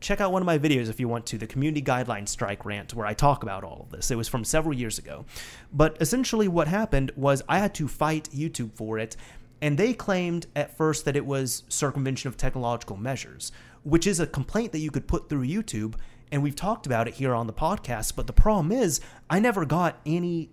check 0.00 0.20
out 0.20 0.32
one 0.32 0.42
of 0.42 0.46
my 0.46 0.58
videos 0.58 0.88
if 0.88 0.98
you 0.98 1.08
want 1.08 1.26
to, 1.26 1.38
the 1.38 1.46
community 1.46 1.82
guideline 1.82 2.28
strike 2.28 2.64
rant, 2.64 2.94
where 2.94 3.06
I 3.06 3.14
talk 3.14 3.42
about 3.42 3.62
all 3.62 3.82
of 3.82 3.90
this. 3.90 4.10
It 4.10 4.16
was 4.16 4.28
from 4.28 4.44
several 4.44 4.74
years 4.74 4.98
ago. 4.98 5.24
But 5.72 5.96
essentially, 6.00 6.48
what 6.48 6.68
happened 6.68 7.12
was 7.16 7.42
I 7.48 7.58
had 7.58 7.74
to 7.76 7.86
fight 7.86 8.28
YouTube 8.34 8.72
for 8.74 8.98
it, 8.98 9.16
and 9.62 9.78
they 9.78 9.92
claimed 9.92 10.46
at 10.56 10.76
first 10.76 11.04
that 11.04 11.16
it 11.16 11.26
was 11.26 11.62
circumvention 11.68 12.28
of 12.28 12.36
technological 12.36 12.96
measures, 12.96 13.52
which 13.82 14.06
is 14.06 14.18
a 14.18 14.26
complaint 14.26 14.72
that 14.72 14.78
you 14.78 14.90
could 14.90 15.06
put 15.06 15.28
through 15.28 15.46
YouTube. 15.46 15.94
And 16.32 16.42
we've 16.42 16.56
talked 16.56 16.86
about 16.86 17.08
it 17.08 17.14
here 17.14 17.34
on 17.34 17.46
the 17.46 17.52
podcast. 17.52 18.14
But 18.14 18.26
the 18.26 18.32
problem 18.32 18.72
is, 18.72 19.00
I 19.28 19.40
never 19.40 19.64
got 19.64 20.00
any 20.06 20.50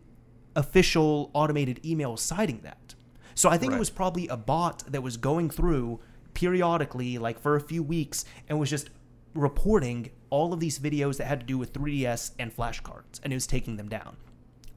official 0.57 1.29
automated 1.33 1.79
email 1.85 2.17
citing 2.17 2.59
that. 2.63 2.95
So 3.35 3.49
I 3.49 3.57
think 3.57 3.71
it 3.71 3.79
was 3.79 3.91
probably 3.91 4.27
a 4.27 4.35
bot 4.35 4.83
that 4.91 5.03
was 5.03 5.15
going 5.15 5.51
through 5.51 5.99
periodically, 6.33 7.19
like 7.19 7.39
for 7.39 7.55
a 7.55 7.61
few 7.61 7.83
weeks, 7.83 8.25
and 8.49 8.59
was 8.59 8.69
just 8.69 8.89
reporting 9.35 10.09
all 10.31 10.53
of 10.53 10.59
these 10.59 10.79
videos 10.79 11.17
that 11.17 11.25
had 11.25 11.39
to 11.39 11.45
do 11.45 11.57
with 11.57 11.71
3DS 11.71 12.31
and 12.39 12.55
flashcards, 12.55 13.19
and 13.23 13.31
it 13.31 13.35
was 13.35 13.47
taking 13.47 13.77
them 13.77 13.87
down. 13.87 14.17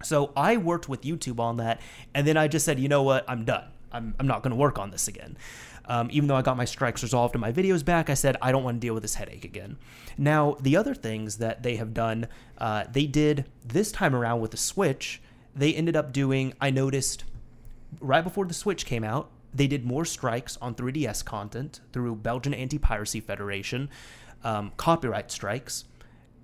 So 0.02 0.32
I 0.36 0.58
worked 0.58 0.88
with 0.88 1.02
YouTube 1.02 1.40
on 1.40 1.56
that, 1.56 1.80
and 2.14 2.26
then 2.26 2.36
I 2.36 2.48
just 2.48 2.64
said, 2.66 2.78
you 2.78 2.88
know 2.88 3.02
what, 3.02 3.24
I'm 3.26 3.44
done. 3.44 3.64
I'm, 3.92 4.14
I'm 4.20 4.26
not 4.26 4.42
going 4.42 4.50
to 4.50 4.56
work 4.56 4.78
on 4.78 4.90
this 4.90 5.08
again. 5.08 5.36
Um, 5.86 6.08
even 6.12 6.28
though 6.28 6.36
I 6.36 6.42
got 6.42 6.56
my 6.56 6.64
strikes 6.66 7.02
resolved 7.02 7.34
and 7.34 7.40
my 7.40 7.52
videos 7.52 7.84
back, 7.84 8.10
I 8.10 8.14
said, 8.14 8.36
I 8.40 8.52
don't 8.52 8.62
want 8.62 8.76
to 8.76 8.86
deal 8.86 8.94
with 8.94 9.02
this 9.02 9.16
headache 9.16 9.44
again. 9.44 9.76
Now, 10.16 10.56
the 10.60 10.76
other 10.76 10.94
things 10.94 11.38
that 11.38 11.62
they 11.62 11.76
have 11.76 11.92
done, 11.92 12.28
uh, 12.58 12.84
they 12.92 13.06
did 13.06 13.46
this 13.64 13.90
time 13.90 14.14
around 14.14 14.40
with 14.40 14.52
the 14.52 14.56
Switch, 14.56 15.20
they 15.54 15.74
ended 15.74 15.96
up 15.96 16.12
doing, 16.12 16.54
I 16.60 16.70
noticed 16.70 17.24
right 18.00 18.22
before 18.22 18.44
the 18.44 18.54
Switch 18.54 18.86
came 18.86 19.04
out, 19.04 19.30
they 19.52 19.66
did 19.66 19.84
more 19.84 20.04
strikes 20.04 20.56
on 20.58 20.74
3DS 20.74 21.24
content 21.24 21.80
through 21.92 22.16
Belgian 22.16 22.54
Anti 22.54 22.78
Piracy 22.78 23.20
Federation, 23.20 23.90
um, 24.44 24.72
copyright 24.76 25.30
strikes. 25.30 25.84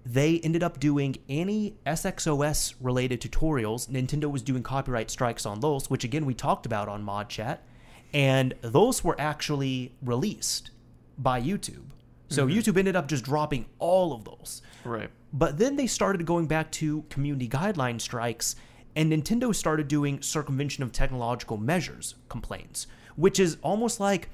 They 0.04 0.38
ended 0.40 0.62
up 0.62 0.78
doing 0.78 1.16
any 1.28 1.76
SXOS 1.84 2.74
related 2.80 3.20
tutorials. 3.20 3.88
Nintendo 3.88 4.30
was 4.30 4.42
doing 4.42 4.62
copyright 4.62 5.10
strikes 5.10 5.46
on 5.46 5.60
those, 5.60 5.90
which 5.90 6.04
again 6.04 6.26
we 6.26 6.34
talked 6.34 6.66
about 6.66 6.88
on 6.88 7.02
Mod 7.02 7.28
Chat, 7.28 7.64
and 8.12 8.54
those 8.60 9.02
were 9.02 9.20
actually 9.20 9.94
released 10.02 10.70
by 11.18 11.40
YouTube. 11.40 11.82
So 12.28 12.46
YouTube 12.46 12.76
ended 12.76 12.96
up 12.96 13.06
just 13.06 13.24
dropping 13.24 13.66
all 13.78 14.12
of 14.12 14.24
those. 14.24 14.62
Right. 14.84 15.10
But 15.32 15.58
then 15.58 15.76
they 15.76 15.86
started 15.86 16.26
going 16.26 16.46
back 16.46 16.72
to 16.72 17.02
community 17.08 17.48
guideline 17.48 18.00
strikes, 18.00 18.56
and 18.96 19.12
Nintendo 19.12 19.54
started 19.54 19.86
doing 19.86 20.22
circumvention 20.22 20.82
of 20.82 20.90
technological 20.90 21.58
measures 21.58 22.14
complaints, 22.28 22.86
which 23.14 23.38
is 23.38 23.58
almost 23.62 24.00
like 24.00 24.30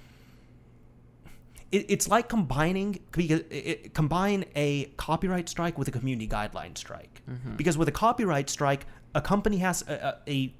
it, 1.72 1.86
it's 1.88 2.08
like 2.08 2.28
combining 2.28 3.00
because 3.10 3.40
it, 3.40 3.46
it- 3.50 3.94
combine 3.94 4.44
a 4.54 4.84
copyright 4.96 5.48
strike 5.48 5.76
with 5.76 5.88
a 5.88 5.90
community 5.90 6.28
guideline 6.28 6.78
strike. 6.78 7.22
Mm-hmm. 7.28 7.56
Because 7.56 7.76
with 7.76 7.88
a 7.88 7.92
copyright 7.92 8.48
strike, 8.48 8.86
a 9.14 9.20
company 9.20 9.58
has 9.58 9.82
a, 9.88 10.20
a, 10.26 10.30
a 10.30 10.54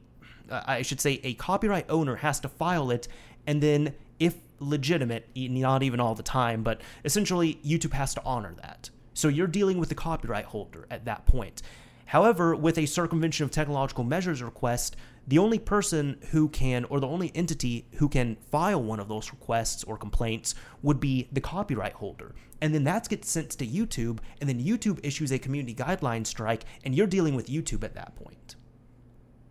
I 0.69 0.83
should 0.83 1.01
say 1.01 1.21
a 1.23 1.35
copyright 1.35 1.87
owner 1.89 2.17
has 2.17 2.41
to 2.41 2.49
file 2.49 2.91
it, 2.91 3.09
and 3.47 3.63
then 3.63 3.95
if 4.19 4.35
legitimate, 4.59 5.29
not 5.35 5.83
even 5.83 6.01
all 6.01 6.15
the 6.15 6.23
time, 6.23 6.63
but 6.63 6.81
essentially 7.05 7.59
YouTube 7.65 7.93
has 7.93 8.15
to 8.15 8.23
honor 8.25 8.55
that. 8.63 8.91
So 9.15 9.29
you're 9.29 9.47
dealing 9.47 9.79
with 9.79 9.89
the 9.89 9.95
copyright 9.95 10.47
holder 10.47 10.87
at 10.91 11.05
that 11.05 11.27
point. 11.27 11.63
However, 12.13 12.55
with 12.55 12.77
a 12.77 12.85
circumvention 12.85 13.45
of 13.45 13.51
technological 13.51 14.05
measures 14.05 14.43
request, 14.43 14.97
the 15.27 15.39
only 15.39 15.59
person 15.59 16.19
who 16.31 16.51
can, 16.51 16.85
or 16.85 17.01
the 17.01 17.07
only 17.07 17.33
entity 17.35 17.87
who 17.95 18.07
can 18.07 18.37
file 18.51 18.83
one 18.83 19.01
of 19.01 19.09
those 19.09 19.31
requests 19.33 19.83
or 19.85 19.97
complaints 19.97 20.55
would 20.83 21.01
be 21.01 21.31
the 21.33 21.41
copyright 21.41 21.95
holder. 21.95 22.35
And 22.61 22.75
then 22.75 22.85
that 22.85 23.09
gets 23.09 23.31
sent 23.31 23.53
to 23.53 23.67
YouTube, 23.67 24.19
and 24.43 24.51
then 24.51 24.63
YouTube 24.63 25.01
issues 25.03 25.33
a 25.33 25.39
community 25.39 25.75
guideline 25.75 26.27
strike, 26.27 26.65
and 26.85 26.95
you're 26.95 27.07
dealing 27.07 27.35
with 27.35 27.47
YouTube 27.47 27.83
at 27.83 27.95
that 27.95 28.15
point. 28.15 28.57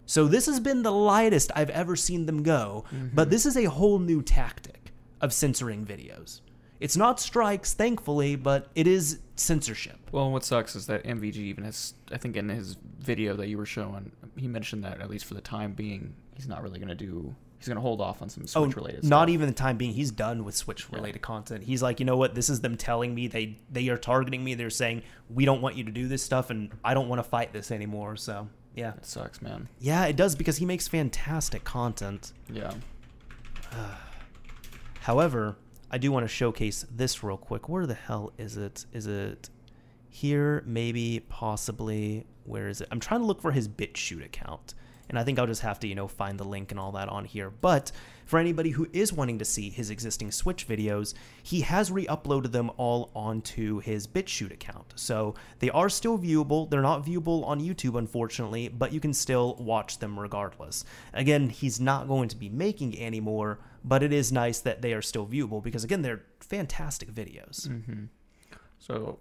So 0.05 0.27
this 0.27 0.45
has 0.45 0.59
been 0.59 0.83
the 0.83 0.91
lightest 0.91 1.51
I've 1.55 1.71
ever 1.71 1.95
seen 1.95 2.27
them 2.27 2.43
go, 2.43 2.85
but 2.91 3.23
mm-hmm. 3.23 3.31
this 3.31 3.47
is 3.47 3.57
a 3.57 3.71
whole 3.71 3.97
new 3.97 4.21
tactic 4.21 4.91
of 5.19 5.33
censoring 5.33 5.83
videos. 5.83 6.41
It's 6.81 6.97
not 6.97 7.19
strikes, 7.19 7.73
thankfully, 7.73 8.35
but 8.35 8.67
it 8.75 8.87
is 8.87 9.19
censorship. 9.35 9.97
Well, 10.11 10.31
what 10.31 10.43
sucks 10.43 10.75
is 10.75 10.87
that 10.87 11.03
MVG 11.03 11.37
even 11.37 11.63
has, 11.63 11.93
I 12.11 12.17
think 12.17 12.35
in 12.35 12.49
his 12.49 12.75
video 12.99 13.35
that 13.37 13.47
you 13.47 13.57
were 13.57 13.65
showing, 13.67 14.11
he 14.35 14.47
mentioned 14.47 14.83
that 14.83 14.99
at 14.99 15.09
least 15.09 15.25
for 15.25 15.35
the 15.35 15.41
time 15.41 15.73
being, 15.73 16.15
he's 16.35 16.47
not 16.47 16.63
really 16.63 16.79
going 16.79 16.89
to 16.89 16.95
do, 16.95 17.35
he's 17.59 17.67
going 17.67 17.75
to 17.75 17.81
hold 17.81 18.01
off 18.01 18.23
on 18.23 18.29
some 18.29 18.43
oh, 18.55 18.63
Switch 18.65 18.75
related 18.75 19.01
Oh, 19.05 19.07
not 19.07 19.29
even 19.29 19.47
the 19.47 19.53
time 19.53 19.77
being. 19.77 19.93
He's 19.93 20.09
done 20.09 20.43
with 20.43 20.55
Switch 20.55 20.91
related 20.91 21.21
content. 21.21 21.63
He's 21.63 21.83
like, 21.83 21.99
you 21.99 22.05
know 22.05 22.17
what? 22.17 22.33
This 22.33 22.49
is 22.49 22.61
them 22.61 22.75
telling 22.75 23.13
me 23.13 23.27
they 23.27 23.59
they 23.71 23.87
are 23.89 23.97
targeting 23.97 24.43
me. 24.43 24.55
They're 24.55 24.71
saying 24.71 25.03
we 25.29 25.45
don't 25.45 25.61
want 25.61 25.75
you 25.75 25.83
to 25.83 25.91
do 25.91 26.07
this 26.07 26.23
stuff, 26.23 26.49
and 26.49 26.71
I 26.83 26.95
don't 26.95 27.07
want 27.07 27.19
to 27.23 27.29
fight 27.29 27.53
this 27.53 27.69
anymore. 27.69 28.15
So 28.15 28.47
yeah, 28.75 28.93
It 28.95 29.05
sucks, 29.05 29.39
man. 29.41 29.67
yeah, 29.79 30.05
it 30.05 30.15
does 30.15 30.35
because 30.35 30.57
he 30.57 30.65
makes 30.65 30.87
fantastic 30.87 31.63
content. 31.63 32.31
Yeah. 32.51 32.73
However, 35.01 35.57
I 35.93 35.97
do 35.97 36.09
want 36.09 36.23
to 36.23 36.29
showcase 36.29 36.85
this 36.89 37.21
real 37.21 37.35
quick. 37.35 37.67
Where 37.67 37.85
the 37.85 37.93
hell 37.93 38.31
is 38.37 38.55
it? 38.55 38.85
Is 38.93 39.07
it 39.07 39.49
here? 40.09 40.63
Maybe, 40.65 41.19
possibly. 41.27 42.25
Where 42.45 42.69
is 42.69 42.79
it? 42.79 42.87
I'm 42.91 43.01
trying 43.01 43.19
to 43.19 43.25
look 43.25 43.41
for 43.41 43.51
his 43.51 43.67
BitChute 43.67 44.23
account. 44.23 44.73
And 45.09 45.19
I 45.19 45.25
think 45.25 45.37
I'll 45.37 45.47
just 45.47 45.63
have 45.63 45.77
to, 45.81 45.87
you 45.89 45.95
know, 45.95 46.07
find 46.07 46.39
the 46.39 46.45
link 46.45 46.71
and 46.71 46.79
all 46.79 46.93
that 46.93 47.09
on 47.09 47.25
here. 47.25 47.49
But 47.49 47.91
for 48.23 48.39
anybody 48.39 48.69
who 48.69 48.87
is 48.93 49.11
wanting 49.11 49.39
to 49.39 49.45
see 49.45 49.69
his 49.69 49.89
existing 49.89 50.31
Switch 50.31 50.65
videos, 50.65 51.13
he 51.43 51.59
has 51.59 51.91
re 51.91 52.05
uploaded 52.05 52.53
them 52.53 52.71
all 52.77 53.11
onto 53.13 53.79
his 53.79 54.07
BitChute 54.07 54.53
account. 54.53 54.93
So 54.95 55.35
they 55.59 55.69
are 55.71 55.89
still 55.89 56.17
viewable. 56.17 56.69
They're 56.69 56.81
not 56.81 57.05
viewable 57.05 57.45
on 57.45 57.59
YouTube, 57.59 57.97
unfortunately, 57.97 58.69
but 58.69 58.93
you 58.93 59.01
can 59.01 59.13
still 59.13 59.55
watch 59.55 59.99
them 59.99 60.17
regardless. 60.17 60.85
Again, 61.13 61.49
he's 61.49 61.81
not 61.81 62.07
going 62.07 62.29
to 62.29 62.37
be 62.37 62.47
making 62.47 62.97
any 62.97 63.19
more, 63.19 63.59
but 63.83 64.03
it 64.03 64.13
is 64.13 64.31
nice 64.31 64.59
that 64.59 64.81
they 64.81 64.93
are 64.93 65.01
still 65.01 65.25
viewable 65.25 65.61
because, 65.61 65.83
again, 65.83 66.01
they're 66.01 66.21
fantastic 66.39 67.11
videos. 67.11 67.67
Mm-hmm. 67.67 68.05
So 68.79 69.19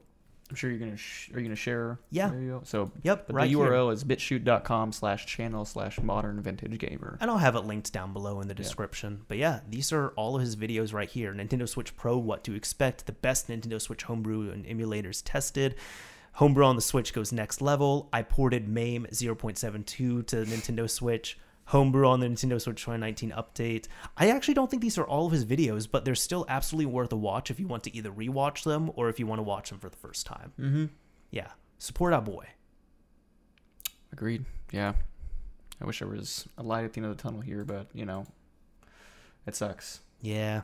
I'm 0.50 0.56
sure 0.56 0.68
you're 0.68 0.80
gonna 0.80 0.96
sh- 0.96 1.30
are 1.32 1.38
you 1.38 1.46
gonna 1.46 1.54
share? 1.54 2.00
Yeah. 2.10 2.30
video? 2.30 2.62
So 2.64 2.90
Yep, 3.04 3.28
the 3.28 3.32
right 3.34 3.48
here. 3.48 3.58
URL 3.58 3.92
is 3.92 4.02
bitchute.com 4.02 4.90
slash 4.90 5.24
channel 5.26 5.64
slash 5.64 6.00
modern 6.00 6.40
vintage 6.42 6.76
gamer. 6.78 7.18
And 7.20 7.30
I'll 7.30 7.38
have 7.38 7.54
it 7.54 7.60
linked 7.60 7.92
down 7.92 8.12
below 8.12 8.40
in 8.40 8.48
the 8.48 8.54
description. 8.54 9.22
But 9.28 9.38
yeah, 9.38 9.60
these 9.68 9.92
are 9.92 10.08
all 10.10 10.34
of 10.34 10.42
his 10.42 10.56
videos 10.56 10.92
right 10.92 11.08
here. 11.08 11.32
Nintendo 11.32 11.68
Switch 11.68 11.96
Pro, 11.96 12.18
what 12.18 12.42
to 12.44 12.54
expect, 12.54 13.06
the 13.06 13.12
best 13.12 13.48
Nintendo 13.48 13.80
Switch 13.80 14.02
homebrew 14.02 14.50
and 14.50 14.64
emulators 14.64 15.22
tested. 15.24 15.76
Homebrew 16.32 16.64
on 16.64 16.74
the 16.74 16.82
Switch 16.82 17.12
goes 17.12 17.32
next 17.32 17.60
level. 17.60 18.08
I 18.12 18.22
ported 18.22 18.68
MAME 18.68 19.06
0.72 19.12 19.84
to 19.84 20.36
Nintendo 20.36 20.90
Switch. 20.90 21.38
Homebrew 21.70 22.06
on 22.08 22.18
the 22.18 22.26
Nintendo 22.26 22.60
Switch 22.60 22.82
2019 22.82 23.30
update. 23.30 23.86
I 24.16 24.30
actually 24.30 24.54
don't 24.54 24.68
think 24.68 24.82
these 24.82 24.98
are 24.98 25.06
all 25.06 25.26
of 25.26 25.32
his 25.32 25.44
videos, 25.44 25.88
but 25.90 26.04
they're 26.04 26.16
still 26.16 26.44
absolutely 26.48 26.86
worth 26.92 27.12
a 27.12 27.16
watch 27.16 27.48
if 27.48 27.60
you 27.60 27.68
want 27.68 27.84
to 27.84 27.96
either 27.96 28.10
rewatch 28.10 28.64
them 28.64 28.90
or 28.96 29.08
if 29.08 29.20
you 29.20 29.26
want 29.26 29.38
to 29.38 29.44
watch 29.44 29.70
them 29.70 29.78
for 29.78 29.88
the 29.88 29.96
first 29.96 30.26
time. 30.26 30.52
Mm-hmm. 30.58 30.86
Yeah, 31.30 31.48
support 31.78 32.12
our 32.12 32.22
boy. 32.22 32.46
Agreed. 34.12 34.46
Yeah. 34.72 34.94
I 35.80 35.84
wish 35.84 36.00
there 36.00 36.08
was 36.08 36.48
a 36.58 36.64
light 36.64 36.84
at 36.84 36.92
the 36.92 36.98
end 36.98 37.06
of 37.10 37.16
the 37.16 37.22
tunnel 37.22 37.40
here, 37.40 37.64
but 37.64 37.86
you 37.94 38.04
know, 38.04 38.26
it 39.46 39.54
sucks. 39.54 40.00
Yeah. 40.20 40.62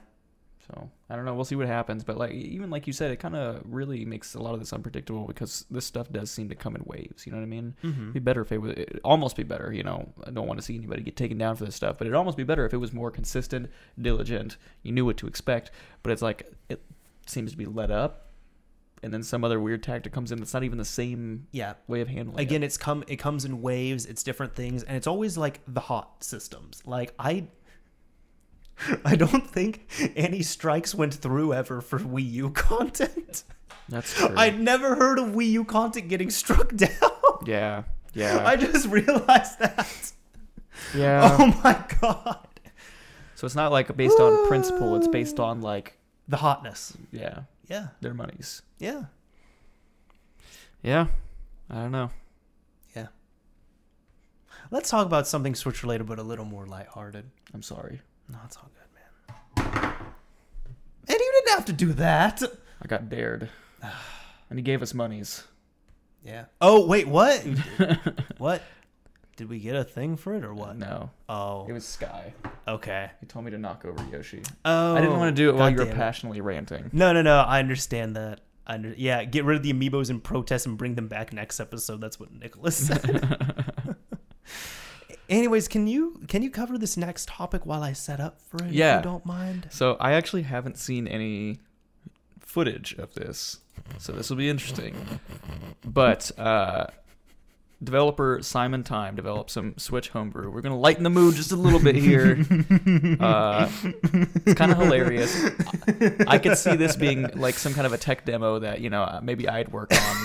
So 0.67 0.91
I 1.09 1.15
don't 1.17 1.25
know. 1.25 1.35
We'll 1.35 1.45
see 1.45 1.55
what 1.55 1.67
happens. 1.69 2.03
But 2.03 2.17
like 2.17 2.33
even 2.33 2.71
like 2.71 2.87
you 2.87 2.93
said, 2.93 3.11
it 3.11 3.17
kind 3.17 3.37
of 3.37 3.63
really 3.65 4.05
makes 4.05 4.35
a 4.35 4.41
lot 4.41 4.55
of 4.55 4.61
this 4.61 4.73
unpredictable 4.73 5.25
because 5.27 5.65
this 5.71 5.87
stuff 5.87 6.11
does 6.11 6.31
seem 6.31 6.49
to 6.49 6.55
come 6.55 6.75
in 6.75 6.83
waves. 6.87 7.25
You 7.27 7.33
know 7.33 7.39
what 7.39 7.45
I 7.45 7.49
mean? 7.49 7.75
Mm-hmm. 7.85 8.03
It'd 8.03 8.15
be 8.15 8.21
better 8.21 8.41
if 8.41 8.51
it 8.53 8.59
would 8.59 8.79
it'd 8.79 9.01
almost 9.05 9.37
be 9.37 9.45
better. 9.45 9.73
You 9.73 9.85
know, 9.85 10.09
I 10.27 10.31
don't 10.31 10.47
want 10.49 10.59
to 10.59 10.65
see 10.65 10.75
anybody 10.77 11.03
get 11.03 11.17
taken 11.17 11.39
down 11.39 11.55
for 11.57 11.65
this 11.65 11.77
stuff, 11.77 11.99
but 11.99 12.07
it'd 12.07 12.17
almost 12.17 12.37
be 12.37 12.45
better 12.45 12.67
if 12.67 12.73
it 12.75 12.79
was 12.79 12.93
more 12.93 13.11
consistent, 13.11 13.71
diligent. 14.01 14.57
You 14.83 14.93
knew 14.93 15.05
what 15.05 15.17
to 15.19 15.27
expect. 15.27 15.71
But 16.03 16.13
it's 16.13 16.23
like 16.23 16.53
it 16.69 16.83
seems 17.27 17.53
to 17.53 17.57
be 17.57 17.67
let 17.67 17.91
up, 17.93 18.31
and 19.03 19.13
then 19.15 19.23
some 19.23 19.45
other 19.45 19.61
weird 19.61 19.83
tactic 19.83 20.13
comes 20.13 20.33
in 20.33 20.39
that's 20.39 20.55
not 20.55 20.65
even 20.65 20.79
the 20.79 20.85
same 20.85 21.47
Yeah. 21.53 21.75
way 21.87 22.01
of 22.01 22.09
handling. 22.09 22.41
Again, 22.41 22.63
it. 22.63 22.67
it's 22.67 22.77
come 22.77 23.05
it 23.07 23.17
comes 23.17 23.45
in 23.45 23.63
waves, 23.63 24.05
it's 24.07 24.23
different 24.25 24.55
things, 24.57 24.83
and 24.83 24.97
it's 24.97 25.07
always 25.07 25.37
like 25.37 25.61
the 25.69 25.81
hot 25.81 26.25
systems. 26.25 26.83
Like 26.87 27.15
I 27.19 27.47
I 29.05 29.17
don't 29.17 29.49
think 29.49 29.89
any 30.17 30.43
strikes 30.43 30.95
went 30.95 31.15
through 31.15 31.55
ever 31.55 31.81
for 31.81 31.99
Wii 31.99 32.31
U 32.33 32.51
content. 32.51 33.45
that's 33.89 34.13
true. 34.19 34.35
I 34.37 34.51
never 34.51 34.95
heard 34.97 35.19
of 35.19 35.29
Wii 35.29 35.51
U 35.51 35.65
content 35.65 36.09
getting 36.09 36.31
struck 36.31 36.75
down. 36.77 36.91
yeah, 37.47 37.85
yeah, 38.15 38.43
I 38.47 38.57
just 38.57 38.87
realized 38.89 39.59
that. 39.61 40.13
yeah. 40.95 41.37
Oh 41.39 41.61
my 41.65 41.83
god. 42.01 42.39
So 43.35 43.45
it's 43.47 43.55
not 43.55 43.71
like 43.73 43.95
based 43.97 44.19
on 44.19 44.47
principle. 44.49 44.97
It's 44.97 45.09
based 45.09 45.39
on 45.41 45.59
uh, 45.59 45.63
like 45.63 45.99
The 46.29 46.39
hotness. 46.39 46.97
yeah, 47.13 47.41
Yeah. 47.69 47.89
their 48.01 48.15
monies. 48.15 48.63
Yeah. 48.79 49.05
Yeah, 50.83 51.09
I 51.71 51.75
don't 51.77 51.93
know. 51.93 52.11
Yeah. 52.95 53.09
Let's 54.71 54.89
talk 54.91 55.05
about 55.07 55.27
something 55.27 55.55
Switch 55.55 55.83
related 55.83 56.07
but 56.07 56.19
a 56.19 56.23
little 56.23 56.45
more 56.45 56.67
lighthearted. 56.67 57.25
I'm 57.53 57.63
sorry. 57.63 58.01
No, 58.29 58.39
it's 58.45 58.57
all 58.57 58.69
good, 58.75 59.65
man. 59.65 59.93
And 61.09 61.19
you 61.19 61.33
didn't 61.45 61.55
have 61.57 61.65
to 61.67 61.73
do 61.73 61.93
that. 61.95 62.43
I 62.83 62.87
got 62.89 63.09
dared, 63.09 63.49
and 64.51 64.59
he 64.59 64.63
gave 64.63 64.83
us 64.83 64.93
monies. 64.95 65.45
Yeah. 66.25 66.47
Oh 66.61 66.87
wait, 66.87 67.07
what? 67.07 67.39
what? 68.39 68.63
Did 69.37 69.49
we 69.51 69.59
get 69.61 69.77
a 69.77 69.85
thing 69.85 70.17
for 70.17 70.35
it 70.35 70.45
or 70.45 70.55
what? 70.55 70.77
No, 70.79 71.11
Oh, 71.29 71.67
it 71.69 71.73
was 71.73 71.87
Sky. 71.87 72.33
okay. 72.67 73.11
He 73.21 73.27
told 73.27 73.45
me 73.45 73.51
to 73.51 73.59
knock 73.59 73.85
over 73.85 74.03
Yoshi. 74.11 74.43
Oh, 74.65 74.95
I 74.97 75.01
didn't 75.03 75.15
oh, 75.15 75.19
want 75.19 75.37
to 75.37 75.43
do 75.43 75.51
it 75.51 75.55
while 75.57 75.69
you 75.69 75.77
were 75.77 75.85
goddamn 75.85 75.97
it. 75.97 76.01
passionately 76.01 76.41
ranting. 76.41 76.89
No, 76.93 77.13
no, 77.13 77.21
no. 77.23 77.41
I 77.41 77.59
understand 77.61 78.17
that. 78.17 78.41
I 78.67 78.75
under- 78.75 78.95
yeah, 78.97 79.23
get 79.25 79.45
rid 79.45 79.59
of 79.59 79.63
the 79.63 79.73
amiibos 79.75 80.09
and 80.11 80.25
protest 80.25 80.65
and 80.67 80.77
bring 80.79 80.95
them 80.95 81.07
back 81.07 81.33
next 81.35 81.61
episode. 81.61 82.01
That's 82.01 82.19
what 82.19 82.33
Nicholas 82.33 82.87
said. 82.89 83.71
Anyways, 85.29 85.69
can 85.69 85.87
you 85.87 86.21
can 86.29 86.43
you 86.43 86.51
cover 86.51 86.79
this 86.79 86.97
next 86.97 87.29
topic 87.29 87.67
while 87.67 87.83
I 87.83 87.93
set 87.93 88.21
up 88.21 88.41
for 88.49 88.59
it? 88.63 88.69
If 88.69 88.73
Yeah. 88.75 88.99
you 88.99 89.03
don't 89.03 89.27
mind. 89.27 89.69
So 89.71 89.97
I 90.01 90.13
actually 90.13 90.43
haven't 90.43 90.79
seen 90.79 91.07
any 91.09 91.59
footage 92.41 92.95
of 92.95 93.13
this, 93.15 93.59
so 93.99 94.13
this 94.13 94.31
will 94.31 94.37
be 94.37 94.49
interesting. 94.49 94.95
But 95.85 96.31
uh, 96.39 96.87
developer 97.83 98.39
Simon 98.43 98.83
Time 98.85 99.17
developed 99.17 99.51
some 99.51 99.75
Switch 99.79 100.09
homebrew. 100.11 100.51
We're 100.51 100.63
gonna 100.63 100.79
lighten 100.79 101.03
the 101.03 101.11
mood 101.11 101.35
just 101.35 101.53
a 101.53 101.57
little 101.57 101.81
bit 101.81 101.95
here. 101.97 102.45
Uh, 103.21 103.69
it's 104.45 104.55
kind 104.55 104.71
of 104.71 104.79
hilarious. 104.79 105.45
I 106.27 106.39
could 106.39 106.57
see 106.59 106.77
this 106.77 106.95
being 106.97 107.29
like 107.35 107.55
some 107.55 107.75
kind 107.75 107.87
of 107.87 107.93
a 107.93 107.99
tech 107.99 108.25
demo 108.25 108.59
that 108.61 108.81
you 108.81 108.91
know 108.91 109.19
maybe 109.23 109.49
I'd 109.49 109.71
work 109.73 109.93
on, 109.93 110.17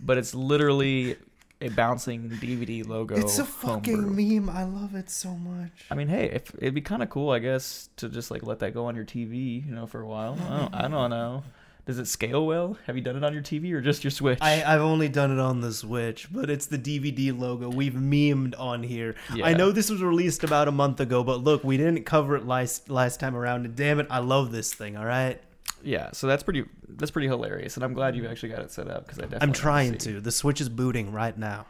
but 0.00 0.18
it's 0.18 0.34
literally 0.34 1.16
a 1.60 1.68
bouncing 1.68 2.30
DVD 2.30 2.86
logo. 2.86 3.16
It's 3.16 3.38
a 3.38 3.44
fucking 3.44 3.96
homebrew. 4.02 4.40
meme. 4.40 4.50
I 4.50 4.64
love 4.64 4.94
it 4.94 5.10
so 5.10 5.30
much. 5.30 5.70
I 5.90 5.94
mean, 5.94 6.08
hey, 6.08 6.30
if 6.30 6.54
it'd 6.58 6.74
be 6.74 6.80
kind 6.80 7.02
of 7.02 7.10
cool, 7.10 7.30
I 7.30 7.38
guess, 7.38 7.88
to 7.96 8.08
just 8.08 8.30
like 8.30 8.42
let 8.42 8.60
that 8.60 8.72
go 8.74 8.86
on 8.86 8.96
your 8.96 9.04
TV, 9.04 9.66
you 9.66 9.74
know, 9.74 9.86
for 9.86 10.00
a 10.00 10.06
while. 10.06 10.38
I 10.48 10.58
don't, 10.58 10.74
I 10.74 10.88
don't 10.88 11.10
know. 11.10 11.42
Does 11.86 11.98
it 11.98 12.06
scale 12.06 12.46
well? 12.46 12.78
Have 12.86 12.96
you 12.96 13.02
done 13.02 13.16
it 13.16 13.24
on 13.24 13.32
your 13.32 13.42
TV 13.42 13.72
or 13.72 13.80
just 13.80 14.04
your 14.04 14.10
Switch? 14.10 14.38
I, 14.40 14.62
I've 14.62 14.80
only 14.80 15.08
done 15.08 15.32
it 15.32 15.40
on 15.40 15.60
the 15.60 15.72
Switch, 15.72 16.28
but 16.30 16.48
it's 16.48 16.66
the 16.66 16.78
DVD 16.78 17.36
logo 17.36 17.68
we've 17.68 17.94
memed 17.94 18.54
on 18.58 18.82
here. 18.82 19.16
Yeah. 19.34 19.46
I 19.46 19.54
know 19.54 19.72
this 19.72 19.90
was 19.90 20.02
released 20.02 20.44
about 20.44 20.68
a 20.68 20.72
month 20.72 21.00
ago, 21.00 21.24
but 21.24 21.42
look, 21.42 21.64
we 21.64 21.76
didn't 21.76 22.04
cover 22.04 22.36
it 22.36 22.46
last 22.46 22.88
last 22.90 23.18
time 23.18 23.34
around. 23.34 23.64
And 23.64 23.74
damn 23.74 23.98
it, 23.98 24.06
I 24.08 24.18
love 24.18 24.52
this 24.52 24.72
thing. 24.72 24.96
All 24.96 25.04
right, 25.06 25.40
yeah, 25.82 26.10
so 26.12 26.26
that's 26.26 26.42
pretty 26.42 26.64
that's 26.88 27.10
pretty 27.10 27.28
hilarious, 27.28 27.76
and 27.76 27.84
I'm 27.84 27.94
glad 27.94 28.16
you 28.16 28.26
actually 28.28 28.50
got 28.50 28.60
it 28.60 28.70
set 28.70 28.88
up 28.88 29.04
because 29.06 29.18
I 29.18 29.22
definitely 29.22 29.46
I'm 29.48 29.52
trying 29.52 29.98
to. 29.98 30.20
The 30.20 30.32
Switch 30.32 30.60
is 30.60 30.68
booting 30.68 31.12
right 31.12 31.36
now. 31.36 31.66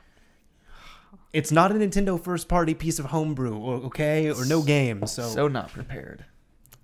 It's 1.32 1.52
not 1.52 1.70
a 1.70 1.74
Nintendo 1.74 2.20
first 2.22 2.48
party 2.48 2.74
piece 2.74 2.98
of 2.98 3.06
homebrew, 3.06 3.84
okay, 3.86 4.30
or 4.30 4.44
no 4.44 4.62
game. 4.62 5.06
So, 5.06 5.28
So 5.28 5.48
not 5.48 5.72
prepared. 5.72 6.24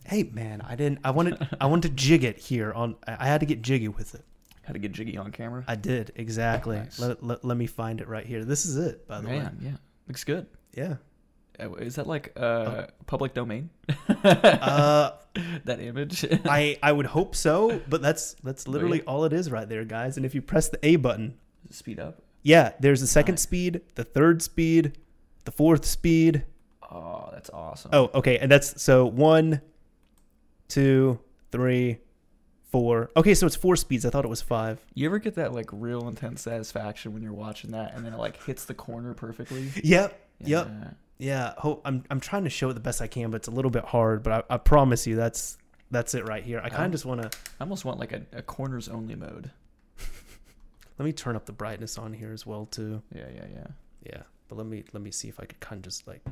hey, 0.04 0.22
man, 0.32 0.60
I 0.60 0.76
didn't. 0.76 1.00
I 1.04 1.10
wanted. 1.10 1.48
I 1.60 1.66
wanted 1.66 1.88
to 1.90 1.94
jig 1.94 2.22
it 2.24 2.38
here 2.38 2.72
on. 2.72 2.96
I 3.06 3.26
had 3.26 3.40
to 3.40 3.46
get 3.46 3.62
jiggy 3.62 3.88
with 3.88 4.14
it. 4.14 4.24
Had 4.62 4.72
to 4.74 4.78
get 4.80 4.92
jiggy 4.92 5.16
on 5.16 5.30
camera. 5.32 5.64
I 5.68 5.76
did 5.76 6.12
exactly. 6.16 6.76
Nice. 6.76 6.98
Let, 6.98 7.22
let, 7.22 7.44
let 7.44 7.56
me 7.56 7.66
find 7.68 8.00
it 8.00 8.08
right 8.08 8.26
here. 8.26 8.44
This 8.44 8.66
is 8.66 8.76
it, 8.76 9.06
by 9.06 9.20
the 9.20 9.28
way. 9.28 9.48
Yeah, 9.60 9.70
looks 10.08 10.24
good. 10.24 10.46
Yeah. 10.74 10.96
Uh, 11.60 11.72
Is 11.74 11.94
that 11.96 12.06
like 12.06 12.32
uh, 12.36 12.86
public 13.06 13.34
domain? 13.34 13.70
Uh, 14.08 15.10
that 15.64 15.80
image? 15.80 16.24
I 16.44 16.78
I 16.82 16.92
would 16.92 17.06
hope 17.06 17.34
so, 17.34 17.80
but 17.88 18.02
that's 18.02 18.34
that's 18.42 18.66
literally 18.68 19.02
all 19.02 19.24
it 19.24 19.32
is 19.32 19.50
right 19.50 19.68
there, 19.68 19.84
guys. 19.84 20.16
And 20.16 20.26
if 20.26 20.34
you 20.34 20.42
press 20.42 20.68
the 20.68 20.78
A 20.86 20.96
button, 20.96 21.34
Speed 21.70 21.98
up. 22.00 22.22
yeah, 22.42 22.72
there's 22.80 23.00
the 23.00 23.06
second 23.06 23.34
Nice. 23.34 23.42
speed, 23.42 23.80
the 23.94 24.04
third 24.04 24.42
speed, 24.42 24.98
the 25.44 25.50
fourth 25.50 25.84
speed. 25.84 26.44
Oh, 26.90 27.28
that's 27.32 27.50
awesome. 27.50 27.90
Oh, 27.92 28.10
okay, 28.14 28.38
and 28.38 28.50
that's 28.50 28.80
so 28.82 29.06
one, 29.06 29.60
two, 30.68 31.18
three, 31.50 31.98
four. 32.70 33.10
Okay, 33.16 33.34
so 33.34 33.46
it's 33.46 33.56
four 33.56 33.76
speeds. 33.76 34.04
I 34.06 34.10
thought 34.10 34.24
it 34.24 34.28
was 34.28 34.42
five. 34.42 34.84
You 34.94 35.06
ever 35.06 35.18
get 35.18 35.34
that 35.36 35.52
like 35.52 35.68
real 35.72 36.06
intense 36.08 36.42
satisfaction 36.42 37.12
when 37.12 37.22
you're 37.22 37.32
watching 37.32 37.72
that, 37.72 37.94
and 37.94 38.04
then 38.04 38.12
it 38.14 38.18
like 38.18 38.42
hits 38.44 38.64
the 38.66 38.74
corner 38.74 39.14
perfectly? 39.14 39.70
Yep. 39.82 40.20
Yep. 40.44 40.68
Yeah. 41.18 41.26
Yeah. 41.46 41.54
Ho- 41.58 41.80
I'm 41.84 42.04
I'm 42.10 42.20
trying 42.20 42.44
to 42.44 42.50
show 42.50 42.68
it 42.70 42.74
the 42.74 42.80
best 42.80 43.00
I 43.02 43.06
can, 43.06 43.30
but 43.30 43.36
it's 43.36 43.48
a 43.48 43.52
little 43.52 43.70
bit 43.70 43.84
hard. 43.84 44.22
But 44.22 44.46
I, 44.50 44.54
I 44.54 44.56
promise 44.58 45.06
you, 45.06 45.16
that's 45.16 45.58
that's 45.90 46.14
it 46.14 46.26
right 46.26 46.42
here. 46.42 46.60
I 46.62 46.68
kind 46.68 46.86
of 46.86 46.92
just 46.92 47.04
want 47.06 47.22
to 47.22 47.28
I 47.60 47.64
almost 47.64 47.84
want 47.84 47.98
like 48.00 48.12
a, 48.12 48.22
a 48.32 48.42
corners 48.42 48.88
only 48.88 49.14
mode. 49.14 49.50
let 50.98 51.04
me 51.04 51.12
turn 51.12 51.36
up 51.36 51.46
the 51.46 51.52
brightness 51.52 51.96
on 51.98 52.12
here 52.12 52.32
as 52.32 52.44
well 52.46 52.66
too. 52.66 53.02
Yeah, 53.14 53.28
yeah, 53.34 53.44
yeah. 53.54 53.66
Yeah, 54.04 54.22
but 54.48 54.56
let 54.56 54.66
me 54.66 54.84
let 54.92 55.02
me 55.02 55.10
see 55.10 55.28
if 55.28 55.40
I 55.40 55.44
could 55.44 55.60
kind 55.60 55.78
of 55.78 55.84
just 55.84 56.06
like 56.06 56.22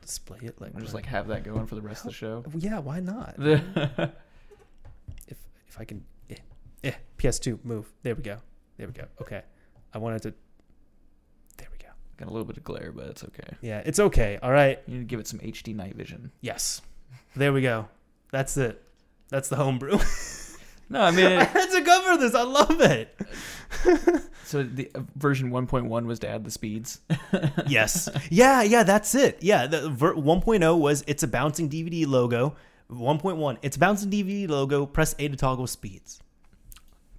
display 0.00 0.38
it 0.42 0.60
like 0.60 0.74
Or 0.76 0.80
just 0.80 0.94
like 0.94 1.06
have 1.06 1.28
that 1.28 1.44
going 1.44 1.66
for 1.66 1.74
the 1.74 1.80
rest 1.82 2.04
of 2.04 2.10
the 2.10 2.14
show. 2.16 2.44
yeah, 2.56 2.78
why 2.78 3.00
not? 3.00 3.34
If 5.28 5.38
if 5.68 5.80
I 5.80 5.84
can, 5.84 6.04
eh, 6.30 6.34
eh, 6.84 6.92
PS2 7.18 7.64
move. 7.64 7.90
There 8.02 8.14
we 8.14 8.22
go. 8.22 8.36
There 8.76 8.86
we 8.86 8.92
go. 8.92 9.04
Okay, 9.20 9.42
I 9.92 9.98
wanted 9.98 10.22
to. 10.22 10.34
There 12.16 12.26
we 12.26 12.30
go. 12.30 12.30
a 12.30 12.32
little 12.32 12.44
bit 12.46 12.56
of 12.56 12.64
glare, 12.64 12.92
but 12.94 13.06
it's 13.06 13.24
okay. 13.24 13.56
Yeah, 13.60 13.82
it's 13.84 13.98
okay. 13.98 14.38
All 14.42 14.52
right. 14.52 14.80
You 14.86 14.94
need 14.94 15.00
to 15.00 15.06
give 15.06 15.20
it 15.20 15.26
some 15.26 15.40
HD 15.40 15.74
night 15.74 15.94
vision. 15.94 16.30
Yes. 16.40 16.82
There 17.36 17.52
we 17.52 17.62
go. 17.62 17.88
That's 18.30 18.56
it. 18.56 18.82
That's 19.28 19.48
the 19.48 19.56
homebrew. 19.56 19.98
No, 20.88 21.00
I 21.00 21.10
mean, 21.10 21.26
I 21.26 21.42
it, 21.42 21.48
had 21.48 21.70
to 21.70 21.82
cover 21.82 22.18
this. 22.18 22.34
I 22.34 22.42
love 22.42 22.80
it. 22.80 23.18
so 24.44 24.62
the 24.62 24.90
uh, 24.94 25.00
version 25.16 25.50
1.1 25.50 26.06
was 26.06 26.18
to 26.20 26.28
add 26.28 26.44
the 26.44 26.50
speeds. 26.50 27.00
yes. 27.66 28.08
Yeah, 28.30 28.62
yeah, 28.62 28.82
that's 28.82 29.14
it. 29.14 29.38
Yeah, 29.40 29.66
the 29.66 29.88
ver- 29.88 30.14
1.0 30.14 30.78
was 30.78 31.02
it's 31.06 31.22
a 31.22 31.28
bouncing 31.28 31.70
DVD 31.70 32.06
logo. 32.06 32.54
1.1, 32.90 33.58
it's 33.62 33.76
a 33.76 33.78
bouncing 33.80 34.10
DVD 34.10 34.48
logo. 34.48 34.84
Press 34.84 35.14
A 35.18 35.28
to 35.28 35.36
toggle 35.36 35.66
speeds. 35.66 36.20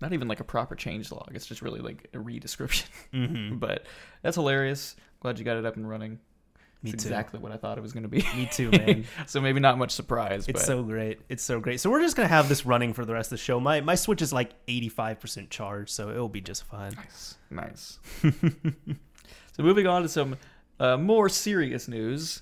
Not 0.01 0.13
even 0.13 0.27
like 0.27 0.39
a 0.39 0.43
proper 0.43 0.75
change 0.75 1.11
log. 1.11 1.31
It's 1.33 1.45
just 1.45 1.61
really 1.61 1.79
like 1.79 2.07
a 2.13 2.19
re-description. 2.19 2.87
Mm-hmm. 3.13 3.57
But 3.59 3.85
that's 4.21 4.35
hilarious. 4.35 4.95
Glad 5.21 5.39
you 5.39 5.45
got 5.45 5.57
it 5.57 5.65
up 5.65 5.75
and 5.77 5.89
running. 5.89 6.19
Me 6.83 6.91
It's 6.91 7.03
too. 7.03 7.09
exactly 7.09 7.39
what 7.39 7.51
I 7.51 7.57
thought 7.57 7.77
it 7.77 7.81
was 7.81 7.93
going 7.93 8.03
to 8.03 8.09
be. 8.09 8.21
Me 8.35 8.47
too, 8.51 8.69
man. 8.69 9.05
so 9.25 9.39
maybe 9.41 9.59
not 9.59 9.77
much 9.77 9.91
surprise. 9.91 10.47
It's 10.47 10.59
but 10.59 10.65
so 10.65 10.83
great. 10.83 11.19
It's 11.29 11.41
so 11.43 11.59
great. 11.59 11.79
So 11.79 11.89
we're 11.89 12.01
just 12.01 12.15
gonna 12.15 12.27
have 12.27 12.47
this 12.49 12.65
running 12.65 12.93
for 12.93 13.05
the 13.05 13.13
rest 13.13 13.27
of 13.31 13.39
the 13.39 13.43
show. 13.43 13.59
My 13.59 13.81
my 13.81 13.95
Switch 13.95 14.21
is 14.21 14.31
like 14.33 14.51
85% 14.67 15.49
charged, 15.49 15.89
so 15.91 16.09
it'll 16.09 16.29
be 16.29 16.41
just 16.41 16.63
fine. 16.65 16.93
nice, 16.95 17.35
nice. 17.49 17.99
so 19.53 19.63
moving 19.63 19.87
on 19.87 20.01
to 20.03 20.09
some 20.09 20.35
uh, 20.79 20.97
more 20.97 21.29
serious 21.29 21.87
news. 21.87 22.41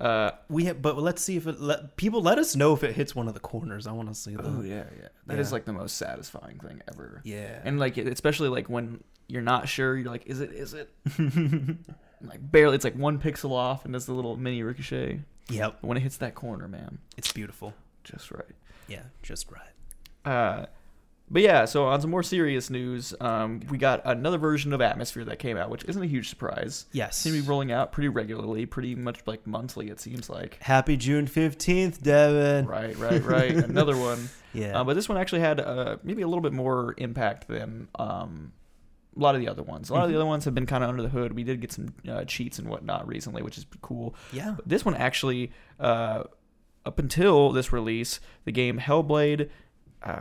Uh, 0.00 0.32
We 0.48 0.64
have, 0.64 0.82
but 0.82 0.98
let's 0.98 1.22
see 1.22 1.36
if 1.36 1.46
it 1.46 1.60
let 1.60 1.96
people 1.96 2.20
let 2.20 2.38
us 2.38 2.56
know 2.56 2.72
if 2.74 2.82
it 2.82 2.94
hits 2.96 3.14
one 3.14 3.28
of 3.28 3.34
the 3.34 3.40
corners. 3.40 3.86
I 3.86 3.92
want 3.92 4.08
to 4.08 4.14
see 4.14 4.34
that. 4.34 4.44
oh 4.44 4.60
yeah, 4.62 4.84
yeah. 5.00 5.08
That 5.26 5.38
is 5.38 5.48
Yeah. 5.50 5.52
like 5.52 5.64
the 5.66 5.72
most 5.72 5.96
satisfying 5.96 6.58
thing 6.58 6.82
ever. 6.88 7.20
yeah. 7.24 7.60
And 7.64 7.78
like 7.78 7.96
especially 7.96 8.48
like 8.48 8.68
when 8.68 9.02
you're 9.28 9.42
not 9.42 9.68
sure, 9.68 9.96
you're 9.96 10.10
like, 10.10 10.26
is 10.26 10.40
it? 10.40 10.50
Is 10.52 10.74
it? 10.74 10.90
like 12.20 12.50
barely. 12.50 12.74
It's 12.74 12.84
like 12.84 12.96
one 12.96 13.18
pixel 13.18 13.52
off, 13.52 13.84
and 13.84 13.92
does 13.94 14.06
the 14.06 14.12
little 14.14 14.36
mini 14.36 14.62
ricochet. 14.62 15.20
yep. 15.48 15.78
But 15.80 15.86
when 15.88 15.96
it 15.96 16.00
hits 16.00 16.16
that 16.18 16.34
corner, 16.34 16.68
man, 16.68 16.98
It's 17.16 17.32
beautiful. 17.32 17.72
just 18.02 18.30
right. 18.30 18.44
Yeah, 18.88 19.02
just 19.22 19.48
right. 19.50 20.30
Uh, 20.30 20.66
but 21.30 21.42
yeah, 21.42 21.64
so 21.64 21.86
on 21.86 22.00
some 22.00 22.10
more 22.10 22.22
serious 22.22 22.68
news, 22.70 23.14
um, 23.20 23.60
we 23.70 23.78
got 23.78 24.02
another 24.04 24.38
version 24.38 24.72
of 24.72 24.80
Atmosphere 24.80 25.24
that 25.24 25.38
came 25.38 25.56
out, 25.56 25.70
which 25.70 25.84
isn't 25.84 26.02
a 26.02 26.06
huge 26.06 26.28
surprise. 26.28 26.86
Yes. 26.92 27.16
Seems 27.18 27.36
to 27.36 27.42
be 27.42 27.48
rolling 27.48 27.72
out 27.72 27.92
pretty 27.92 28.08
regularly, 28.08 28.66
pretty 28.66 28.94
much 28.94 29.20
like 29.26 29.46
monthly. 29.46 29.88
It 29.88 30.00
seems 30.00 30.28
like. 30.28 30.58
Happy 30.62 30.96
June 30.96 31.26
15th, 31.26 32.02
Devin. 32.02 32.66
Right, 32.66 32.96
right, 32.98 33.22
right. 33.24 33.52
Another 33.56 33.96
one. 33.96 34.28
Yeah. 34.52 34.80
Uh, 34.80 34.84
but 34.84 34.94
this 34.94 35.08
one 35.08 35.18
actually 35.18 35.40
had 35.40 35.60
uh, 35.60 35.96
maybe 36.02 36.22
a 36.22 36.28
little 36.28 36.42
bit 36.42 36.52
more 36.52 36.94
impact 36.98 37.48
than 37.48 37.88
um, 37.98 38.52
a 39.16 39.20
lot 39.20 39.34
of 39.34 39.40
the 39.40 39.48
other 39.48 39.62
ones. 39.62 39.88
A 39.90 39.94
lot 39.94 40.00
of 40.00 40.04
Mm-hmm. 40.04 40.12
the 40.12 40.18
other 40.20 40.26
ones 40.26 40.44
have 40.44 40.54
been 40.54 40.66
kind 40.66 40.84
of 40.84 40.90
under 40.90 41.02
the 41.02 41.08
hood. 41.08 41.32
We 41.32 41.42
did 41.42 41.60
get 41.60 41.72
some 41.72 41.94
uh, 42.08 42.24
cheats 42.24 42.58
and 42.58 42.68
whatnot 42.68 43.08
recently, 43.08 43.42
which 43.42 43.56
is 43.58 43.66
cool. 43.80 44.14
yeah. 44.32 44.52
But 44.56 44.68
this 44.68 44.84
one 44.84 44.94
actually, 44.94 45.52
uh, 45.80 46.24
up 46.84 46.98
until 46.98 47.50
this 47.50 47.72
release, 47.72 48.20
the 48.44 48.52
game 48.52 48.78
Hellblade, 48.78 49.48
uh, 50.02 50.20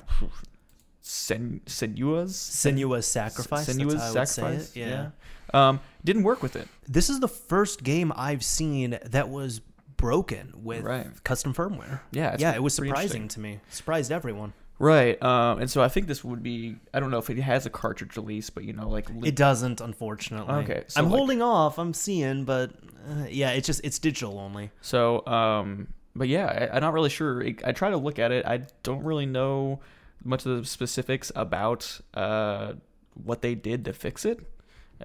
Sen- 1.06 1.60
Senua's 1.66 2.34
Sinuous 2.36 3.04
Sacrifice. 3.04 3.68
Senua's 3.70 3.96
how 3.96 4.00
I 4.00 4.12
would 4.14 4.28
Sacrifice. 4.28 4.70
Say 4.70 4.82
it. 4.82 4.88
Yeah. 4.88 5.10
Um, 5.54 5.82
didn't 6.04 6.24
work 6.24 6.42
with 6.42 6.56
it. 6.56 6.68
This 6.88 7.10
is 7.10 7.20
the 7.20 7.28
first 7.28 7.84
game 7.84 8.12
I've 8.16 8.44
seen 8.44 8.98
that 9.04 9.28
was 9.30 9.60
broken 9.98 10.54
with 10.56 10.84
Right. 10.84 11.06
custom 11.24 11.54
firmware. 11.54 12.00
Yeah, 12.12 12.36
yeah, 12.40 12.56
it 12.56 12.64
was 12.64 12.74
surprising 12.74 13.28
to 13.30 13.40
me. 13.40 13.60
Surprised 13.70 14.12
everyone. 14.12 14.54
Right. 14.80 15.22
Um, 15.22 15.60
and 15.60 15.70
so 15.70 15.84
I 15.84 15.90
think 15.90 16.08
this 16.08 16.24
would 16.24 16.42
be. 16.42 16.78
I 16.94 17.00
don't 17.00 17.12
know 17.12 17.20
if 17.20 17.30
it 17.30 17.38
has 17.38 17.66
a 17.66 17.70
cartridge 17.70 18.16
release, 18.18 18.50
but 18.50 18.64
you 18.64 18.74
know, 18.74 18.88
like 18.90 19.10
li- 19.10 19.28
It 19.28 19.36
doesn't, 19.36 19.82
unfortunately. 19.82 20.56
Okay, 20.64 20.84
so 20.88 21.00
I'm 21.02 21.10
like- 21.10 21.18
holding 21.18 21.42
off. 21.42 21.78
I'm 21.78 21.94
seeing, 21.94 22.46
but 22.46 22.72
uh, 23.10 23.26
yeah, 23.30 23.52
it's 23.52 23.68
just 23.68 23.82
it's 23.84 24.00
digital 24.00 24.40
only. 24.40 24.72
So, 24.82 25.26
um, 25.28 25.88
but 26.16 26.28
yeah, 26.30 26.46
I, 26.72 26.76
I'm 26.78 26.82
not 26.82 26.94
really 26.94 27.10
sure. 27.10 27.44
I, 27.46 27.56
I 27.66 27.72
try 27.74 27.92
to 27.92 27.98
look 27.98 28.20
at 28.20 28.32
it. 28.32 28.46
I 28.46 28.62
don't 28.82 29.04
really 29.04 29.26
know 29.26 29.80
much 30.24 30.46
of 30.46 30.58
the 30.58 30.66
specifics 30.66 31.32
about 31.36 32.00
uh, 32.14 32.74
what 33.14 33.42
they 33.42 33.56
did 33.56 33.86
to 33.86 33.94
fix 33.94 34.26
it. 34.26 34.40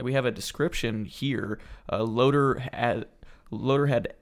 We 0.01 0.13
have 0.13 0.25
a 0.25 0.31
description 0.31 1.05
here. 1.05 1.59
Uh, 1.91 2.05
Loader 2.05 2.63
had 2.73 3.07
Loader 3.51 3.87
had 3.87 4.15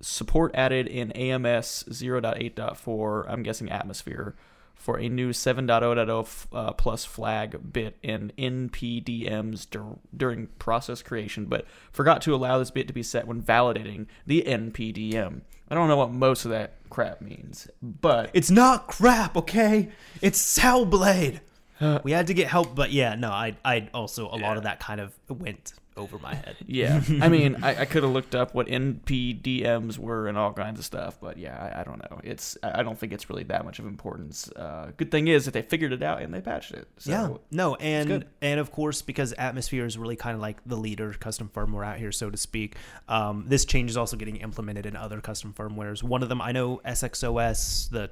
support 0.00 0.52
added 0.54 0.86
in 0.86 1.12
AMS 1.12 1.84
0.8.4. 1.88 3.24
I'm 3.28 3.42
guessing 3.42 3.70
Atmosphere 3.70 4.34
for 4.74 4.98
a 4.98 5.08
new 5.08 5.30
7.0.0 5.30 6.46
uh, 6.52 6.72
plus 6.72 7.04
flag 7.04 7.72
bit 7.72 7.96
in 8.02 8.32
NPDMs 8.36 9.68
dur- 9.70 9.98
during 10.14 10.48
process 10.58 11.00
creation, 11.00 11.46
but 11.46 11.64
forgot 11.90 12.20
to 12.22 12.34
allow 12.34 12.58
this 12.58 12.70
bit 12.70 12.86
to 12.88 12.92
be 12.92 13.02
set 13.02 13.26
when 13.26 13.40
validating 13.40 14.06
the 14.26 14.42
NPDM. 14.46 15.42
I 15.74 15.76
don't 15.76 15.88
know 15.88 15.96
what 15.96 16.12
most 16.12 16.44
of 16.44 16.52
that 16.52 16.74
crap 16.88 17.20
means, 17.20 17.68
but 17.82 18.30
It's 18.32 18.48
not 18.48 18.86
crap, 18.86 19.36
okay? 19.36 19.88
It's 20.22 20.56
Hellblade. 20.56 21.40
Uh, 21.80 21.98
we 22.04 22.12
had 22.12 22.28
to 22.28 22.34
get 22.34 22.46
help, 22.46 22.76
but 22.76 22.92
yeah, 22.92 23.16
no, 23.16 23.32
I 23.32 23.56
I 23.64 23.88
also 23.92 24.28
a 24.30 24.38
lot 24.38 24.56
of 24.56 24.62
that 24.62 24.78
kind 24.78 25.00
of 25.00 25.12
went 25.28 25.72
over 25.96 26.18
my 26.18 26.34
head. 26.34 26.56
yeah, 26.66 27.02
I 27.20 27.28
mean, 27.28 27.56
I, 27.62 27.82
I 27.82 27.84
could 27.84 28.02
have 28.02 28.12
looked 28.12 28.34
up 28.34 28.54
what 28.54 28.66
NPDMs 28.66 29.98
were 29.98 30.28
and 30.28 30.36
all 30.36 30.52
kinds 30.52 30.78
of 30.78 30.84
stuff, 30.84 31.18
but 31.20 31.38
yeah, 31.38 31.72
I, 31.74 31.80
I 31.80 31.84
don't 31.84 31.98
know. 31.98 32.20
It's 32.22 32.56
I 32.62 32.80
I 32.80 32.82
don't 32.82 32.98
think 32.98 33.12
it's 33.12 33.28
really 33.30 33.44
that 33.44 33.64
much 33.64 33.78
of 33.78 33.86
importance. 33.86 34.50
Uh, 34.50 34.92
good 34.96 35.10
thing 35.10 35.28
is 35.28 35.44
that 35.44 35.54
they 35.54 35.62
figured 35.62 35.92
it 35.92 36.02
out 36.02 36.22
and 36.22 36.32
they 36.32 36.40
patched 36.40 36.72
it. 36.72 36.88
So, 36.98 37.10
yeah, 37.10 37.28
no, 37.50 37.74
and 37.76 38.24
and 38.42 38.60
of 38.60 38.70
course 38.72 39.02
because 39.02 39.32
Atmosphere 39.34 39.84
is 39.84 39.96
really 39.96 40.16
kind 40.16 40.34
of 40.34 40.40
like 40.40 40.58
the 40.66 40.76
leader 40.76 41.12
custom 41.12 41.50
firmware 41.54 41.86
out 41.86 41.98
here, 41.98 42.12
so 42.12 42.30
to 42.30 42.36
speak. 42.36 42.76
Um, 43.08 43.44
this 43.46 43.64
change 43.64 43.90
is 43.90 43.96
also 43.96 44.16
getting 44.16 44.36
implemented 44.36 44.86
in 44.86 44.96
other 44.96 45.20
custom 45.20 45.52
firmwares. 45.56 46.02
One 46.02 46.22
of 46.22 46.28
them, 46.28 46.40
I 46.40 46.52
know 46.52 46.80
SXOS, 46.84 47.90
the 47.90 48.10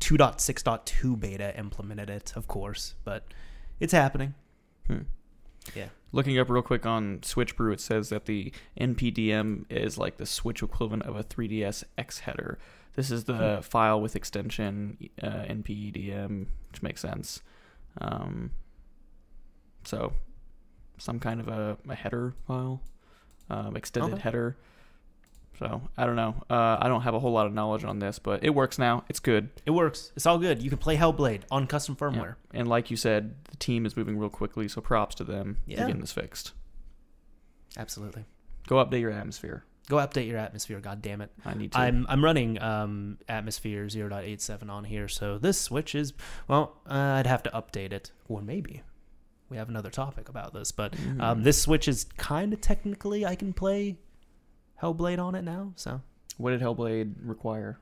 2.6.2 0.00 1.20
beta 1.20 1.56
implemented 1.58 2.10
it, 2.10 2.32
of 2.34 2.48
course, 2.48 2.94
but 3.04 3.24
it's 3.78 3.92
happening. 3.92 4.34
Hmm. 4.86 5.00
Yeah. 5.74 5.88
Looking 6.12 6.38
up 6.38 6.48
real 6.50 6.62
quick 6.62 6.86
on 6.86 7.22
Switch 7.22 7.56
Brew, 7.56 7.72
it 7.72 7.80
says 7.80 8.08
that 8.08 8.24
the 8.26 8.52
NPDM 8.80 9.64
is 9.70 9.96
like 9.98 10.16
the 10.16 10.26
Switch 10.26 10.62
equivalent 10.62 11.04
of 11.04 11.16
a 11.16 11.22
3DS 11.22 11.84
X 11.96 12.20
header. 12.20 12.58
This 12.96 13.10
is 13.10 13.24
the 13.24 13.60
file 13.62 14.00
with 14.00 14.16
extension 14.16 14.98
uh, 15.22 15.44
NPDM, 15.48 16.46
which 16.70 16.82
makes 16.82 17.00
sense. 17.00 17.40
Um, 18.00 18.50
so, 19.84 20.12
some 20.98 21.20
kind 21.20 21.40
of 21.40 21.48
a, 21.48 21.78
a 21.88 21.94
header 21.94 22.34
file, 22.46 22.82
um, 23.48 23.76
extended 23.76 24.14
Okay. 24.14 24.22
header. 24.22 24.56
So 25.60 25.82
I 25.96 26.06
don't 26.06 26.16
know. 26.16 26.34
Uh, 26.50 26.78
I 26.80 26.88
don't 26.88 27.02
have 27.02 27.14
a 27.14 27.20
whole 27.20 27.32
lot 27.32 27.46
of 27.46 27.52
knowledge 27.52 27.84
on 27.84 27.98
this, 28.00 28.18
but 28.18 28.42
it 28.42 28.50
works 28.50 28.78
now. 28.78 29.04
It's 29.08 29.20
good. 29.20 29.50
It 29.66 29.70
works. 29.72 30.10
It's 30.16 30.24
all 30.26 30.38
good. 30.38 30.62
You 30.62 30.70
can 30.70 30.78
play 30.78 30.96
Hellblade 30.96 31.42
on 31.50 31.66
custom 31.68 31.96
Yeah. 32.00 32.06
firmware. 32.08 32.34
And 32.54 32.66
like 32.66 32.90
you 32.90 32.96
said, 32.96 33.34
the 33.50 33.56
team 33.58 33.84
is 33.86 33.94
moving 33.96 34.18
real 34.18 34.30
quickly, 34.30 34.66
so 34.68 34.80
props 34.80 35.14
to 35.16 35.24
them 35.24 35.58
for 35.68 35.76
getting 35.76 36.00
this 36.00 36.12
fixed. 36.12 36.52
Absolutely. 37.76 38.24
Go 38.66 38.76
update 38.84 39.00
your 39.00 39.10
atmosphere. 39.12 39.64
Go 39.88 39.96
update 39.96 40.28
your 40.28 40.38
atmosphere, 40.38 40.78
god 40.80 41.02
damn 41.02 41.20
it. 41.20 41.30
I 41.44 41.54
need 41.54 41.72
to. 41.72 41.78
I'm 41.78 42.06
I'm 42.08 42.24
running 42.24 42.60
um, 42.62 43.18
Atmosphere 43.28 43.86
0.87 43.86 44.70
on 44.70 44.84
here, 44.84 45.08
so 45.08 45.36
this 45.36 45.60
switch 45.60 45.94
is 45.96 46.12
well, 46.46 46.76
uh, 46.88 46.94
I'd 47.18 47.26
have 47.26 47.42
to 47.44 47.50
update 47.50 47.92
it, 47.92 48.12
or 48.28 48.40
maybe 48.40 48.82
we 49.48 49.56
have 49.56 49.68
another 49.68 49.90
topic 49.90 50.28
about 50.28 50.54
this. 50.54 50.70
But 50.70 50.92
Mm-hmm. 50.92 51.20
um, 51.20 51.42
this 51.42 51.60
switch 51.60 51.88
is 51.88 52.04
kind 52.16 52.52
of 52.52 52.60
technically 52.60 53.26
I 53.26 53.34
can 53.34 53.52
play 53.52 53.98
Hellblade 54.82 55.18
on 55.18 55.34
it 55.34 55.42
now, 55.42 55.72
so 55.76 56.00
What 56.38 56.50
did 56.50 56.60
Hellblade 56.60 57.14
require? 57.22 57.78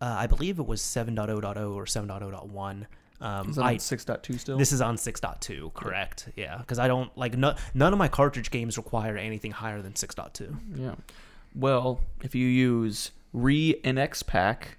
uh, 0.00 0.04
I 0.18 0.26
believe 0.26 0.58
it 0.58 0.66
was 0.66 0.80
7.0.0 0.80 1.74
or 1.74 1.84
7.0.1. 1.84 2.86
Um, 3.18 3.48
Is 3.48 3.56
that 3.56 3.64
I 3.64 3.76
6.2 3.76 4.38
still? 4.38 4.58
this 4.58 4.72
is 4.72 4.80
on 4.82 4.96
6.2, 4.96 5.72
correct? 5.72 6.28
Yeah, 6.36 6.58
because 6.58 6.78
I 6.78 6.86
don't 6.86 7.16
like 7.16 7.36
no, 7.36 7.54
none 7.72 7.92
of 7.94 7.98
my 7.98 8.08
cartridge 8.08 8.50
games 8.50 8.76
require 8.76 9.16
anything 9.16 9.52
higher 9.52 9.80
than 9.80 9.92
6.2. 9.94 10.54
yeah. 10.76 10.94
Well, 11.54 12.00
if 12.22 12.34
you 12.34 12.46
use 12.46 13.12
Re 13.32 13.74
NX 13.82 14.26
Pack, 14.26 14.76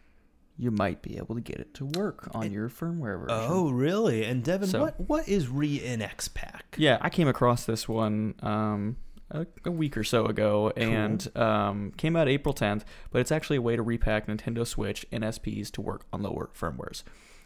you 0.60 0.69
might 0.69 1.02
be 1.02 1.18
able 1.18 1.34
to 1.35 1.41
get 1.41 1.57
it 1.60 1.73
to 1.76 1.85
work 1.85 2.30
on 2.35 2.52
your 2.52 2.69
firmware 2.69 3.19
version. 3.19 3.27
Oh, 3.49 3.69
really? 3.72 4.23
And 4.23 4.44
Devin, 4.44 4.69
So- 4.69 4.81
what 4.81 4.99
what 5.10 5.27
is 5.27 5.48
Re-NX 5.49 6.34
Pack? 6.34 6.76
Yeah, 6.77 6.98
I 7.02 7.10
came 7.10 7.27
across 7.27 7.65
this 7.65 7.88
one 7.89 8.35
um, 8.41 8.98
a, 9.31 9.45
a 9.65 9.71
week 9.71 9.97
or 9.97 10.03
so 10.03 10.25
ago 10.25 10.71
and 10.75 11.29
um, 11.35 11.91
came 11.97 12.15
out 12.15 12.27
April 12.27 12.53
10th, 12.53 12.83
but 13.11 13.19
it's 13.19 13.31
actually 13.31 13.57
a 13.57 13.61
way 13.61 13.75
to 13.75 13.81
repack 13.81 14.27
Nintendo 14.27 14.65
Switch 14.65 15.05
NSPs 15.11 15.71
to 15.71 15.81
work 15.81 16.05
on 16.13 16.21
lower 16.23 16.49
firmwares. 16.57 17.03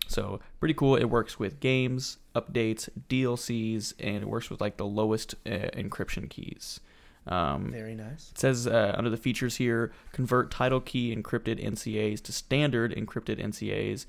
So 0.08 0.40
pretty 0.60 0.74
cool. 0.74 0.96
It 0.96 1.06
works 1.06 1.40
with 1.40 1.60
games, 1.60 2.18
updates, 2.36 2.90
DLCs, 3.10 3.94
and 4.00 4.18
it 4.18 4.28
works 4.28 4.50
with 4.50 4.60
like 4.60 4.78
the 4.78 4.86
lowest 4.86 5.36
uh, 5.46 5.70
encryption 5.74 6.30
keys. 6.30 6.80
Um, 7.28 7.72
Very 7.72 7.96
nice. 7.96 8.32
it 8.32 8.40
says 8.40 8.68
uh, 8.68 8.94
under 8.98 9.10
the 9.10 9.18
features 9.18 9.56
here, 9.58 9.92
convert 10.12 10.52
title 10.52 10.82
key 10.82 11.16
encrypted 11.16 11.64
NCAs 11.64 12.22
to 12.24 12.32
standard 12.32 12.94
encrypted 12.96 13.40
NCAs. 13.40 14.06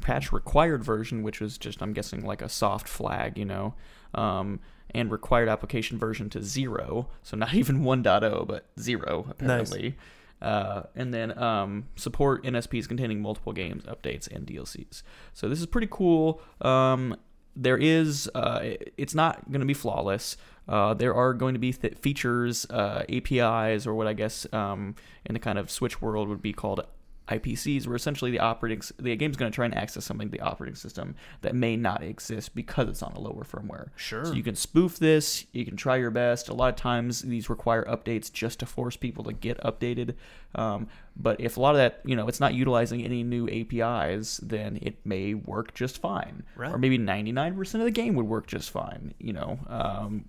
Patch 0.00 0.30
required 0.30 0.84
version, 0.84 1.22
which 1.22 1.40
was 1.40 1.56
just 1.56 1.80
I'm 1.80 1.94
guessing 1.94 2.24
like 2.24 2.42
a 2.42 2.48
soft 2.48 2.86
flag, 2.88 3.38
you 3.38 3.46
know, 3.46 3.74
um, 4.14 4.60
and 4.96 5.10
required 5.10 5.48
application 5.48 5.98
version 5.98 6.30
to 6.30 6.42
zero, 6.42 7.08
so 7.22 7.36
not 7.36 7.54
even 7.60 7.82
1.0, 7.82 8.46
but 8.46 8.66
zero 8.80 9.26
apparently. 9.28 9.96
Uh, 10.40 10.82
and 10.94 11.14
then 11.14 11.38
um, 11.38 11.86
support 11.96 12.44
NSPs 12.44 12.88
containing 12.88 13.20
multiple 13.20 13.52
games, 13.52 13.84
updates, 13.84 14.30
and 14.30 14.46
DLCs. 14.46 15.02
So 15.32 15.48
this 15.48 15.60
is 15.60 15.66
pretty 15.66 15.88
cool. 15.90 16.40
Um, 16.60 17.16
there 17.54 17.78
is, 17.78 18.30
uh, 18.34 18.60
it's 18.98 19.14
not 19.14 19.50
going 19.50 19.60
to 19.60 19.66
be 19.66 19.74
flawless. 19.74 20.36
Uh, 20.68 20.92
there 20.92 21.14
are 21.14 21.32
going 21.32 21.54
to 21.54 21.60
be 21.60 21.72
th- 21.72 21.96
features, 21.98 22.66
uh, 22.70 23.04
APIs, 23.08 23.86
or 23.86 23.94
what 23.94 24.06
I 24.06 24.12
guess 24.12 24.46
um, 24.52 24.94
in 25.24 25.34
the 25.34 25.40
kind 25.40 25.58
of 25.58 25.70
Switch 25.70 26.02
world 26.02 26.28
would 26.28 26.42
be 26.42 26.52
called 26.52 26.86
IPCs, 27.28 27.86
where 27.86 27.96
essentially 27.96 28.30
the 28.30 28.38
operating 28.38 28.82
the 28.98 29.16
game's 29.16 29.36
going 29.36 29.50
to 29.50 29.54
try 29.54 29.64
and 29.64 29.74
access 29.74 30.04
something 30.04 30.30
the 30.30 30.40
operating 30.40 30.76
system 30.76 31.16
that 31.40 31.54
may 31.54 31.76
not 31.76 32.02
exist 32.02 32.54
because 32.54 32.88
it's 32.88 33.02
on 33.02 33.12
a 33.12 33.20
lower 33.20 33.44
firmware. 33.44 33.88
Sure. 33.96 34.24
So 34.24 34.32
you 34.32 34.42
can 34.42 34.54
spoof 34.54 34.98
this. 34.98 35.46
You 35.52 35.64
can 35.64 35.76
try 35.76 35.96
your 35.96 36.10
best. 36.10 36.48
A 36.48 36.54
lot 36.54 36.68
of 36.68 36.76
times 36.76 37.22
these 37.22 37.50
require 37.50 37.84
updates 37.84 38.32
just 38.32 38.60
to 38.60 38.66
force 38.66 38.96
people 38.96 39.24
to 39.24 39.32
get 39.32 39.58
updated. 39.58 40.14
Um, 40.54 40.88
but 41.16 41.40
if 41.40 41.56
a 41.56 41.60
lot 41.60 41.70
of 41.70 41.78
that, 41.78 42.00
you 42.04 42.14
know, 42.14 42.28
it's 42.28 42.40
not 42.40 42.54
utilizing 42.54 43.04
any 43.04 43.22
new 43.22 43.48
APIs, 43.48 44.38
then 44.38 44.78
it 44.80 44.96
may 45.04 45.34
work 45.34 45.74
just 45.74 45.98
fine. 45.98 46.44
Right. 46.56 46.72
Or 46.72 46.78
maybe 46.78 46.98
99% 46.98 47.74
of 47.74 47.80
the 47.80 47.90
game 47.90 48.14
would 48.14 48.26
work 48.26 48.46
just 48.46 48.70
fine. 48.70 49.14
You 49.18 49.32
know. 49.32 49.58
Um, 49.68 50.26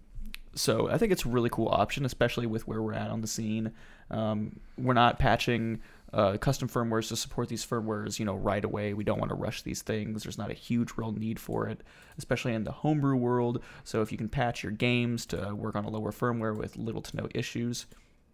so 0.56 0.90
I 0.90 0.98
think 0.98 1.12
it's 1.12 1.26
a 1.26 1.30
really 1.30 1.50
cool 1.50 1.70
option, 1.70 2.06
especially 2.06 2.48
with 2.48 2.68
where 2.68 2.82
we're 2.82 2.94
at 2.94 3.10
on 3.10 3.22
the 3.22 3.28
scene. 3.28 3.72
Um, 4.10 4.60
we're 4.78 4.94
not 4.94 5.20
patching 5.20 5.82
uh, 6.14 6.38
custom 6.38 6.70
firmwares 6.70 7.10
to 7.10 7.16
support 7.16 7.50
these 7.50 7.66
firmwares, 7.66 8.18
you 8.20 8.26
know, 8.26 8.36
right 8.36 8.64
away. 8.64 8.94
We 8.94 9.04
don't 9.04 9.20
want 9.20 9.30
to 9.30 9.36
rush 9.36 9.62
these 9.62 9.82
things. 9.82 10.24
There's 10.24 10.38
not 10.38 10.50
a 10.50 10.54
huge 10.54 10.92
real 10.96 11.12
need 11.12 11.40
for 11.40 11.68
it, 11.68 11.82
especially 12.18 12.54
in 12.54 12.64
the 12.64 12.72
homebrew 12.72 13.16
world. 13.18 13.62
So 13.84 14.02
if 14.02 14.12
you 14.12 14.18
can 14.18 14.30
patch 14.30 14.64
your 14.64 14.72
games 14.72 15.26
to 15.28 15.54
work 15.54 15.76
on 15.76 15.84
a 15.86 15.90
lower 15.90 16.12
firmware 16.12 16.56
with 16.56 16.78
little 16.78 17.02
to 17.02 17.18
no 17.18 17.28
issues, 17.36 17.88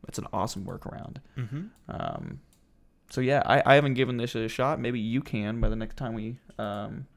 that's 0.06 0.20
an 0.20 0.28
awesome 0.32 0.66
workaround. 0.66 1.18
Mm-hmm. 1.38 1.64
Um, 1.90 2.41
so 3.10 3.22
yeah, 3.22 3.41
I, 3.45 3.64
I 3.66 3.76
haven't 3.76 3.95
given 3.95 4.18
this 4.18 4.36
a 4.36 4.48
shot. 4.48 4.80
Maybe 4.80 5.00
you 5.00 5.22
can 5.22 5.60
by 5.60 5.70
the 5.70 5.76
next 5.76 5.98
time 5.98 6.14
we 6.14 6.38
um, 6.60 7.08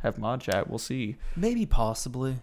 have 0.00 0.18
mod 0.18 0.40
chat. 0.40 0.68
We'll 0.68 0.78
see. 0.78 1.16
Maybe 1.36 1.66
possibly. 1.66 2.36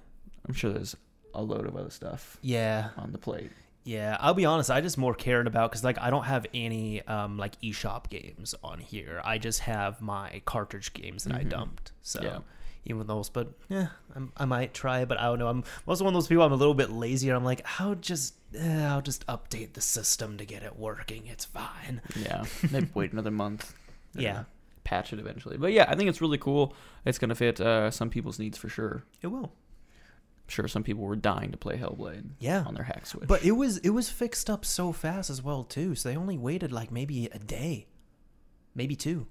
I'm 0.47 0.53
sure 0.53 0.71
there's 0.71 0.95
a 1.33 1.41
load 1.41 1.65
of 1.67 1.75
other 1.75 1.89
stuff 1.89 2.37
Yeah. 2.41 2.89
on 2.97 3.11
the 3.11 3.17
plate. 3.17 3.51
Yeah, 3.85 4.17
I'll 4.19 4.33
be 4.33 4.45
honest. 4.45 4.69
I 4.69 4.81
just 4.81 4.97
more 4.97 5.13
cared 5.13 5.47
about 5.47 5.69
because 5.71 5.83
like 5.83 5.97
I 5.99 6.09
don't 6.09 6.25
have 6.25 6.45
any 6.53 7.01
um 7.03 7.37
like 7.37 7.59
eShop 7.61 8.09
games 8.09 8.53
on 8.63 8.79
here. 8.79 9.21
I 9.23 9.37
just 9.37 9.61
have 9.61 10.01
my 10.01 10.41
cartridge 10.45 10.91
games 10.93 11.23
that 11.23 11.33
I 11.35 11.43
Mhm. 11.43 11.49
dumped. 11.49 11.91
So 12.01 12.19
Yeah. 12.23 12.39
even 12.85 12.97
with 12.99 13.07
those, 13.07 13.29
but 13.29 13.53
yeah, 13.69 13.87
I'm, 14.15 14.31
I 14.37 14.45
might 14.45 14.73
try. 14.73 15.05
But 15.05 15.19
I 15.19 15.25
don't 15.25 15.37
know. 15.39 15.47
I'm 15.47 15.63
also 15.87 16.03
one 16.03 16.13
of 16.13 16.17
those 16.17 16.27
people. 16.27 16.43
I'm 16.43 16.51
a 16.51 16.55
little 16.55 16.73
bit 16.73 16.89
lazier. 16.89 17.35
I'm 17.35 17.43
like, 17.45 17.63
I'll 17.79 17.95
just 17.95 18.33
eh, 18.57 18.85
I'll 18.87 19.01
just 19.03 19.25
update 19.27 19.73
the 19.73 19.81
system 19.81 20.37
to 20.37 20.45
get 20.45 20.63
it 20.63 20.77
working. 20.79 21.27
It's 21.27 21.45
fine. 21.45 22.01
Yeah, 22.15 22.43
maybe 22.71 22.89
wait 22.95 23.13
another 23.13 23.31
month. 23.31 23.73
Yeah. 24.17 24.45
patch 24.85 25.11
it 25.13 25.19
eventually. 25.19 25.57
But 25.57 25.73
yeah, 25.73 25.85
I 25.89 25.95
think 25.95 26.09
it's 26.09 26.21
really 26.21 26.37
cool. 26.37 26.73
It's 27.05 27.17
gonna 27.19 27.35
fit 27.35 27.59
uh, 27.61 27.91
some 27.91 28.09
people's 28.09 28.39
needs 28.39 28.57
for 28.57 28.69
sure. 28.69 29.03
It 29.21 29.27
will. 29.27 29.51
Sure, 30.47 30.67
some 30.67 30.83
people 30.83 31.03
were 31.03 31.15
dying 31.15 31.51
to 31.51 31.57
play 31.57 31.77
Hellblade 31.77 32.31
Yeah. 32.39 32.63
on 32.65 32.73
their 32.75 32.83
hack 32.85 33.05
switch. 33.05 33.27
But 33.27 33.43
it 33.43 33.51
was 33.53 33.77
it 33.79 33.89
was 33.89 34.09
fixed 34.09 34.49
up 34.49 34.63
so 34.65 34.91
fast 34.91 35.29
as 35.29 35.41
well 35.41 35.63
too. 35.63 35.95
So 35.95 36.09
they 36.09 36.15
only 36.15 36.37
waited 36.37 36.71
like 36.71 36.91
maybe 36.91 37.25
a 37.27 37.39
day, 37.39 37.87
maybe 38.73 38.95
two. 38.95 39.27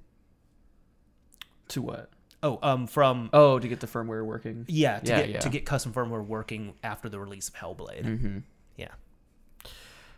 to 1.69 1.81
what? 1.81 2.11
Oh, 2.43 2.59
um, 2.63 2.87
from 2.87 3.31
Oh, 3.33 3.59
to 3.59 3.67
get 3.69 3.81
the 3.81 3.87
firmware 3.87 4.23
working. 4.25 4.67
yeah, 4.69 4.99
to 5.01 5.07
Yeah, 5.11 5.17
get 5.21 5.31
yeah. 5.31 5.39
to 5.41 5.49
get 5.49 5.65
custom 5.65 5.95
firmware 5.95 6.25
working 6.27 6.75
after 6.83 7.09
the 7.09 7.19
release 7.19 7.49
of 7.49 7.55
Hellblade. 7.55 8.05
Mm-hmm. 8.05 8.39
Yeah. 8.77 8.89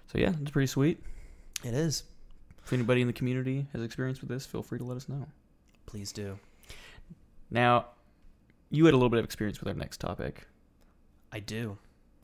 So 0.09 0.19
yeah, 0.19 0.33
it's 0.43 0.51
pretty 0.51 0.67
sweet. 0.67 1.01
It 1.63 1.73
is. 1.75 2.03
If 2.65 2.73
anybody 2.73 3.01
in 3.01 3.07
the 3.07 3.13
community 3.13 3.69
has 3.73 3.81
experience 3.83 4.21
with 4.21 4.29
this, 4.29 4.45
feel 4.45 4.63
free 4.63 4.79
to 4.79 4.85
let 4.85 4.97
us 4.97 5.09
know. 5.09 5.27
Please 5.87 6.11
do. 6.11 6.39
Now, 7.49 7.87
you 8.71 8.85
had 8.87 8.93
a 8.95 8.97
little 8.97 9.09
bit 9.09 9.21
of 9.21 9.25
experience 9.25 9.61
with 9.61 9.69
our 9.69 9.75
next 9.75 10.01
topic. 10.01 10.49
I 11.33 11.41
do. 11.41 11.79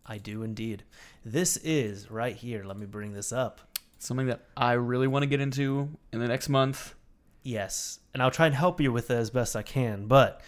I 0.04 0.18
do 0.18 0.42
indeed. 0.42 0.84
This 1.24 1.56
is 1.58 2.10
right 2.10 2.34
here. 2.36 2.64
Let 2.64 2.76
me 2.76 2.86
bring 2.86 3.12
this 3.12 3.32
up. 3.32 3.60
Something 3.98 4.26
that 4.26 4.42
I 4.56 4.72
really 4.72 5.06
want 5.06 5.22
to 5.22 5.28
get 5.28 5.40
into 5.40 5.88
in 6.12 6.18
the 6.18 6.28
next 6.28 6.48
month. 6.48 6.94
Yes, 7.44 7.98
and 8.14 8.22
I'll 8.22 8.30
try 8.30 8.46
and 8.46 8.54
help 8.54 8.80
you 8.80 8.92
with 8.92 9.10
it 9.10 9.14
as 9.14 9.30
best 9.30 9.56
I 9.56 9.62
can, 9.62 10.06
but 10.06 10.40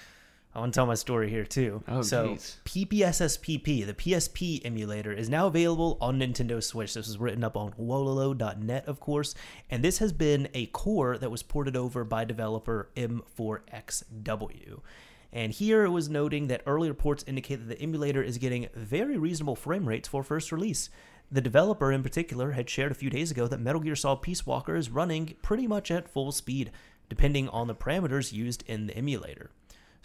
I 0.55 0.61
want 0.61 0.73
to 0.73 0.79
tell 0.79 0.87
my 0.87 0.95
story 0.95 1.29
here 1.29 1.45
too. 1.45 1.83
Oh, 1.89 2.03
so 2.03 2.29
jeez. 2.29 2.57
PPSSPP, 2.65 3.85
the 3.85 3.95
PSP 3.95 4.65
emulator, 4.65 5.13
is 5.13 5.29
now 5.29 5.49
available 5.49 5.99
on 6.01 6.21
Nintendo 6.21 6.63
Switch. 6.63 6.95
This 6.95 7.09
was 7.09 7.19
written 7.19 7.43
up 7.43 7.57
on 7.57 7.73
Wololo.net, 7.73 8.87
of 8.87 9.01
course, 9.01 9.35
and 9.69 9.83
this 9.83 9.99
has 9.99 10.13
been 10.13 10.49
a 10.55 10.67
core 10.67 11.19
that 11.19 11.31
was 11.31 11.43
ported 11.43 11.77
over 11.77 12.05
by 12.05 12.25
developer 12.25 12.89
M4XW. 12.97 14.81
And 15.35 15.53
here 15.53 15.85
it 15.85 15.91
was 15.91 16.09
noting 16.09 16.47
that 16.47 16.63
early 16.65 16.89
reports 16.89 17.25
indicate 17.27 17.57
that 17.57 17.69
the 17.69 17.83
emulator 17.83 18.23
is 18.23 18.39
getting 18.39 18.69
very 18.75 19.19
reasonable 19.19 19.57
frame 19.57 19.87
rates 19.87 20.07
for 20.07 20.23
first 20.23 20.53
release. 20.53 20.89
The 21.31 21.41
developer, 21.41 21.91
in 21.91 22.05
particular, 22.05 22.53
had 22.53 22.71
shared 22.71 22.93
a 22.93 22.95
few 22.95 23.11
days 23.11 23.33
ago 23.33 23.49
that 23.49 23.61
Metal 23.61 23.81
Gear 23.81 23.97
Solid 23.97 24.23
Peace 24.23 24.47
Walker 24.47 24.77
is 24.77 24.91
running 24.91 25.35
pretty 25.43 25.67
much 25.67 25.91
at 25.91 26.09
full 26.09 26.31
speed, 26.31 26.71
depending 27.09 27.49
on 27.49 27.67
the 27.67 27.75
parameters 27.75 28.33
used 28.33 28.63
in 28.69 28.87
the 28.87 28.97
emulator. 28.97 29.51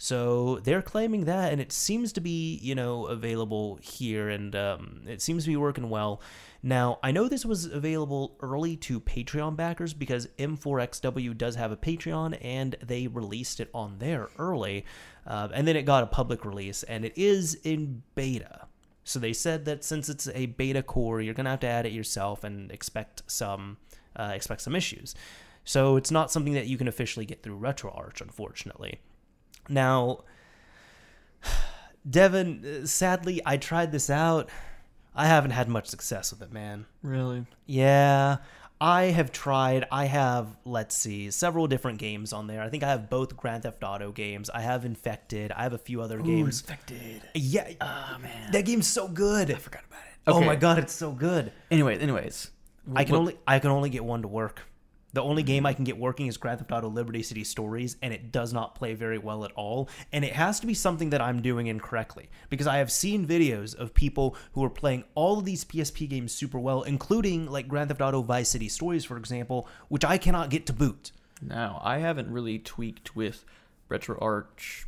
So 0.02 0.60
they're 0.60 0.80
claiming 0.80 1.26
that, 1.26 1.52
and 1.52 1.60
it 1.60 1.72
seems 1.72 2.14
to 2.14 2.22
be, 2.22 2.58
you 2.62 2.74
know, 2.74 3.04
available 3.04 3.78
here, 3.82 4.30
and 4.30 4.56
um, 4.56 5.02
it 5.06 5.20
seems 5.20 5.44
to 5.44 5.50
be 5.50 5.56
working 5.56 5.90
well. 5.90 6.22
Now, 6.62 6.98
I 7.02 7.12
know 7.12 7.28
this 7.28 7.44
was 7.44 7.66
available 7.66 8.34
early 8.40 8.76
to 8.78 8.98
Patreon 8.98 9.56
backers 9.56 9.92
because 9.92 10.26
M4XW 10.38 11.36
does 11.36 11.54
have 11.56 11.70
a 11.70 11.76
Patreon, 11.76 12.38
and 12.40 12.76
they 12.82 13.08
released 13.08 13.60
it 13.60 13.68
on 13.74 13.98
there 13.98 14.30
early, 14.38 14.86
uh, 15.26 15.48
and 15.52 15.66
then 15.66 15.76
it 15.76 15.82
got 15.82 16.02
a 16.02 16.06
public 16.06 16.44
release, 16.44 16.82
and 16.84 17.04
it 17.04 17.12
is 17.16 17.54
in 17.64 18.02
beta. 18.14 18.66
So 19.04 19.18
they 19.18 19.32
said 19.32 19.64
that 19.64 19.84
since 19.84 20.08
it's 20.08 20.28
a 20.28 20.46
beta 20.46 20.82
core, 20.82 21.20
you're 21.20 21.34
gonna 21.34 21.50
have 21.50 21.60
to 21.60 21.66
add 21.66 21.86
it 21.86 21.92
yourself 21.92 22.44
and 22.44 22.70
expect 22.70 23.22
some 23.26 23.78
uh, 24.16 24.32
expect 24.34 24.60
some 24.62 24.76
issues. 24.76 25.14
So 25.64 25.96
it's 25.96 26.10
not 26.10 26.30
something 26.30 26.54
that 26.54 26.66
you 26.66 26.76
can 26.76 26.88
officially 26.88 27.26
get 27.26 27.42
through 27.42 27.58
RetroArch, 27.58 28.20
unfortunately. 28.20 29.00
Now, 29.68 30.24
Devin, 32.08 32.82
uh, 32.82 32.86
sadly, 32.86 33.40
I 33.44 33.56
tried 33.56 33.92
this 33.92 34.10
out. 34.10 34.48
I 35.14 35.26
haven't 35.26 35.50
had 35.50 35.68
much 35.68 35.86
success 35.86 36.32
with 36.32 36.42
it, 36.42 36.52
man. 36.52 36.86
Really? 37.02 37.46
Yeah, 37.66 38.38
I 38.80 39.04
have 39.04 39.30
tried. 39.30 39.84
I 39.92 40.06
have, 40.06 40.56
let's 40.64 40.96
see, 40.96 41.30
several 41.30 41.66
different 41.66 41.98
games 41.98 42.32
on 42.32 42.46
there. 42.46 42.62
I 42.62 42.68
think 42.70 42.82
I 42.82 42.88
have 42.88 43.10
both 43.10 43.36
Grand 43.36 43.64
Theft 43.64 43.82
Auto 43.84 44.10
games. 44.10 44.48
I 44.48 44.62
have 44.62 44.84
Infected. 44.86 45.52
I 45.52 45.64
have 45.64 45.74
a 45.74 45.78
few 45.78 46.00
other 46.00 46.18
games. 46.20 46.60
infected. 46.62 47.20
Yeah, 47.34 47.68
Oh 47.80 48.16
man, 48.22 48.52
that 48.52 48.64
game's 48.64 48.86
so 48.86 49.06
good. 49.06 49.50
I 49.50 49.54
forgot 49.54 49.82
about 49.88 50.00
it. 50.00 50.06
Oh 50.26 50.40
my 50.42 50.56
god, 50.56 50.78
it's 50.78 50.94
so 50.94 51.12
good. 51.12 51.52
Anyways, 51.70 52.00
anyways, 52.00 52.50
I 52.96 53.04
can 53.04 53.12
What- 53.12 53.18
only 53.20 53.38
I 53.46 53.58
can 53.58 53.70
only 53.70 53.90
get 53.90 54.04
one 54.04 54.22
to 54.22 54.28
work. 54.28 54.62
The 55.12 55.22
only 55.22 55.42
game 55.42 55.66
I 55.66 55.72
can 55.72 55.84
get 55.84 55.98
working 55.98 56.26
is 56.26 56.36
Grand 56.36 56.60
Theft 56.60 56.70
Auto 56.70 56.88
Liberty 56.88 57.22
City 57.22 57.42
Stories, 57.42 57.96
and 58.02 58.14
it 58.14 58.30
does 58.30 58.52
not 58.52 58.74
play 58.74 58.94
very 58.94 59.18
well 59.18 59.44
at 59.44 59.52
all. 59.52 59.88
And 60.12 60.24
it 60.24 60.34
has 60.34 60.60
to 60.60 60.66
be 60.66 60.74
something 60.74 61.10
that 61.10 61.20
I'm 61.20 61.42
doing 61.42 61.66
incorrectly 61.66 62.30
because 62.48 62.66
I 62.66 62.78
have 62.78 62.92
seen 62.92 63.26
videos 63.26 63.74
of 63.74 63.92
people 63.92 64.36
who 64.52 64.64
are 64.64 64.70
playing 64.70 65.04
all 65.14 65.38
of 65.38 65.44
these 65.44 65.64
PSP 65.64 66.08
games 66.08 66.32
super 66.32 66.58
well, 66.58 66.82
including 66.82 67.46
like 67.46 67.68
Grand 67.68 67.88
Theft 67.88 68.00
Auto 68.00 68.22
Vice 68.22 68.50
City 68.50 68.68
Stories, 68.68 69.04
for 69.04 69.16
example, 69.16 69.66
which 69.88 70.04
I 70.04 70.18
cannot 70.18 70.50
get 70.50 70.66
to 70.66 70.72
boot. 70.72 71.12
Now, 71.42 71.80
I 71.82 71.98
haven't 71.98 72.30
really 72.30 72.58
tweaked 72.58 73.16
with 73.16 73.44
RetroArch 73.88 74.84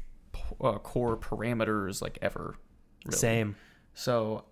uh, 0.61 0.79
core 0.79 1.17
parameters 1.17 2.03
like 2.03 2.19
ever. 2.23 2.57
Really. 3.05 3.19
Same. 3.19 3.57
So, 3.95 4.45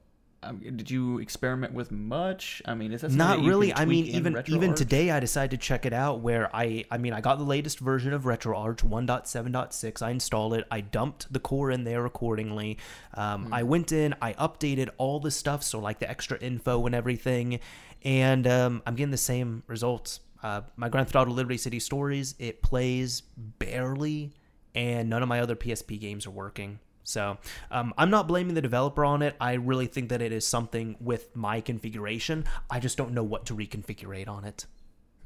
um, 0.42 0.58
did 0.58 0.90
you 0.90 1.18
experiment 1.18 1.74
with 1.74 1.90
much? 1.90 2.62
I 2.64 2.74
mean, 2.74 2.92
is 2.92 3.02
that 3.02 3.10
Not 3.12 3.40
really. 3.40 3.74
I 3.74 3.84
mean, 3.84 4.06
even 4.06 4.42
even 4.46 4.74
today, 4.74 5.10
I 5.10 5.20
decided 5.20 5.50
to 5.50 5.56
check 5.58 5.84
it 5.84 5.92
out. 5.92 6.20
Where 6.20 6.54
I, 6.54 6.84
I 6.90 6.96
mean, 6.96 7.12
I 7.12 7.20
got 7.20 7.36
the 7.36 7.44
latest 7.44 7.78
version 7.78 8.14
of 8.14 8.22
RetroArch 8.22 8.78
1.7.6. 8.88 10.02
I 10.02 10.10
installed 10.10 10.54
it. 10.54 10.64
I 10.70 10.80
dumped 10.80 11.30
the 11.30 11.40
core 11.40 11.70
in 11.70 11.84
there 11.84 12.06
accordingly. 12.06 12.78
Um, 13.14 13.46
Hmm. 13.46 13.54
I 13.54 13.62
went 13.64 13.92
in. 13.92 14.14
I 14.22 14.32
updated 14.34 14.88
all 14.96 15.20
the 15.20 15.30
stuff, 15.30 15.62
so 15.62 15.78
like 15.78 15.98
the 15.98 16.08
extra 16.08 16.38
info 16.38 16.86
and 16.86 16.94
everything, 16.94 17.60
and 18.02 18.46
um, 18.46 18.82
I'm 18.86 18.94
getting 18.96 19.10
the 19.10 19.16
same 19.18 19.62
results. 19.66 20.20
Uh, 20.42 20.62
my 20.76 20.88
Grand 20.88 21.06
Theft 21.06 21.16
Auto 21.16 21.32
Liberty 21.32 21.58
City 21.58 21.80
Stories 21.80 22.34
it 22.38 22.62
plays 22.62 23.20
barely, 23.36 24.32
and 24.74 25.10
none 25.10 25.22
of 25.22 25.28
my 25.28 25.40
other 25.40 25.54
PSP 25.54 26.00
games 26.00 26.26
are 26.26 26.30
working. 26.30 26.78
So 27.04 27.38
um, 27.70 27.94
I'm 27.98 28.10
not 28.10 28.28
blaming 28.28 28.54
the 28.54 28.60
developer 28.62 29.04
on 29.04 29.22
it. 29.22 29.34
I 29.40 29.54
really 29.54 29.86
think 29.86 30.10
that 30.10 30.20
it 30.22 30.32
is 30.32 30.46
something 30.46 30.96
with 31.00 31.34
my 31.34 31.60
configuration. 31.60 32.44
I 32.70 32.78
just 32.80 32.96
don't 32.96 33.12
know 33.12 33.24
what 33.24 33.46
to 33.46 33.54
reconfigure 33.54 34.28
on 34.28 34.44
it, 34.44 34.66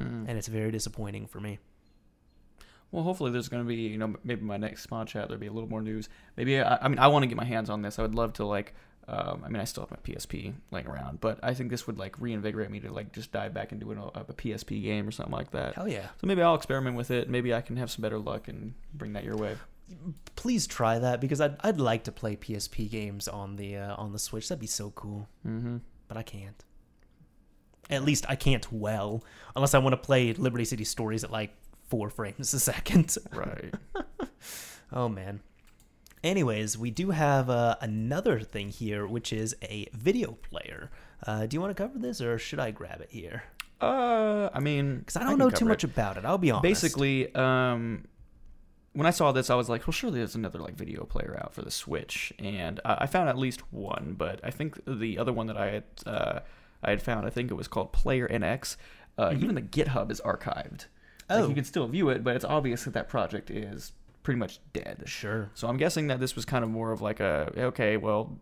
Hmm. 0.01 0.25
and 0.29 0.39
it's 0.39 0.49
very 0.49 0.71
disappointing 0.71 1.27
for 1.27 1.41
me. 1.41 1.59
Well, 2.91 3.03
hopefully 3.03 3.33
there's 3.33 3.49
going 3.49 3.63
to 3.65 3.67
be, 3.69 3.75
you 3.75 3.99
know, 3.99 4.15
maybe 4.23 4.43
my 4.43 4.57
next 4.57 4.89
mod 4.91 5.09
chat 5.09 5.27
there'll 5.29 5.41
be 5.41 5.49
a 5.49 5.53
little 5.53 5.69
more 5.69 5.83
news. 5.83 6.09
Maybe 6.37 6.61
I, 6.61 6.77
I 6.81 6.89
mean 6.89 6.99
I 7.01 7.09
want 7.09 7.25
to 7.25 7.27
get 7.27 7.37
my 7.37 7.45
hands 7.45 7.69
on 7.69 7.83
this. 7.83 7.99
I 7.99 8.03
would 8.03 8.15
love 8.15 8.35
to 8.35 8.45
like. 8.45 8.75
Um, 9.07 9.43
I 9.45 9.51
mean, 9.51 9.61
I 9.61 9.65
still 9.65 9.83
have 9.83 9.91
my 9.91 9.99
PSP 9.99 10.55
laying 10.71 10.87
around, 10.87 11.21
but 11.21 11.39
I 11.43 11.53
think 11.53 11.71
this 11.71 11.87
would 11.87 11.99
like 11.99 12.19
reinvigorate 12.19 12.71
me 12.71 12.81
to 12.81 12.91
like 12.91 13.13
just 13.13 13.33
dive 13.33 13.53
back 13.53 13.71
into 13.71 13.91
an, 13.91 13.99
a, 13.99 14.07
a 14.21 14.33
PSP 14.33 14.83
game 14.83 15.07
or 15.07 15.11
something 15.11 15.33
like 15.35 15.51
that. 15.51 15.75
Hell 15.75 15.89
yeah! 15.89 16.07
So 16.21 16.27
maybe 16.27 16.41
I'll 16.41 16.55
experiment 16.55 16.97
with 16.97 17.11
it. 17.11 17.29
Maybe 17.29 17.53
I 17.53 17.61
can 17.61 17.77
have 17.77 17.91
some 17.91 18.01
better 18.01 18.19
luck 18.19 18.49
and 18.49 18.73
bring 18.95 19.13
that 19.13 19.25
your 19.25 19.37
way. 19.37 19.57
Please 20.36 20.66
try 20.66 20.98
that 20.98 21.20
because 21.20 21.40
I'd, 21.40 21.56
I'd 21.61 21.78
like 21.81 22.05
to 22.05 22.12
play 22.12 22.36
PSP 22.36 22.90
games 22.90 23.28
on 23.28 23.56
the 23.56 23.77
uh, 23.77 23.94
on 23.97 24.12
the 24.12 24.19
Switch. 24.19 24.48
That'd 24.48 24.61
be 24.61 24.66
so 24.66 24.90
cool, 24.90 25.28
Mm-hmm. 25.47 25.78
but 26.09 26.16
I 26.16 26.23
can't. 26.23 26.62
At 27.90 28.02
least 28.02 28.24
I 28.28 28.35
can't 28.36 28.70
well, 28.73 29.23
unless 29.55 29.74
I 29.74 29.78
want 29.78 29.93
to 29.93 29.98
play 29.98 30.32
Liberty 30.32 30.65
City 30.65 30.85
Stories 30.85 31.23
at 31.23 31.31
like 31.31 31.55
four 31.89 32.09
frames 32.11 32.55
a 32.55 32.61
second. 32.61 33.16
Right. 33.32 33.74
Oh 34.93 35.09
man. 35.09 35.40
Anyways, 36.23 36.78
we 36.78 36.90
do 36.90 37.11
have 37.11 37.51
uh, 37.51 37.77
another 37.81 38.39
thing 38.40 38.69
here, 38.69 39.06
which 39.06 39.32
is 39.32 39.56
a 39.62 39.89
video 39.93 40.32
player. 40.32 40.90
Uh, 41.27 41.47
do 41.47 41.55
you 41.56 41.61
want 41.61 41.77
to 41.77 41.82
cover 41.82 41.98
this, 41.98 42.20
or 42.20 42.39
should 42.39 42.61
I 42.61 42.70
grab 42.70 43.01
it 43.01 43.09
here? 43.11 43.43
uh, 43.81 44.51
I 44.55 44.61
mean, 44.61 44.98
Because 44.98 45.16
I 45.16 45.20
don't 45.20 45.31
can 45.31 45.39
know 45.40 45.51
too 45.51 45.65
much 45.65 45.82
it. 45.85 45.90
about 45.90 46.16
it. 46.16 46.24
I'll 46.24 46.39
be 46.39 46.51
honest. 46.52 46.62
Basically, 46.62 47.35
um, 47.35 48.05
when 48.95 49.07
I 49.07 49.11
saw 49.11 49.31
this, 49.33 49.51
I 49.51 49.55
was 49.55 49.69
like, 49.69 49.87
well, 49.87 49.93
surely 49.93 50.19
there's 50.21 50.35
another 50.35 50.59
like 50.59 50.75
video 50.75 51.05
player 51.05 51.39
out 51.43 51.53
for 51.55 51.62
the 51.62 51.71
Switch, 51.71 52.33
and 52.39 52.81
I, 52.85 52.99
I 53.01 53.07
found 53.07 53.29
at 53.29 53.37
least 53.39 53.61
one, 53.73 54.15
but 54.16 54.41
I 54.43 54.51
think 54.51 54.81
the 54.87 55.19
other 55.19 55.33
one 55.33 55.47
that 55.49 55.57
I 55.57 55.71
had 55.71 55.85
uh, 56.07 56.41
I 56.83 56.91
had 56.91 57.03
found, 57.03 57.27
I 57.27 57.31
think 57.31 57.51
it 57.51 57.55
was 57.55 57.69
called 57.69 57.93
Player 57.93 58.27
NX. 58.29 58.77
Uh, 59.19 59.33
Even 59.37 59.55
the 59.55 59.62
GitHub 59.62 60.11
is 60.11 60.21
archived. 60.23 60.87
Like, 61.31 61.39
Oh. 61.45 61.49
you 61.49 61.55
can 61.55 61.65
still 61.65 61.87
view 61.87 62.09
it, 62.11 62.23
but 62.25 62.37
it's 62.37 62.45
obvious 62.45 62.85
that 62.85 62.95
that 62.95 63.09
project 63.09 63.51
is 63.51 63.93
pretty 64.23 64.39
much 64.39 64.59
dead. 64.73 65.03
sure. 65.07 65.51
So 65.55 65.69
I'm 65.69 65.77
guessing 65.77 66.09
that 66.09 66.19
this 66.21 66.35
was 66.37 66.45
kind 66.45 66.62
of 66.65 66.71
more 66.71 66.93
of 66.93 67.01
like 67.01 67.21
a 67.21 67.53
okay, 67.57 67.97
well, 67.97 68.39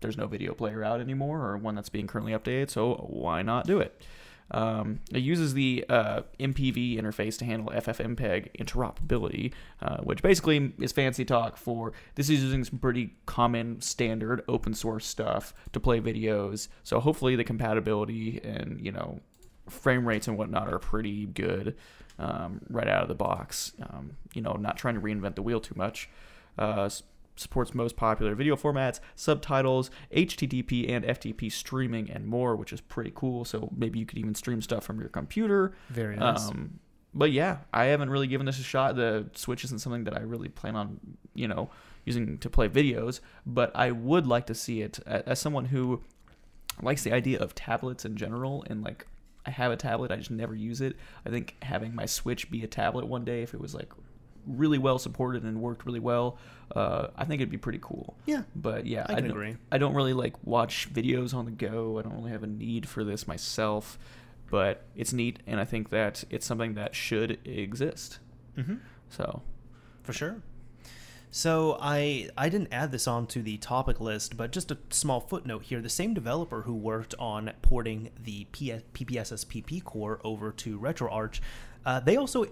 there's 0.00 0.16
no 0.16 0.26
video 0.26 0.52
player 0.54 0.82
out 0.84 1.00
anymore, 1.00 1.46
or 1.46 1.56
one 1.56 1.74
that's 1.76 1.88
being 1.88 2.06
currently 2.06 2.32
updated, 2.32 2.70
so 2.70 2.94
why 3.08 3.42
not 3.42 3.66
do 3.66 3.78
it? 3.80 4.00
Um, 4.50 5.00
it 5.10 5.20
uses 5.20 5.54
the 5.54 5.84
uh, 5.88 6.22
MPV 6.38 7.00
interface 7.00 7.38
to 7.38 7.44
handle 7.44 7.72
FFmpeg 7.72 8.54
interoperability, 8.58 9.52
uh, 9.82 9.98
which 9.98 10.22
basically 10.22 10.72
is 10.78 10.92
fancy 10.92 11.24
talk 11.24 11.56
for 11.56 11.92
this 12.14 12.28
is 12.28 12.42
using 12.42 12.64
some 12.64 12.78
pretty 12.78 13.14
common 13.26 13.80
standard 13.80 14.42
open 14.46 14.74
source 14.74 15.06
stuff 15.06 15.54
to 15.72 15.80
play 15.80 16.00
videos. 16.00 16.68
So 16.82 17.00
hopefully 17.00 17.36
the 17.36 17.44
compatibility 17.44 18.40
and 18.44 18.80
you 18.84 18.92
know 18.92 19.20
frame 19.68 20.06
rates 20.06 20.28
and 20.28 20.36
whatnot 20.36 20.72
are 20.72 20.78
pretty 20.78 21.26
good 21.26 21.76
um, 22.18 22.60
right 22.68 22.88
out 22.88 23.02
of 23.02 23.08
the 23.08 23.14
box. 23.14 23.72
Um, 23.82 24.16
you 24.34 24.42
know, 24.42 24.52
not 24.54 24.76
trying 24.76 24.94
to 24.94 25.00
reinvent 25.00 25.34
the 25.34 25.42
wheel 25.42 25.60
too 25.60 25.74
much. 25.76 26.08
Uh, 26.58 26.88
supports 27.36 27.74
most 27.74 27.96
popular 27.96 28.34
video 28.34 28.56
formats, 28.56 29.00
subtitles, 29.14 29.90
HTTP 30.14 30.90
and 30.90 31.04
FTP 31.04 31.50
streaming, 31.50 32.10
and 32.10 32.26
more, 32.26 32.56
which 32.56 32.72
is 32.72 32.80
pretty 32.80 33.12
cool. 33.14 33.44
So 33.44 33.70
maybe 33.76 33.98
you 33.98 34.06
could 34.06 34.18
even 34.18 34.34
stream 34.34 34.60
stuff 34.62 34.84
from 34.84 35.00
your 35.00 35.08
computer. 35.08 35.74
Very 35.90 36.16
nice. 36.16 36.48
Um, 36.48 36.78
but 37.12 37.30
yeah, 37.30 37.58
I 37.72 37.86
haven't 37.86 38.10
really 38.10 38.26
given 38.26 38.46
this 38.46 38.58
a 38.58 38.62
shot. 38.62 38.96
The 38.96 39.28
Switch 39.34 39.64
isn't 39.64 39.80
something 39.80 40.04
that 40.04 40.16
I 40.16 40.20
really 40.20 40.48
plan 40.48 40.74
on, 40.74 40.98
you 41.34 41.46
know, 41.46 41.70
using 42.04 42.38
to 42.38 42.50
play 42.50 42.68
videos. 42.68 43.20
But 43.46 43.70
I 43.74 43.92
would 43.92 44.26
like 44.26 44.46
to 44.46 44.54
see 44.54 44.82
it 44.82 44.98
as 45.06 45.38
someone 45.38 45.66
who 45.66 46.02
likes 46.82 47.02
the 47.04 47.12
idea 47.12 47.38
of 47.38 47.54
tablets 47.54 48.04
in 48.04 48.16
general 48.16 48.64
and 48.68 48.82
like 48.82 49.06
I 49.46 49.50
have 49.50 49.70
a 49.72 49.76
tablet, 49.76 50.10
I 50.10 50.16
just 50.16 50.30
never 50.30 50.54
use 50.54 50.80
it. 50.80 50.96
I 51.26 51.30
think 51.30 51.56
having 51.62 51.94
my 51.94 52.06
Switch 52.06 52.50
be 52.50 52.64
a 52.64 52.66
tablet 52.66 53.06
one 53.06 53.24
day, 53.24 53.42
if 53.42 53.52
it 53.52 53.60
was 53.60 53.74
like 53.74 53.92
really 54.46 54.78
well 54.78 54.98
supported 54.98 55.42
and 55.44 55.60
worked 55.60 55.86
really 55.86 56.00
well, 56.00 56.38
uh, 56.74 57.08
I 57.16 57.24
think 57.24 57.40
it'd 57.40 57.50
be 57.50 57.58
pretty 57.58 57.80
cool. 57.80 58.16
Yeah, 58.26 58.42
But 58.54 58.86
yeah, 58.86 59.06
I 59.08 59.14
can 59.14 59.24
don't, 59.24 59.30
agree. 59.30 59.56
I 59.70 59.78
don't 59.78 59.94
really 59.94 60.12
like 60.12 60.34
watch 60.44 60.92
videos 60.92 61.34
on 61.34 61.44
the 61.44 61.50
go. 61.50 61.98
I 61.98 62.02
don't 62.02 62.14
really 62.14 62.30
have 62.30 62.42
a 62.42 62.48
need 62.48 62.88
for 62.88 63.04
this 63.04 63.28
myself, 63.28 63.98
but 64.50 64.84
it's 64.96 65.12
neat, 65.12 65.40
and 65.46 65.60
I 65.60 65.64
think 65.64 65.90
that 65.90 66.24
it's 66.30 66.46
something 66.46 66.74
that 66.74 66.94
should 66.94 67.38
exist. 67.44 68.18
mm-hmm. 68.56 68.76
So 69.10 69.42
for 70.02 70.12
sure. 70.12 70.42
So 71.30 71.76
I 71.80 72.30
I 72.36 72.48
didn't 72.48 72.68
add 72.70 72.92
this 72.92 73.08
onto 73.08 73.42
the 73.42 73.56
topic 73.56 74.00
list, 74.00 74.36
but 74.36 74.52
just 74.52 74.70
a 74.70 74.78
small 74.90 75.18
footnote 75.20 75.64
here: 75.64 75.80
the 75.80 75.88
same 75.88 76.14
developer 76.14 76.62
who 76.62 76.74
worked 76.74 77.12
on 77.18 77.50
porting 77.60 78.10
the 78.22 78.44
PS, 78.52 78.82
PPSSPP 78.92 79.82
core 79.82 80.20
over 80.22 80.52
to 80.52 80.78
RetroArch, 80.78 81.40
uh, 81.84 81.98
they 81.98 82.16
also 82.16 82.46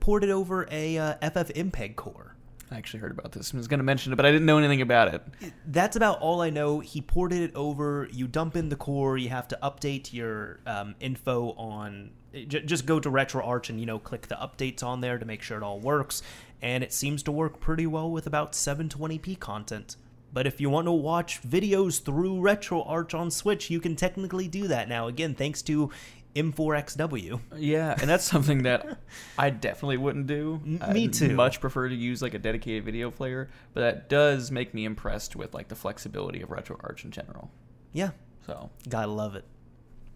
ported 0.00 0.30
over 0.30 0.66
a 0.70 0.98
uh, 0.98 1.14
FFmpeg 1.22 1.96
core. 1.96 2.34
I 2.72 2.76
actually 2.76 3.00
heard 3.00 3.10
about 3.10 3.32
this. 3.32 3.52
I 3.52 3.56
was 3.56 3.66
going 3.66 3.78
to 3.80 3.84
mention 3.84 4.12
it, 4.12 4.16
but 4.16 4.24
I 4.24 4.30
didn't 4.30 4.46
know 4.46 4.58
anything 4.58 4.80
about 4.80 5.12
it. 5.12 5.22
That's 5.66 5.96
about 5.96 6.20
all 6.20 6.40
I 6.40 6.50
know. 6.50 6.78
He 6.78 7.00
ported 7.00 7.42
it 7.42 7.52
over. 7.56 8.08
You 8.12 8.28
dump 8.28 8.54
in 8.56 8.68
the 8.68 8.76
core. 8.76 9.18
You 9.18 9.28
have 9.30 9.48
to 9.48 9.58
update 9.60 10.12
your 10.12 10.60
um, 10.66 10.94
info 11.00 11.50
on. 11.54 12.10
j- 12.32 12.62
Just 12.62 12.86
go 12.86 13.00
to 13.00 13.10
RetroArch 13.10 13.70
and 13.70 13.80
you 13.80 13.86
know 13.86 13.98
click 13.98 14.28
the 14.28 14.36
updates 14.36 14.84
on 14.84 15.00
there 15.00 15.18
to 15.18 15.24
make 15.26 15.42
sure 15.42 15.56
it 15.56 15.64
all 15.64 15.80
works. 15.80 16.22
And 16.62 16.84
it 16.84 16.92
seems 16.92 17.24
to 17.24 17.32
work 17.32 17.58
pretty 17.58 17.88
well 17.88 18.08
with 18.08 18.26
about 18.28 18.52
720p 18.52 19.40
content. 19.40 19.96
But 20.32 20.46
if 20.46 20.60
you 20.60 20.70
want 20.70 20.86
to 20.86 20.92
watch 20.92 21.42
videos 21.42 22.00
through 22.00 22.36
RetroArch 22.36 23.18
on 23.18 23.32
Switch, 23.32 23.68
you 23.68 23.80
can 23.80 23.96
technically 23.96 24.46
do 24.46 24.68
that 24.68 24.88
now. 24.88 25.08
Again, 25.08 25.34
thanks 25.34 25.60
to 25.62 25.90
M4XW. 26.34 27.40
Yeah, 27.56 27.94
and 28.00 28.08
that's 28.08 28.24
something 28.24 28.62
that 28.64 28.98
I 29.38 29.50
definitely 29.50 29.96
wouldn't 29.98 30.26
do. 30.26 30.60
Me 30.64 30.78
I'd 31.04 31.12
too. 31.12 31.34
Much 31.34 31.60
prefer 31.60 31.88
to 31.88 31.94
use 31.94 32.22
like 32.22 32.34
a 32.34 32.38
dedicated 32.38 32.84
video 32.84 33.10
player, 33.10 33.50
but 33.74 33.80
that 33.80 34.08
does 34.08 34.50
make 34.50 34.72
me 34.74 34.84
impressed 34.84 35.36
with 35.36 35.54
like 35.54 35.68
the 35.68 35.74
flexibility 35.76 36.40
of 36.42 36.48
RetroArch 36.50 37.04
in 37.04 37.10
general. 37.10 37.50
Yeah, 37.92 38.10
So 38.46 38.70
gotta 38.88 39.10
love 39.10 39.34
it. 39.36 39.44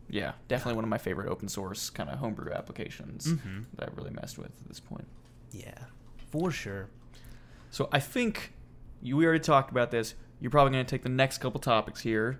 yeah, 0.08 0.32
definitely 0.48 0.74
one 0.76 0.84
of 0.84 0.90
my 0.90 0.98
favorite 0.98 1.28
open 1.28 1.48
source 1.48 1.90
kind 1.90 2.08
of 2.08 2.18
homebrew 2.18 2.52
applications 2.52 3.26
Mhm. 3.26 3.64
that 3.76 3.88
I've 3.88 3.96
really 3.96 4.10
messed 4.12 4.38
with 4.38 4.52
at 4.60 4.68
this 4.68 4.80
point. 4.80 5.08
Yeah, 5.50 5.74
for 6.30 6.50
sure. 6.50 6.88
So 7.70 7.88
I 7.90 7.98
think 8.00 8.52
you 9.02 9.16
we 9.16 9.26
already 9.26 9.40
talked 9.40 9.70
about 9.70 9.90
this. 9.90 10.14
You're 10.40 10.50
probably 10.50 10.72
going 10.72 10.84
to 10.86 10.90
take 10.90 11.02
the 11.02 11.08
next 11.08 11.38
couple 11.38 11.58
topics 11.60 12.00
here. 12.00 12.38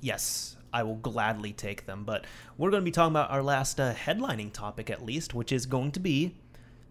Yes, 0.00 0.56
I 0.72 0.82
will 0.82 0.96
gladly 0.96 1.52
take 1.52 1.86
them. 1.86 2.04
But 2.04 2.24
we're 2.56 2.70
going 2.70 2.82
to 2.82 2.84
be 2.84 2.90
talking 2.90 3.12
about 3.12 3.30
our 3.30 3.42
last 3.42 3.80
uh, 3.80 3.94
headlining 3.94 4.52
topic, 4.52 4.90
at 4.90 5.04
least, 5.04 5.34
which 5.34 5.52
is 5.52 5.66
going 5.66 5.92
to 5.92 6.00
be 6.00 6.34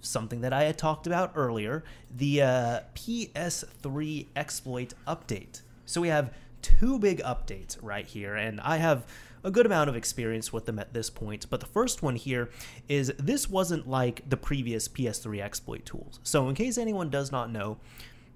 something 0.01 0.41
that 0.41 0.53
I 0.53 0.63
had 0.63 0.77
talked 0.77 1.07
about 1.07 1.33
earlier 1.35 1.83
the 2.15 2.41
uh, 2.41 2.79
PS3 2.95 4.27
exploit 4.35 4.93
update. 5.07 5.61
So 5.85 6.01
we 6.01 6.07
have 6.09 6.33
two 6.61 6.99
big 6.99 7.21
updates 7.23 7.77
right 7.81 8.05
here, 8.05 8.35
and 8.35 8.59
I 8.61 8.77
have 8.77 9.05
a 9.43 9.51
good 9.51 9.65
amount 9.65 9.89
of 9.89 9.95
experience 9.95 10.51
with 10.51 10.65
them 10.65 10.79
at 10.79 10.93
this 10.93 11.09
point. 11.09 11.45
But 11.49 11.59
the 11.59 11.65
first 11.65 12.03
one 12.03 12.15
here 12.15 12.49
is 12.87 13.13
this 13.17 13.49
wasn't 13.49 13.87
like 13.87 14.29
the 14.29 14.37
previous 14.37 14.87
PS3 14.87 15.41
exploit 15.41 15.85
tools. 15.85 16.19
So, 16.23 16.49
in 16.49 16.55
case 16.55 16.77
anyone 16.77 17.09
does 17.09 17.31
not 17.31 17.51
know, 17.51 17.77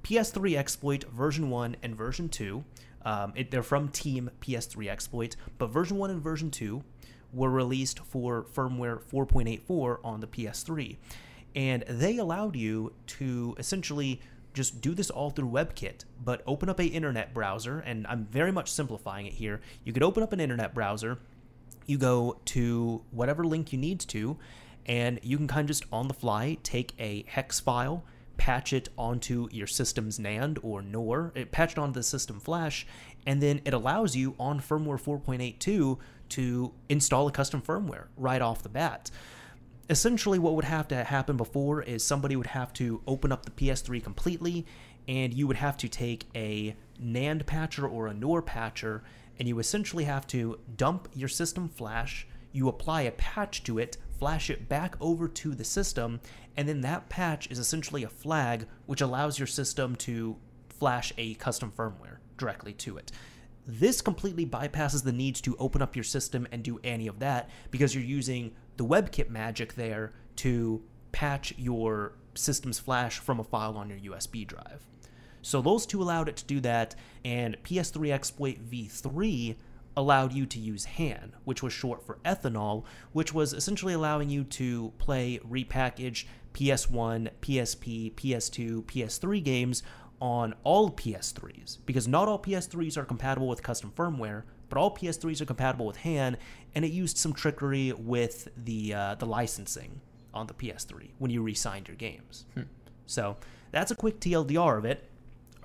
PS3 0.04 0.58
exploit 0.58 1.04
version 1.06 1.50
1 1.50 1.78
and 1.82 1.96
version 1.96 2.30
2. 2.30 2.64
Um, 3.06 3.34
it, 3.36 3.52
they're 3.52 3.64
from 3.64 3.90
Team 3.90 4.30
PS3 4.42 4.90
exploit, 4.90 5.36
but 5.58 5.68
version 5.68 5.98
1 5.98 6.10
and 6.10 6.22
version 6.22 6.52
2 6.52 6.84
were 7.34 7.50
released 7.50 8.00
for 8.00 8.46
firmware 8.54 9.02
4.84 9.02 9.98
on 10.04 10.20
the 10.20 10.28
PS3. 10.28 10.98
And 11.56 11.84
they 11.88 12.18
allowed 12.18 12.56
you 12.56 12.94
to 13.08 13.56
essentially 13.58 14.22
just 14.54 14.82
do 14.82 14.94
this 14.94 15.10
all 15.10 15.32
through 15.32 15.50
WebKit, 15.50 16.06
but 16.24 16.44
open 16.46 16.70
up 16.70 16.80
a 16.80 16.86
internet 16.86 17.34
browser, 17.34 17.80
and 17.80 18.06
I'm 18.08 18.26
very 18.26 18.52
much 18.52 18.72
simplifying 18.72 19.26
it 19.26 19.34
here. 19.34 19.62
You 19.84 19.94
could 19.94 20.04
open 20.04 20.24
up 20.24 20.32
an 20.32 20.40
internet 20.40 20.74
browser, 20.74 21.18
you 21.86 21.98
go 21.98 22.40
to 22.46 23.02
whatever 23.12 23.44
link 23.44 23.74
you 23.74 23.80
need 23.80 24.00
to, 24.00 24.38
and 24.86 25.20
you 25.24 25.38
can 25.38 25.48
kind 25.48 25.62
of 25.62 25.68
just 25.68 25.86
on 25.92 26.08
the 26.08 26.14
fly 26.14 26.58
take 26.64 26.94
a 27.00 27.26
hex 27.28 27.60
file, 27.60 28.04
patch 28.38 28.74
it 28.74 28.90
onto 28.98 29.48
your 29.52 29.68
system's 29.68 30.20
NAND 30.20 30.58
or 30.62 30.82
NOR, 30.82 31.32
it 31.36 31.52
patched 31.52 31.78
onto 31.78 31.94
the 31.94 32.04
system 32.04 32.40
flash, 32.40 32.86
and 33.26 33.42
then 33.42 33.62
it 33.66 33.74
allows 33.74 34.16
you 34.16 34.36
on 34.40 34.60
firmware 34.60 35.02
4.82 35.02 35.98
to 36.30 36.74
install 36.90 37.28
a 37.28 37.32
custom 37.32 37.62
firmware 37.62 38.08
right 38.18 38.42
off 38.42 38.64
the 38.64 38.70
bat. 38.70 39.12
Essentially, 39.90 40.40
what 40.40 40.56
would 40.56 40.66
have 40.66 40.88
to 40.88 41.04
happen 41.04 41.38
before 41.38 41.82
is 41.84 42.04
somebody 42.04 42.36
would 42.36 42.48
have 42.48 42.74
to 42.74 43.02
open 43.06 43.32
up 43.32 43.46
the 43.46 43.52
PS3 43.52 44.04
completely, 44.04 44.66
and 45.08 45.34
you 45.34 45.46
would 45.48 45.58
have 45.58 45.78
to 45.78 45.88
take 45.88 46.26
a 46.34 46.76
NAND 47.02 47.46
patcher 47.46 47.88
or 47.88 48.08
a 48.08 48.14
NOR 48.14 48.42
patcher, 48.42 49.04
and 49.38 49.48
you 49.48 49.60
essentially 49.60 50.06
have 50.06 50.26
to 50.28 50.60
dump 50.78 51.10
your 51.14 51.30
system 51.30 51.68
flash, 51.68 52.28
you 52.52 52.68
apply 52.68 53.02
a 53.02 53.12
patch 53.12 53.64
to 53.64 53.78
it, 53.78 53.98
flash 54.24 54.50
it 54.50 54.70
back 54.70 54.96
over 55.02 55.28
to 55.28 55.54
the 55.54 55.66
system, 55.66 56.22
and 56.56 56.66
then 56.66 56.80
that 56.80 57.10
patch 57.10 57.46
is 57.52 57.60
essentially 57.60 58.06
a 58.06 58.08
flag 58.08 58.66
which 58.86 59.02
allows 59.02 59.38
your 59.38 59.46
system 59.46 59.98
to 59.98 60.38
flash 60.70 61.12
a 61.18 61.34
custom 61.34 61.70
firmware 61.76 62.20
directly 62.38 62.72
to 62.72 62.96
it. 62.96 63.12
This 63.68 64.00
completely 64.00 64.46
bypasses 64.46 65.04
the 65.04 65.12
need 65.12 65.36
to 65.36 65.58
open 65.58 65.82
up 65.82 65.94
your 65.94 66.06
system 66.06 66.48
and 66.54 66.64
do 66.64 66.80
any 66.86 67.08
of 67.08 67.20
that 67.20 67.50
because 67.70 67.94
you're 67.94 68.02
using 68.02 68.54
the 68.78 68.86
WebKit 68.86 69.30
magic 69.30 69.74
there 69.74 70.14
to 70.38 70.82
patch 71.12 71.54
your 71.58 72.14
system's 72.34 72.80
flash 72.80 73.20
from 73.20 73.42
a 73.42 73.44
file 73.44 73.76
on 73.76 73.90
your 73.90 74.16
USB 74.16 74.48
drive. 74.48 74.88
So 75.42 75.62
those 75.62 75.86
two 75.86 76.02
allowed 76.02 76.30
it 76.30 76.38
to 76.38 76.46
do 76.46 76.62
that, 76.62 76.96
and 77.26 77.62
PS3 77.64 78.14
Exploit 78.14 78.72
v3 78.72 79.58
allowed 79.96 80.34
you 80.34 80.46
to 80.46 80.60
use 80.60 80.86
HAN, 80.86 81.36
which 81.44 81.62
was 81.62 81.74
short 81.74 82.06
for 82.06 82.20
ethanol, 82.26 82.84
which 83.12 83.34
was 83.34 83.54
essentially 83.54 83.94
allowing 83.94 84.30
you 84.30 84.44
to 84.46 84.92
play 84.98 85.40
repackaged 85.48 86.26
PS1, 86.54 87.30
PSP, 87.42 88.14
PS2, 88.14 88.84
PS3 88.84 89.44
games 89.44 89.84
on 90.22 90.54
all 90.64 90.90
PS3s, 90.90 91.80
because 91.86 92.08
not 92.08 92.28
all 92.28 92.40
PS3s 92.40 92.98
are 92.98 93.06
compatible 93.06 93.48
with 93.48 93.62
custom 93.62 93.92
firmware, 93.96 94.44
but 94.70 94.78
all 94.78 94.96
PS3s 94.96 95.42
are 95.42 95.46
compatible 95.46 95.86
with 95.86 95.98
HAN, 95.98 96.38
and 96.76 96.86
it 96.86 96.92
used 96.92 97.18
some 97.18 97.34
trickery 97.34 97.92
with 97.92 98.48
the 98.58 98.94
uh, 98.94 99.16
the 99.16 99.26
licensing 99.26 100.02
on 100.34 100.48
the 100.48 100.54
PS3 100.54 101.12
when 101.20 101.30
you 101.30 101.42
re-signed 101.44 101.88
your 101.88 101.98
games. 101.98 102.46
So 103.06 103.38
that's 103.72 103.92
a 103.92 103.96
quick 103.96 104.20
TLDR 104.20 104.78
of 104.78 104.86
it. 104.86 105.10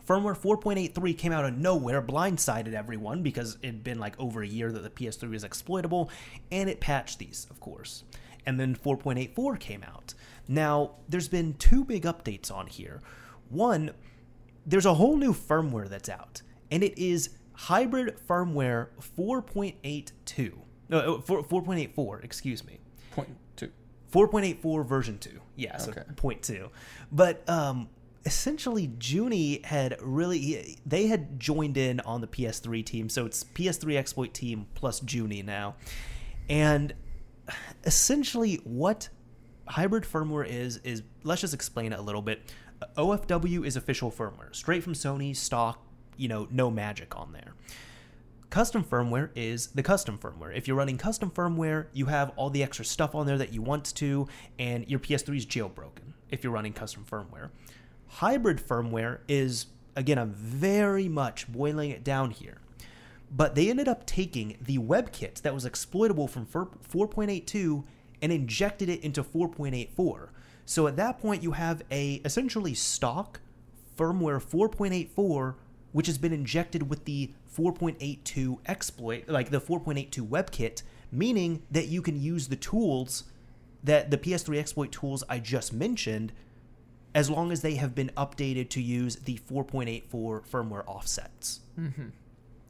Firmware 0.08 0.36
4.83 0.38 1.18
came 1.18 1.32
out 1.32 1.44
of 1.44 1.58
nowhere, 1.58 2.00
blindsided 2.00 2.72
everyone 2.72 3.22
because 3.22 3.58
it'd 3.62 3.84
been 3.84 3.98
like 3.98 4.18
over 4.18 4.40
a 4.42 4.46
year 4.46 4.72
that 4.72 4.82
the 4.82 4.88
PS3 4.88 5.28
was 5.30 5.44
exploitable, 5.44 6.10
and 6.50 6.70
it 6.70 6.80
patched 6.80 7.18
these, 7.18 7.46
of 7.50 7.60
course. 7.60 8.04
And 8.46 8.58
then 8.58 8.74
4.84 8.74 9.60
came 9.60 9.82
out. 9.84 10.14
Now, 10.48 10.92
there's 11.10 11.28
been 11.28 11.52
two 11.54 11.84
big 11.84 12.04
updates 12.04 12.50
on 12.50 12.68
here. 12.68 13.02
One, 13.50 13.90
there's 14.64 14.86
a 14.86 14.94
whole 14.94 15.18
new 15.18 15.34
firmware 15.34 15.90
that's 15.90 16.08
out, 16.08 16.40
and 16.70 16.82
it 16.82 16.96
is 16.98 17.30
hybrid 17.52 18.16
firmware 18.26 18.88
4.82. 19.18 20.52
No, 20.88 21.16
uh, 21.16 21.20
4, 21.20 21.42
4.84, 21.44 22.24
excuse 22.24 22.64
me. 22.64 22.78
Point 23.10 23.28
two. 23.56 23.70
4.84 24.10 24.86
version 24.86 25.18
2 25.18 25.30
yeah 25.56 25.76
so 25.76 25.90
Okay. 25.90 26.02
point 26.16 26.42
2 26.42 26.70
but 27.12 27.46
um 27.46 27.90
essentially 28.24 28.88
Joonie 28.98 29.64
had 29.64 29.96
really 30.00 30.78
they 30.84 31.06
had 31.06 31.38
joined 31.38 31.76
in 31.76 32.00
on 32.00 32.20
the 32.20 32.26
PS3 32.26 32.84
team 32.84 33.08
so 33.08 33.24
it's 33.24 33.44
PS3 33.44 33.96
exploit 33.96 34.34
team 34.34 34.66
plus 34.74 35.00
Joonie 35.00 35.44
now 35.44 35.76
and 36.48 36.94
essentially 37.84 38.56
what 38.64 39.08
hybrid 39.68 40.04
firmware 40.04 40.46
is 40.46 40.78
is 40.78 41.02
let's 41.22 41.40
just 41.40 41.54
explain 41.54 41.92
it 41.92 41.98
a 41.98 42.02
little 42.02 42.22
bit. 42.22 42.52
OFW 42.96 43.66
is 43.66 43.76
official 43.76 44.10
firmware, 44.10 44.54
straight 44.54 44.82
from 44.82 44.94
Sony, 44.94 45.34
stock, 45.34 45.84
you 46.16 46.28
know, 46.28 46.46
no 46.50 46.70
magic 46.70 47.16
on 47.16 47.32
there. 47.32 47.54
Custom 48.50 48.82
firmware 48.82 49.30
is 49.34 49.68
the 49.68 49.82
custom 49.82 50.16
firmware. 50.16 50.56
If 50.56 50.66
you're 50.66 50.76
running 50.76 50.96
custom 50.96 51.30
firmware, 51.30 51.86
you 51.92 52.06
have 52.06 52.30
all 52.36 52.50
the 52.50 52.62
extra 52.62 52.84
stuff 52.84 53.14
on 53.14 53.26
there 53.26 53.36
that 53.36 53.52
you 53.52 53.60
want 53.60 53.94
to, 53.96 54.26
and 54.58 54.88
your 54.88 55.00
PS3 55.00 55.36
is 55.36 55.44
jailbroken 55.44 56.14
if 56.30 56.42
you're 56.42 56.52
running 56.52 56.72
custom 56.72 57.04
firmware. 57.10 57.50
Hybrid 58.08 58.58
firmware 58.58 59.18
is, 59.28 59.66
again, 59.96 60.18
I'm 60.18 60.32
very 60.32 61.08
much 61.08 61.50
boiling 61.50 61.90
it 61.90 62.04
down 62.04 62.30
here, 62.30 62.58
but 63.30 63.54
they 63.54 63.70
ended 63.70 63.88
up 63.88 64.06
taking 64.06 64.56
the 64.60 64.78
WebKit 64.78 65.42
that 65.42 65.54
was 65.54 65.64
exploitable 65.64 66.28
from 66.28 66.46
4.82 66.46 67.84
and 68.20 68.32
injected 68.32 68.88
it 68.88 69.02
into 69.02 69.22
4.84. 69.22 70.28
So 70.64 70.86
at 70.86 70.96
that 70.96 71.18
point, 71.18 71.42
you 71.42 71.52
have 71.52 71.82
a 71.90 72.14
essentially 72.24 72.74
stock 72.74 73.40
firmware 73.96 74.42
4.84 74.42 75.54
which 75.92 76.06
has 76.06 76.18
been 76.18 76.32
injected 76.32 76.88
with 76.88 77.04
the 77.04 77.32
4.82 77.56 78.58
exploit, 78.66 79.28
like 79.28 79.50
the 79.50 79.60
4.82 79.60 80.28
WebKit, 80.28 80.82
meaning 81.10 81.62
that 81.70 81.88
you 81.88 82.02
can 82.02 82.20
use 82.20 82.48
the 82.48 82.56
tools 82.56 83.24
that 83.82 84.10
the 84.10 84.18
PS3 84.18 84.58
exploit 84.58 84.92
tools 84.92 85.24
I 85.28 85.38
just 85.38 85.72
mentioned 85.72 86.32
as 87.18 87.28
long 87.28 87.50
as 87.50 87.62
they 87.62 87.74
have 87.74 87.96
been 87.96 88.12
updated 88.16 88.68
to 88.70 88.80
use 88.80 89.16
the 89.16 89.40
4.84 89.50 90.08
firmware 90.48 90.84
offsets. 90.86 91.58
Mm-hmm. 91.76 92.10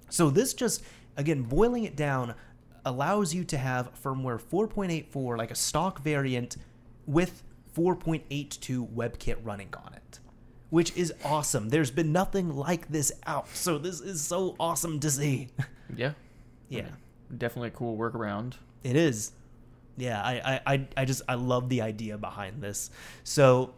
So 0.09 0.31
this 0.31 0.55
just, 0.55 0.83
again, 1.19 1.43
boiling 1.43 1.85
it 1.85 1.97
down, 1.97 2.35
allows 2.83 3.35
you 3.35 3.45
to 3.45 3.59
have 3.59 3.93
firmware 4.03 4.41
4.84, 4.41 5.37
like 5.37 5.51
a 5.51 5.55
stock 5.55 6.01
variant, 6.01 6.57
with 7.05 7.43
4.82 7.77 8.91
WebKit 8.95 9.37
running 9.45 9.69
on 9.85 9.93
it 9.93 10.19
which 10.71 10.95
is 10.95 11.15
awesome. 11.25 11.71
There's 11.71 11.91
been 11.91 12.13
nothing 12.13 12.55
like 12.55 12.89
this 12.89 13.11
out, 13.27 13.49
so 13.55 13.79
this 13.79 14.03
is 14.03 14.21
so 14.21 14.55
awesome 14.61 15.01
to 15.01 15.11
see. 15.11 15.49
Yeah. 15.97 16.13
yeah. 16.69 16.89
Definitely 17.35 17.69
a 17.69 17.71
cool 17.71 17.97
workaround. 17.97 18.57
It 18.85 18.95
is. 18.95 19.33
Yeah, 19.97 20.23
I, 20.23 20.61
I, 20.67 20.87
I 20.99 21.05
just 21.07 21.23
I 21.27 21.33
love 21.33 21.71
the 21.71 21.81
idea 21.81 22.19
behind 22.19 22.63
this. 22.63 22.91
So 23.25 23.73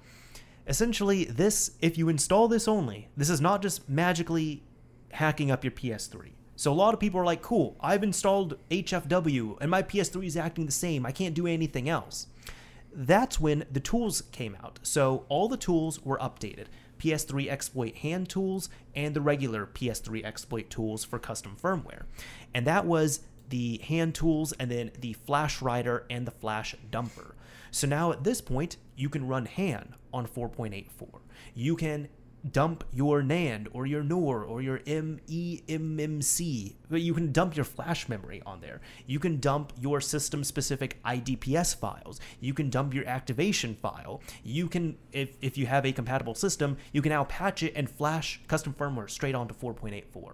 essentially 0.66 1.24
this 1.24 1.72
if 1.80 1.98
you 1.98 2.08
install 2.08 2.48
this 2.48 2.68
only, 2.68 3.08
this 3.16 3.30
is 3.30 3.40
not 3.40 3.62
just 3.62 3.88
magically 3.88 4.62
hacking 5.12 5.50
up 5.50 5.64
your 5.64 5.72
PS3. 5.72 6.30
So 6.56 6.70
a 6.70 6.74
lot 6.74 6.92
of 6.92 7.00
people 7.00 7.18
are 7.20 7.24
like, 7.24 7.40
cool, 7.40 7.76
I've 7.80 8.02
installed 8.02 8.58
HFW 8.70 9.58
and 9.60 9.70
my 9.70 9.82
PS3 9.82 10.26
is 10.26 10.36
acting 10.36 10.66
the 10.66 10.72
same. 10.72 11.06
I 11.06 11.12
can't 11.12 11.34
do 11.34 11.46
anything 11.46 11.88
else 11.88 12.26
that's 12.92 13.40
when 13.40 13.64
the 13.70 13.80
tools 13.80 14.22
came 14.32 14.56
out. 14.62 14.78
So 14.82 15.24
all 15.28 15.48
the 15.48 15.56
tools 15.56 16.04
were 16.04 16.18
updated. 16.18 16.66
PS3 16.98 17.48
exploit 17.48 17.96
HAN 17.96 18.26
tools 18.26 18.68
and 18.94 19.14
the 19.14 19.20
regular 19.20 19.66
PS3 19.66 20.24
exploit 20.24 20.68
tools 20.68 21.04
for 21.04 21.18
custom 21.18 21.56
firmware. 21.60 22.04
And 22.52 22.66
that 22.66 22.84
was 22.84 23.20
the 23.48 23.80
HAN 23.84 24.12
tools 24.12 24.52
and 24.52 24.70
then 24.70 24.90
the 24.98 25.14
flash 25.14 25.62
writer 25.62 26.04
and 26.10 26.26
the 26.26 26.32
flash 26.32 26.74
dumper. 26.90 27.32
So 27.70 27.86
now 27.86 28.12
at 28.12 28.24
this 28.24 28.40
point, 28.40 28.76
you 28.96 29.08
can 29.08 29.26
run 29.26 29.46
Han 29.46 29.94
on 30.12 30.26
4.84. 30.26 31.08
You 31.54 31.76
can 31.76 32.08
dump 32.52 32.84
your 32.92 33.22
NAND 33.22 33.68
or 33.72 33.86
your 33.86 34.02
NOR 34.02 34.44
or 34.44 34.62
your 34.62 34.78
eMMC. 34.80 36.74
You 36.90 37.14
can 37.14 37.32
dump 37.32 37.56
your 37.56 37.64
flash 37.64 38.08
memory 38.08 38.42
on 38.46 38.60
there. 38.60 38.80
You 39.06 39.18
can 39.18 39.40
dump 39.40 39.72
your 39.78 40.00
system 40.00 40.44
specific 40.44 41.02
IDPS 41.02 41.76
files. 41.76 42.20
You 42.40 42.54
can 42.54 42.70
dump 42.70 42.94
your 42.94 43.06
activation 43.06 43.74
file. 43.74 44.22
You 44.42 44.68
can, 44.68 44.96
if, 45.12 45.36
if 45.42 45.58
you 45.58 45.66
have 45.66 45.84
a 45.84 45.92
compatible 45.92 46.34
system, 46.34 46.78
you 46.92 47.02
can 47.02 47.10
now 47.10 47.24
patch 47.24 47.62
it 47.62 47.72
and 47.76 47.90
flash 47.90 48.40
custom 48.48 48.74
firmware 48.74 49.10
straight 49.10 49.34
onto 49.34 49.54
4.84. 49.54 50.32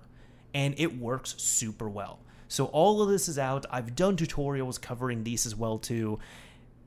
And 0.54 0.74
it 0.78 0.98
works 0.98 1.34
super 1.38 1.88
well. 1.88 2.20
So 2.48 2.66
all 2.66 3.02
of 3.02 3.08
this 3.08 3.28
is 3.28 3.38
out. 3.38 3.66
I've 3.70 3.96
done 3.96 4.16
tutorials 4.16 4.80
covering 4.80 5.24
these 5.24 5.46
as 5.46 5.56
well 5.56 5.78
too. 5.78 6.20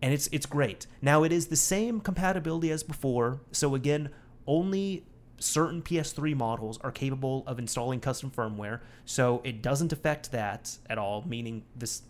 And 0.01 0.13
it's 0.13 0.27
it's 0.31 0.45
great. 0.45 0.87
Now 1.01 1.23
it 1.23 1.31
is 1.31 1.47
the 1.47 1.55
same 1.55 1.99
compatibility 1.99 2.71
as 2.71 2.83
before. 2.83 3.41
So 3.51 3.75
again, 3.75 4.09
only 4.47 5.05
certain 5.37 5.81
PS3 5.81 6.35
models 6.35 6.77
are 6.81 6.91
capable 6.91 7.43
of 7.47 7.59
installing 7.59 7.99
custom 7.99 8.31
firmware, 8.31 8.79
so 9.05 9.41
it 9.43 9.61
doesn't 9.61 9.91
affect 9.91 10.31
that 10.31 10.77
at 10.89 10.97
all. 10.97 11.23
Meaning 11.27 11.63
this, 11.75 12.03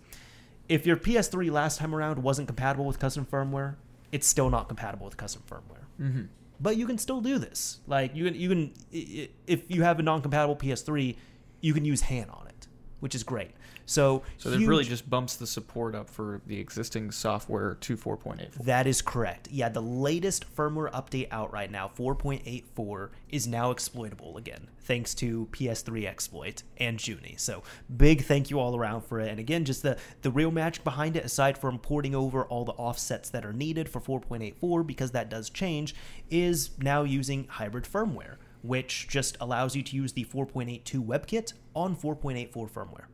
if 0.67 0.85
your 0.85 0.97
PS3 0.97 1.51
last 1.51 1.79
time 1.79 1.95
around 1.95 2.21
wasn't 2.21 2.47
compatible 2.47 2.85
with 2.85 2.99
custom 2.99 3.25
firmware, 3.25 3.75
it's 4.11 4.27
still 4.27 4.49
not 4.49 4.67
compatible 4.67 5.05
with 5.05 5.17
custom 5.17 5.43
firmware. 5.49 5.85
Mm-hmm. 5.99 6.23
But 6.59 6.77
you 6.77 6.85
can 6.85 6.97
still 6.97 7.21
do 7.21 7.37
this. 7.37 7.79
Like 7.87 8.15
you 8.15 8.25
can, 8.25 8.35
you 8.35 8.49
can, 8.49 8.73
if 8.91 9.69
you 9.69 9.83
have 9.83 9.99
a 9.99 10.03
non-compatible 10.03 10.57
PS3, 10.57 11.15
you 11.61 11.73
can 11.73 11.85
use 11.85 12.01
Han 12.01 12.29
on 12.29 12.47
it, 12.47 12.67
which 12.99 13.15
is 13.15 13.23
great. 13.23 13.51
So, 13.89 14.21
so 14.37 14.51
it 14.51 14.67
really 14.67 14.83
just 14.83 15.09
bumps 15.09 15.35
the 15.35 15.47
support 15.47 15.95
up 15.95 16.11
for 16.11 16.41
the 16.45 16.59
existing 16.59 17.09
software 17.09 17.73
to 17.73 17.97
4.84. 17.97 18.63
That 18.65 18.85
is 18.85 19.01
correct. 19.01 19.47
Yeah, 19.49 19.69
the 19.69 19.81
latest 19.81 20.45
firmware 20.55 20.91
update 20.91 21.29
out 21.31 21.51
right 21.51 21.71
now, 21.71 21.89
4.84, 21.97 23.09
is 23.29 23.47
now 23.47 23.71
exploitable 23.71 24.37
again, 24.37 24.67
thanks 24.81 25.15
to 25.15 25.47
PS3 25.53 26.05
exploit 26.05 26.61
and 26.77 26.99
Joonie. 26.99 27.39
So 27.39 27.63
big 27.97 28.25
thank 28.25 28.51
you 28.51 28.59
all 28.59 28.75
around 28.75 29.05
for 29.05 29.19
it. 29.19 29.29
And 29.29 29.39
again, 29.39 29.65
just 29.65 29.81
the 29.81 29.97
the 30.21 30.29
real 30.29 30.51
magic 30.51 30.83
behind 30.83 31.15
it, 31.15 31.25
aside 31.25 31.57
from 31.57 31.79
porting 31.79 32.13
over 32.13 32.45
all 32.45 32.65
the 32.65 32.73
offsets 32.73 33.31
that 33.31 33.43
are 33.43 33.53
needed 33.53 33.89
for 33.89 33.99
4.84, 33.99 34.85
because 34.85 35.11
that 35.11 35.29
does 35.29 35.49
change, 35.49 35.95
is 36.29 36.77
now 36.77 37.01
using 37.01 37.47
hybrid 37.47 37.85
firmware 37.85 38.35
which 38.61 39.07
just 39.07 39.37
allows 39.39 39.73
you 39.73 39.81
to 39.81 39.95
use 39.95 40.11
the 40.11 40.25
4.82 40.25 40.83
WebKit 41.05 41.53
on 41.73 41.95
4.84 41.95 42.69
firmware. 42.69 43.05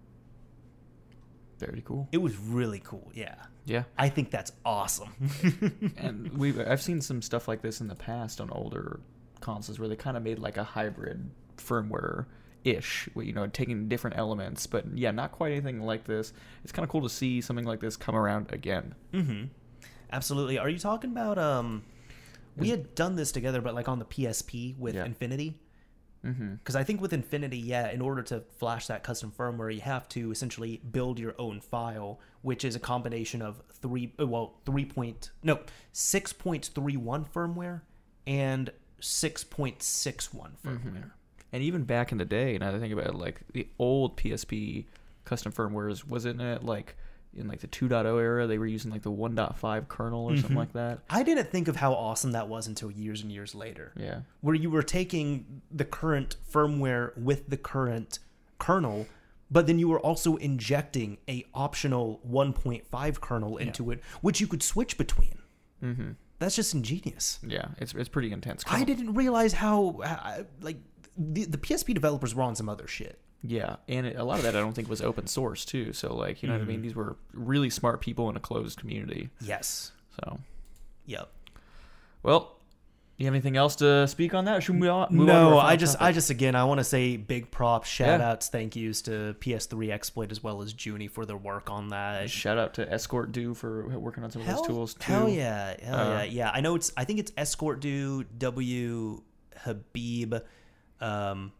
Very 1.59 1.81
cool. 1.85 2.07
It 2.11 2.17
was 2.17 2.37
really 2.37 2.81
cool. 2.83 3.11
Yeah. 3.13 3.35
Yeah. 3.65 3.83
I 3.97 4.09
think 4.09 4.29
that's 4.31 4.51
awesome. 4.65 5.09
and 5.97 6.37
we 6.37 6.59
I've 6.63 6.81
seen 6.81 7.01
some 7.01 7.21
stuff 7.21 7.47
like 7.47 7.61
this 7.61 7.81
in 7.81 7.87
the 7.87 7.95
past 7.95 8.41
on 8.41 8.49
older 8.49 8.99
consoles 9.41 9.79
where 9.79 9.87
they 9.87 9.95
kind 9.95 10.17
of 10.17 10.23
made 10.23 10.39
like 10.39 10.57
a 10.57 10.63
hybrid 10.63 11.29
firmware 11.57 12.25
ish, 12.63 13.07
you 13.15 13.31
know, 13.31 13.47
taking 13.47 13.87
different 13.87 14.17
elements, 14.17 14.65
but 14.67 14.85
yeah, 14.97 15.11
not 15.11 15.31
quite 15.31 15.51
anything 15.51 15.81
like 15.81 16.03
this. 16.05 16.33
It's 16.63 16.71
kind 16.71 16.83
of 16.83 16.89
cool 16.89 17.01
to 17.03 17.09
see 17.09 17.39
something 17.41 17.65
like 17.65 17.79
this 17.79 17.95
come 17.95 18.15
around 18.15 18.51
again. 18.51 18.95
Mhm. 19.13 19.49
Absolutely. 20.11 20.57
Are 20.57 20.69
you 20.69 20.79
talking 20.79 21.11
about 21.11 21.37
um 21.37 21.83
we 22.57 22.69
had 22.69 22.95
done 22.95 23.15
this 23.15 23.31
together 23.31 23.61
but 23.61 23.73
like 23.75 23.87
on 23.89 23.99
the 23.99 24.05
PSP 24.05 24.77
with 24.77 24.95
Yeah. 24.95 25.05
Infinity? 25.05 25.59
Mm-hmm. 26.25 26.55
Because 26.55 26.75
I 26.75 26.83
think 26.83 27.01
with 27.01 27.13
Infinity, 27.13 27.57
yeah, 27.57 27.91
in 27.91 28.01
order 28.01 28.23
to 28.23 28.41
flash 28.57 28.87
that 28.87 29.03
custom 29.03 29.31
firmware, 29.37 29.73
you 29.73 29.81
have 29.81 30.09
to 30.09 30.31
essentially 30.31 30.81
build 30.91 31.19
your 31.19 31.35
own 31.37 31.59
file, 31.59 32.19
which 32.41 32.65
is 32.65 32.75
a 32.75 32.79
combination 32.79 33.41
of 33.41 33.61
three, 33.73 34.11
uh, 34.19 34.25
well, 34.25 34.55
three 34.65 34.85
point, 34.85 35.31
no, 35.43 35.59
six 35.91 36.33
point 36.33 36.71
three 36.73 36.97
one 36.97 37.25
firmware 37.25 37.81
and 38.25 38.71
six 38.99 39.43
point 39.43 39.83
six 39.83 40.33
one 40.33 40.53
firmware. 40.65 41.11
And 41.53 41.63
even 41.63 41.83
back 41.83 42.11
in 42.11 42.17
the 42.17 42.25
day, 42.25 42.57
now 42.57 42.71
that 42.71 42.77
I 42.77 42.79
think 42.79 42.91
about 42.91 43.07
it, 43.07 43.15
like 43.15 43.41
the 43.53 43.67
old 43.79 44.17
PSP 44.17 44.85
custom 45.25 45.51
firmwares, 45.51 46.05
wasn't 46.05 46.41
it 46.41 46.63
like 46.63 46.97
in 47.35 47.47
like 47.47 47.59
the 47.59 47.67
2.0 47.67 48.05
era 48.19 48.47
they 48.47 48.57
were 48.57 48.65
using 48.65 48.91
like 48.91 49.01
the 49.01 49.11
1.5 49.11 49.87
kernel 49.87 50.25
or 50.25 50.35
something 50.37 50.51
Mhm. 50.55 50.59
like 50.59 50.73
that? 50.73 50.99
I 51.09 51.23
didn't 51.23 51.49
think 51.49 51.67
of 51.67 51.75
how 51.77 51.93
awesome 51.93 52.31
that 52.31 52.47
was 52.47 52.67
until 52.67 52.89
years 52.91 53.21
and 53.21 53.31
years 53.31 53.53
later, 53.53 53.91
Yeah. 53.97 54.21
where 54.41 54.55
you 54.55 54.69
were 54.69 54.83
taking 54.83 55.61
the 55.71 55.85
current 55.85 56.37
firmware 56.51 57.15
with 57.17 57.49
the 57.49 57.57
current 57.57 58.19
kernel. 58.59 59.07
But 59.51 59.67
then 59.67 59.77
you 59.77 59.87
were 59.89 59.99
also 59.99 60.37
injecting 60.37 61.19
a 61.29 61.45
optional 61.53 62.19
1.5 62.23 63.21
kernel 63.21 63.57
into 63.57 63.91
it, 63.91 64.01
which 64.21 64.41
you 64.41 64.47
could 64.47 64.63
switch 64.63 64.97
between. 64.97 65.37
Mm-hmm. 65.83 66.11
That's 66.39 66.55
just 66.55 66.73
ingenious. 66.73 67.39
Yeah, 67.45 67.67
it's 67.77 67.93
it's 67.93 68.09
pretty 68.09 68.31
intense. 68.31 68.63
I 68.67 68.83
didn't 68.83 69.13
realize 69.13 69.53
how, 69.53 70.01
how 70.03 70.45
like 70.61 70.77
the, 71.17 71.45
the 71.45 71.57
PSP 71.57 71.93
developers 71.93 72.33
were 72.35 72.43
on 72.43 72.55
some 72.55 72.67
other 72.69 72.87
shit. 72.87 73.19
Yeah, 73.47 73.75
and 73.87 74.05
it, 74.07 74.15
a 74.15 74.23
lot 74.23 74.37
of 74.37 74.43
that 74.43 74.55
I 74.55 74.59
don't 74.59 74.73
think 74.73 74.89
was 74.89 75.01
open 75.01 75.27
source 75.27 75.65
too. 75.65 75.93
So 75.93 76.15
like, 76.15 76.41
you 76.41 76.49
know 76.49 76.55
what 76.55 76.63
I 76.63 76.65
mean? 76.65 76.79
Mhm. 76.79 76.83
These 76.83 76.95
were 76.95 77.15
really 77.33 77.69
smart 77.69 78.01
people 78.01 78.29
in 78.29 78.35
a 78.35 78.39
closed 78.39 78.79
community. 78.79 79.29
Yes. 79.41 79.91
So, 80.23 80.39
Yep. 81.05 81.29
well, 82.23 82.51
you 83.17 83.25
have 83.27 83.33
anything 83.33 83.55
else 83.55 83.75
to 83.77 84.07
speak 84.09 84.33
on 84.33 84.43
that? 84.45 84.57
Or 84.57 84.61
should 84.61 84.75
we 84.75 84.81
move 84.81 85.09
move 85.11 85.29
on 85.29 85.51
No, 85.51 85.57
I 85.57 85.75
just, 85.77 86.01
I 86.01 86.11
just 86.11 86.29
again, 86.29 86.53
I 86.55 86.63
want 86.65 86.79
to 86.79 86.83
say 86.83 87.15
big 87.15 87.49
props, 87.51 87.87
shout 87.87 88.19
Yeah. 88.19 88.31
outs, 88.31 88.49
thank 88.49 88.75
yous 88.75 89.01
to 89.03 89.35
PS3 89.39 89.89
Exploit 89.91 90.31
as 90.31 90.43
well 90.43 90.61
as 90.61 90.73
Joonie 90.73 91.09
for 91.09 91.25
their 91.25 91.37
work 91.37 91.69
on 91.69 91.89
that. 91.89 92.29
shout 92.29 92.57
out 92.57 92.73
to 92.73 92.91
Escort 92.91 93.31
Do 93.31 93.53
for 93.53 93.87
working 93.99 94.23
on 94.25 94.31
some 94.31 94.41
of 94.41 94.47
those 94.49 94.65
tools 94.67 94.93
too. 94.95 95.11
hell 95.13 95.29
yeah, 95.29 95.75
hell 95.81 95.95
Uh, 95.95 96.09
yeah, 96.15 96.23
yeah. 96.23 96.51
I 96.53 96.59
know 96.61 96.75
it's, 96.75 96.91
I 96.97 97.05
think 97.05 97.19
it's 97.19 97.31
Escort 97.37 97.79
Do 97.79 98.23
W 98.37 99.21
Habib, 99.59 100.35
um, 100.99 101.51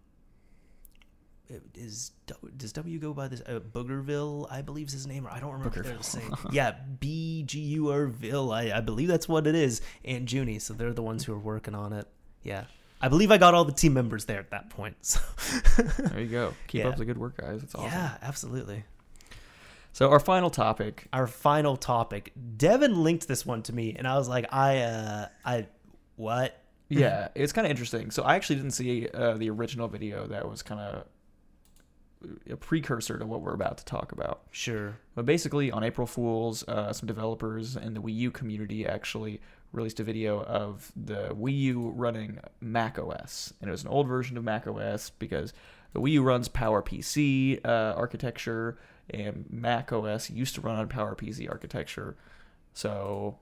is 1.74 2.12
does 2.58 2.74
W 2.74 3.00
go 3.00 3.14
by 3.14 3.28
this 3.28 3.42
uh, 3.42 3.60
Boogerville? 3.60 4.48
I 4.52 4.62
believe 4.62 4.88
is 4.88 4.94
his 4.94 5.08
name, 5.08 5.28
or 5.28 5.30
I 5.30 5.40
don't 5.40 5.52
remember. 5.54 5.82
They're 5.84 5.98
the 5.98 6.04
same. 6.04 6.34
yeah, 6.52 6.74
B 7.00 7.44
G 7.46 7.60
U 7.60 7.92
R 7.92 8.08
Ville. 8.08 8.52
I, 8.52 8.72
I 8.72 8.82
believe 8.82 9.08
that's 9.08 9.28
what 9.30 9.48
it 9.48 9.56
is. 9.56 9.82
And 10.04 10.28
Joonie, 10.28 10.62
so 10.62 10.74
they're 10.74 10.94
the 10.94 11.02
ones 11.04 11.24
who 11.24 11.34
are 11.34 11.40
working 11.40 11.76
on 11.76 11.94
it. 11.94 12.08
Yeah, 12.44 12.66
I 13.02 13.08
believe 13.10 13.32
I 13.32 13.38
got 13.38 13.54
all 13.54 13.66
the 13.66 13.72
team 13.72 13.94
members 13.94 14.26
there 14.26 14.40
at 14.40 14.52
that 14.52 14.70
point. 14.70 14.96
So. 15.02 15.20
there 16.00 16.22
you 16.22 16.28
go. 16.28 16.54
Keep 16.68 16.82
Yeah. 16.84 16.90
up 16.90 16.98
the 16.98 17.06
good 17.06 17.18
work, 17.18 17.38
guys. 17.38 17.62
It's 17.64 17.76
awesome. 17.76 17.88
Yeah, 17.92 18.18
absolutely. 18.22 18.84
So 19.94 20.10
our 20.10 20.20
final 20.20 20.50
topic. 20.50 21.08
Our 21.14 21.26
final 21.28 21.78
topic. 21.78 22.34
Devin 22.58 23.02
linked 23.04 23.28
this 23.28 23.46
one 23.46 23.62
to 23.64 23.74
me, 23.74 23.96
and 23.98 24.06
I 24.08 24.18
was 24.18 24.28
like, 24.28 24.46
I, 24.52 24.80
uh, 24.80 25.28
I, 25.46 25.68
what? 26.18 26.62
Yeah, 26.90 27.30
it's 27.34 27.54
kind 27.54 27.66
of 27.66 27.72
interesting. 27.72 28.12
So 28.12 28.24
I 28.24 28.36
actually 28.36 28.58
didn't 28.58 28.72
see 28.72 29.08
uh, 29.14 29.36
the 29.38 29.50
original 29.50 29.88
video 29.88 30.28
that 30.28 30.48
was 30.50 30.62
kind 30.62 30.82
of 30.82 31.06
a 32.50 32.56
precursor 32.56 33.18
to 33.18 33.26
what 33.26 33.42
we're 33.42 33.54
about 33.54 33.78
to 33.78 33.86
talk 33.86 34.12
about. 34.12 34.42
Sure. 34.52 34.98
But 35.16 35.26
basically, 35.26 35.72
on 35.72 35.84
April 35.84 36.08
Fools, 36.08 36.68
uh, 36.68 36.94
some 36.94 37.08
developers 37.08 37.76
in 37.76 37.94
the 37.94 38.02
Wii 38.02 38.16
U 38.16 38.32
community 38.32 38.86
actually 38.86 39.42
released 39.72 40.00
a 40.00 40.04
video 40.04 40.42
of 40.44 40.92
the 40.96 41.30
Wii 41.30 41.58
U 41.58 41.90
running 41.96 42.40
Mac 42.62 42.98
OS, 42.98 43.54
and 43.62 43.68
it 43.68 43.72
was 43.72 43.84
an 43.84 43.90
old 43.90 44.08
version 44.08 44.38
of 44.38 44.44
Mac 44.44 44.68
OS 44.68 45.10
because 45.10 45.54
the 45.94 46.02
Wii 46.02 46.12
U 46.12 46.24
runs 46.24 46.50
PowerPC 46.50 47.66
uh, 47.66 47.94
architecture, 47.96 48.78
and 49.10 49.46
Mac 49.50 49.92
OS 49.92 50.30
used 50.30 50.56
to 50.56 50.62
run 50.62 50.78
on 50.78 50.88
PowerPC 50.88 51.50
architecture, 51.50 52.16
so 52.74 53.38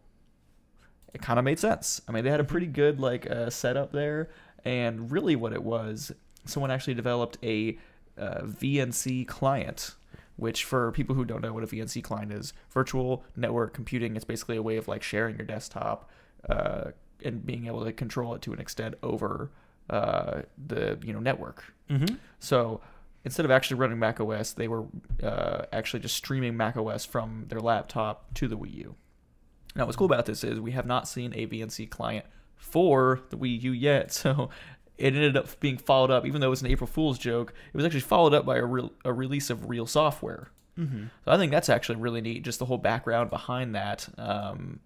it 1.14 1.22
kind 1.22 1.40
of 1.40 1.46
made 1.46 1.60
sense. 1.60 2.02
I 2.08 2.12
mean, 2.12 2.24
they 2.24 2.32
had 2.32 2.40
a 2.40 2.46
pretty 2.46 2.68
good 2.68 3.00
like 3.00 3.30
uh, 3.30 3.50
setup 3.50 3.92
there, 3.92 4.30
and 4.66 5.12
really, 5.12 5.36
what 5.36 5.54
it 5.54 5.64
was, 5.64 6.12
someone 6.46 6.72
actually 6.72 6.96
developed 6.96 7.38
a 7.44 7.78
uh, 8.18 8.42
VNC 8.42 9.28
client 9.28 9.96
which 10.36 10.66
for 10.66 10.92
people 10.92 11.16
who 11.16 11.26
don't 11.26 11.42
know 11.42 11.54
what 11.54 11.64
a 11.64 11.68
VNC 11.68 12.04
client 12.04 12.32
is, 12.32 12.54
virtual 12.72 13.24
network 13.36 13.74
computing, 13.74 14.16
it's 14.16 14.26
basically 14.26 14.58
a 14.58 14.62
way 14.62 14.78
of 14.78 14.88
like 14.88 15.04
sharing 15.04 15.38
your 15.38 15.46
desktop 15.46 16.10
uh, 16.50 16.86
and 17.24 17.46
being 17.46 17.68
able 17.68 17.86
to 17.86 17.94
control 17.94 18.34
it 18.34 18.42
to 18.42 18.54
an 18.54 18.60
extent 18.60 18.96
over 19.04 19.52
uh, 19.90 20.42
the 20.68 20.98
you 21.04 21.14
know 21.14 21.20
network. 21.20 21.64
Mm-hmm. 21.90 22.16
So 22.40 22.82
instead 23.24 23.46
of 23.46 23.52
actually 23.52 23.78
running 23.78 24.00
Mac 24.00 24.20
OS, 24.20 24.54
they 24.54 24.68
were 24.68 24.86
uh, 25.22 25.66
actually 25.72 26.00
just 26.00 26.16
streaming 26.16 26.58
Mac 26.58 26.78
OS 26.78 27.06
from 27.06 27.46
their 27.50 27.60
laptop 27.60 28.34
to 28.36 28.48
the 28.48 28.58
Wii 28.58 28.74
U. 28.76 28.96
Now, 29.76 29.86
what's 29.86 29.98
cool 29.98 30.06
about 30.06 30.26
this 30.26 30.44
is 30.44 30.60
we 30.60 30.72
have 30.72 30.86
not 30.86 31.08
seen 31.08 31.34
a 31.36 31.48
VNC 31.48 31.90
client 31.90 32.26
for 32.56 33.22
the 33.30 33.38
Wii 33.38 33.62
U 33.64 33.72
yet, 33.72 34.12
so 34.14 34.50
it 34.98 35.08
ended 35.08 35.36
up 35.36 35.60
being 35.60 35.78
followed 35.78 36.12
up, 36.12 36.26
even 36.26 36.42
though 36.42 36.48
it 36.48 36.52
was 36.52 36.62
an 36.62 36.68
April 36.68 36.88
Fool's 36.88 37.18
joke. 37.18 37.54
It 37.74 37.78
was 37.78 37.86
actually 37.86 38.02
followed 38.02 38.34
up 38.34 38.46
by 38.46 38.58
a 38.58 38.66
real 38.66 38.92
a 39.04 39.14
release 39.14 39.50
of 39.50 39.70
real 39.70 39.88
software. 39.88 40.52
Mm-hmm. 40.78 41.06
So 41.26 41.32
I 41.32 41.38
think 41.38 41.52
that's 41.52 41.70
actually 41.70 41.98
really 41.98 42.22
neat. 42.22 42.44
Just 42.44 42.60
the 42.60 42.66
whole 42.66 42.78
background 42.78 43.30
behind 43.30 43.76
that, 43.76 44.08
um, 44.18 44.80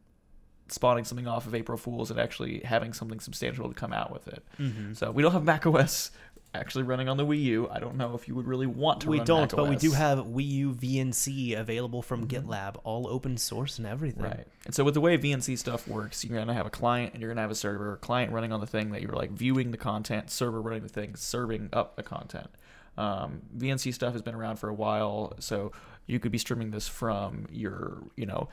spawning 0.68 1.06
something 1.06 1.28
off 1.28 1.48
of 1.48 1.56
April 1.56 1.78
Fools 1.78 2.12
and 2.12 2.20
actually 2.20 2.60
having 2.60 2.94
something 2.94 3.20
substantial 3.20 3.68
to 3.68 3.74
come 3.74 3.94
out 3.94 4.12
with 4.12 4.28
it. 4.28 4.44
Mm-hmm. 4.60 4.94
So 4.94 5.12
we 5.12 5.24
don't 5.24 5.32
have 5.32 5.44
Mac 5.44 5.66
OS 5.66 6.12
actually 6.58 6.84
running 6.84 7.08
on 7.08 7.18
the 7.18 7.26
Wii 7.26 7.42
U. 7.44 7.70
I 7.70 7.80
don't 7.80 7.96
know 7.96 8.16
if 8.16 8.28
you 8.28 8.36
would 8.36 8.48
really 8.48 8.68
want 8.68 9.02
to. 9.02 9.10
We 9.10 9.20
don't, 9.20 9.54
but 9.56 9.70
we 9.70 9.76
do 9.76 9.92
have 9.92 10.20
Wii 10.20 10.50
U 10.50 10.74
VNC 10.74 11.58
available 11.58 12.02
from 12.02 12.28
GitLab, 12.28 12.78
all 12.84 13.08
open 13.08 13.38
source 13.38 13.78
and 13.78 13.88
everything. 13.88 14.24
Right. 14.24 14.48
And 14.66 14.76
so 14.76 14.84
with 14.84 14.94
the 14.94 15.02
way 15.02 15.18
VNC 15.18 15.58
stuff 15.58 15.88
works, 15.88 16.26
you're 16.26 16.38
gonna 16.38 16.54
have 16.54 16.66
a 16.66 16.72
client 16.72 17.14
and 17.14 17.22
you're 17.22 17.32
gonna 17.32 17.42
have 17.42 17.52
a 17.52 17.56
server. 17.56 17.98
Client 17.98 18.32
running 18.32 18.52
on 18.52 18.60
the 18.60 18.68
thing 18.68 18.92
that 18.92 19.02
you're 19.02 19.16
like 19.16 19.32
viewing 19.32 19.72
the 19.72 19.78
content, 19.78 20.30
server 20.30 20.62
running 20.62 20.84
the 20.84 20.90
thing, 20.90 21.16
serving 21.16 21.70
up 21.72 21.96
the 21.96 22.04
content. 22.04 22.50
Um, 22.98 23.44
VNC 23.56 23.94
stuff 23.94 24.14
has 24.14 24.22
been 24.22 24.36
around 24.36 24.58
for 24.58 24.70
a 24.70 24.74
while, 24.74 25.34
so 25.40 25.72
you 26.08 26.20
could 26.20 26.32
be 26.32 26.38
streaming 26.38 26.72
this 26.72 26.88
from 26.88 27.46
your, 27.52 28.04
you 28.16 28.26
know, 28.26 28.50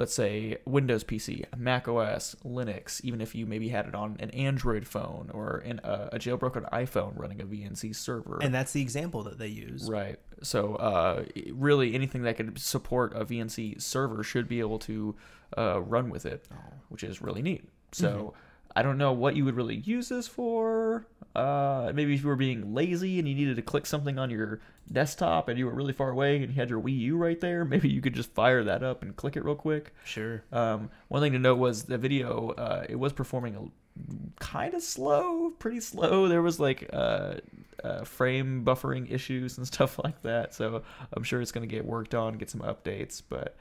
let's 0.00 0.14
say 0.14 0.56
Windows 0.64 1.04
PC, 1.04 1.44
Mac 1.58 1.86
OS, 1.86 2.34
Linux, 2.42 3.04
even 3.04 3.20
if 3.20 3.34
you 3.34 3.44
maybe 3.44 3.68
had 3.68 3.86
it 3.86 3.94
on 3.94 4.16
an 4.18 4.30
Android 4.30 4.86
phone 4.86 5.30
or 5.34 5.58
an, 5.58 5.78
uh, 5.80 6.08
a 6.10 6.18
jailbroken 6.18 6.68
iPhone 6.70 7.12
running 7.18 7.38
a 7.42 7.44
VNC 7.44 7.94
server. 7.94 8.38
And 8.40 8.54
that's 8.54 8.72
the 8.72 8.80
example 8.80 9.22
that 9.24 9.38
they 9.38 9.48
use. 9.48 9.90
Right. 9.90 10.18
So, 10.42 10.76
uh, 10.76 11.24
really, 11.52 11.94
anything 11.94 12.22
that 12.22 12.38
could 12.38 12.58
support 12.58 13.14
a 13.14 13.26
VNC 13.26 13.82
server 13.82 14.22
should 14.22 14.48
be 14.48 14.60
able 14.60 14.78
to 14.78 15.16
uh, 15.58 15.82
run 15.82 16.08
with 16.08 16.24
it, 16.24 16.46
which 16.88 17.04
is 17.04 17.20
really 17.20 17.42
neat. 17.42 17.68
So, 17.92 18.32
I 18.74 18.82
don't 18.82 18.98
know 18.98 19.12
what 19.12 19.36
you 19.36 19.44
would 19.44 19.56
really 19.56 19.76
use 19.76 20.08
this 20.08 20.26
for. 20.26 21.06
Uh, 21.34 21.92
maybe 21.94 22.14
if 22.14 22.22
you 22.22 22.28
were 22.28 22.36
being 22.36 22.74
lazy 22.74 23.18
and 23.18 23.28
you 23.28 23.34
needed 23.34 23.56
to 23.56 23.62
click 23.62 23.86
something 23.86 24.18
on 24.18 24.30
your 24.30 24.60
desktop 24.90 25.48
and 25.48 25.58
you 25.58 25.66
were 25.66 25.72
really 25.74 25.92
far 25.92 26.10
away 26.10 26.36
and 26.36 26.48
you 26.48 26.60
had 26.60 26.70
your 26.70 26.80
Wii 26.80 26.98
U 26.98 27.16
right 27.16 27.40
there, 27.40 27.64
maybe 27.66 27.88
you 27.88 28.00
could 28.00 28.14
just 28.14 28.32
fire 28.32 28.64
that 28.64 28.82
up 28.82 29.02
and 29.02 29.16
click 29.16 29.36
it 29.36 29.44
real 29.44 29.54
quick. 29.54 29.94
Sure. 30.04 30.42
Um, 30.52 30.90
one 31.08 31.22
thing 31.22 31.32
to 31.32 31.38
note 31.38 31.58
was 31.58 31.84
the 31.84 31.98
video. 31.98 32.50
Uh, 32.50 32.84
it 32.88 32.96
was 32.96 33.12
performing 33.12 33.56
a, 33.56 34.40
kind 34.40 34.74
of 34.74 34.82
slow, 34.82 35.50
pretty 35.58 35.80
slow. 35.80 36.28
There 36.28 36.42
was 36.42 36.58
like 36.58 36.88
uh, 36.92 37.34
uh, 37.82 38.04
frame 38.04 38.64
buffering 38.64 39.10
issues 39.10 39.58
and 39.58 39.66
stuff 39.72 40.00
like 40.02 40.22
that. 40.22 40.54
So 40.54 40.82
I'm 41.12 41.22
sure 41.22 41.40
it's 41.40 41.52
going 41.52 41.68
to 41.68 41.72
get 41.74 41.84
worked 41.84 42.14
on, 42.14 42.34
get 42.34 42.50
some 42.50 42.62
updates. 42.62 43.22
But 43.28 43.56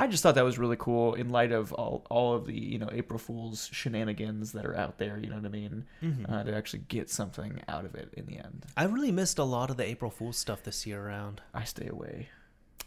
I 0.00 0.06
just 0.06 0.22
thought 0.22 0.34
that 0.36 0.44
was 0.44 0.58
really 0.58 0.76
cool 0.78 1.12
in 1.14 1.28
light 1.28 1.52
of 1.52 1.72
all 1.74 2.06
all 2.08 2.34
of 2.34 2.46
the 2.46 2.58
you 2.58 2.78
know 2.78 2.88
April 2.90 3.18
Fools 3.18 3.68
shenanigans 3.72 4.52
that 4.52 4.64
are 4.64 4.76
out 4.76 4.96
there. 4.98 5.18
You 5.18 5.28
know 5.28 5.36
what 5.36 5.44
I 5.44 5.48
mean? 5.48 5.84
Mhm. 6.02 6.30
Uh, 6.32 6.42
to 6.44 6.54
actually 6.56 6.84
get 6.88 7.10
something 7.10 7.60
out 7.68 7.84
of 7.84 7.94
it 7.94 8.08
in 8.16 8.26
the 8.26 8.38
end. 8.38 8.64
I 8.76 8.84
really 8.84 9.12
missed 9.12 9.38
a 9.38 9.44
lot 9.44 9.68
of 9.70 9.76
the 9.76 9.84
April 9.84 10.10
Fool's 10.10 10.38
stuff 10.38 10.62
this 10.62 10.86
year 10.86 11.00
around. 11.06 11.42
I 11.52 11.64
stay 11.64 11.86
away. 11.88 12.28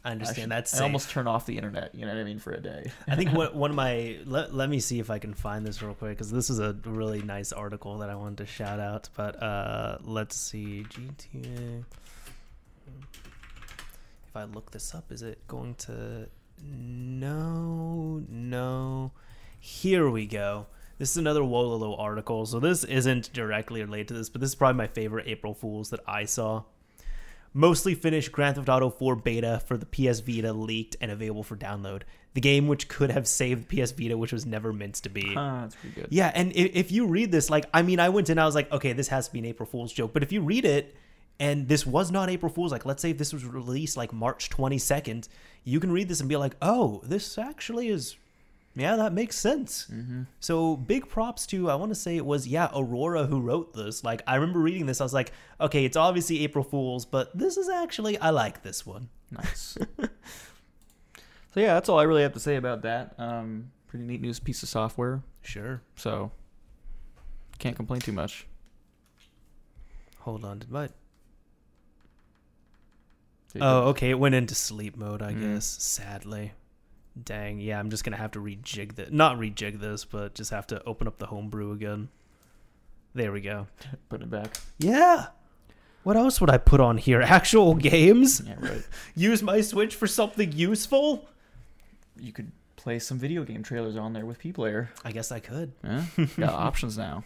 I 0.06 0.10
I, 0.10 0.12
understand 0.14 0.38
should- 0.46 0.52
that's 0.52 0.80
I 0.82 0.84
almost 0.84 1.12
turn 1.12 1.28
off 1.28 1.46
the 1.46 1.56
internet. 1.56 1.94
You 1.96 2.02
know 2.06 2.14
what 2.14 2.20
I 2.20 2.24
mean 2.26 2.40
for 2.40 2.52
a 2.52 2.60
day. 2.62 2.92
I 3.08 3.16
think 3.16 3.30
what, 3.38 3.56
one 3.56 3.70
of 3.70 3.76
my 3.78 4.18
let, 4.26 4.54
let 4.54 4.70
me 4.70 4.80
see 4.80 5.00
if 5.00 5.10
I 5.10 5.20
can 5.20 5.34
find 5.34 5.66
this 5.66 5.82
real 5.82 5.94
quick 5.94 6.18
because 6.18 6.32
this 6.32 6.50
is 6.50 6.60
a 6.60 6.74
really 6.84 7.22
nice 7.22 7.54
article 7.54 8.00
that 8.00 8.10
I 8.10 8.16
wanted 8.16 8.40
to 8.40 8.46
shout 8.48 8.80
out. 8.80 9.08
But 9.16 9.42
uh, 9.42 10.00
let's 10.04 10.36
see 10.36 10.84
GTA. 10.90 11.86
If 14.28 14.36
I 14.36 14.46
look 14.46 14.72
this 14.72 14.96
up, 14.96 15.12
is 15.12 15.22
it 15.22 15.48
going 15.48 15.76
to? 15.76 16.28
No, 16.62 18.24
no. 18.30 19.12
Here 19.60 20.10
we 20.10 20.26
go. 20.26 20.68
This 20.98 21.12
is 21.12 21.18
another 21.18 21.42
Wololo 21.42 22.00
article. 22.00 22.46
So 22.46 22.60
this 22.60 22.84
isn't 22.84 23.34
directly 23.34 23.82
related 23.82 24.10
to 24.10 24.14
this, 24.14 24.30
but 24.30 24.42
this 24.42 24.52
is 24.52 24.56
probably 24.56 24.78
my 24.78 24.88
favorite 24.88 25.28
April 25.28 25.54
Fools 25.54 25.90
that 25.90 26.02
I 26.08 26.26
saw. 26.26 26.64
Mostly 27.56 27.94
finished 27.94 28.32
Grand 28.32 28.56
Theft 28.56 28.68
Auto 28.68 28.90
4 28.90 29.16
beta 29.18 29.62
for 29.68 29.78
the 29.78 29.86
PS 29.86 30.22
Vita 30.22 30.54
leaked 30.54 30.96
and 31.00 31.12
available 31.12 31.44
for 31.44 31.56
download. 31.56 32.02
The 32.34 32.42
game 32.42 32.68
which 32.68 32.88
could 32.88 33.12
have 33.12 33.28
saved 33.28 33.70
PS 33.70 33.92
Vita, 33.92 34.18
which 34.18 34.34
was 34.34 34.44
never 34.46 34.74
meant 34.74 34.96
to 34.96 35.10
be. 35.10 35.34
Ah, 35.36 35.62
that's 35.62 35.76
pretty 35.76 35.96
good. 35.96 36.08
Yeah, 36.10 36.32
and 36.34 36.52
if, 36.56 36.76
if 36.76 36.92
you 36.92 37.06
read 37.06 37.32
this, 37.32 37.52
like, 37.52 37.66
I 37.72 37.84
mean, 37.84 38.00
I 38.00 38.10
went 38.10 38.32
in, 38.32 38.40
I 38.40 38.46
was 38.46 38.56
like, 38.56 38.72
okay, 38.72 38.94
this 38.94 39.10
has 39.10 39.28
to 39.28 39.34
be 39.34 39.40
an 39.40 39.46
April 39.46 39.70
Fool's 39.70 39.94
joke. 39.94 40.14
But 40.14 40.24
if 40.24 40.32
you 40.32 40.42
read 40.42 40.66
it, 40.66 40.96
and 41.40 41.68
this 41.68 41.86
was 41.86 42.12
not 42.12 42.30
April 42.30 42.52
Fool's, 42.52 42.72
like, 42.72 42.86
let's 42.86 43.02
say 43.02 43.12
if 43.12 43.18
this 43.18 43.34
was 43.34 43.46
released 43.46 43.98
like 43.98 44.14
March 44.14 44.50
22nd, 44.50 45.28
you 45.64 45.80
can 45.80 45.92
read 45.92 46.08
this 46.08 46.20
and 46.20 46.30
be 46.30 46.36
like, 46.36 46.56
oh, 46.62 47.02
this 47.04 47.38
actually 47.38 47.90
is, 47.90 48.16
yeah, 48.76 48.96
that 48.96 49.14
makes 49.14 49.36
sense. 49.36 49.88
Mm-hmm. 49.92 50.24
So 50.40 50.76
big 50.76 51.10
props 51.10 51.46
to, 51.48 51.70
I 51.70 51.76
want 51.76 51.92
to 51.92 51.96
say 51.96 52.18
it 52.18 52.26
was, 52.26 52.48
yeah, 52.48 52.70
Aurora 52.76 53.26
who 53.26 53.42
wrote 53.42 53.74
this. 53.74 54.04
Like, 54.04 54.22
I 54.28 54.36
remember 54.36 54.60
reading 54.60 54.86
this, 54.86 55.02
I 55.02 55.06
was 55.06 55.14
like, 55.14 55.32
okay, 55.60 55.86
it's 55.86 55.98
obviously 55.98 56.44
April 56.44 56.64
Fool's, 56.64 57.06
but 57.06 57.36
this 57.38 57.58
is 57.58 57.70
actually, 57.70 58.18
I 58.20 58.30
like 58.30 58.64
this 58.64 58.86
one. 58.86 59.10
Nice. 59.32 59.78
so 60.00 61.60
yeah, 61.60 61.74
that's 61.74 61.90
all 61.90 62.00
I 62.00 62.04
really 62.04 62.22
have 62.22 62.34
to 62.34 62.40
say 62.40 62.56
about 62.56 62.84
that. 62.84 63.16
Um, 63.18 63.72
pretty 63.88 64.06
neat 64.06 64.22
news 64.22 64.40
piece 64.40 64.64
of 64.64 64.70
software. 64.70 65.24
Sure. 65.42 65.82
So 65.96 66.32
can't 67.60 67.76
complain 67.76 68.02
too 68.02 68.12
much. 68.12 68.48
Hold 70.20 70.46
on, 70.46 70.60
did 70.60 70.72
my. 70.72 70.90
Oh, 73.62 73.90
okay. 73.90 74.10
It 74.10 74.20
went 74.20 74.36
into 74.36 74.56
sleep 74.56 74.98
mode, 74.98 75.22
I 75.22 75.34
Mm. 75.34 75.42
guess. 75.56 75.66
Sadly. 75.66 76.54
Dang. 77.22 77.60
Yeah, 77.60 77.80
I'm 77.80 77.90
just 77.92 78.04
gonna 78.04 78.18
have 78.18 78.32
to 78.32 78.40
rejig 78.40 78.96
this. 78.96 79.10
Not 79.12 79.38
rejig 79.38 79.80
this, 79.80 80.06
but 80.06 80.34
just 80.34 80.50
have 80.52 80.66
to 80.68 80.84
open 80.86 81.08
up 81.08 81.20
the 81.20 81.28
homebrew 81.28 81.72
again. 81.72 82.10
There 83.14 83.32
we 83.32 83.42
go. 83.42 83.68
put 84.10 84.22
it 84.22 84.30
back. 84.30 84.58
Yeah. 84.80 85.28
What 86.02 86.18
else 86.18 86.42
would 86.42 86.50
I 86.50 86.58
put 86.58 86.80
on 86.82 86.98
here? 86.98 87.22
Actual 87.40 87.76
games? 87.76 88.42
Yeah, 88.46 88.56
right. 88.60 88.84
Use 89.16 89.44
my 89.44 89.62
Switch 89.62 89.96
for 89.96 90.08
something 90.08 90.52
useful? 90.52 91.28
you 92.20 92.32
could 92.32 92.52
play 92.76 93.00
some 93.00 93.18
video 93.18 93.44
game 93.44 93.64
trailers 93.64 93.96
on 93.96 94.14
there 94.14 94.26
with 94.26 94.38
P 94.40 94.52
Player. 94.52 94.90
I 95.06 95.12
guess 95.12 95.32
I 95.32 95.40
could. 95.40 95.72
Yeah, 95.84 96.04
got 96.38 96.54
options 96.54 96.98
now. 96.98 97.24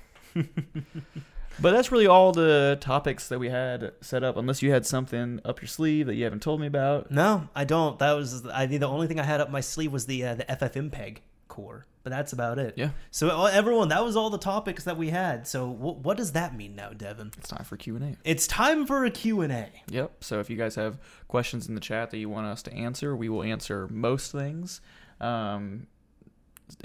But 1.59 1.71
that's 1.71 1.91
really 1.91 2.07
all 2.07 2.31
the 2.31 2.77
topics 2.79 3.27
that 3.29 3.39
we 3.39 3.49
had 3.49 3.93
set 4.01 4.23
up. 4.23 4.37
Unless 4.37 4.61
you 4.61 4.71
had 4.71 4.85
something 4.85 5.39
up 5.45 5.61
your 5.61 5.67
sleeve 5.67 6.07
that 6.07 6.15
you 6.15 6.23
haven't 6.23 6.41
told 6.41 6.61
me 6.61 6.67
about. 6.67 7.11
No, 7.11 7.49
I 7.55 7.63
don't. 7.63 7.99
That 7.99 8.13
was 8.13 8.45
I 8.47 8.67
think 8.67 8.81
the 8.81 8.87
only 8.87 9.07
thing 9.07 9.19
I 9.19 9.23
had 9.23 9.41
up 9.41 9.49
my 9.49 9.61
sleeve 9.61 9.91
was 9.91 10.05
the 10.05 10.25
uh, 10.25 10.35
the 10.35 10.45
FFmpeg 10.45 11.17
core. 11.47 11.85
But 12.03 12.11
that's 12.11 12.31
about 12.31 12.57
it. 12.57 12.75
Yeah. 12.77 12.91
So 13.11 13.27
uh, 13.27 13.49
everyone, 13.51 13.89
that 13.89 14.01
was 14.01 14.15
all 14.15 14.29
the 14.29 14.37
topics 14.37 14.85
that 14.85 14.95
we 14.95 15.09
had. 15.09 15.45
So 15.45 15.67
wh- 15.67 16.05
what 16.05 16.15
does 16.15 16.31
that 16.31 16.55
mean 16.55 16.73
now, 16.73 16.91
Devin? 16.91 17.33
It's 17.37 17.49
time 17.49 17.65
for 17.65 17.75
Q 17.75 17.97
and 17.97 18.05
A. 18.05 18.17
It's 18.23 18.47
time 18.47 18.85
for 18.85 19.03
a 19.03 19.11
Q&A. 19.11 19.67
Yep. 19.89 20.23
So 20.23 20.39
if 20.39 20.49
you 20.49 20.55
guys 20.55 20.75
have 20.75 20.99
questions 21.27 21.67
in 21.67 21.75
the 21.75 21.81
chat 21.81 22.11
that 22.11 22.17
you 22.17 22.29
want 22.29 22.47
us 22.47 22.63
to 22.63 22.73
answer, 22.73 23.13
we 23.13 23.27
will 23.27 23.43
answer 23.43 23.89
most 23.89 24.31
things. 24.31 24.79
Um, 25.19 25.87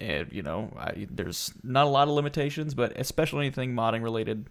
and, 0.00 0.32
you 0.32 0.42
know, 0.42 0.72
I, 0.76 1.06
there's 1.08 1.52
not 1.62 1.86
a 1.86 1.90
lot 1.90 2.08
of 2.08 2.14
limitations, 2.14 2.74
but 2.74 2.98
especially 2.98 3.46
anything 3.46 3.74
modding 3.74 4.02
related, 4.02 4.48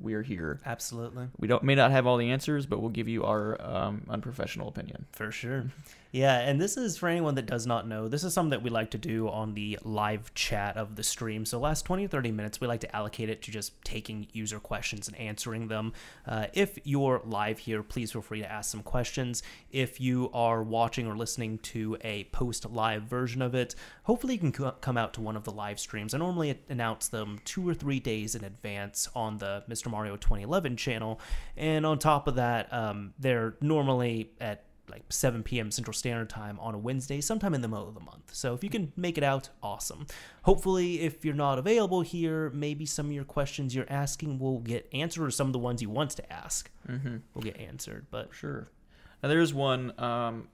we 0.00 0.14
are 0.14 0.22
here. 0.22 0.58
Absolutely. 0.64 1.28
We 1.38 1.48
don't 1.48 1.62
may 1.62 1.74
not 1.74 1.90
have 1.90 2.06
all 2.06 2.16
the 2.16 2.30
answers, 2.30 2.66
but 2.66 2.80
we'll 2.80 2.90
give 2.90 3.08
you 3.08 3.24
our 3.24 3.60
um, 3.60 4.02
unprofessional 4.08 4.68
opinion. 4.68 5.06
For 5.12 5.30
sure. 5.30 5.66
Yeah, 6.12 6.40
and 6.40 6.60
this 6.60 6.76
is 6.76 6.96
for 6.96 7.08
anyone 7.08 7.36
that 7.36 7.46
does 7.46 7.68
not 7.68 7.86
know. 7.86 8.08
This 8.08 8.24
is 8.24 8.34
something 8.34 8.50
that 8.50 8.62
we 8.62 8.70
like 8.70 8.90
to 8.90 8.98
do 8.98 9.28
on 9.28 9.54
the 9.54 9.78
live 9.84 10.34
chat 10.34 10.76
of 10.76 10.96
the 10.96 11.04
stream. 11.04 11.44
So, 11.44 11.60
last 11.60 11.84
20 11.84 12.06
or 12.06 12.08
30 12.08 12.32
minutes, 12.32 12.60
we 12.60 12.66
like 12.66 12.80
to 12.80 12.96
allocate 12.96 13.28
it 13.28 13.42
to 13.42 13.52
just 13.52 13.80
taking 13.84 14.26
user 14.32 14.58
questions 14.58 15.06
and 15.06 15.16
answering 15.16 15.68
them. 15.68 15.92
Uh, 16.26 16.46
if 16.52 16.78
you're 16.82 17.22
live 17.24 17.60
here, 17.60 17.84
please 17.84 18.10
feel 18.10 18.22
free 18.22 18.40
to 18.40 18.50
ask 18.50 18.72
some 18.72 18.82
questions. 18.82 19.44
If 19.70 20.00
you 20.00 20.30
are 20.34 20.64
watching 20.64 21.06
or 21.06 21.16
listening 21.16 21.58
to 21.58 21.96
a 22.00 22.24
post 22.24 22.68
live 22.68 23.04
version 23.04 23.40
of 23.40 23.54
it, 23.54 23.76
hopefully 24.02 24.34
you 24.34 24.40
can 24.40 24.52
co- 24.52 24.72
come 24.80 24.96
out 24.96 25.14
to 25.14 25.20
one 25.20 25.36
of 25.36 25.44
the 25.44 25.52
live 25.52 25.78
streams. 25.78 26.12
I 26.12 26.18
normally 26.18 26.58
announce 26.68 27.06
them 27.06 27.38
two 27.44 27.68
or 27.68 27.74
three 27.74 28.00
days 28.00 28.34
in 28.34 28.42
advance 28.42 29.08
on 29.14 29.38
the 29.38 29.62
Mr. 29.70 29.88
Mario 29.88 30.16
2011 30.16 30.76
channel. 30.76 31.20
And 31.56 31.86
on 31.86 32.00
top 32.00 32.26
of 32.26 32.34
that, 32.34 32.72
um, 32.72 33.14
they're 33.16 33.54
normally 33.60 34.32
at 34.40 34.64
like 34.90 35.04
7 35.08 35.42
p.m. 35.42 35.70
Central 35.70 35.94
Standard 35.94 36.28
Time 36.28 36.58
on 36.60 36.74
a 36.74 36.78
Wednesday, 36.78 37.20
sometime 37.20 37.54
in 37.54 37.60
the 37.62 37.68
middle 37.68 37.88
of 37.88 37.94
the 37.94 38.00
month. 38.00 38.34
So 38.34 38.54
if 38.54 38.62
you 38.64 38.70
can 38.70 38.92
make 38.96 39.16
it 39.16 39.24
out, 39.24 39.48
awesome. 39.62 40.06
Hopefully, 40.42 41.00
if 41.00 41.24
you're 41.24 41.34
not 41.34 41.58
available 41.58 42.00
here, 42.02 42.50
maybe 42.50 42.86
some 42.86 43.06
of 43.06 43.12
your 43.12 43.24
questions 43.24 43.74
you're 43.74 43.90
asking 43.90 44.38
will 44.38 44.58
get 44.60 44.88
answered, 44.92 45.24
or 45.24 45.30
some 45.30 45.46
of 45.46 45.52
the 45.52 45.58
ones 45.58 45.80
you 45.82 45.90
want 45.90 46.10
to 46.12 46.32
ask 46.32 46.70
Mm-hmm. 46.88 47.16
will 47.34 47.42
get 47.42 47.58
answered. 47.58 48.06
But 48.10 48.30
Sure. 48.34 48.68
Now 49.22 49.28
there's 49.28 49.52
one 49.54 49.92
um, 50.00 50.48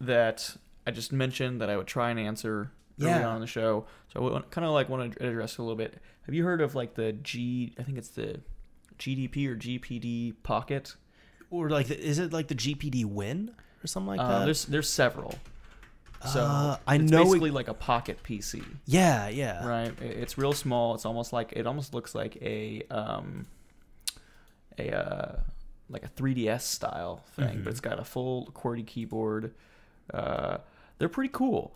that 0.00 0.56
I 0.86 0.90
just 0.92 1.12
mentioned 1.12 1.60
that 1.60 1.68
I 1.70 1.76
would 1.76 1.86
try 1.86 2.10
and 2.10 2.18
answer 2.20 2.70
early 3.00 3.10
Yeah. 3.10 3.26
on 3.28 3.34
in 3.36 3.40
the 3.40 3.46
show. 3.46 3.86
So 4.12 4.34
I 4.36 4.40
kind 4.50 4.64
of 4.64 4.72
like 4.72 4.88
want 4.88 5.12
to 5.18 5.26
address 5.26 5.58
a 5.58 5.62
little 5.62 5.76
bit. 5.76 5.98
Have 6.26 6.34
you 6.34 6.44
heard 6.44 6.60
of 6.60 6.74
like 6.74 6.94
the 6.94 7.12
G? 7.12 7.74
I 7.78 7.82
think 7.82 7.98
it's 7.98 8.08
the 8.10 8.40
GDP 8.98 9.48
or 9.48 9.56
GPD 9.56 10.34
Pocket. 10.44 10.94
or 11.50 11.68
like, 11.68 11.88
the, 11.88 11.98
is 12.00 12.18
it 12.18 12.32
like 12.32 12.48
the 12.48 12.54
GPD 12.54 13.04
win 13.04 13.54
or 13.82 13.86
something 13.86 14.08
like 14.08 14.20
Uh, 14.20 14.38
that? 14.40 14.44
there's 14.44 14.64
there's 14.66 14.88
several. 14.88 15.34
So 16.32 16.40
Uh, 16.44 16.76
I 16.86 16.96
it's 16.96 17.10
know 17.10 17.22
it- 17.22 17.24
basically 17.24 17.50
like 17.50 17.66
a 17.68 17.74
pocket 17.74 18.22
PC, 18.22 18.62
yeah, 18.86 19.28
yeah. 19.28 19.66
right? 19.66 19.88
It- 20.00 20.18
It's 20.18 20.38
real 20.38 20.52
small. 20.52 20.94
It's 20.94 21.04
almost 21.04 21.32
like 21.32 21.52
it 21.54 21.66
almost 21.66 21.92
looks 21.94 22.14
like 22.14 22.36
a 22.42 22.82
um, 22.90 23.46
a 24.78 24.90
uh, 24.96 25.40
like 25.88 26.04
a 26.04 26.08
3DS 26.08 26.62
style 26.62 27.22
thing, 27.36 27.58
Mhm. 27.58 27.64
but 27.64 27.70
it's 27.70 27.80
got 27.80 27.98
a 27.98 28.04
full 28.04 28.46
QWERTY 28.54 28.86
keyboard. 28.86 29.52
Uh, 30.14 30.58
they're 30.98 31.08
pretty 31.08 31.30
cool. 31.32 31.74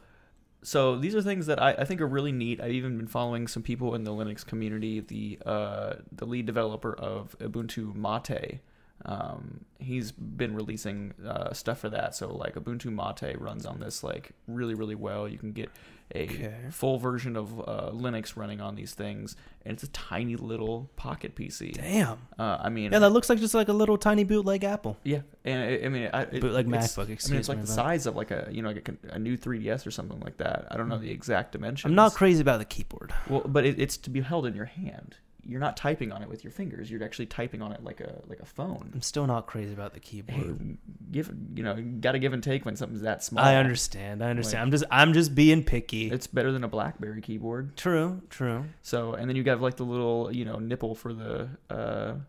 So 0.62 0.97
these 0.97 1.15
are 1.15 1.23
things 1.23 1.47
that 1.47 1.61
I, 1.62 1.73
I 1.73 1.85
think 1.85 2.01
are 2.01 2.07
really 2.07 2.33
neat. 2.33 2.61
I've 2.61 2.73
even 2.73 2.97
been 2.97 3.07
following 3.07 3.47
some 3.47 3.62
people 3.62 3.95
in 3.95 4.05
the 4.05 4.11
Linux 4.12 4.45
community. 4.45 5.01
The 5.01 5.39
uh, 5.45 5.95
the 6.11 6.24
lead 6.27 6.47
developer 6.47 6.95
of 6.95 7.37
Ubuntu 7.41 7.95
Mate, 7.95 8.61
um, 9.07 9.65
he's 9.78 10.11
been 10.12 10.55
releasing 10.55 11.15
uh, 11.27 11.53
stuff 11.53 11.78
for 11.81 11.89
that. 11.91 12.15
So 12.15 12.35
like 12.35 12.55
Ubuntu 12.57 12.87
Mate 12.87 13.41
runs 13.41 13.65
on 13.65 13.81
this 13.81 14.03
like 14.05 14.33
really 14.47 14.74
really 14.74 14.95
well. 14.97 15.27
You 15.28 15.39
can 15.39 15.53
get 15.53 15.70
a 16.15 16.23
Okay. 16.24 16.55
full 16.70 16.99
version 16.99 17.37
of 17.37 17.59
uh, 17.61 17.91
Linux 17.93 18.37
running 18.37 18.61
on 18.61 18.77
these 18.77 18.95
things, 18.95 19.35
and 19.65 19.74
it's 19.74 19.83
a 19.83 19.89
tiny 19.89 20.37
little 20.37 20.89
pocket 20.95 21.35
PC. 21.35 21.74
Damn. 21.74 22.19
Uh, 22.39 22.59
I 22.61 22.69
mean, 22.69 22.93
Yeah, 22.93 23.01
that 23.01 23.11
looks 23.11 23.28
like 23.28 23.41
just 23.41 23.55
like 23.55 23.66
a 23.69 23.73
little 23.73 23.99
tiny 23.99 24.23
bootleg 24.23 24.62
Apple. 24.62 24.97
yeah, 25.03 25.23
and 25.45 25.61
I, 25.65 25.85
I 25.85 25.89
mean, 25.89 26.09
I, 26.15 26.23
it, 26.23 26.41
Bootleg 26.41 26.69
MacBook, 26.69 27.07
I 27.07 27.28
mean, 27.31 27.39
it's 27.41 27.49
like 27.49 27.61
the 27.61 27.66
size 27.66 28.07
of 28.07 28.15
like 28.15 28.31
a 28.31 28.49
you 28.53 28.62
know 28.62 28.70
like 28.70 28.89
a, 28.89 29.15
a 29.15 29.19
new 29.19 29.37
3ds 29.37 29.85
or 29.85 29.91
something 29.91 30.20
like 30.20 30.37
that. 30.37 30.69
I 30.70 30.77
don't 30.77 30.89
know 30.89 30.99
the 30.99 31.11
exact 31.11 31.51
dimensions. 31.53 31.91
I'm 31.91 31.97
not 31.97 32.15
crazy 32.15 32.41
about 32.41 32.59
the 32.61 32.65
keyboard. 32.66 33.12
well, 33.28 33.43
but 33.45 33.65
it, 33.66 33.81
it's 33.81 33.97
to 33.99 34.11
be 34.11 34.20
held 34.20 34.47
in 34.47 34.55
your 34.55 34.66
hand. 34.66 35.16
You're 35.48 35.60
not 35.60 35.77
typing 35.77 36.12
on 36.12 36.23
it 36.23 36.28
with 36.28 36.43
your 36.44 36.51
fingers. 36.51 36.90
You're 36.90 37.02
actually 37.05 37.27
typing 37.27 37.62
on 37.62 37.73
it 37.73 37.85
like 37.85 38.01
a 38.01 38.20
like 38.27 38.40
a 38.40 38.44
phone. 38.44 38.90
I'm 38.94 39.01
still 39.02 39.27
not 39.27 39.47
crazy 39.47 39.73
about 39.73 39.93
the 39.94 40.01
Hey, 40.01 40.23
keyboard. 40.23 40.78
give 41.10 41.32
you 41.55 41.62
know, 41.62 41.81
got 42.01 42.12
to 42.12 42.18
give 42.18 42.32
and 42.32 42.43
take 42.43 42.64
when 42.64 42.77
something's 42.77 43.02
that 43.02 43.23
small. 43.23 43.44
I 43.44 43.56
understand. 43.56 44.23
I 44.23 44.31
understand. 44.31 44.55
Like- 44.59 44.62
I'm 44.66 44.70
just 44.70 44.85
I'm 44.90 45.12
just 45.12 45.35
being 45.35 45.62
picky. 45.64 46.10
It's 46.10 46.27
better 46.27 46.52
than 46.52 46.64
a 46.64 46.68
BlackBerry 46.68 47.20
keyboard. 47.23 47.77
True, 47.77 48.23
true. 48.31 48.64
So, 48.82 49.14
and 49.14 49.28
then 49.28 49.36
you 49.36 49.43
got 49.43 49.60
like 49.60 49.77
the 49.77 49.85
little 49.85 50.31
you 50.32 50.44
know 50.44 50.56
nipple 50.59 50.94
for 50.94 51.12
the 51.12 51.48
uh, 51.70 52.14
the 52.14 52.20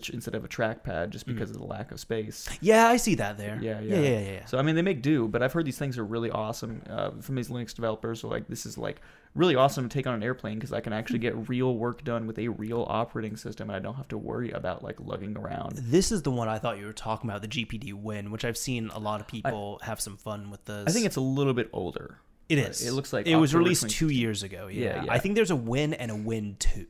tr- 0.00 0.12
instead 0.12 0.34
of 0.34 0.44
a 0.44 0.48
trackpad, 0.48 1.10
just 1.10 1.26
Mm. 1.26 1.34
because 1.34 1.50
of 1.50 1.58
the 1.58 1.64
lack 1.64 1.92
of 1.92 2.00
space. 2.00 2.48
Yeah, 2.60 2.86
I 2.88 2.96
see 2.96 3.14
that 3.16 3.38
there. 3.38 3.58
Yeah, 3.60 3.80
yeah, 3.80 3.94
yeah. 3.96 4.00
yeah, 4.02 4.18
yeah. 4.20 4.32
yeah. 4.32 4.44
So 4.46 4.58
I 4.58 4.62
mean, 4.62 4.74
they 4.74 4.82
make 4.82 5.02
do, 5.02 5.28
but 5.28 5.42
I've 5.42 5.52
heard 5.52 5.66
these 5.66 5.78
things 5.78 5.98
are 5.98 6.04
really 6.04 6.30
awesome 6.30 6.82
uh, 6.88 7.10
from 7.20 7.34
these 7.34 7.48
Linux 7.48 7.74
developers. 7.74 8.20
So 8.20 8.28
like, 8.28 8.48
this 8.48 8.64
is 8.66 8.78
like 8.78 9.00
really 9.34 9.54
awesome 9.56 9.88
to 9.88 9.92
take 9.92 10.06
on 10.06 10.14
an 10.14 10.22
airplane 10.22 10.58
because 10.58 10.72
I 10.72 10.80
can 10.80 10.92
actually 10.92 11.18
get 11.18 11.48
real 11.48 11.76
work 11.76 12.04
done 12.04 12.26
with 12.26 12.38
a 12.38 12.48
real 12.48 12.84
operating 12.88 13.36
system, 13.36 13.70
and 13.70 13.76
I 13.76 13.80
don't 13.80 13.94
have 13.94 14.08
to 14.08 14.18
worry 14.18 14.50
about 14.50 14.82
like 14.82 14.96
lugging 15.00 15.36
around. 15.36 15.76
This 15.78 16.12
is 16.12 16.22
the 16.22 16.30
one 16.30 16.48
I 16.48 16.58
thought 16.58 16.78
you 16.78 16.86
were 16.86 16.92
talking 16.92 17.28
about, 17.30 17.42
the 17.42 17.48
GPD 17.48 17.92
Win, 17.94 18.30
which 18.30 18.44
I've 18.44 18.58
seen 18.58 18.90
a 18.94 18.98
lot 18.98 19.20
of 19.20 19.26
people 19.26 19.78
have 19.82 20.00
some 20.00 20.16
fun 20.16 20.50
with 20.50 20.64
this. 20.66 20.84
I 20.86 20.92
think 20.92 21.06
it's 21.06 21.16
a 21.16 21.20
little 21.20 21.54
bit 21.54 21.68
older. 21.72 22.18
It 22.48 22.58
is. 22.58 22.86
It 22.86 22.92
looks 22.92 23.12
like 23.12 23.26
it 23.26 23.36
was 23.36 23.54
released 23.54 23.88
two 23.88 24.08
years 24.10 24.42
ago. 24.42 24.66
Yeah. 24.66 24.96
Yeah, 24.96 25.04
yeah. 25.04 25.12
I 25.12 25.18
think 25.18 25.36
there's 25.36 25.50
a 25.50 25.56
Win 25.56 25.94
and 25.94 26.10
a 26.10 26.16
Win 26.16 26.56
two. 26.58 26.86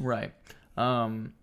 Right. 0.00 0.32
Um, 0.76 1.34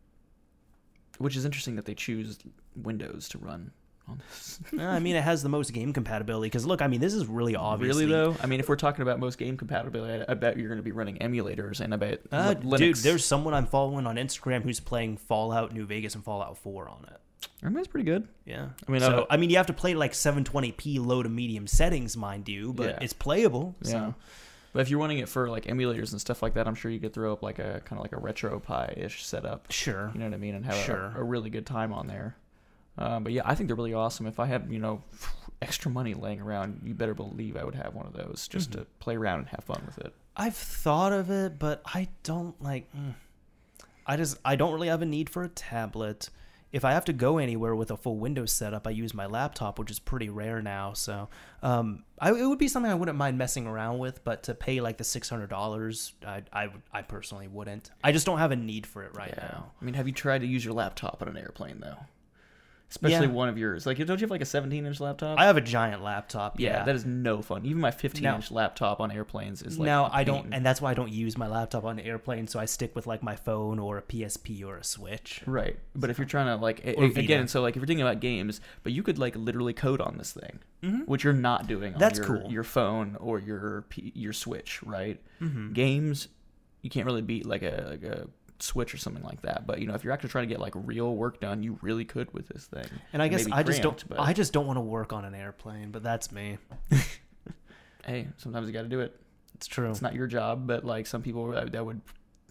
which 1.20 1.36
is 1.38 1.46
interesting 1.46 1.76
that 1.76 1.86
they 1.86 1.94
choose 1.96 2.40
Windows 2.76 3.30
to 3.30 3.38
run 3.38 3.72
on 4.08 4.22
this. 4.28 4.60
I 4.80 5.00
mean, 5.00 5.16
it 5.16 5.24
has 5.24 5.44
the 5.44 5.50
most 5.50 5.72
game 5.72 5.94
compatibility 5.94 6.48
because 6.48 6.66
look, 6.66 6.82
I 6.82 6.88
mean, 6.88 7.00
this 7.00 7.14
is 7.14 7.28
really 7.28 7.56
obviously. 7.56 8.06
Really 8.08 8.18
though, 8.34 8.36
I 8.42 8.48
mean, 8.48 8.60
if 8.60 8.68
we're 8.68 8.76
talking 8.76 9.04
about 9.04 9.20
most 9.20 9.38
game 9.38 9.56
compatibility, 9.56 10.24
I, 10.28 10.32
I 10.32 10.34
bet 10.34 10.58
you're 10.58 10.68
going 10.70 10.80
to 10.80 10.84
be 10.84 10.92
running 10.92 11.18
emulators, 11.20 11.80
and 11.80 11.94
I 11.94 11.98
bet 11.98 12.22
Uh, 12.32 12.56
Li- 12.64 12.72
Linux. 12.72 12.78
dude, 12.80 12.96
there's 12.98 13.24
someone 13.24 13.54
I'm 13.54 13.68
following 13.68 14.08
on 14.08 14.16
Instagram 14.16 14.64
who's 14.64 14.80
playing 14.80 15.18
Fallout 15.18 15.74
New 15.74 15.86
Vegas 15.86 16.16
and 16.16 16.24
Fallout 16.24 16.58
4 16.58 16.90
on 16.90 17.06
it. 17.12 17.18
I 17.62 17.66
mean, 17.68 17.76
that's 17.76 17.88
pretty 17.88 18.06
good. 18.06 18.28
Yeah. 18.46 18.70
I 18.88 18.92
mean, 18.92 19.02
so 19.02 19.20
uh, 19.20 19.26
I 19.30 19.38
mean, 19.38 19.50
you 19.50 19.58
have 19.58 19.68
to 19.68 19.74
play 19.74 19.94
like 19.94 20.14
720p 20.14 21.06
low 21.06 21.22
to 21.24 21.30
medium 21.30 21.68
settings, 21.68 22.18
mind 22.18 22.50
you, 22.50 22.74
but 22.74 22.88
Yeah. 22.90 22.98
it's 23.02 23.14
playable. 23.14 23.76
Yeah. 23.84 24.14
But 24.74 24.82
if 24.82 24.90
you're 24.90 25.00
running 25.00 25.18
it 25.20 25.28
for 25.30 25.50
like 25.50 25.66
emulators 25.66 26.12
and 26.12 26.22
stuff 26.22 26.44
like 26.44 26.54
that, 26.54 26.68
I'm 26.68 26.76
sure 26.76 26.92
you 26.92 27.00
could 27.00 27.14
throw 27.14 27.34
up 27.34 27.42
like 27.42 27.58
a 27.60 27.82
kind 27.86 28.00
of 28.00 28.04
like 28.04 28.14
a 28.14 28.18
RetroPie 28.18 28.98
ish 29.04 29.26
setup. 29.26 29.72
Sure. 29.72 30.12
You 30.14 30.20
know 30.20 30.26
what 30.28 30.34
I 30.36 30.38
mean? 30.38 30.56
And 30.56 30.66
have 30.66 30.76
a- 30.76 30.84
Sure. 30.84 31.14
a, 31.16 31.24
really 31.24 31.50
good 31.50 31.66
time 31.66 31.92
on 31.92 32.08
there. 32.08 32.36
Um, 32.98 33.24
but 33.24 33.34
yeah, 33.34 33.42
I 33.46 33.56
think 33.56 33.68
they're 33.68 33.76
really 33.76 33.94
awesome. 33.94 34.28
If 34.28 34.40
I 34.40 34.46
had 34.46 34.68
you 34.70 34.80
know 34.80 35.02
extra 35.62 35.90
money 35.90 36.14
laying 36.14 36.40
around, 36.42 36.82
you 36.84 36.94
better 36.94 37.14
believe 37.16 37.58
I 37.58 37.64
would 37.64 37.76
have 37.76 37.96
one 37.96 38.06
of 38.06 38.14
those 38.14 38.48
just 38.48 38.70
Mm-hmm. 38.72 38.80
to 38.82 38.88
play 39.00 39.16
around 39.16 39.40
and 39.40 39.48
have 39.50 39.64
fun 39.64 39.82
with 39.86 39.98
it. 40.00 40.14
I've 40.38 40.56
thought 40.56 41.12
of 41.14 41.30
it, 41.32 41.58
but 41.60 41.82
I 41.86 42.08
don't 42.24 42.62
like. 42.62 42.88
mm. 42.96 43.16
I 44.06 44.18
just 44.18 44.38
I 44.46 44.56
don't 44.56 44.74
really 44.74 44.88
have 44.88 45.02
a 45.02 45.06
need 45.06 45.30
for 45.30 45.44
a 45.44 45.50
tablet. 45.50 46.30
If 46.72 46.86
I 46.86 46.92
have 46.92 47.06
to 47.06 47.14
go 47.14 47.40
anywhere 47.40 47.76
with 47.76 47.90
a 47.90 47.98
full 47.98 48.18
Windows 48.18 48.52
setup, 48.52 48.86
I 48.86 48.92
use 48.92 49.14
my 49.14 49.26
laptop, 49.26 49.80
which 49.80 49.90
is 49.90 49.98
pretty 49.98 50.30
rare 50.30 50.62
now. 50.62 50.94
So 50.94 51.30
um, 51.64 52.04
I, 52.20 52.30
it 52.30 52.46
would 52.46 52.60
be 52.60 52.68
something 52.68 52.92
I 52.92 52.96
wouldn't 52.96 53.18
mind 53.18 53.38
messing 53.38 53.66
around 53.66 53.98
with, 53.98 54.24
but 54.24 54.44
to 54.44 54.54
pay 54.54 54.80
like 54.80 54.98
the 54.98 55.04
six 55.04 55.30
hundred 55.30 55.50
dollars, 55.50 56.14
I, 56.26 56.44
I 56.54 56.70
I 56.94 57.02
personally 57.02 57.48
wouldn't. 57.48 57.90
I 58.04 58.12
just 58.12 58.26
don't 58.26 58.38
have 58.40 58.52
a 58.52 58.56
need 58.56 58.86
for 58.86 59.04
it 59.04 59.16
right 59.16 59.36
now. 59.36 59.72
I 59.82 59.86
mean, 59.86 59.96
have 59.96 60.08
you 60.08 60.14
tried 60.14 60.42
to 60.42 60.48
use 60.48 60.64
your 60.64 60.76
laptop 60.76 61.22
on 61.22 61.28
an 61.28 61.38
airplane 61.38 61.80
though? 61.80 61.98
Especially 62.92 63.28
Yeah. 63.28 63.34
one 63.34 63.50
of 63.50 63.58
yours. 63.58 63.86
Like, 63.86 63.98
don't 64.00 64.20
you 64.20 64.26
have 64.26 64.32
like 64.32 64.42
a 64.42 64.46
17 64.46 64.84
inch 64.84 65.00
laptop? 65.00 65.38
I 65.38 65.46
have 65.46 65.58
a 65.58 65.62
giant 65.62 66.02
laptop. 66.02 66.60
yeah, 66.60 66.78
Yeah, 66.80 66.84
that 66.86 66.96
is 66.96 67.06
no 67.06 67.42
fun. 67.44 67.64
Even 67.66 67.80
my 67.82 67.92
15 67.92 68.24
Now- 68.24 68.36
inch 68.38 68.50
laptop 68.50 69.00
on 69.00 69.12
airplanes 69.12 69.62
is 69.62 69.78
like. 69.78 69.86
now 69.86 70.10
I 70.12 70.24
don't, 70.24 70.52
and 70.52 70.66
that's 70.66 70.82
why 70.82 70.90
I 70.90 70.94
don't 70.96 71.12
use 71.12 71.38
my 71.38 71.46
laptop 71.46 71.84
on 71.84 72.00
an 72.00 72.06
airplane. 72.06 72.48
So 72.48 72.60
I 72.60 72.66
stick 72.66 72.96
with 72.96 73.06
like 73.06 73.22
my 73.22 73.36
phone 73.36 73.78
or 73.78 74.00
a 74.00 74.02
PSP 74.02 74.64
or 74.66 74.78
a 74.78 74.84
Switch. 74.84 75.44
Right, 75.46 75.78
but 75.94 76.10
if 76.10 76.18
you're 76.18 76.26
trying 76.26 76.48
to 76.48 76.56
like 76.56 76.84
a- 76.84 76.96
again, 77.00 77.48
so 77.48 77.62
like 77.62 77.76
if 77.76 77.82
you're 77.82 77.86
thinking 77.88 78.06
about 78.06 78.22
games, 78.22 78.60
but 78.82 78.92
you 78.92 79.04
could 79.04 79.20
like 79.20 79.36
literally 79.36 79.74
code 79.74 80.02
on 80.02 80.18
this 80.18 80.34
thing, 80.34 80.58
Mhm. 80.82 81.08
which 81.08 81.24
you're 81.24 81.32
not 81.34 81.68
doing 81.68 81.94
on 81.94 82.00
That's 82.00 82.18
your, 82.18 82.28
cool. 82.28 82.52
your 82.52 82.64
phone 82.64 83.18
or 83.20 83.38
your 83.40 83.86
your 83.96 84.34
Switch, 84.34 84.82
right? 84.82 85.22
Mhm. 85.40 85.74
Games, 85.74 86.28
you 86.82 86.90
can't 86.90 87.06
really 87.06 87.22
beat 87.22 87.46
like 87.46 87.62
a 87.62 87.86
like 87.88 88.04
a 88.04 88.28
Switch 88.62 88.94
or 88.94 88.98
something 88.98 89.24
like 89.24 89.42
that. 89.42 89.66
But 89.66 89.80
you 89.80 89.88
know, 89.88 89.94
if 89.94 90.04
you're 90.04 90.14
actually 90.14 90.30
trying 90.30 90.48
to 90.48 90.54
get 90.54 90.60
like 90.60 90.74
real 90.76 91.16
work 91.16 91.40
done, 91.40 91.64
you 91.64 91.78
really 91.82 92.06
could 92.06 92.34
with 92.34 92.48
this 92.48 92.66
thing. 92.66 92.88
And 93.14 93.22
I 93.22 93.28
guess 93.28 93.48
I 93.52 93.64
just 93.64 93.82
don't. 93.82 94.08
But... 94.08 94.20
I 94.20 94.34
just 94.34 94.54
don't 94.54 94.68
want 94.68 94.78
to 94.78 94.82
work 94.82 95.14
on 95.14 95.26
an 95.26 95.36
airplane, 95.36 95.92
but 95.92 96.04
that's 96.04 96.32
me. 96.32 96.58
Hey, 98.06 98.28
sometimes 98.38 98.66
you 98.66 98.74
got 98.74 98.84
to 98.84 98.90
do 98.90 99.02
it. 99.02 99.20
It's 99.54 99.68
true. 99.68 99.90
It's 99.90 100.02
not 100.02 100.16
your 100.16 100.26
job, 100.26 100.66
but 100.66 100.84
like 100.84 101.06
some 101.06 101.22
people 101.22 101.52
that 101.52 101.72
that 101.74 101.86
would 101.86 102.02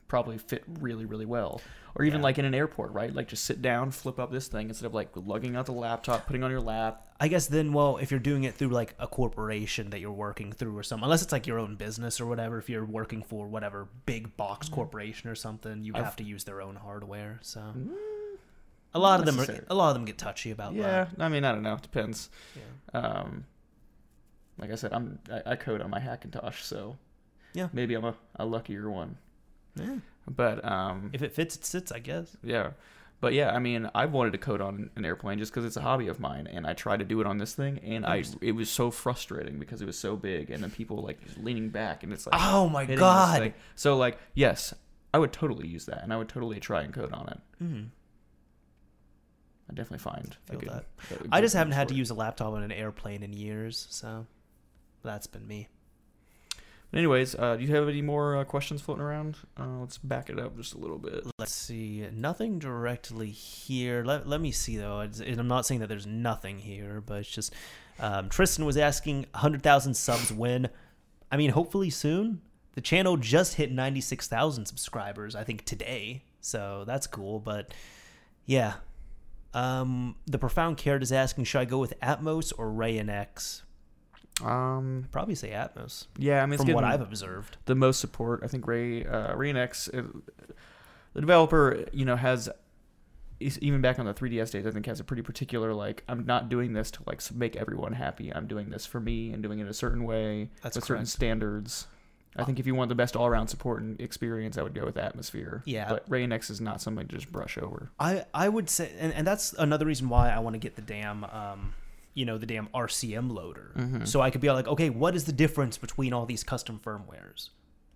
probably 0.09 0.39
fit 0.39 0.64
really 0.80 1.05
really 1.05 1.26
well. 1.26 1.60
Or 1.94 2.05
even 2.05 2.20
Yeah. 2.20 2.24
like 2.24 2.39
in 2.39 2.44
an 2.44 2.55
airport, 2.55 2.93
right? 2.93 3.12
Like 3.12 3.26
just 3.28 3.44
sit 3.44 3.60
down, 3.60 3.90
flip 3.90 4.20
up 4.20 4.30
this 4.30 4.47
thing 4.47 4.68
instead 4.68 4.86
of 4.86 4.94
like 4.94 5.09
lugging 5.14 5.56
out 5.56 5.66
the 5.66 5.72
laptop, 5.72 6.26
putting 6.26 6.44
on 6.44 6.51
your 6.51 6.60
lap. 6.60 7.05
I 7.18 7.26
guess 7.26 7.48
then, 7.48 7.72
well, 7.72 7.97
if 7.97 8.12
you're 8.12 8.20
doing 8.20 8.44
it 8.44 8.55
through 8.55 8.68
like 8.68 8.94
a 9.01 9.09
corporation 9.09 9.90
that 9.90 9.98
you're 9.98 10.12
working 10.12 10.52
through 10.52 10.76
or 10.78 10.85
something, 10.85 11.02
unless 11.05 11.22
it's 11.22 11.32
like 11.32 11.48
your 11.48 11.59
own 11.59 11.74
business 11.74 12.20
or 12.20 12.26
whatever, 12.26 12.59
if 12.59 12.68
you're 12.68 12.85
working 12.85 13.22
for 13.22 13.48
whatever 13.48 13.89
big 14.06 14.36
box 14.36 14.68
corporation 14.68 15.28
or 15.28 15.35
something, 15.35 15.82
you 15.82 15.93
Mm-hmm. 15.93 16.05
Mm, 16.05 16.16
to 16.16 16.22
use 16.24 16.44
their 16.44 16.60
own 16.60 16.76
hardware. 16.76 17.40
So 17.43 17.74
a 18.94 18.98
lot 19.01 19.18
of 19.18 19.26
them 19.26 19.40
are, 19.40 19.64
a 19.68 19.74
lot 19.74 19.89
of 19.89 19.94
them 19.94 20.05
get 20.05 20.18
touchy 20.18 20.52
about 20.52 20.74
Yeah, 20.74 21.05
that. 21.06 21.10
I 21.18 21.28
mean, 21.28 21.44
I 21.44 21.51
don't 21.52 21.62
know. 21.62 21.74
It 21.74 21.82
depends. 21.82 22.30
Yeah. 22.94 23.01
Um, 23.01 23.44
like 24.59 24.70
I 24.70 24.76
said, 24.76 24.93
I'm 24.93 25.18
I, 25.32 25.52
I 25.52 25.56
code 25.56 25.80
on 25.82 25.90
my 25.90 25.98
Hackintosh, 26.01 26.62
so 26.62 26.97
Yeah. 27.55 27.68
maybe 27.72 27.94
I'm 27.94 28.05
a, 28.05 28.14
a 28.36 28.44
luckier 28.47 28.89
one. 28.90 29.16
Yeah. 29.77 29.97
But 30.28 30.65
um, 30.65 31.11
If 31.12 31.23
it 31.23 31.32
fits, 31.32 31.57
it 31.57 31.65
sits, 31.65 31.90
I 31.93 31.99
guess. 32.01 32.36
yeah, 32.43 32.73
but 33.20 33.32
yeah, 33.32 33.51
I 33.53 33.59
mean, 33.59 33.90
I've 33.95 34.12
wanted 34.12 34.32
to 34.32 34.39
code 34.39 34.61
on 34.61 34.90
an 34.95 35.05
airplane 35.05 35.39
just 35.39 35.51
because 35.53 35.65
it's 35.65 35.77
a 35.77 35.81
hobby 35.81 36.07
of 36.09 36.20
mine, 36.20 36.47
and 36.47 36.66
I 36.66 36.74
tried 36.74 36.99
to 36.99 37.05
do 37.05 37.20
it 37.20 37.27
on 37.27 37.39
this 37.39 37.55
thing, 37.55 37.78
and 37.78 38.05
I 38.07 38.24
it 38.43 38.53
was 38.53 38.70
so 38.70 38.90
frustrating 38.90 39.59
because 39.59 39.81
it 39.82 39.86
was 39.86 39.99
so 39.99 40.16
big, 40.16 40.51
and 40.51 40.62
then 40.62 40.70
people 40.70 40.99
like 41.03 41.24
just 41.24 41.39
leaning 41.39 41.70
back, 41.70 42.03
and 42.03 42.12
it's 42.12 42.27
like 42.27 42.35
Oh 42.39 42.69
my 42.69 42.85
god. 42.85 43.55
So 43.74 43.97
like, 43.97 44.19
yes, 44.35 44.74
I 45.15 45.19
would 45.19 45.32
totally 45.32 45.66
use 45.66 45.86
that, 45.86 46.03
and 46.03 46.12
I 46.12 46.16
would 46.19 46.28
totally 46.28 46.61
try 46.61 46.82
and 46.82 46.93
code 46.93 47.12
on 47.12 47.28
it. 47.28 47.40
Mhm. 47.65 47.89
I 49.70 49.74
definitely 49.74 49.99
find 49.99 50.36
Feel 50.51 50.61
good, 50.61 50.69
that. 50.70 50.85
I 51.31 51.40
just 51.40 51.55
haven't 51.55 51.73
had 51.74 51.89
to 51.89 51.95
use 51.95 52.11
a 52.11 52.15
laptop 52.15 52.53
on 52.55 52.62
an 52.62 52.73
airplane 52.73 53.23
in 53.23 53.32
years, 53.32 53.86
so 53.90 54.27
that's 55.03 55.27
been 55.27 55.47
me. 55.47 55.69
Anyways, 56.93 57.35
uh, 57.35 57.56
do 57.56 57.65
you 57.65 57.74
have 57.74 57.89
any 57.89 58.01
more 58.01 58.39
uh, 58.39 58.44
questions 58.44 58.81
floating 58.81 59.05
around? 59.05 59.36
Uh, 59.59 59.81
let's 59.81 59.98
back 59.98 60.31
it 60.31 60.39
up 60.39 60.56
just 60.56 60.73
a 60.73 60.78
little 60.78 60.98
bit. 60.98 61.27
Let's 61.39 61.52
see. 61.52 62.06
Nothing 62.12 62.59
directly 62.59 63.31
here. 63.31 64.02
Let, 64.05 64.27
let 64.27 64.40
me 64.40 64.52
see 64.52 64.78
though. 64.78 65.01
It's, 65.01 65.20
I'm 65.20 65.48
not 65.48 65.66
saying 65.66 65.81
that 65.81 65.89
there's 65.89 66.06
nothing 66.06 66.59
here, 66.59 67.02
but 67.05 67.19
it's 67.19 67.31
just 67.31 67.55
um, 68.01 68.31
Tristan 68.31 68.65
was 68.65 68.77
asking 68.77 69.27
100,000 69.32 69.94
subs 69.94 70.32
when. 70.32 70.70
I 71.31 71.36
mean, 71.36 71.51
hopefully 71.51 71.90
soon. 71.90 72.40
The 72.74 72.81
channel 72.81 73.16
just 73.16 73.55
hit 73.55 73.70
96,000 73.70 74.65
subscribers. 74.65 75.35
I 75.35 75.44
think 75.44 75.65
today, 75.66 76.23
so 76.40 76.85
that's 76.86 77.06
cool. 77.06 77.39
But 77.39 77.74
yeah, 78.47 78.74
um, 79.52 80.16
the 80.27 80.39
profound 80.39 80.78
carrot 80.78 81.02
is 81.02 81.12
asking, 81.12 81.44
should 81.44 81.60
I 81.60 81.65
go 81.66 81.78
with 81.78 81.98
Atmos 82.01 82.52
or 82.56 82.69
ReiNX? 82.69 83.62
Um, 84.44 85.09
Probably 85.10 85.35
say 85.35 85.51
Atmos 85.51 86.06
yeah, 86.16 86.43
I 86.43 86.47
mean, 86.47 86.59
from 86.59 86.73
what 86.73 86.85
I've 86.85 87.01
observed. 87.01 87.56
the 87.65 87.74
most 87.74 88.01
support. 88.01 88.40
I 88.44 88.47
think 88.47 88.66
Ray 88.66 89.05
uh, 89.05 89.35
Ray 89.35 89.51
and 89.51 89.59
uh, 89.59 89.66
the 91.15 91.20
developer, 91.20 91.85
you 91.93 92.05
know, 92.05 92.16
has 92.16 92.48
even 93.40 93.81
back 93.81 93.98
on 93.98 94.06
the 94.06 94.15
3DS 94.15 94.51
days, 94.51 94.66
I 94.66 94.70
think 94.70 94.86
has 94.86 95.01
a 95.01 95.05
pretty 95.05 95.23
particular 95.23 95.73
like 95.73 96.02
I'm 96.09 96.27
not 96.27 96.48
doing 96.48 96.73
this 96.73 96.90
to 96.93 97.02
like 97.06 97.20
make 97.32 97.56
everyone 97.56 97.93
happy. 97.93 98.32
I'm 98.32 98.47
doing 98.47 98.70
this 98.70 98.86
for 98.86 99.01
me 99.01 99.32
and 99.32 99.43
doing 99.43 99.60
it 99.60 99.69
a 99.69 99.74
certain 99.74 100.05
way 100.05 100.51
That's 100.62 100.77
with 100.77 100.85
certain 100.85 101.06
standards. 101.06 101.86
I 102.36 102.44
think 102.44 102.60
if 102.60 102.66
you 102.66 102.74
want 102.74 102.89
the 102.89 102.94
best 102.94 103.16
all-around 103.16 103.48
support 103.48 103.82
and 103.82 104.01
experience, 104.01 104.59
I 104.59 104.62
would 104.62 104.74
go 104.74 104.85
with 104.85 104.97
Atmosphere. 104.97 105.62
Yeah. 105.65 105.89
but 105.89 106.09
ReiNX 106.09 106.51
is 106.51 106.60
not 106.60 106.81
something 106.81 107.09
to 107.09 107.16
just 107.16 107.32
brush 107.32 107.59
over. 107.59 107.90
I 107.98 108.27
I 108.32 108.48
would 108.48 108.70
say, 108.70 108.93
and, 108.98 109.12
and 109.12 109.27
that's 109.27 109.55
another 109.55 109.86
reason 109.86 110.09
why 110.09 110.31
I 110.31 110.39
want 110.39 110.55
to 110.55 110.59
get 110.59 110.77
the 110.77 110.82
damn, 110.82 111.24
um, 111.24 111.74
you 112.14 112.24
know, 112.24 112.39
the 112.39 112.47
damn 112.47 112.66
RCM 112.68 113.30
loader, 113.32 113.72
Mm-hmm. 113.76 114.05
so 114.05 114.20
I 114.20 114.30
could 114.30 114.40
be 114.40 114.51
like, 114.51 114.66
okay, 114.68 114.90
what 114.90 115.14
is 115.14 115.24
the 115.24 115.32
difference 115.32 115.78
between 115.78 116.12
all 116.12 116.26
these 116.26 116.43
custom 116.43 116.80
firmwares? 116.82 117.51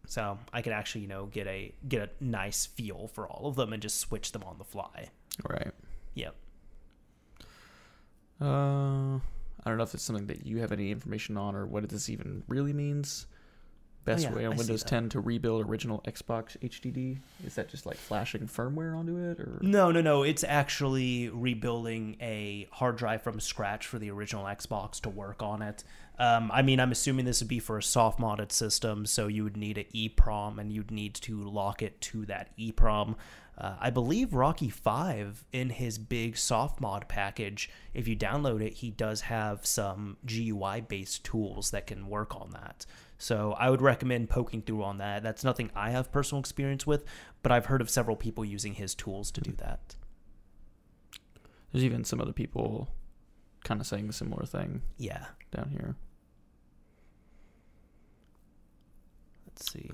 So 0.06 0.38
I 0.52 0.62
could 0.62 0.72
actually, 0.72 1.02
you 1.02 1.08
know, 1.08 1.26
get 1.26 1.46
a 1.46 1.72
get 1.88 2.02
a 2.02 2.24
nice 2.24 2.66
feel 2.66 3.08
for 3.08 3.26
all 3.26 3.46
of 3.46 3.56
them 3.56 3.72
and 3.72 3.80
just 3.82 3.98
switch 4.00 4.32
them 4.32 4.42
on 4.42 4.58
the 4.58 4.64
fly. 4.64 5.10
Right. 5.48 5.70
Yep. 6.14 6.34
Uh, 8.40 9.16
I 9.16 9.20
don't 9.66 9.76
know 9.76 9.84
if 9.84 9.94
it's 9.94 10.02
something 10.02 10.26
that 10.26 10.44
you 10.44 10.58
have 10.58 10.72
any 10.72 10.90
information 10.90 11.36
on 11.36 11.54
or 11.54 11.66
what 11.66 11.88
this 11.88 12.08
even 12.10 12.42
really 12.48 12.72
means. 12.72 13.26
Best 14.04 14.24
yeah, 14.24 14.34
way 14.34 14.44
on 14.46 14.54
I 14.54 14.56
Windows 14.56 14.82
10 14.82 15.10
to 15.10 15.20
rebuild 15.20 15.64
original 15.68 16.02
Xbox 16.06 16.58
HDD? 16.58 17.18
Is 17.46 17.54
that 17.54 17.68
just 17.68 17.86
like 17.86 17.96
flashing 17.96 18.48
firmware 18.48 18.98
onto 18.98 19.16
it, 19.16 19.38
or 19.38 19.60
No, 19.62 19.92
no, 19.92 20.00
no. 20.00 20.24
It's 20.24 20.42
actually 20.42 21.28
rebuilding 21.28 22.16
a 22.20 22.66
hard 22.72 22.96
drive 22.96 23.22
from 23.22 23.38
scratch 23.38 23.86
for 23.86 24.00
the 24.00 24.10
original 24.10 24.44
Xbox 24.44 25.00
to 25.02 25.08
work 25.08 25.40
on 25.40 25.62
it. 25.62 25.84
Um, 26.18 26.50
I 26.52 26.62
mean, 26.62 26.80
I'm 26.80 26.92
assuming 26.92 27.24
this 27.24 27.40
would 27.40 27.48
be 27.48 27.60
for 27.60 27.78
a 27.78 27.82
soft 27.82 28.18
modded 28.18 28.50
system, 28.50 29.06
so 29.06 29.28
you 29.28 29.44
would 29.44 29.56
need 29.56 29.78
an 29.78 29.86
EEPROM 29.94 30.58
and 30.58 30.72
you'd 30.72 30.90
need 30.90 31.14
to 31.14 31.40
lock 31.42 31.80
it 31.80 32.00
to 32.00 32.26
that 32.26 32.56
EEPROM. 32.58 33.14
Uh, 33.56 33.76
I 33.80 33.90
believe 33.90 34.30
Rocky5 34.30 35.44
in 35.52 35.70
his 35.70 35.98
big 35.98 36.36
soft 36.36 36.80
mod 36.80 37.06
package, 37.06 37.70
if 37.94 38.08
you 38.08 38.16
download 38.16 38.62
it, 38.62 38.74
he 38.74 38.90
does 38.90 39.22
have 39.22 39.66
some 39.66 40.16
GUI 40.26 40.80
based 40.80 41.24
tools 41.24 41.70
that 41.70 41.86
can 41.86 42.08
work 42.08 42.34
on 42.34 42.50
that. 42.52 42.86
So 43.22 43.52
I 43.52 43.70
would 43.70 43.80
recommend 43.80 44.30
poking 44.30 44.62
through 44.62 44.82
on 44.82 44.98
that. 44.98 45.22
That's 45.22 45.44
nothing 45.44 45.70
I 45.76 45.90
have 45.90 46.10
personal 46.10 46.40
experience 46.40 46.88
with, 46.88 47.04
but 47.44 47.52
I've 47.52 47.66
heard 47.66 47.80
of 47.80 47.88
several 47.88 48.16
people 48.16 48.44
using 48.44 48.74
his 48.74 48.96
tools 48.96 49.30
to 49.30 49.40
do 49.40 49.52
that. 49.58 49.94
there's 51.70 51.84
even 51.84 52.02
some 52.04 52.20
other 52.20 52.32
people 52.32 52.88
kind 53.64 53.80
of 53.80 53.86
saying 53.86 54.08
a 54.08 54.12
similar 54.12 54.44
thing 54.44 54.82
Yeah. 54.98 55.26
down 55.52 55.70
here. 55.70 55.94
Let's 59.46 59.72
see. 59.72 59.88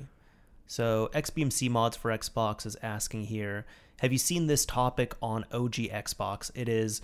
So 0.66 1.10
XBMC 1.14 1.68
mods 1.70 1.96
for 1.98 2.10
Xbox 2.10 2.64
is 2.66 2.76
asking 2.82 3.26
here, 3.26 3.66
have 4.00 4.10
you 4.10 4.18
seen 4.18 4.46
this 4.46 4.64
topic 4.64 5.14
on 5.22 5.44
OG 5.52 5.88
Xbox? 5.90 6.50
It 6.54 6.68
is 6.68 7.00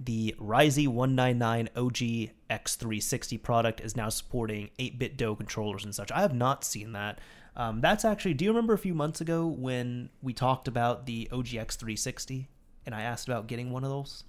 the 0.00 0.34
Ryzee119 0.38 1.68
OG 1.76 2.32
X360 2.50 3.42
product 3.42 3.80
is 3.80 3.96
now 3.96 4.08
supporting 4.08 4.70
8BitDo 4.78 5.36
controllers 5.36 5.84
and 5.84 5.94
such. 5.94 6.12
I 6.12 6.20
have 6.20 6.34
not 6.34 6.64
seen 6.64 6.92
that. 6.92 7.18
Um, 7.56 7.80
that's 7.80 8.04
actually. 8.04 8.34
Do 8.34 8.44
you 8.44 8.50
remember 8.52 8.74
a 8.74 8.78
few 8.78 8.94
months 8.94 9.20
ago 9.20 9.46
when 9.46 10.10
we 10.22 10.32
talked 10.32 10.68
about 10.68 11.06
the 11.06 11.28
OG 11.32 11.46
X360 11.46 12.46
and 12.86 12.94
I 12.94 13.02
asked 13.02 13.26
about 13.26 13.48
getting 13.48 13.70
one 13.70 13.82
of 13.82 13.90
those? 13.90 14.22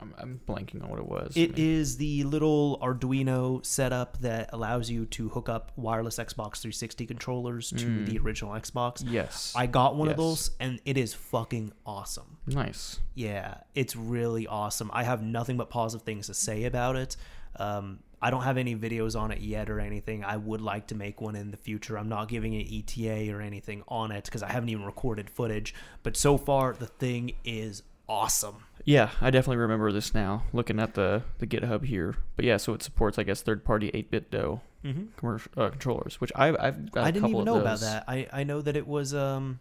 I'm, 0.00 0.14
I'm 0.18 0.40
blanking 0.46 0.82
on 0.82 0.90
what 0.90 0.98
it 0.98 1.06
was. 1.06 1.32
It 1.36 1.58
is 1.58 1.96
the 1.96 2.24
little 2.24 2.78
Arduino 2.82 3.64
setup 3.64 4.20
that 4.20 4.50
allows 4.52 4.90
you 4.90 5.06
to 5.06 5.28
hook 5.28 5.48
up 5.48 5.72
wireless 5.76 6.16
Xbox 6.16 6.60
360 6.60 7.06
controllers 7.06 7.70
to 7.70 8.04
the 8.04 8.18
original 8.18 8.52
Xbox. 8.52 9.02
Yes. 9.06 9.52
I 9.56 9.66
got 9.66 9.96
one 9.96 10.08
of 10.08 10.16
those 10.16 10.50
and 10.60 10.80
it 10.84 10.96
is 10.96 11.14
fucking 11.14 11.72
awesome. 11.86 12.38
nice. 12.46 13.00
Yeah, 13.14 13.58
it's 13.74 13.94
really 13.96 14.46
awesome. 14.46 14.90
I 14.92 15.04
have 15.04 15.22
nothing 15.22 15.56
but 15.56 15.70
positive 15.70 16.04
things 16.04 16.26
to 16.26 16.34
say 16.34 16.64
about 16.64 16.96
it. 16.96 17.16
Um, 17.56 18.00
I 18.20 18.30
don't 18.30 18.42
have 18.42 18.56
any 18.56 18.74
videos 18.74 19.20
on 19.20 19.30
it 19.30 19.40
yet 19.40 19.68
or 19.68 19.80
anything. 19.80 20.24
I 20.24 20.38
would 20.38 20.62
like 20.62 20.86
to 20.88 20.94
make 20.94 21.20
one 21.20 21.36
in 21.36 21.50
the 21.50 21.58
future. 21.58 21.98
I'm 21.98 22.08
not 22.08 22.28
giving 22.28 22.54
an 22.54 22.62
ETA 22.62 23.30
or 23.30 23.42
anything 23.42 23.82
on 23.86 24.10
it 24.12 24.24
because 24.24 24.42
I 24.42 24.50
haven't 24.50 24.70
even 24.70 24.84
recorded 24.84 25.28
footage. 25.28 25.74
But 26.02 26.16
so 26.16 26.38
far, 26.38 26.72
the 26.72 26.86
thing 26.86 27.32
is 27.44 27.82
awesome. 28.08 28.64
Yeah, 28.84 29.10
I 29.20 29.30
definitely 29.30 29.56
remember 29.58 29.90
this 29.92 30.12
now. 30.14 30.42
Looking 30.52 30.78
at 30.78 30.94
the 30.94 31.22
the 31.38 31.46
GitHub 31.46 31.84
here, 31.86 32.16
but 32.36 32.44
yeah, 32.44 32.58
so 32.58 32.74
it 32.74 32.82
supports, 32.82 33.18
I 33.18 33.22
guess, 33.22 33.42
third-party 33.42 33.90
8BitDo 33.92 34.60
Mm-hmm. 34.84 35.04
commercial 35.16 35.50
uh, 35.56 35.70
controllers, 35.70 36.20
which 36.20 36.30
I've 36.36 36.56
I've 36.60 36.92
got 36.92 37.04
a 37.04 37.04
I 37.04 37.10
didn't 37.10 37.22
couple 37.22 37.40
even 37.40 37.48
of 37.48 37.54
know 37.54 37.60
about 37.62 37.80
that. 37.80 38.04
I 38.06 38.28
I 38.30 38.44
know 38.44 38.60
that 38.60 38.76
it 38.76 38.86
was 38.86 39.14
um, 39.14 39.60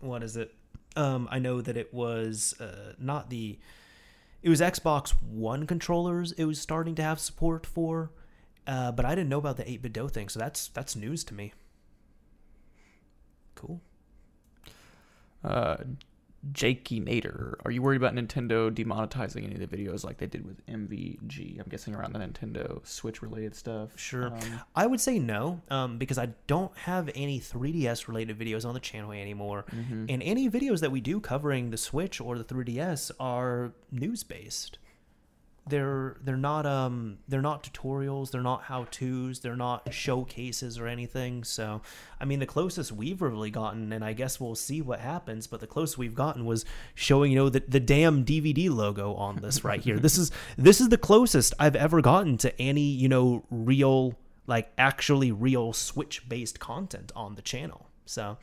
what 0.00 0.22
is 0.22 0.38
it? 0.38 0.54
Um, 0.96 1.28
I 1.30 1.38
know 1.38 1.60
that 1.60 1.76
it 1.76 1.92
was 1.92 2.54
uh 2.58 2.94
not 2.98 3.28
the, 3.28 3.58
it 4.42 4.48
was 4.48 4.62
Xbox 4.62 5.10
One 5.22 5.66
controllers. 5.66 6.32
It 6.32 6.46
was 6.46 6.58
starting 6.58 6.94
to 6.94 7.02
have 7.02 7.20
support 7.20 7.66
for, 7.66 8.12
uh, 8.66 8.92
but 8.92 9.04
I 9.04 9.14
didn't 9.14 9.28
know 9.28 9.36
about 9.36 9.58
the 9.58 9.70
eight 9.70 9.82
bit 9.82 9.92
DO 9.92 10.08
thing. 10.08 10.30
So 10.30 10.38
that's 10.38 10.68
that's 10.68 10.96
news 10.96 11.22
to 11.24 11.34
me. 11.34 11.52
Cool. 13.56 13.82
Uh, 15.44 15.76
Jakey 16.52 17.00
Nader, 17.00 17.54
are 17.64 17.70
you 17.70 17.80
worried 17.82 17.96
about 17.96 18.14
Nintendo 18.14 18.70
demonetizing 18.70 19.44
any 19.44 19.54
of 19.54 19.60
the 19.70 19.76
videos 19.76 20.04
like 20.04 20.18
they 20.18 20.26
did 20.26 20.44
with 20.44 20.64
MVG? 20.66 21.58
I'm 21.58 21.66
guessing 21.68 21.94
around 21.94 22.12
the 22.12 22.18
Nintendo 22.18 22.86
Switch 22.86 23.22
related 23.22 23.54
stuff. 23.54 23.90
Sure. 23.98 24.26
Um, 24.26 24.60
I 24.76 24.86
would 24.86 25.00
say 25.00 25.18
no, 25.18 25.62
um, 25.70 25.98
because 25.98 26.18
I 26.18 26.28
don't 26.46 26.76
have 26.78 27.10
any 27.14 27.40
3DS 27.40 28.08
related 28.08 28.38
videos 28.38 28.64
on 28.66 28.74
the 28.74 28.80
channel 28.80 29.12
anymore, 29.12 29.64
Mm-hmm. 29.74 30.06
and 30.08 30.22
any 30.22 30.50
videos 30.50 30.80
that 30.80 30.90
we 30.92 31.00
do 31.00 31.18
covering 31.20 31.70
the 31.70 31.76
Switch 31.76 32.20
or 32.20 32.36
the 32.38 32.44
3DS 32.44 33.10
are 33.18 33.72
news 33.90 34.22
based. 34.22 34.78
They're 35.66 36.18
they're 36.22 36.36
not 36.36 36.66
um 36.66 37.18
they're 37.26 37.40
not 37.40 37.62
tutorials, 37.62 38.30
they're 38.30 38.42
not 38.42 38.64
how 38.64 38.84
tos, 38.90 39.40
they're 39.40 39.56
not 39.56 39.92
showcases 39.92 40.78
or 40.78 40.86
anything. 40.86 41.42
So, 41.42 41.80
I 42.20 42.26
mean, 42.26 42.38
the 42.38 42.46
closest 42.46 42.92
we've 42.92 43.22
really 43.22 43.50
gotten, 43.50 43.92
and 43.92 44.04
I 44.04 44.12
guess 44.12 44.38
we'll 44.38 44.56
see 44.56 44.82
what 44.82 45.00
happens. 45.00 45.46
But 45.46 45.60
the 45.60 45.66
closest 45.66 45.96
we've 45.96 46.14
gotten 46.14 46.44
was 46.44 46.66
showing 46.94 47.32
you 47.32 47.38
know 47.38 47.48
the 47.48 47.62
the 47.66 47.80
damn 47.80 48.24
DVD 48.24 48.68
logo 48.68 49.14
on 49.14 49.36
this 49.36 49.64
right 49.64 49.80
here. 49.80 49.98
this 49.98 50.18
is 50.18 50.30
this 50.58 50.80
is 50.80 50.90
the 50.90 50.98
closest 50.98 51.54
I've 51.58 51.76
ever 51.76 52.02
gotten 52.02 52.36
to 52.38 52.60
any 52.60 52.82
you 52.82 53.08
know 53.08 53.44
real 53.50 54.18
like 54.46 54.70
actually 54.76 55.32
real 55.32 55.72
Switch 55.72 56.28
based 56.28 56.60
content 56.60 57.10
on 57.16 57.36
the 57.36 57.42
channel. 57.42 57.86
So, 58.06 58.36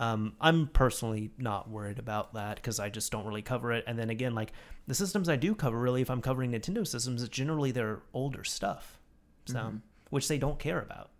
Um, 0.00 0.32
I'm 0.40 0.66
personally 0.66 1.30
not 1.38 1.68
worried 1.70 1.98
about 1.98 2.32
that 2.34 2.56
because 2.56 2.80
I 2.80 2.88
just 2.88 3.12
don't 3.12 3.26
really 3.26 3.42
cover 3.42 3.70
it. 3.70 3.84
And 3.86 3.98
then 3.98 4.08
again, 4.10 4.34
like 4.34 4.52
the 4.86 4.94
systems 4.94 5.28
I 5.28 5.36
do 5.36 5.54
cover, 5.54 5.78
really, 5.78 6.00
if 6.00 6.10
I'm 6.10 6.22
covering 6.22 6.52
Nintendo 6.52 6.86
systems, 6.86 7.22
it's 7.22 7.28
generally 7.30 7.70
their 7.70 8.00
older 8.14 8.42
stuff, 8.42 8.98
so 9.44 9.58
Mhm. 9.58 9.80
which 10.08 10.26
they 10.26 10.38
don't 10.38 10.58
care 10.58 10.80
about. 10.80 11.10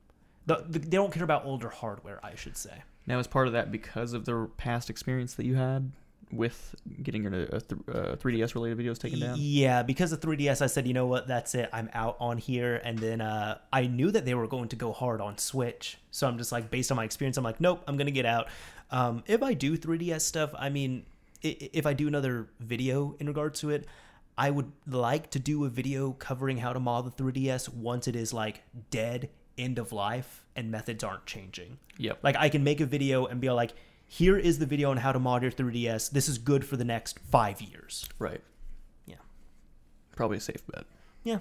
The, 0.46 0.64
the, 0.66 0.78
they 0.78 0.96
don't 0.96 1.12
care 1.12 1.22
about 1.24 1.44
older 1.44 1.68
hardware, 1.68 2.24
I 2.24 2.34
should 2.34 2.56
say. 2.56 2.82
Now, 3.06 3.18
is 3.18 3.26
part 3.26 3.46
of 3.46 3.52
that 3.52 3.70
because 3.70 4.14
of 4.14 4.24
the 4.24 4.48
past 4.56 4.88
experience 4.88 5.34
that 5.34 5.44
you 5.44 5.56
had 5.56 5.92
with 6.32 6.74
getting 7.02 7.22
your 7.22 7.32
uh, 7.34 7.60
th- 7.60 7.80
uh, 7.88 8.16
3DS 8.16 8.54
related 8.54 8.78
videos 8.78 8.98
taken 8.98 9.20
down? 9.20 9.36
Yeah, 9.38 9.82
because 9.82 10.12
of 10.12 10.20
3DS, 10.20 10.62
I 10.62 10.66
said, 10.66 10.86
you 10.86 10.94
know 10.94 11.06
what, 11.06 11.26
that's 11.26 11.54
it. 11.54 11.68
I'm 11.72 11.90
out 11.92 12.16
on 12.20 12.38
here. 12.38 12.76
And 12.84 12.98
then 12.98 13.20
uh, 13.20 13.58
I 13.72 13.86
knew 13.86 14.10
that 14.10 14.24
they 14.24 14.34
were 14.34 14.46
going 14.46 14.68
to 14.68 14.76
go 14.76 14.92
hard 14.92 15.20
on 15.20 15.38
Switch. 15.38 15.98
So 16.10 16.26
I'm 16.26 16.38
just 16.38 16.52
like, 16.52 16.70
based 16.70 16.90
on 16.90 16.96
my 16.96 17.04
experience, 17.04 17.36
I'm 17.36 17.44
like, 17.44 17.60
nope, 17.60 17.82
I'm 17.86 17.96
going 17.96 18.06
to 18.06 18.12
get 18.12 18.26
out. 18.26 18.48
Um, 18.90 19.22
if 19.26 19.42
I 19.42 19.54
do 19.54 19.76
3DS 19.76 20.22
stuff, 20.22 20.52
I 20.58 20.68
mean, 20.68 21.04
if 21.42 21.86
I 21.86 21.92
do 21.92 22.08
another 22.08 22.48
video 22.58 23.16
in 23.18 23.26
regard 23.26 23.54
to 23.56 23.70
it, 23.70 23.86
I 24.36 24.50
would 24.50 24.72
like 24.86 25.30
to 25.30 25.38
do 25.38 25.64
a 25.64 25.68
video 25.68 26.12
covering 26.12 26.58
how 26.58 26.72
to 26.72 26.80
mod 26.80 27.04
the 27.16 27.22
3DS 27.22 27.68
once 27.74 28.08
it 28.08 28.16
is 28.16 28.32
like 28.32 28.62
dead, 28.90 29.30
end 29.58 29.78
of 29.78 29.92
life, 29.92 30.44
and 30.56 30.70
methods 30.70 31.04
aren't 31.04 31.26
changing. 31.26 31.78
Yep. 31.98 32.20
Like 32.22 32.36
I 32.36 32.48
can 32.48 32.64
make 32.64 32.80
a 32.80 32.86
video 32.86 33.26
and 33.26 33.40
be 33.40 33.50
like, 33.50 33.74
here 34.12 34.36
is 34.36 34.58
the 34.58 34.66
video 34.66 34.90
on 34.90 34.96
how 34.96 35.12
to 35.12 35.20
mod 35.20 35.42
your 35.42 35.52
3DS. 35.52 36.10
This 36.10 36.28
is 36.28 36.36
good 36.36 36.64
for 36.64 36.76
the 36.76 36.84
next 36.84 37.20
five 37.20 37.62
years. 37.62 38.08
Right. 38.18 38.40
Yeah. 39.06 39.14
Probably 40.16 40.38
a 40.38 40.40
safe 40.40 40.66
bet. 40.66 40.84
Yeah. 41.22 41.38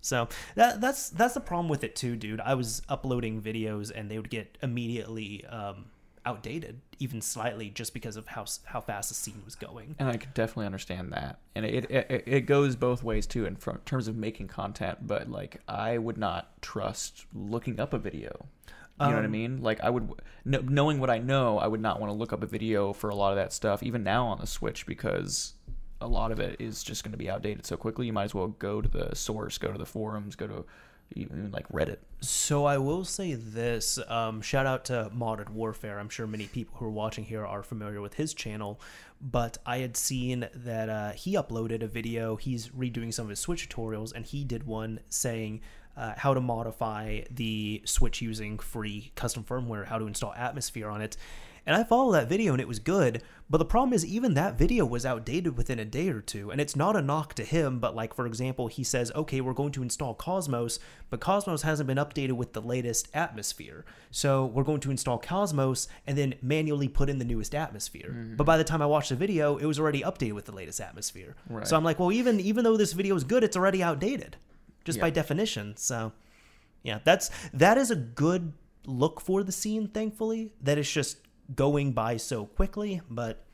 So 0.00 0.28
that 0.56 0.80
that's 0.80 1.10
that's 1.10 1.34
the 1.34 1.40
problem 1.40 1.68
with 1.68 1.84
it 1.84 1.94
too, 1.94 2.16
dude. 2.16 2.40
I 2.40 2.54
was 2.54 2.82
uploading 2.88 3.40
videos 3.40 3.92
and 3.94 4.10
they 4.10 4.18
would 4.18 4.28
get 4.28 4.58
immediately 4.60 5.44
um, 5.46 5.84
outdated, 6.26 6.80
even 6.98 7.20
slightly, 7.20 7.70
just 7.70 7.94
because 7.94 8.16
of 8.16 8.26
how 8.26 8.44
how 8.64 8.80
fast 8.80 9.10
the 9.10 9.14
scene 9.14 9.42
was 9.44 9.54
going. 9.54 9.94
And 10.00 10.08
I 10.08 10.16
could 10.16 10.34
definitely 10.34 10.66
understand 10.66 11.12
that. 11.12 11.38
And 11.54 11.64
it 11.64 11.88
it, 11.88 12.24
it 12.26 12.40
goes 12.40 12.74
both 12.74 13.04
ways 13.04 13.24
too 13.24 13.46
in 13.46 13.54
fr- 13.54 13.78
terms 13.84 14.08
of 14.08 14.16
making 14.16 14.48
content, 14.48 15.06
but 15.06 15.30
like 15.30 15.60
I 15.68 15.96
would 15.96 16.18
not 16.18 16.60
trust 16.60 17.26
looking 17.32 17.78
up 17.78 17.92
a 17.92 17.98
video. 17.98 18.46
You 19.00 19.06
know 19.06 19.14
what 19.14 19.22
I 19.22 19.26
Um, 19.26 19.30
mean? 19.32 19.62
Like 19.62 19.80
I 19.80 19.90
would 19.90 20.10
kn- 20.48 20.66
knowing 20.68 21.00
what 21.00 21.10
I 21.10 21.18
know, 21.18 21.58
I 21.58 21.66
would 21.66 21.80
not 21.80 22.00
want 22.00 22.10
to 22.10 22.14
look 22.14 22.32
up 22.32 22.42
a 22.42 22.46
video 22.46 22.92
for 22.92 23.08
a 23.10 23.14
lot 23.14 23.30
of 23.30 23.36
that 23.36 23.52
stuff 23.52 23.82
even 23.82 24.02
now 24.02 24.26
on 24.26 24.38
the 24.38 24.46
Switch 24.46 24.84
because 24.86 25.54
a 26.00 26.06
lot 26.06 26.32
of 26.32 26.40
it 26.40 26.56
is 26.60 26.82
just 26.82 27.02
going 27.04 27.12
to 27.12 27.18
be 27.18 27.28
outdated 27.30 27.64
so 27.66 27.76
quickly. 27.76 28.06
You 28.06 28.12
might 28.12 28.24
as 28.24 28.34
well 28.34 28.48
go 28.48 28.80
to 28.80 28.88
the 28.88 29.14
source, 29.14 29.58
go 29.58 29.72
to 29.72 29.78
the 29.78 29.86
forums, 29.86 30.36
go 30.36 30.46
to 30.46 30.64
even 31.16 31.50
like 31.50 31.68
Reddit. 31.70 31.96
So 32.20 32.64
I 32.66 32.78
will 32.78 33.04
say 33.04 33.34
this: 33.34 33.98
um, 34.08 34.40
shout 34.42 34.64
out 34.66 34.84
to 34.86 35.10
Modded 35.14 35.48
Warfare. 35.50 35.98
I'm 35.98 36.08
sure 36.08 36.26
many 36.26 36.46
people 36.46 36.76
who 36.78 36.84
are 36.86 36.90
watching 36.90 37.24
here 37.24 37.44
are 37.44 37.62
familiar 37.62 38.00
with 38.00 38.14
his 38.14 38.32
channel, 38.32 38.80
but 39.20 39.58
I 39.66 39.78
had 39.78 39.96
seen 39.96 40.48
that 40.54 40.88
uh, 40.88 41.10
he 41.12 41.34
uploaded 41.34 41.82
a 41.82 41.88
video. 41.88 42.36
He's 42.36 42.68
redoing 42.68 43.12
some 43.12 43.24
of 43.26 43.30
his 43.30 43.40
Switch 43.40 43.68
tutorials, 43.68 44.12
and 44.14 44.24
he 44.24 44.44
did 44.44 44.64
one 44.66 45.00
saying 45.08 45.62
uh, 45.96 46.14
how 46.16 46.34
to 46.34 46.40
modify 46.40 47.22
the 47.30 47.82
Switch 47.84 48.22
using 48.22 48.58
free 48.58 49.12
custom 49.14 49.44
firmware, 49.44 49.86
how 49.86 49.98
to 49.98 50.06
install 50.06 50.32
Atmosphere 50.34 50.88
on 50.88 51.00
it. 51.00 51.16
And 51.66 51.76
I 51.76 51.84
followed 51.84 52.12
that 52.12 52.28
video 52.28 52.52
and 52.52 52.60
it 52.60 52.68
was 52.68 52.78
good, 52.78 53.22
but 53.48 53.58
the 53.58 53.64
problem 53.64 53.92
is 53.92 54.04
even 54.06 54.34
that 54.34 54.58
video 54.58 54.84
was 54.86 55.04
outdated 55.04 55.56
within 55.56 55.78
a 55.78 55.84
day 55.84 56.08
or 56.08 56.20
two. 56.20 56.50
And 56.50 56.60
it's 56.60 56.74
not 56.74 56.96
a 56.96 57.02
knock 57.02 57.34
to 57.34 57.44
him, 57.44 57.78
but 57.80 57.94
like 57.94 58.14
for 58.14 58.26
example, 58.26 58.68
he 58.68 58.82
says, 58.82 59.12
"Okay, 59.14 59.40
we're 59.40 59.52
going 59.52 59.72
to 59.72 59.82
install 59.82 60.14
Kosmos, 60.14 60.78
but 61.10 61.20
Kosmos 61.20 61.62
hasn't 61.62 61.86
been 61.86 61.98
updated 61.98 62.32
with 62.32 62.54
the 62.54 62.62
latest 62.62 63.08
atmosphere. 63.12 63.84
So 64.10 64.46
we're 64.46 64.64
going 64.64 64.80
to 64.80 64.90
install 64.90 65.20
Kosmos 65.20 65.86
and 66.06 66.16
then 66.16 66.34
manually 66.42 66.88
put 66.88 67.10
in 67.10 67.18
the 67.18 67.24
newest 67.24 67.54
atmosphere." 67.54 68.10
But 68.36 68.44
by 68.44 68.56
the 68.56 68.64
time 68.64 68.82
I 68.82 68.86
watched 68.86 69.10
the 69.10 69.16
video, 69.16 69.56
it 69.56 69.66
was 69.66 69.78
already 69.78 70.00
updated 70.02 70.32
with 70.32 70.46
the 70.46 70.54
latest 70.54 70.80
atmosphere. 70.80 71.36
Right. 71.48 71.66
So 71.66 71.76
I'm 71.76 71.84
like, 71.84 71.98
"Well, 71.98 72.12
even 72.12 72.40
even 72.40 72.64
though 72.64 72.76
this 72.76 72.94
video 72.94 73.14
is 73.16 73.24
good, 73.24 73.44
it's 73.44 73.56
already 73.56 73.82
outdated 73.82 74.36
just 74.84 74.98
by 75.00 75.10
definition." 75.10 75.76
So 75.76 76.12
yeah, 76.82 77.00
that's 77.04 77.30
that 77.52 77.76
is 77.78 77.90
a 77.90 77.96
good 77.96 78.52
look 78.86 79.20
for 79.20 79.42
the 79.44 79.52
scene. 79.52 79.88
Thankfully, 79.88 80.52
that 80.62 80.78
it's 80.78 80.90
just 80.90 81.18
going 81.54 81.92
by 81.92 82.16
so 82.16 82.46
quickly. 82.46 83.00
But 83.10 83.44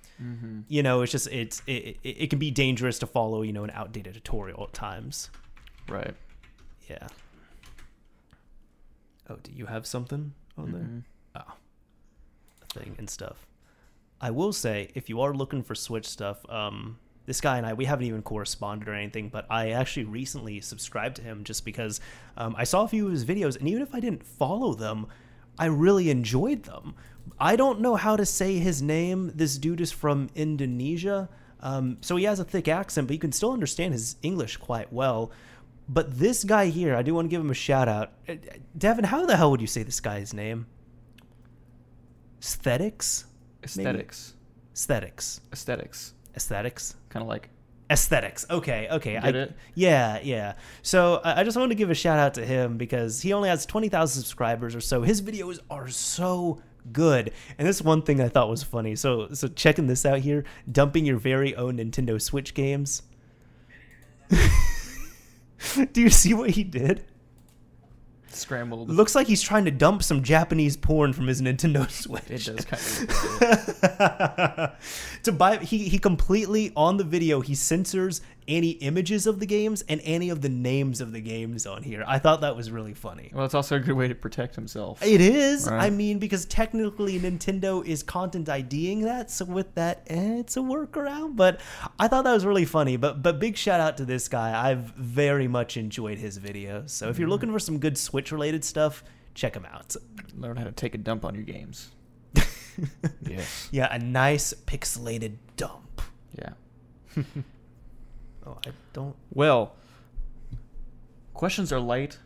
you 0.68 0.82
know, 0.82 1.02
it's 1.02 1.12
just 1.12 1.28
it's 1.28 1.62
it, 1.66 1.98
it, 2.02 2.08
it 2.22 2.30
can 2.30 2.38
be 2.38 2.50
dangerous 2.50 2.98
to 3.00 3.06
follow 3.06 3.42
you 3.42 3.52
know 3.52 3.64
an 3.64 3.70
outdated 3.70 4.14
tutorial 4.14 4.62
at 4.64 4.72
times. 4.72 5.30
Right. 5.88 6.14
Yeah. 6.88 7.06
Oh, 9.28 9.36
do 9.42 9.52
you 9.52 9.66
have 9.66 9.86
something 9.86 10.32
on 10.56 10.72
there? 10.72 10.82
Mhm. 10.82 11.02
Oh, 11.34 11.54
a 12.62 12.66
thing 12.66 12.94
and 12.98 13.10
stuff. 13.10 13.46
I 14.20 14.30
will 14.30 14.52
say, 14.52 14.90
if 14.94 15.08
you 15.10 15.20
are 15.20 15.34
looking 15.34 15.62
for 15.62 15.74
Switch 15.74 16.06
stuff, 16.06 16.48
um, 16.48 16.98
this 17.26 17.40
guy 17.40 17.58
and 17.58 17.66
I, 17.66 17.74
we 17.74 17.84
haven't 17.84 18.06
even 18.06 18.22
corresponded 18.22 18.88
or 18.88 18.94
anything, 18.94 19.28
but 19.28 19.46
I 19.50 19.70
actually 19.70 20.04
recently 20.04 20.60
subscribed 20.60 21.16
to 21.16 21.22
him 21.22 21.44
just 21.44 21.64
because 21.64 22.00
um, 22.36 22.54
I 22.56 22.64
saw 22.64 22.84
a 22.84 22.88
few 22.88 23.06
of 23.06 23.12
his 23.12 23.24
videos, 23.24 23.58
and 23.58 23.68
even 23.68 23.82
if 23.82 23.94
I 23.94 24.00
didn't 24.00 24.24
follow 24.24 24.74
them, 24.74 25.06
I 25.58 25.66
really 25.66 26.10
enjoyed 26.10 26.62
them. 26.62 26.94
I 27.38 27.56
don't 27.56 27.80
know 27.80 27.96
how 27.96 28.16
to 28.16 28.24
say 28.24 28.58
his 28.58 28.80
name. 28.80 29.32
This 29.34 29.58
dude 29.58 29.80
is 29.80 29.92
from 29.92 30.30
Indonesia, 30.34 31.28
um, 31.60 31.98
so 32.00 32.16
he 32.16 32.24
has 32.24 32.38
a 32.38 32.44
thick 32.44 32.68
accent, 32.68 33.08
but 33.08 33.14
you 33.14 33.20
can 33.20 33.32
still 33.32 33.52
understand 33.52 33.92
his 33.92 34.16
English 34.22 34.56
quite 34.58 34.92
well. 34.92 35.32
But 35.88 36.18
this 36.18 36.44
guy 36.44 36.66
here, 36.66 36.96
I 36.96 37.02
do 37.02 37.14
want 37.14 37.26
to 37.26 37.30
give 37.30 37.40
him 37.40 37.50
a 37.50 37.54
shout 37.54 37.88
out. 37.88 38.12
Uh, 38.28 38.34
Devin, 38.76 39.04
how 39.04 39.24
the 39.26 39.36
hell 39.36 39.50
would 39.50 39.60
you 39.60 39.66
say 39.66 39.82
this 39.82 40.00
guy's 40.00 40.34
name? 40.34 40.66
Aesthetics? 42.40 43.26
Aesthetics. 43.62 44.34
Aesthetics. 44.74 45.40
Aesthetics. 45.52 46.12
Aesthetics. 46.36 46.94
Kind 47.08 47.22
of 47.22 47.28
like 47.28 47.48
Aesthetics. 47.90 48.46
Okay, 48.50 48.88
okay. 48.90 49.16
I, 49.16 49.28
it? 49.28 49.54
Yeah, 49.74 50.20
yeah. 50.22 50.54
So 50.82 51.20
I 51.24 51.40
I 51.40 51.44
just 51.44 51.56
wanted 51.56 51.70
to 51.70 51.76
give 51.76 51.90
a 51.90 51.94
shout 51.94 52.18
out 52.18 52.34
to 52.34 52.44
him 52.44 52.76
because 52.76 53.20
he 53.20 53.32
only 53.32 53.48
has 53.48 53.64
20,000 53.66 54.22
subscribers 54.22 54.74
or 54.74 54.80
so. 54.80 55.02
His 55.02 55.22
videos 55.22 55.60
are 55.70 55.88
so 55.88 56.60
good. 56.92 57.32
And 57.58 57.66
this 57.66 57.82
one 57.82 58.02
thing 58.02 58.20
I 58.20 58.28
thought 58.28 58.48
was 58.48 58.62
funny. 58.62 58.96
So 58.96 59.28
so 59.32 59.48
checking 59.48 59.86
this 59.86 60.04
out 60.04 60.20
here, 60.20 60.44
dumping 60.70 61.04
your 61.04 61.18
very 61.18 61.54
own 61.54 61.78
Nintendo 61.78 62.20
Switch 62.20 62.54
games. 62.54 63.02
Do 65.92 66.00
you 66.00 66.10
see 66.10 66.34
what 66.34 66.50
he 66.50 66.64
did? 66.64 67.04
Scrambled. 68.36 68.90
Looks 68.90 69.14
like 69.14 69.26
he's 69.26 69.42
trying 69.42 69.64
to 69.64 69.70
dump 69.70 70.02
some 70.02 70.22
Japanese 70.22 70.76
porn 70.76 71.12
from 71.12 71.26
his 71.26 71.42
Nintendo 71.42 71.90
Switch. 72.02 72.30
It 72.30 72.44
does 72.44 72.64
kind 72.64 72.82
of. 73.90 74.72
to 75.22 75.32
buy 75.32 75.56
he 75.58 75.88
he 75.88 75.98
completely 75.98 76.72
on 76.76 76.96
the 76.96 77.04
video 77.04 77.40
he 77.40 77.54
censors 77.54 78.20
any 78.48 78.70
images 78.70 79.26
of 79.26 79.40
the 79.40 79.46
games 79.46 79.82
and 79.88 80.00
any 80.04 80.28
of 80.30 80.40
the 80.42 80.48
names 80.48 81.00
of 81.00 81.12
the 81.12 81.20
games 81.20 81.66
on 81.66 81.82
here. 81.82 82.04
I 82.06 82.18
thought 82.18 82.40
that 82.42 82.56
was 82.56 82.70
really 82.70 82.94
funny. 82.94 83.30
well, 83.34 83.44
it's 83.44 83.54
also 83.54 83.76
a 83.76 83.80
good 83.80 83.94
way 83.94 84.08
to 84.08 84.14
protect 84.14 84.54
himself. 84.54 85.02
It 85.02 85.20
is. 85.20 85.68
Right. 85.68 85.86
I 85.86 85.90
mean, 85.90 86.18
because 86.18 86.44
technically 86.46 87.18
Nintendo 87.18 87.84
is 87.84 88.02
content 88.02 88.48
IDing 88.48 89.00
that, 89.02 89.30
so 89.30 89.44
with 89.44 89.74
that, 89.74 90.06
eh, 90.08 90.38
it's 90.38 90.56
a 90.56 90.60
workaround. 90.60 91.36
But 91.36 91.60
I 91.98 92.08
thought 92.08 92.24
that 92.24 92.32
was 92.32 92.46
really 92.46 92.64
funny. 92.64 92.96
But 92.96 93.22
but 93.22 93.38
big 93.38 93.56
shout 93.56 93.80
out 93.80 93.96
to 93.98 94.04
this 94.04 94.28
guy. 94.28 94.68
I've 94.70 94.92
very 94.94 95.48
much 95.48 95.76
enjoyed 95.76 96.18
his 96.18 96.38
videos. 96.38 96.90
So 96.90 97.08
if 97.08 97.18
you're 97.18 97.28
looking 97.28 97.52
for 97.52 97.58
some 97.58 97.78
good 97.78 97.98
Switch 97.98 98.32
related 98.32 98.64
stuff, 98.64 99.02
check 99.34 99.54
him 99.54 99.66
out. 99.66 99.96
Learn 100.36 100.56
how 100.56 100.64
to 100.64 100.72
take 100.72 100.94
a 100.94 100.98
dump 100.98 101.24
on 101.24 101.34
your 101.34 101.44
games. 101.44 101.90
yes. 103.22 103.68
Yeah, 103.70 103.88
a 103.90 103.98
nice 103.98 104.52
pixelated 104.66 105.36
dump. 105.56 106.02
Yeah. 106.38 106.52
Oh, 108.46 108.58
I 108.66 108.70
don't. 108.92 109.16
Well, 109.32 109.74
questions 111.34 111.72
are 111.72 111.80
light 111.80 112.18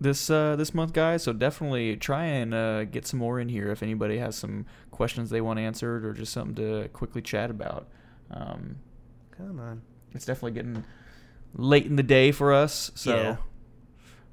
this 0.00 0.28
uh, 0.30 0.56
this 0.56 0.72
month, 0.74 0.92
guys. 0.92 1.22
So 1.22 1.32
definitely 1.32 1.96
try 1.96 2.24
and 2.24 2.54
uh, 2.54 2.84
get 2.84 3.06
some 3.06 3.18
more 3.18 3.40
in 3.40 3.48
here 3.48 3.70
if 3.70 3.82
anybody 3.82 4.18
has 4.18 4.36
some 4.36 4.66
questions 4.90 5.30
they 5.30 5.40
want 5.40 5.58
answered 5.58 6.04
or 6.04 6.12
just 6.12 6.32
something 6.32 6.54
to 6.56 6.88
quickly 6.88 7.22
chat 7.22 7.50
about. 7.50 7.88
Um, 8.30 8.76
Come 9.36 9.58
on. 9.58 9.82
it's 10.12 10.24
definitely 10.24 10.52
getting 10.52 10.84
late 11.54 11.86
in 11.86 11.96
the 11.96 12.02
day 12.02 12.30
for 12.32 12.52
us. 12.52 12.90
So, 12.94 13.16
Yeah. 13.16 13.36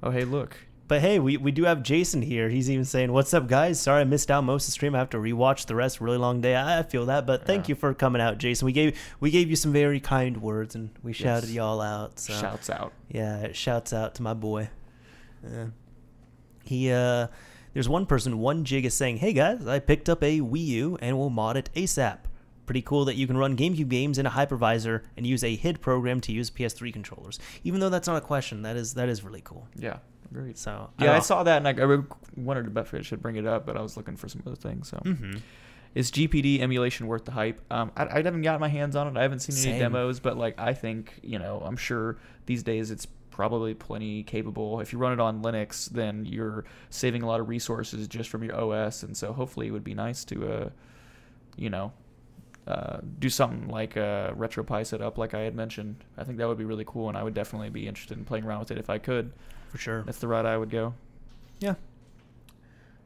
oh 0.02 0.10
hey, 0.10 0.24
look, 0.24 0.56
But 0.88 1.00
hey, 1.00 1.18
we, 1.18 1.36
we 1.38 1.52
do 1.52 1.64
have 1.64 1.82
Jason 1.82 2.20
here. 2.22 2.48
He's 2.50 2.70
even 2.70 2.84
saying, 2.84 3.12
"What's 3.12 3.32
up, 3.32 3.46
guys? 3.46 3.80
Sorry 3.80 4.02
I 4.02 4.04
missed 4.04 4.30
out 4.30 4.44
most 4.44 4.64
of 4.64 4.66
the 4.68 4.72
stream. 4.72 4.94
I 4.94 4.98
have 4.98 5.10
to 5.10 5.16
rewatch 5.16 5.66
the 5.66 5.74
rest. 5.74 6.00
Really 6.00 6.18
long 6.18 6.40
day. 6.40 6.54
I 6.54 6.80
I 6.80 6.82
feel 6.82 7.06
that, 7.06 7.24
but 7.26 7.46
thank 7.46 7.66
Yeah. 7.68 7.72
you 7.72 7.74
for 7.76 7.94
coming 7.94 8.20
out, 8.20 8.36
Jason. 8.38 8.66
We 8.66 8.72
gave 8.72 8.98
we 9.20 9.30
gave 9.30 9.48
you 9.48 9.56
some 9.56 9.72
very 9.72 10.00
kind 10.00 10.42
words, 10.42 10.74
and 10.74 10.90
we 11.02 11.12
shouted 11.14 11.48
Yes. 11.48 11.56
y'all 11.56 11.80
out. 11.80 12.18
So 12.18 12.34
shouts 12.34 12.68
out. 12.68 12.92
yeah, 13.08 13.52
shouts 13.52 13.92
out 13.92 14.14
to 14.16 14.22
my 14.22 14.34
boy. 14.34 14.68
Yeah. 15.42 15.66
He 16.64 16.90
uh, 16.92 17.28
there's 17.72 17.88
one 17.88 18.04
person, 18.04 18.38
one 18.38 18.64
jig 18.64 18.84
is 18.84 18.92
saying, 18.94 19.16
"Hey 19.18 19.32
guys, 19.32 19.66
I 19.66 19.78
picked 19.78 20.08
up 20.08 20.22
a 20.22 20.40
Wii 20.40 20.64
U 20.66 20.98
and 21.00 21.16
will 21.16 21.30
mod 21.30 21.56
it 21.56 21.70
ASAP. 21.74 22.18
Pretty 22.66 22.82
cool 22.82 23.04
that 23.06 23.16
you 23.16 23.26
can 23.26 23.36
run 23.36 23.56
GameCube 23.56 23.88
games 23.88 24.18
in 24.18 24.26
a 24.26 24.30
hypervisor 24.30 25.02
and 25.16 25.26
use 25.26 25.42
a 25.42 25.56
HID 25.56 25.80
program 25.80 26.20
to 26.22 26.32
use 26.32 26.48
PS3 26.50 26.92
controllers. 26.92 27.38
Even 27.64 27.80
though 27.80 27.88
that's 27.88 28.06
not 28.06 28.16
a 28.16 28.20
question, 28.20 28.62
that 28.62 28.76
is 28.76 28.94
that 28.94 29.08
is 29.08 29.24
really 29.24 29.40
cool. 29.42 29.66
Yeah, 29.76 29.96
agreed. 30.36 30.56
So 30.58 30.90
Yeah, 30.98 31.10
I 31.10 31.12
don't- 31.14 31.24
saw 31.24 31.42
that 31.42 31.64
and 31.64 31.68
I, 31.68 31.84
I 31.84 31.98
wondered 32.36 32.76
if 32.76 32.94
I 32.94 33.00
should 33.02 33.22
bring 33.22 33.36
it 33.36 33.46
up, 33.46 33.66
but 33.66 33.76
I 33.76 33.82
was 33.82 33.96
looking 33.96 34.16
for 34.16 34.28
some 34.28 34.42
other 34.46 34.56
things. 34.56 34.88
So 34.88 34.98
Mhm. 34.98 35.40
is 35.94 36.10
GPD 36.10 36.60
emulation 36.60 37.06
worth 37.06 37.24
the 37.24 37.32
hype? 37.32 37.60
Um, 37.70 37.92
I, 37.96 38.06
I 38.06 38.22
haven't 38.22 38.42
got 38.42 38.58
my 38.60 38.68
hands 38.68 38.96
on 38.96 39.06
it. 39.08 39.18
I 39.18 39.22
haven't 39.22 39.40
seen 39.40 39.70
any 39.70 39.78
demos, 39.78 40.20
but 40.20 40.36
like 40.36 40.58
I 40.58 40.72
think 40.74 41.18
you 41.22 41.38
know, 41.38 41.62
I'm 41.64 41.76
sure 41.76 42.18
these 42.46 42.62
days 42.62 42.90
it's 42.90 43.06
probably 43.30 43.72
plenty 43.74 44.22
capable. 44.22 44.80
If 44.80 44.92
you 44.92 44.98
run 44.98 45.12
it 45.14 45.20
on 45.20 45.42
Linux, 45.42 45.88
then 45.90 46.26
you're 46.26 46.64
saving 46.90 47.22
a 47.22 47.26
lot 47.26 47.40
of 47.40 47.48
resources 47.48 48.06
just 48.08 48.28
from 48.28 48.42
your 48.44 48.54
OS, 48.54 49.02
and 49.02 49.16
so 49.16 49.32
hopefully 49.32 49.68
it 49.68 49.70
would 49.70 49.84
be 49.84 49.94
nice 49.94 50.22
to, 50.26 50.52
uh, 50.52 50.68
you 51.56 51.70
know, 51.70 51.92
uh, 52.66 52.98
do 53.18 53.30
something 53.30 53.68
like 53.68 53.96
a 53.96 54.34
RetroPie 54.36 54.84
setup, 54.86 55.16
like 55.16 55.32
I 55.32 55.40
had 55.40 55.54
mentioned. 55.54 55.96
I 56.18 56.24
think 56.24 56.36
that 56.38 56.46
would 56.46 56.58
be 56.58 56.64
really 56.66 56.84
cool, 56.86 57.08
and 57.08 57.16
I 57.16 57.22
would 57.22 57.32
definitely 57.34 57.70
be 57.70 57.88
interested 57.88 58.18
in 58.18 58.24
playing 58.26 58.44
around 58.44 58.60
with 58.60 58.70
it 58.70 58.76
if 58.78 58.90
I 58.90 58.98
could. 58.98 59.32
For 59.72 59.78
sure. 59.78 60.02
That's 60.02 60.18
the 60.18 60.28
route 60.28 60.46
I 60.46 60.56
would 60.56 60.70
go. 60.70 60.92
Yeah. 61.58 61.74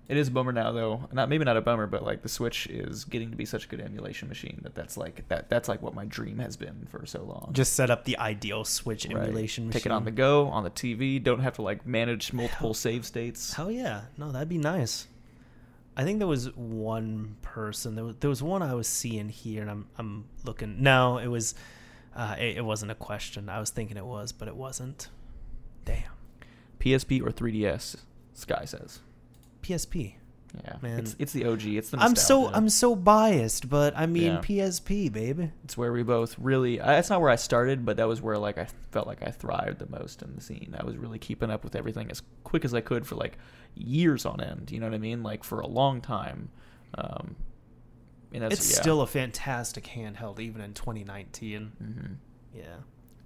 It 0.09 0.17
is 0.17 0.29
a 0.29 0.31
bummer 0.31 0.53
now, 0.53 0.71
though. 0.73 1.09
Not 1.13 1.29
maybe 1.29 1.45
not 1.45 1.57
a 1.57 1.61
bummer, 1.61 1.87
but 1.87 2.05
like 2.05 2.23
the 2.23 2.29
Switch 2.29 2.67
is 2.69 3.05
getting 3.05 3.31
to 3.31 3.37
be 3.37 3.45
such 3.45 3.65
a 3.65 3.69
good 3.69 3.81
emulation 3.81 4.29
machine 4.29 4.61
that 4.63 4.75
that's 4.75 4.97
like 4.97 5.27
that. 5.29 5.49
That's 5.49 5.69
like 5.69 5.83
what 5.83 5.95
my 5.95 6.05
dream 6.05 6.39
has 6.39 6.57
been 6.57 6.87
for 6.91 7.05
so 7.07 7.23
long. 7.25 7.51
Just 7.53 7.73
set 7.73 7.91
up 7.91 8.05
the 8.05 8.19
ideal 8.19 8.65
Switch 8.65 9.05
Right. 9.07 9.17
emulation 9.17 9.71
Take 9.71 9.87
it 9.87 9.91
on 9.93 10.05
the 10.05 10.11
go 10.13 10.47
on 10.49 10.63
the 10.65 10.71
TV. 10.71 11.21
Don't 11.23 11.41
have 11.41 11.55
to 11.55 11.63
like 11.63 11.87
manage 11.87 12.33
multiple 12.33 12.69
Hell- 12.69 12.75
save 12.75 13.05
states. 13.05 13.55
Hell 13.55 13.71
yeah. 13.71 14.03
No, 14.17 14.31
that'd 14.31 14.49
be 14.49 14.59
nice. 14.59 15.09
I 15.97 16.05
think 16.05 16.19
there 16.19 16.29
was 16.29 16.55
one 16.57 17.37
person. 17.43 17.95
There 17.95 18.05
was, 18.05 18.15
there 18.21 18.29
was 18.31 18.43
one 18.43 18.63
I 18.63 18.75
was 18.75 18.87
seeing 18.87 19.29
here, 19.29 19.63
and 19.63 19.71
I'm 19.71 19.87
I'm 19.99 20.25
looking. 20.45 20.83
No, 20.83 21.19
it 21.19 21.29
was. 21.29 21.55
Uh, 22.15 22.35
it, 22.39 22.59
it 22.59 22.65
wasn't 22.65 22.91
a 22.93 22.95
question. 22.95 23.49
I 23.49 23.59
was 23.61 23.71
thinking 23.71 23.97
it 23.97 24.05
was, 24.07 24.31
but 24.33 24.47
it 24.49 24.55
wasn't. 24.57 25.09
Damn. 25.85 26.03
PSP 26.87 27.21
or 27.23 27.31
3DS? 27.31 27.97
Sky 28.35 28.65
says. 28.65 29.01
PSP. 29.63 30.15
Yeah, 30.65 30.77
Man. 30.81 31.01
It's 31.01 31.17
it's 31.19 31.33
the 31.33 31.45
OG. 31.45 31.67
It's 31.67 31.91
the. 31.91 31.99
I'm 31.99 32.17
so. 32.17 32.47
I'm 32.49 32.69
so 32.71 32.95
biased, 32.97 33.69
but 33.69 33.93
I 33.97 34.07
mean 34.07 34.23
Yeah. 34.35 34.39
PSP, 34.41 35.13
baby. 35.13 35.51
It's 35.65 35.77
where 35.77 35.93
we 35.93 36.03
both 36.03 36.39
really. 36.39 36.81
I- 36.81 36.95
That's 36.95 37.11
not 37.11 37.21
where 37.21 37.29
I 37.31 37.37
started, 37.37 37.85
but 37.85 37.99
that 37.99 38.09
was 38.09 38.23
where 38.23 38.39
like 38.39 38.57
I 38.57 38.67
felt 38.91 39.07
like 39.07 39.23
I 39.27 39.31
thrived 39.33 39.81
the 39.81 39.89
most 39.91 40.23
in 40.23 40.35
the 40.35 40.41
scene. 40.41 40.75
I 40.79 40.85
was 40.85 40.97
really 40.97 41.19
keeping 41.19 41.51
up 41.51 41.63
with 41.65 41.77
everything 41.77 42.11
as 42.11 42.23
quick 42.45 42.65
as 42.65 42.73
I 42.73 42.81
could 42.81 43.07
for 43.07 43.17
like 43.17 43.37
years 43.75 44.25
on 44.25 44.41
end. 44.41 44.71
You 44.71 44.81
know 44.81 44.87
what 44.87 44.95
I 44.95 44.99
mean? 44.99 45.23
Like 45.23 45.45
for 45.45 45.61
a 45.61 45.67
long 45.67 46.01
time. 46.01 46.49
Um, 46.97 47.37
and 48.33 48.43
that's, 48.43 48.55
It's 48.55 48.71
yeah. 48.73 48.81
still 48.81 49.01
a 49.03 49.07
fantastic 49.07 49.85
handheld, 49.85 50.41
even 50.41 50.63
in 50.63 50.73
2019. 50.73 51.73
hmm 51.79 52.13
Yeah. 52.57 52.65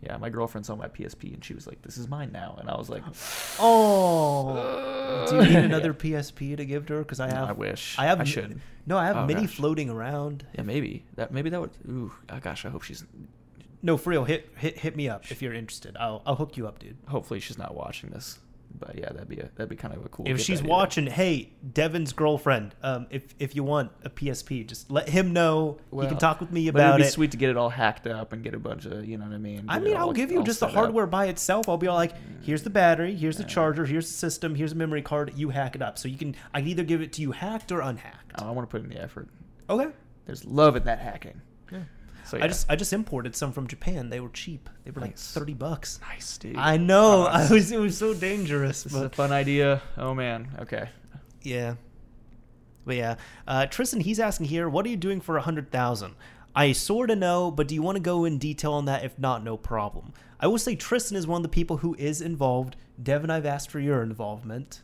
Yeah, 0.03 0.17
my 0.17 0.31
girlfriend 0.31 0.65
saw 0.65 0.77
my 0.77 0.89
PSP 0.89 1.35
and 1.35 1.45
she 1.45 1.53
was 1.55 1.67
like, 1.67 1.83
"This 1.83 1.99
is 1.99 2.09
mine 2.09 2.31
now," 2.33 2.57
and 2.59 2.71
I 2.71 2.77
was 2.79 2.89
like, 2.89 3.03
Oh, 3.61 5.27
do 5.29 5.37
you 5.37 5.43
need 5.43 5.57
another 5.65 5.93
PSP 5.95 6.57
to 6.57 6.65
give 6.65 6.87
to 6.87 6.95
her? 6.95 6.99
Because 7.01 7.21
I 7.21 7.29
have. 7.29 7.49
I 7.49 7.53
wish. 7.53 7.99
I 7.99 8.07
have. 8.07 8.21
I 8.21 8.25
should. 8.25 8.61
No, 8.87 8.97
I 8.99 9.07
have 9.07 9.17
Oh, 9.19 9.27
many 9.27 9.43
gosh. 9.43 9.55
floating 9.57 9.91
around. 9.91 10.47
Yeah, 10.55 10.63
maybe 10.63 11.05
that. 11.17 11.33
Maybe 11.33 11.51
that 11.51 11.61
would. 11.61 11.71
Ooh, 11.89 12.13
oh, 12.31 12.39
gosh, 12.41 12.65
I 12.65 12.71
hope 12.71 12.83
she's. 12.83 13.05
No, 13.83 13.97
for 13.97 14.11
real. 14.11 14.25
Hit 14.25 14.51
hit 14.57 14.79
hit 14.79 14.97
me 14.97 15.09
up 15.09 15.31
if 15.31 15.43
you're 15.43 15.55
interested. 15.55 15.97
I'll 15.99 16.23
I'll 16.27 16.37
hook 16.37 16.57
you 16.57 16.67
up, 16.67 16.79
dude. 16.79 16.97
Hopefully, 17.09 17.41
she's 17.41 17.59
not 17.59 17.75
watching 17.75 18.11
this. 18.11 18.39
But 18.81 18.97
yeah, 18.99 19.13
that'd 19.13 19.29
be 19.29 19.39
a 19.39 19.49
that'd 19.57 19.69
be 19.69 19.77
kind 19.77 19.95
of 19.95 20.05
a 20.05 20.09
cool. 20.09 20.27
if 20.27 20.41
she's 20.41 20.63
watching, 20.63 21.07
hey, 21.07 21.53
Devin's 21.73 22.15
girlfriend, 22.15 22.75
um, 22.83 23.07
if 23.11 23.35
if 23.39 23.55
you 23.55 23.63
want 23.63 23.93
a 24.05 24.11
PSP, 24.11 24.67
just 24.67 24.91
let 24.91 25.09
him 25.09 25.33
know. 25.35 25.79
he 25.93 26.07
can 26.09 26.17
talk 26.17 26.41
with 26.41 26.51
me 26.51 26.71
but 26.71 26.79
it'd 26.81 26.89
about 26.89 26.97
be 26.99 27.05
it. 27.05 27.11
sweet 27.13 27.31
to 27.33 27.37
get 27.37 27.51
it 27.51 27.57
all 27.59 27.69
hacked 27.69 28.07
up 28.07 28.33
and 28.33 28.43
get 28.43 28.55
a 28.55 28.59
bunch 28.59 28.87
of, 28.87 29.05
you 29.05 29.19
know 29.19 29.27
what 29.27 29.35
I 29.35 29.39
mean. 29.39 29.67
I 29.69 29.79
mean, 29.79 29.95
all- 29.97 30.09
I'll 30.09 30.13
give 30.15 30.33
you 30.33 30.43
just 30.43 30.61
the 30.61 30.67
set 30.67 30.71
up. 30.71 30.83
hardware 30.85 31.07
by 31.07 31.27
itself. 31.27 31.69
I'll 31.69 31.77
be 31.77 31.87
all 31.89 31.97
like, 31.97 32.15
here's 32.43 32.63
the 32.63 32.71
battery, 32.71 33.15
here's 33.15 33.37
the 33.37 33.45
charger, 33.45 33.85
here's 33.85 34.07
the 34.07 34.15
system, 34.15 34.55
here's 34.55 34.73
a 34.73 34.77
memory 34.77 35.03
card. 35.03 35.33
You 35.37 35.51
hack 35.51 35.77
it 35.77 35.83
up, 35.83 35.99
so 35.99 36.09
you 36.09 36.17
can. 36.17 36.35
I 36.55 36.61
can 36.61 36.69
either 36.69 36.83
give 36.85 37.03
it 37.03 37.13
to 37.15 37.23
you 37.23 37.33
hacked 37.33 37.71
or 37.71 37.81
unhacked. 37.81 38.33
Oh, 38.39 38.49
I 38.49 38.51
want 38.53 38.69
to 38.69 38.71
put 38.71 38.83
in 38.83 38.89
the 38.91 39.01
effort. 39.01 39.29
Okay. 39.69 39.89
There's 40.27 40.45
love 40.45 40.77
in 40.77 40.85
that 40.85 41.01
hacking. 41.01 41.41
Yeah. 41.71 41.81
So 42.31 42.39
I 42.41 42.47
just 42.47 42.71
I 42.71 42.77
just 42.77 42.93
imported 42.93 43.35
some 43.35 43.51
from 43.51 43.67
Japan. 43.67 44.09
They 44.09 44.21
were 44.21 44.29
cheap. 44.29 44.71
They 44.85 44.93
were 44.93 45.01
like 45.01 45.19
thirty 45.19 45.53
bucks. 45.53 45.99
nice, 46.01 46.39
dude. 46.39 46.57
I 46.57 46.77
know. 46.77 47.23
I 47.31 47.51
was. 47.51 47.73
It 47.73 47.81
was 47.81 47.99
so 47.99 48.15
dangerous. 48.15 48.85
This 48.85 48.95
is 48.95 49.01
a 49.01 49.11
fun 49.11 49.33
idea. 49.33 49.83
Oh 49.99 50.15
man. 50.15 50.49
Okay. 50.61 50.89
yeah. 51.43 51.75
But 52.87 52.97
yeah, 52.97 53.17
uh, 53.47 53.67
Tristan, 53.67 54.01
he's 54.01 54.19
asking 54.19 54.47
here, 54.47 54.69
what 54.69 54.87
are 54.87 54.89
you 54.89 54.97
doing 54.97 55.21
for 55.21 55.37
a 55.37 55.43
hundred 55.43 55.71
thousand? 55.71 56.15
I 56.55 56.73
sort 56.73 57.11
of 57.11 57.19
know, 57.19 57.51
but 57.51 57.69
do 57.69 57.75
you 57.75 57.83
want 57.83 57.97
to 57.97 58.01
go 58.01 58.25
in 58.25 58.39
detail 58.39 58.73
on 58.73 58.87
that? 58.87 59.05
If 59.05 59.19
not, 59.19 59.45
no 59.45 59.57
problem. 59.57 60.13
I 60.39 60.47
will 60.47 60.59
say 60.59 60.77
Tristan 60.77 61.17
is 61.17 61.27
one 61.27 61.41
of 61.41 61.43
the 61.43 61.49
people 61.49 61.79
who 61.79 61.95
is 61.97 62.21
involved. 62.21 62.77
Dev 63.03 63.23
and 63.23 63.33
I've 63.33 63.47
asked 63.47 63.71
for 63.71 63.81
your 63.81 64.03
involvement. 64.03 64.83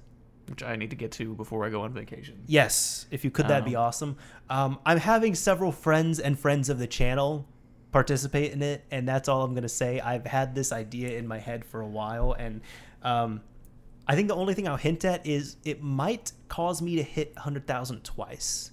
Which 0.49 0.63
I 0.63 0.77
need 0.77 0.91
to 0.91 0.97
get 0.97 1.13
to 1.13 1.35
before 1.35 1.65
I 1.65 1.71
go 1.71 1.83
on 1.83 1.93
vacation. 1.93 2.43
Yes, 2.47 3.07
if 3.11 3.25
you 3.25 3.31
could, 3.31 3.49
that'd 3.49 3.65
be 3.65 3.75
Um, 3.77 3.83
awesome. 3.83 4.17
Um, 4.49 4.79
I'm 4.87 4.99
having 4.99 5.35
several 5.35 5.73
friends 5.73 6.21
and 6.21 6.39
friends 6.39 6.69
of 6.69 6.79
the 6.79 6.87
channel 6.87 7.49
participate 7.93 8.53
in 8.53 8.63
it, 8.63 8.85
and 8.91 9.09
that's 9.09 9.29
all 9.29 9.43
I'm 9.43 9.55
gonna 9.55 9.69
say. 9.69 10.01
I've 10.01 10.27
had 10.27 10.55
this 10.55 10.71
idea 10.73 11.19
in 11.19 11.27
my 11.27 11.39
head 11.39 11.65
for 11.65 11.81
a 11.81 11.87
while, 11.89 12.33
and 12.33 12.61
um, 13.03 13.41
I 14.07 14.15
think 14.15 14.29
the 14.29 14.37
only 14.37 14.55
thing 14.55 14.69
I'll 14.69 14.77
hint 14.77 15.05
at 15.05 15.27
is 15.27 15.57
it 15.65 15.83
might 15.83 16.33
cause 16.49 16.81
me 16.81 16.97
to 16.97 17.03
hit 17.03 17.35
100,000 17.35 18.05
twice. 18.05 18.71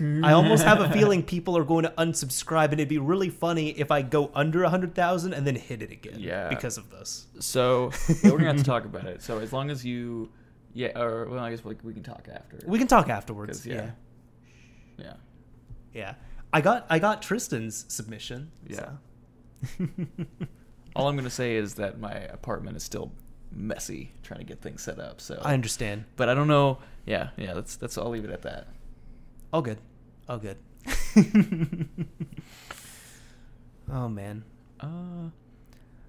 I 0.00 0.32
almost 0.32 0.64
have 0.64 0.80
a 0.80 0.90
feeling 0.98 1.22
people 1.22 1.56
are 1.56 1.64
going 1.64 1.82
to 1.84 1.90
unsubscribe, 1.98 2.66
and 2.66 2.74
it'd 2.74 2.88
be 2.88 2.98
really 2.98 3.28
funny 3.28 3.70
if 3.70 3.90
I 3.90 4.02
go 4.02 4.30
under 4.34 4.62
100,000 4.62 5.32
and 5.34 5.46
then 5.46 5.54
hit 5.54 5.82
it 5.82 5.90
again. 5.90 6.16
Yeah. 6.18 6.48
Because 6.48 6.78
of 6.78 6.90
this. 6.90 7.26
So 7.40 7.90
we're 8.24 8.30
gonna 8.30 8.46
have 8.46 8.56
to 8.56 8.64
talk 8.64 8.84
about 8.84 9.04
it. 9.06 9.22
So 9.22 9.38
as 9.38 9.52
long 9.52 9.70
as 9.70 9.84
you, 9.84 10.30
yeah, 10.74 10.98
or 10.98 11.28
well, 11.28 11.40
I 11.44 11.50
guess 11.50 11.64
we, 11.64 11.76
we 11.82 11.92
can 11.92 12.02
talk 12.02 12.28
after. 12.32 12.60
We 12.66 12.78
can 12.78 12.88
talk 12.88 13.08
afterwards. 13.08 13.66
yeah. 13.66 13.74
yeah. 13.74 13.90
yeah. 14.98 15.12
Yeah. 15.92 16.14
I 16.52 16.60
got 16.60 16.86
I 16.90 16.98
got 16.98 17.22
Tristan's 17.22 17.84
submission. 17.88 18.50
Yeah. 18.68 18.90
so. 19.78 19.88
All 20.96 21.08
I'm 21.08 21.16
gonna 21.16 21.30
say 21.30 21.56
is 21.56 21.74
that 21.74 21.98
my 21.98 22.12
apartment 22.12 22.76
is 22.76 22.82
still 22.82 23.12
messy 23.50 24.12
trying 24.22 24.40
to 24.40 24.44
get 24.44 24.60
things 24.60 24.82
set 24.82 24.98
up. 24.98 25.20
So 25.20 25.40
I 25.42 25.54
understand. 25.54 26.04
but 26.16 26.28
I 26.28 26.34
don't 26.34 26.48
know. 26.48 26.78
Yeah, 27.06 27.30
yeah. 27.36 27.54
That's 27.54 27.76
that's. 27.76 27.96
I'll 27.96 28.10
leave 28.10 28.24
it 28.24 28.30
at 28.30 28.42
that. 28.42 28.68
All 29.52 29.62
good. 29.62 29.78
All 30.28 30.38
good. 30.38 30.58
oh 33.92 34.08
man. 34.08 34.44
Uh, 34.80 35.30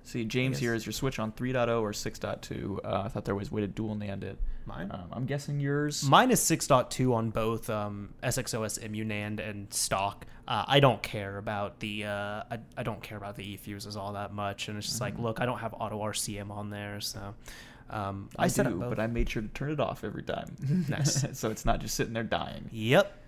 see, 0.03 0.25
James 0.25 0.57
here 0.59 0.73
is 0.73 0.85
your 0.85 0.93
switch 0.93 1.19
on 1.19 1.31
3.0 1.31 1.81
or 1.81 1.91
6.2. 1.91 2.79
Uh, 2.83 3.01
I 3.05 3.07
thought 3.07 3.25
there 3.25 3.35
was 3.35 3.49
a 3.51 3.53
way 3.53 3.61
to 3.61 3.67
dual 3.67 3.95
NAND 3.95 4.23
it. 4.23 4.37
Mine? 4.65 4.89
Um, 4.91 5.05
I'm 5.11 5.25
guessing 5.25 5.59
yours. 5.59 6.03
Mine 6.07 6.31
is 6.31 6.39
6.2 6.39 7.13
on 7.13 7.31
both 7.31 7.69
um, 7.69 8.13
SXOS 8.23 8.79
emuNAND 8.81 9.47
and 9.47 9.73
stock. 9.73 10.25
Uh, 10.47 10.63
I 10.67 10.79
don't 10.79 11.01
care 11.03 11.37
about 11.37 11.79
the 11.79 12.05
uh, 12.05 12.43
I, 12.51 12.59
I 12.77 12.83
don't 12.83 13.01
care 13.01 13.17
about 13.17 13.35
the 13.35 13.43
E 13.49 13.57
fuses 13.57 13.97
all 13.97 14.13
that 14.13 14.33
much, 14.33 14.67
and 14.69 14.77
it's 14.77 14.87
just 14.87 15.01
like, 15.01 15.17
Mhm. 15.17 15.23
look, 15.23 15.41
I 15.41 15.45
don't 15.45 15.59
have 15.59 15.73
auto 15.77 15.99
RCM 16.01 16.49
on 16.51 16.69
there, 16.69 16.99
so 17.01 17.33
um, 17.89 18.29
I, 18.37 18.45
I, 18.45 18.47
do, 18.47 18.85
but 18.89 18.99
I 18.99 19.07
made 19.07 19.29
sure 19.29 19.41
to 19.41 19.47
turn 19.49 19.71
it 19.71 19.79
off 19.79 20.03
every 20.03 20.23
time. 20.23 20.55
Nice. 20.89 21.25
so 21.37 21.49
it's 21.51 21.65
not 21.65 21.79
just 21.79 21.95
sitting 21.95 22.13
there 22.13 22.23
dying. 22.23 22.69
Yep. 22.71 23.19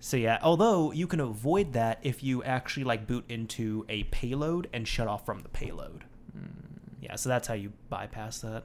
So 0.00 0.16
yeah, 0.16 0.38
although 0.42 0.92
you 0.92 1.06
can 1.06 1.20
avoid 1.20 1.72
that 1.72 1.98
if 2.02 2.22
you 2.22 2.42
actually 2.44 2.84
like 2.84 3.06
boot 3.06 3.24
into 3.28 3.84
a 3.88 4.04
payload 4.04 4.68
and 4.72 4.86
shut 4.86 5.08
off 5.08 5.24
from 5.26 5.40
the 5.40 5.48
payload. 5.48 6.04
Mm. 6.36 6.48
Yeah, 7.00 7.16
so 7.16 7.28
that's 7.28 7.48
how 7.48 7.54
you 7.54 7.72
bypass 7.88 8.40
that. 8.40 8.64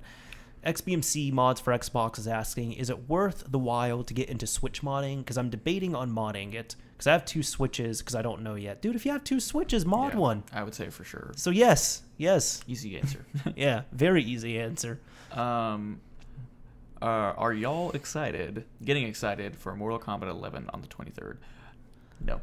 XBMC 0.66 1.32
mods 1.34 1.60
for 1.60 1.74
Xbox 1.74 2.20
is 2.20 2.28
asking, 2.28 2.74
is 2.74 2.90
it 2.90 3.10
worth 3.10 3.46
the 3.50 3.58
while 3.58 4.04
to 4.04 4.14
get 4.14 4.30
into 4.30 4.46
Switch 4.46 4.82
modding? 4.84 5.20
Because 5.20 5.38
I'm 5.38 5.50
debating 5.50 5.96
on 5.96 6.12
modding 6.12 6.54
it. 6.54 6.76
Because 6.94 7.08
I 7.08 7.14
have 7.14 7.26
two 7.26 7.42
Switches, 7.42 8.00
because 8.00 8.14
I 8.14 8.22
don't 8.22 8.44
know 8.44 8.54
yet. 8.54 8.80
Dude, 8.80 8.96
if 8.96 9.04
you 9.06 9.12
have 9.12 9.24
two 9.24 9.40
Switches, 9.40 9.88
mod 9.88 10.14
Yeah, 10.14 10.20
one. 10.20 10.44
I 10.54 10.62
would 10.64 10.76
say 10.76 10.90
for 10.90 11.04
sure. 11.04 11.32
So 11.36 11.50
yes, 11.50 12.04
yes. 12.18 12.62
Easy 12.68 12.98
answer. 13.00 13.26
Yeah, 13.56 13.84
very 13.92 14.24
easy 14.24 14.60
answer. 14.60 15.00
um, 15.32 16.00
uh, 17.02 17.34
are 17.38 17.54
y'all 17.54 17.92
excited? 17.92 18.66
Getting 18.84 19.08
excited 19.08 19.56
for 19.56 19.76
Mortal 19.76 20.00
Kombat 20.00 20.30
11 20.30 20.70
on 20.74 20.82
the 20.82 20.88
23rd? 20.88 21.38
No. 22.24 22.42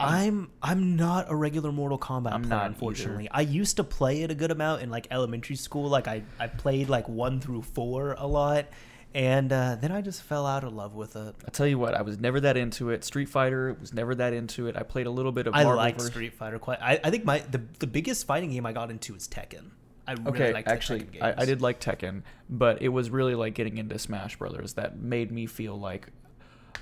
I'm 0.00 0.50
I'm 0.60 0.96
not 0.96 1.30
a 1.30 1.36
regular 1.36 1.70
Mortal 1.70 1.98
Kombat 1.98 2.32
I'm 2.32 2.42
player, 2.42 2.62
unfortunately. 2.62 3.28
I 3.30 3.42
used 3.42 3.76
to 3.76 3.84
play 3.84 4.22
it 4.22 4.30
a 4.30 4.34
good 4.34 4.50
amount 4.50 4.82
in 4.82 4.90
like 4.90 5.06
elementary 5.10 5.56
school. 5.56 5.88
Like 5.88 6.08
I, 6.08 6.22
I 6.40 6.48
played 6.48 6.88
like 6.88 7.08
one 7.08 7.40
through 7.40 7.62
four 7.62 8.14
a 8.18 8.26
lot, 8.26 8.66
and 9.14 9.52
uh, 9.52 9.76
then 9.80 9.92
I 9.92 10.00
just 10.00 10.22
fell 10.22 10.46
out 10.46 10.64
of 10.64 10.72
love 10.72 10.94
with 10.94 11.14
it. 11.14 11.36
I 11.46 11.50
tell 11.50 11.66
you 11.66 11.78
what, 11.78 11.94
I 11.94 12.02
was 12.02 12.18
never 12.18 12.40
that 12.40 12.56
into 12.56 12.90
it. 12.90 13.04
Street 13.04 13.28
Fighter 13.28 13.76
was 13.80 13.94
never 13.94 14.16
that 14.16 14.32
into 14.32 14.66
it. 14.66 14.76
I 14.76 14.82
played 14.82 15.06
a 15.06 15.10
little 15.10 15.32
bit 15.32 15.46
of 15.46 15.54
I 15.54 15.62
Marvel 15.62 15.76
like. 15.76 16.00
Street 16.00 16.34
Fighter 16.34 16.58
quite. 16.58 16.82
I, 16.82 16.98
I 17.04 17.10
think 17.10 17.24
my 17.24 17.38
the 17.38 17.62
the 17.78 17.86
biggest 17.86 18.26
fighting 18.26 18.50
game 18.50 18.66
I 18.66 18.72
got 18.72 18.90
into 18.90 19.14
is 19.14 19.28
Tekken. 19.28 19.70
I 20.06 20.12
really 20.12 20.28
Okay, 20.28 20.52
like 20.52 20.66
actually, 20.66 21.00
Tekken 21.00 21.22
I, 21.22 21.30
games. 21.30 21.34
I 21.38 21.44
did 21.46 21.62
like 21.62 21.80
Tekken, 21.80 22.22
but 22.48 22.82
it 22.82 22.88
was 22.88 23.10
really 23.10 23.34
like 23.34 23.54
getting 23.54 23.78
into 23.78 23.98
Smash 23.98 24.36
Brothers 24.36 24.74
that 24.74 24.98
made 24.98 25.30
me 25.32 25.46
feel 25.46 25.78
like 25.78 26.08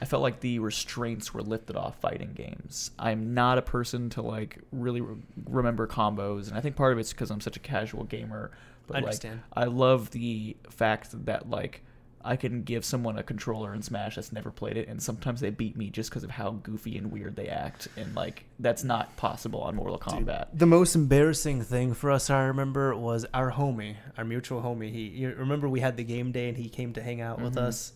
I 0.00 0.04
felt 0.04 0.22
like 0.22 0.40
the 0.40 0.58
restraints 0.58 1.32
were 1.32 1.42
lifted 1.42 1.76
off 1.76 2.00
fighting 2.00 2.32
games. 2.32 2.90
I'm 2.98 3.34
not 3.34 3.58
a 3.58 3.62
person 3.62 4.10
to 4.10 4.22
like 4.22 4.58
really 4.72 5.00
re- 5.00 5.16
remember 5.44 5.86
combos, 5.86 6.48
and 6.48 6.56
I 6.56 6.60
think 6.60 6.74
part 6.74 6.92
of 6.92 6.98
it's 6.98 7.12
because 7.12 7.30
I'm 7.30 7.40
such 7.40 7.56
a 7.56 7.60
casual 7.60 8.04
gamer. 8.04 8.50
But 8.88 8.96
I 8.96 8.98
like, 8.98 9.04
understand. 9.04 9.42
I 9.52 9.64
love 9.64 10.10
the 10.10 10.56
fact 10.70 11.26
that 11.26 11.48
like 11.48 11.84
I 12.24 12.36
can 12.36 12.62
give 12.62 12.84
someone 12.84 13.18
a 13.18 13.22
controller 13.22 13.74
in 13.74 13.82
Smash 13.82 14.16
that's 14.16 14.32
never 14.32 14.50
played 14.50 14.76
it, 14.76 14.88
and 14.88 15.02
sometimes 15.02 15.40
they 15.40 15.50
beat 15.50 15.76
me 15.76 15.90
just 15.90 16.10
because 16.10 16.24
of 16.24 16.30
how 16.30 16.50
goofy 16.50 16.96
and 16.96 17.10
weird 17.10 17.36
they 17.36 17.48
act, 17.48 17.88
and 17.96 18.14
like 18.14 18.44
that's 18.58 18.84
not 18.84 19.16
possible 19.16 19.60
on 19.60 19.76
Mortal 19.76 19.98
Kombat. 19.98 20.46
The 20.54 20.66
most 20.66 20.94
embarrassing 20.94 21.62
thing 21.62 21.94
for 21.94 22.10
us, 22.10 22.30
I 22.30 22.44
remember, 22.44 22.94
was 22.96 23.26
our 23.34 23.52
homie, 23.52 23.96
our 24.16 24.24
mutual 24.24 24.62
homie. 24.62 24.92
He, 24.92 25.08
you 25.08 25.34
remember, 25.36 25.68
we 25.68 25.80
had 25.80 25.96
the 25.96 26.04
game 26.04 26.32
day 26.32 26.48
and 26.48 26.56
he 26.56 26.68
came 26.68 26.92
to 26.94 27.02
hang 27.02 27.20
out 27.20 27.40
with 27.40 27.54
mm-hmm. 27.54 27.66
us. 27.66 27.92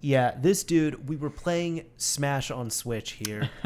Yeah, 0.00 0.34
this 0.38 0.64
dude, 0.64 1.08
we 1.08 1.16
were 1.16 1.30
playing 1.30 1.86
Smash 1.96 2.50
on 2.50 2.68
Switch 2.68 3.12
here. 3.12 3.48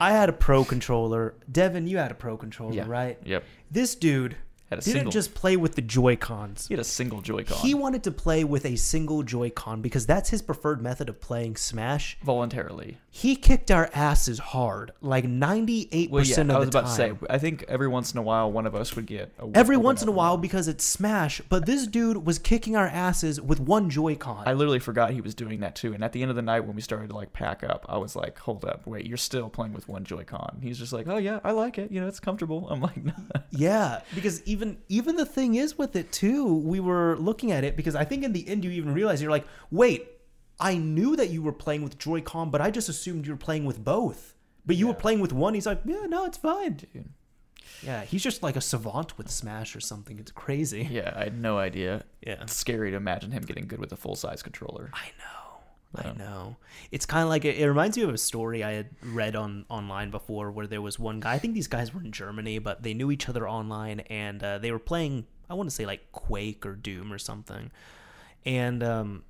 I 0.00 0.12
had 0.12 0.30
a 0.30 0.32
pro 0.32 0.64
controller. 0.64 1.34
Devin, 1.50 1.86
you 1.86 1.98
had 1.98 2.10
a 2.10 2.14
pro 2.14 2.38
controller, 2.38 2.74
Yeah. 2.74 2.84
right? 2.86 3.18
Yep. 3.22 3.44
This 3.70 3.94
dude 3.94 4.36
Had 4.74 4.82
a 4.82 4.84
didn't 4.84 4.94
single. 4.98 5.12
just 5.12 5.34
play 5.34 5.56
with 5.56 5.74
the 5.74 5.82
Joy 5.82 6.16
Cons. 6.16 6.66
he 6.68 6.74
had 6.74 6.80
a 6.80 6.84
single 6.84 7.20
Joy-Con. 7.20 7.58
He 7.58 7.74
wanted 7.74 8.02
to 8.04 8.10
play 8.10 8.44
with 8.44 8.64
a 8.66 8.76
single 8.76 9.22
Joy-Con 9.22 9.80
because 9.82 10.06
that's 10.06 10.30
his 10.30 10.42
preferred 10.42 10.82
method 10.82 11.08
of 11.08 11.20
playing 11.20 11.56
Smash. 11.56 12.18
voluntarily. 12.24 12.98
He 13.10 13.36
kicked 13.36 13.70
our 13.70 13.88
asses 13.94 14.38
hard, 14.40 14.90
like 15.00 15.24
98% 15.24 16.10
Well, 16.10 16.24
yeah, 16.24 16.40
of 16.40 16.50
I 16.50 16.58
was 16.58 16.68
about 16.68 16.86
time. 16.86 16.90
to 16.90 16.94
say. 17.20 17.26
I 17.30 17.38
think 17.38 17.64
every 17.68 17.86
once 17.88 18.12
in 18.12 18.18
a 18.18 18.22
while, 18.22 18.50
one 18.50 18.66
of 18.66 18.74
us 18.74 18.96
would 18.96 19.06
get 19.06 19.32
a 19.38 19.48
Every 19.54 19.76
once 19.76 20.02
in 20.02 20.08
a 20.08 20.12
while 20.12 20.36
because 20.36 20.66
it's 20.66 20.84
Smash, 20.84 21.40
but 21.48 21.64
this 21.66 21.86
dude 21.86 22.26
was 22.26 22.38
kicking 22.38 22.74
our 22.74 22.86
asses 22.88 23.40
with 23.40 23.60
one 23.60 23.88
Joy-Con. 23.90 24.42
I 24.46 24.52
literally 24.54 24.80
forgot 24.80 25.12
he 25.12 25.20
was 25.20 25.34
doing 25.34 25.60
that 25.60 25.76
too. 25.76 25.92
And 25.94 26.02
at 26.02 26.12
the 26.12 26.22
end 26.22 26.30
of 26.30 26.36
the 26.36 26.42
night, 26.42 26.60
when 26.66 26.74
we 26.74 26.82
started 26.82 27.10
to 27.10 27.14
like 27.14 27.32
pack 27.32 27.62
up, 27.62 27.86
I 27.88 27.98
was 27.98 28.16
like, 28.16 28.38
"Hold 28.40 28.64
up, 28.64 28.86
wait, 28.86 29.06
you're 29.06 29.16
still 29.16 29.48
playing 29.48 29.72
with 29.74 29.88
one 29.88 30.04
Joy-Con." 30.04 30.58
He's 30.62 30.78
just 30.78 30.92
like, 30.92 31.06
"Oh 31.06 31.18
yeah, 31.18 31.38
I 31.44 31.52
like 31.52 31.78
it. 31.78 31.92
You 31.92 32.00
know, 32.00 32.08
it's 32.08 32.20
comfortable." 32.20 32.66
I'm 32.68 32.80
like, 32.80 33.02
"No." 33.04 33.12
Yeah, 33.56 34.00
because 34.16 34.42
even 34.44 34.63
even 34.88 35.16
the 35.16 35.26
thing 35.26 35.54
is 35.54 35.78
with 35.78 35.96
it 35.96 36.12
too, 36.12 36.56
we 36.58 36.80
were 36.80 37.16
looking 37.18 37.52
at 37.52 37.64
it 37.64 37.76
because 37.76 37.94
I 37.94 38.04
think 38.04 38.24
in 38.24 38.32
the 38.32 38.46
end 38.48 38.64
you 38.64 38.70
even 38.70 38.94
realize 38.94 39.20
you're 39.20 39.30
like, 39.30 39.46
wait, 39.70 40.08
I 40.60 40.76
knew 40.76 41.16
that 41.16 41.30
you 41.30 41.42
were 41.42 41.52
playing 41.52 41.82
with 41.82 41.98
Joy-Con, 41.98 42.50
but 42.50 42.60
I 42.60 42.70
just 42.70 42.88
assumed 42.88 43.26
you 43.26 43.32
were 43.32 43.38
playing 43.38 43.64
with 43.64 43.82
both. 43.84 44.34
But 44.66 44.76
you 44.76 44.86
were 44.86 44.94
playing 44.94 45.20
with 45.20 45.32
one. 45.32 45.54
He's 45.54 45.66
like, 45.66 45.80
yeah, 45.84 46.06
no, 46.06 46.24
it's 46.24 46.38
fine. 46.38 46.74
Dude. 46.74 47.10
Yeah, 47.82 48.02
he's 48.04 48.22
just 48.22 48.42
like 48.42 48.56
a 48.56 48.60
savant 48.60 49.18
with 49.18 49.30
Smash 49.30 49.76
or 49.76 49.80
something. 49.80 50.18
It's 50.18 50.30
crazy. 50.30 50.88
Yeah, 50.90 51.12
I 51.14 51.24
had 51.24 51.38
no 51.38 51.58
idea. 51.58 52.04
Yeah. 52.26 52.42
It's 52.42 52.54
scary 52.54 52.90
to 52.92 52.96
imagine 52.96 53.30
him 53.30 53.42
getting 53.42 53.66
good 53.66 53.80
with 53.80 53.92
a 53.92 53.96
full 53.96 54.16
size 54.16 54.42
controller. 54.42 54.90
I 54.94 55.06
know. 55.18 55.43
I 55.96 56.12
know. 56.12 56.56
It's 56.90 57.06
kind 57.06 57.22
of 57.22 57.28
like 57.28 57.44
it, 57.44 57.58
it 57.58 57.66
reminds 57.66 57.96
me 57.96 58.02
of 58.02 58.10
a 58.10 58.18
story 58.18 58.62
I 58.62 58.72
had 58.72 58.90
read 59.02 59.36
on 59.36 59.64
online 59.68 60.10
before, 60.10 60.50
where 60.50 60.66
there 60.66 60.82
was 60.82 60.98
one 60.98 61.20
guy. 61.20 61.34
I 61.34 61.38
think 61.38 61.54
these 61.54 61.68
guys 61.68 61.94
were 61.94 62.00
in 62.00 62.12
Germany, 62.12 62.58
but 62.58 62.82
they 62.82 62.94
knew 62.94 63.10
each 63.10 63.28
other 63.28 63.48
online, 63.48 64.00
and 64.00 64.42
uh, 64.42 64.58
they 64.58 64.72
were 64.72 64.78
playing. 64.78 65.26
I 65.48 65.54
want 65.54 65.68
to 65.68 65.74
say 65.74 65.86
like 65.86 66.10
Quake 66.12 66.64
or 66.64 66.74
Doom 66.74 67.12
or 67.12 67.18
something, 67.18 67.70
and 68.44 68.82
um, 68.82 69.24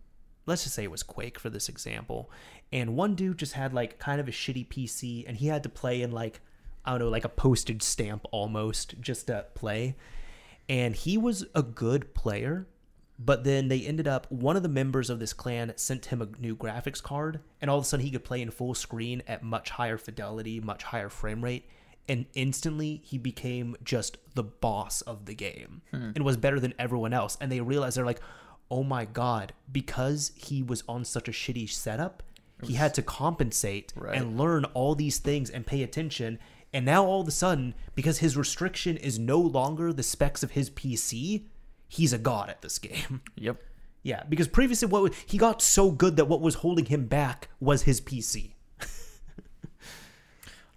let's 0.47 0.63
just 0.65 0.75
say 0.75 0.85
it 0.85 0.91
was 0.91 1.03
Quake 1.03 1.39
for 1.39 1.51
this 1.51 1.69
example. 1.69 2.31
And 2.73 2.97
one 2.97 3.15
dude 3.15 3.39
just 3.39 3.53
had 3.53 3.73
like 3.73 3.99
kind 3.99 4.21
of 4.21 4.29
a 4.29 4.33
shitty 4.33 4.69
PC, 4.69 5.25
and 5.27 5.37
he 5.37 5.49
had 5.49 5.63
to 5.65 5.69
play 5.69 6.03
in 6.03 6.13
like 6.13 6.41
I 6.85 6.91
don't 6.91 7.01
know, 7.01 7.09
like 7.09 7.25
a 7.25 7.31
postage 7.31 7.83
stamp 7.83 8.27
almost 8.31 9.01
just 9.01 9.29
to 9.29 9.47
play. 9.55 9.97
And 10.69 10.95
he 10.95 11.17
was 11.17 11.45
a 11.55 11.63
good 11.63 12.15
player, 12.15 12.67
but 13.19 13.45
then 13.45 13.69
they 13.69 13.81
ended 13.81 14.09
up 14.09 14.31
one 14.31 14.57
of 14.57 14.63
the 14.63 14.69
members 14.69 15.09
of 15.09 15.21
this 15.21 15.33
clan 15.33 15.73
sent 15.77 16.07
him 16.07 16.21
a 16.21 16.29
new 16.39 16.57
graphics 16.57 17.03
card, 17.03 17.41
and 17.61 17.71
all 17.71 17.79
of 17.79 17.85
a 17.85 17.87
sudden 17.87 18.05
he 18.05 18.11
could 18.11 18.25
play 18.25 18.43
in 18.43 18.51
full 18.51 18.75
screen 18.75 19.23
at 19.27 19.43
much 19.43 19.71
higher 19.71 19.99
fidelity, 19.99 20.61
much 20.61 20.83
higher 20.85 21.09
frame 21.09 21.43
rate, 21.43 21.69
and 22.09 22.27
instantly 22.35 23.01
he 23.05 23.17
became 23.19 23.77
just 23.85 24.19
the 24.35 24.43
boss 24.43 25.01
of 25.03 25.27
the 25.27 25.35
game 25.35 25.83
hmm. 25.91 26.11
and 26.15 26.25
was 26.25 26.37
better 26.37 26.61
than 26.61 26.75
everyone 26.79 27.13
else. 27.13 27.39
And 27.41 27.51
they 27.51 27.61
realized 27.61 27.97
they're 27.97 28.05
like, 28.05 28.21
oh 28.71 28.83
my 28.83 29.05
god, 29.05 29.53
because 29.71 30.33
he 30.35 30.63
was 30.63 30.83
on 30.89 31.05
such 31.05 31.29
a 31.29 31.33
shitty 31.33 31.71
setup, 31.71 32.23
he 32.63 32.75
had 32.75 32.95
to 32.95 33.03
compensate 33.03 33.93
Right. 33.97 34.17
and 34.17 34.39
learn 34.39 34.65
all 34.67 34.95
these 34.95 35.19
things 35.19 35.51
and 35.51 35.67
pay 35.67 35.83
attention. 35.83 36.39
And 36.73 36.85
now 36.85 37.05
all 37.05 37.21
of 37.21 37.29
a 37.29 37.33
sudden, 37.33 37.75
because 37.95 38.19
his 38.19 38.37
restriction 38.37 38.97
is 38.97 39.19
no 39.19 39.39
longer 39.39 39.93
the 39.93 40.03
specs 40.03 40.43
of 40.43 40.53
his 40.53 40.71
PC, 40.71 41.45
he's 41.95 42.13
a 42.13 42.19
god 42.19 42.51
at 42.51 42.63
this 42.63 42.79
game. 42.79 43.23
Yep. 43.37 43.61
yeah, 44.03 44.23
because 44.29 44.49
previously 44.49 44.89
what 44.89 45.03
was- 45.03 45.17
he 45.27 45.39
got 45.39 45.63
so 45.63 45.91
good 45.91 46.17
that 46.17 46.27
what 46.29 46.41
was 46.41 46.57
holding 46.57 46.85
him 46.87 47.07
back 47.07 47.49
was 47.61 47.83
his 47.83 48.01
PC. 48.01 48.53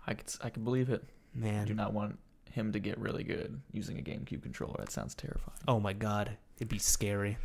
I 0.07 0.13
could 0.13 0.33
I 0.41 0.49
could 0.49 0.63
believe 0.63 0.89
it. 0.89 1.03
Man, 1.33 1.63
I 1.63 1.65
do 1.65 1.73
not 1.73 1.93
want 1.93 2.17
him 2.51 2.71
to 2.71 2.79
get 2.79 2.97
really 2.97 3.23
good 3.23 3.59
using 3.71 3.99
a 3.99 4.01
GameCube 4.01 4.41
controller. 4.41 4.75
That 4.79 4.91
sounds 4.91 5.13
terrifying. 5.13 5.57
oh 5.67 5.79
my 5.79 5.93
god, 5.93 6.37
it'd 6.57 6.69
be 6.69 6.79
scary. 6.79 7.37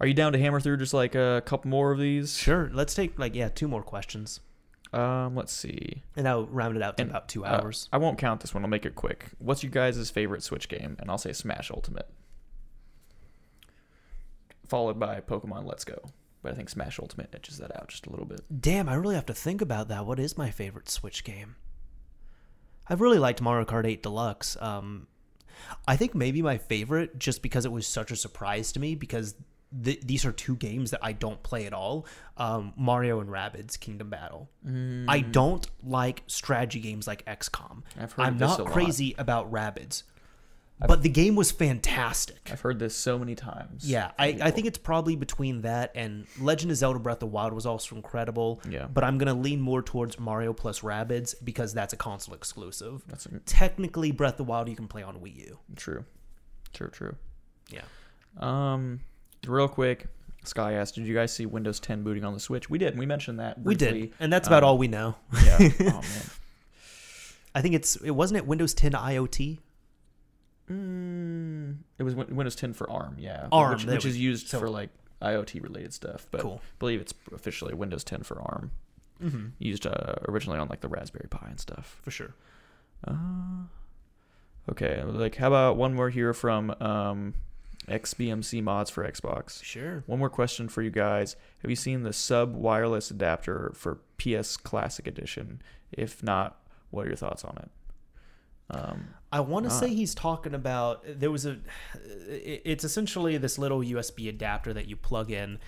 Are 0.00 0.06
you 0.06 0.14
down 0.14 0.32
to 0.32 0.38
hammer 0.38 0.60
through 0.60 0.78
just 0.78 0.92
like 0.94 1.14
a 1.14 1.42
couple 1.46 1.70
more 1.70 1.92
of 1.92 1.98
these? 1.98 2.36
Sure, 2.36 2.70
let's 2.72 2.94
take 2.94 3.18
like 3.18 3.34
yeah, 3.36 3.48
two 3.48 3.68
more 3.68 3.82
questions. 3.82 4.40
Um, 4.92 5.34
let's 5.36 5.52
see. 5.54 6.02
And 6.16 6.28
I'll 6.28 6.44
round 6.46 6.76
it 6.76 6.82
out 6.82 6.98
to 6.98 7.02
And, 7.04 7.10
about 7.10 7.28
two 7.28 7.46
Uh, 7.46 7.48
hours. 7.60 7.88
I 7.92 7.98
won't 7.98 8.18
count 8.18 8.40
this 8.42 8.52
one. 8.52 8.62
I'll 8.62 8.68
make 8.68 8.84
it 8.84 8.94
quick. 8.94 9.26
What's 9.38 9.62
your 9.62 9.70
guys' 9.72 10.10
favorite 10.10 10.42
Switch 10.42 10.68
game? 10.68 10.96
And 10.98 11.08
I'll 11.10 11.16
say 11.18 11.32
Smash 11.32 11.70
Ultimate. 11.70 12.10
Followed 14.72 14.98
by 14.98 15.20
Pokemon 15.20 15.66
Let's 15.66 15.84
Go. 15.84 16.00
But 16.42 16.52
I 16.52 16.54
think 16.54 16.70
Smash 16.70 16.98
Ultimate 16.98 17.28
edges 17.34 17.58
that 17.58 17.76
out 17.76 17.88
just 17.88 18.06
a 18.06 18.10
little 18.10 18.24
bit. 18.24 18.40
Damn, 18.58 18.88
I 18.88 18.94
really 18.94 19.16
have 19.16 19.26
to 19.26 19.34
think 19.34 19.60
about 19.60 19.88
that. 19.88 20.06
What 20.06 20.18
is 20.18 20.38
my 20.38 20.50
favorite 20.50 20.88
Switch 20.88 21.24
game? 21.24 21.56
I've 22.88 23.02
really 23.02 23.18
liked 23.18 23.42
Mario 23.42 23.66
Kart 23.66 23.84
8 23.84 24.02
Deluxe. 24.02 24.56
Um, 24.62 25.08
I 25.86 25.96
think 25.96 26.14
maybe 26.14 26.40
my 26.40 26.56
favorite, 26.56 27.18
just 27.18 27.42
because 27.42 27.66
it 27.66 27.70
was 27.70 27.86
such 27.86 28.10
a 28.10 28.16
surprise 28.16 28.72
to 28.72 28.80
me, 28.80 28.94
because 28.94 29.34
th- 29.84 30.00
these 30.00 30.24
are 30.24 30.32
two 30.32 30.56
games 30.56 30.90
that 30.92 31.00
I 31.02 31.12
don't 31.12 31.42
play 31.42 31.66
at 31.66 31.74
all. 31.74 32.06
Um, 32.38 32.72
Mario 32.74 33.20
and 33.20 33.28
Rabbids 33.28 33.78
Kingdom 33.78 34.08
Battle. 34.08 34.48
I 35.06 35.20
don't 35.20 35.68
like 35.84 36.22
strategy 36.28 36.80
games 36.80 37.06
like 37.06 37.26
XCOM. 37.26 37.82
I've 38.00 38.12
heard 38.12 38.22
I'm 38.22 38.38
this 38.38 38.58
not 38.58 38.66
crazy 38.68 39.14
about 39.18 39.52
Rabbids, 39.52 40.04
but 40.88 41.02
the 41.02 41.08
game 41.08 41.34
was 41.36 41.50
fantastic. 41.50 42.48
I've 42.50 42.60
heard 42.60 42.78
this 42.78 42.94
so 42.96 43.18
many 43.18 43.34
times. 43.34 43.88
Yeah, 43.88 44.10
I, 44.18 44.38
I 44.40 44.50
think 44.50 44.66
it's 44.66 44.78
probably 44.78 45.16
between 45.16 45.62
that 45.62 45.92
and 45.94 46.26
Legend 46.40 46.70
of 46.70 46.76
Zelda 46.78 46.98
Breath 46.98 47.16
of 47.16 47.20
the 47.20 47.26
Wild 47.26 47.52
was 47.52 47.66
also 47.66 47.94
incredible. 47.96 48.60
Yeah. 48.68 48.86
But 48.86 49.04
I'm 49.04 49.18
going 49.18 49.34
to 49.34 49.40
lean 49.40 49.60
more 49.60 49.82
towards 49.82 50.18
Mario 50.18 50.52
plus 50.52 50.80
Rabbids 50.80 51.34
because 51.44 51.72
that's 51.74 51.92
a 51.92 51.96
console 51.96 52.34
exclusive. 52.34 53.02
that's 53.06 53.26
Technically, 53.46 54.10
Breath 54.12 54.34
of 54.34 54.38
the 54.38 54.44
Wild 54.44 54.68
you 54.68 54.76
can 54.76 54.88
play 54.88 55.02
on 55.02 55.16
Wii 55.20 55.36
U. 55.46 55.58
true. 55.76 56.04
True, 56.72 56.88
true. 56.88 57.16
Yeah. 57.70 57.82
Um, 58.38 59.00
real 59.46 59.68
quick, 59.68 60.06
Sky 60.44 60.72
asked, 60.72 60.94
"Did 60.94 61.06
you 61.06 61.14
guys 61.14 61.32
see 61.32 61.44
Windows 61.46 61.78
10 61.80 62.02
booting 62.02 62.24
on 62.24 62.32
the 62.32 62.40
Switch?" 62.40 62.70
We 62.70 62.78
did. 62.78 62.96
We 62.98 63.04
mentioned 63.06 63.40
that. 63.40 63.60
We 63.60 63.74
did. 63.74 64.12
And 64.18 64.32
that's 64.32 64.48
about 64.48 64.62
Um, 64.62 64.70
all 64.70 64.78
we 64.78 64.88
know. 64.88 65.16
Yeah. 65.44 65.58
oh 65.60 65.84
man. 66.00 66.02
I 67.54 67.60
think 67.60 67.74
it's, 67.74 67.96
it 67.96 68.10
wasn't 68.12 68.38
it 68.38 68.46
Windows 68.46 68.72
10 68.72 68.92
IoT? 68.92 69.58
Mm, 70.70 71.78
it 71.98 72.02
was 72.02 72.14
Windows 72.14 72.54
10 72.56 72.72
for 72.72 72.88
ARM, 72.90 73.16
yeah. 73.18 73.48
ARM, 73.52 73.72
which, 73.74 73.84
which 73.86 74.04
is 74.06 74.18
used 74.18 74.48
so- 74.48 74.58
for 74.60 74.68
like 74.70 74.90
IoT 75.20 75.62
related 75.62 75.92
stuff. 75.94 76.26
But 76.30 76.40
Cool. 76.40 76.60
I 76.62 76.66
believe 76.78 77.00
it's 77.00 77.14
officially 77.34 77.74
Windows 77.74 78.04
10 78.04 78.22
for 78.22 78.40
ARM. 78.40 78.70
Mm-hmm. 79.22 79.46
Used 79.58 79.86
uh, 79.86 80.14
originally 80.28 80.58
on 80.58 80.68
like 80.68 80.80
the 80.80 80.88
Raspberry 80.88 81.28
Pi 81.30 81.46
and 81.48 81.60
stuff. 81.60 82.00
For 82.02 82.10
sure. 82.10 82.34
Uh, 83.06 83.64
okay, 84.70 85.02
like 85.04 85.36
how 85.36 85.46
about 85.48 85.76
one 85.76 85.94
more 85.94 86.10
here 86.10 86.32
from 86.34 86.70
um, 86.80 87.34
XBMC 87.88 88.62
mods 88.62 88.90
for 88.90 89.04
Xbox. 89.08 89.62
Sure. 89.62 90.02
One 90.06 90.18
more 90.18 90.30
question 90.30 90.68
for 90.68 90.82
you 90.82 90.90
guys. 90.90 91.36
Have 91.62 91.70
you 91.70 91.76
seen 91.76 92.02
the 92.02 92.12
sub 92.12 92.54
wireless 92.56 93.10
adapter 93.12 93.72
for 93.76 93.98
PS 94.18 94.56
Classic 94.56 95.06
Edition? 95.06 95.62
If 95.92 96.22
not, 96.22 96.60
what 96.90 97.04
are 97.04 97.08
your 97.08 97.16
thoughts 97.16 97.44
on 97.44 97.58
it? 97.58 97.70
Um, 98.70 99.08
I 99.32 99.40
want 99.40 99.64
to 99.64 99.70
say 99.70 99.88
he's 99.94 100.14
talking 100.14 100.54
about 100.54 101.02
there 101.06 101.30
was 101.30 101.46
a 101.46 101.56
it's 102.28 102.84
essentially 102.84 103.38
this 103.38 103.58
little 103.58 103.80
USB 103.80 104.28
adapter 104.28 104.72
that 104.74 104.88
you 104.88 104.96
plug 104.96 105.30
in 105.30 105.58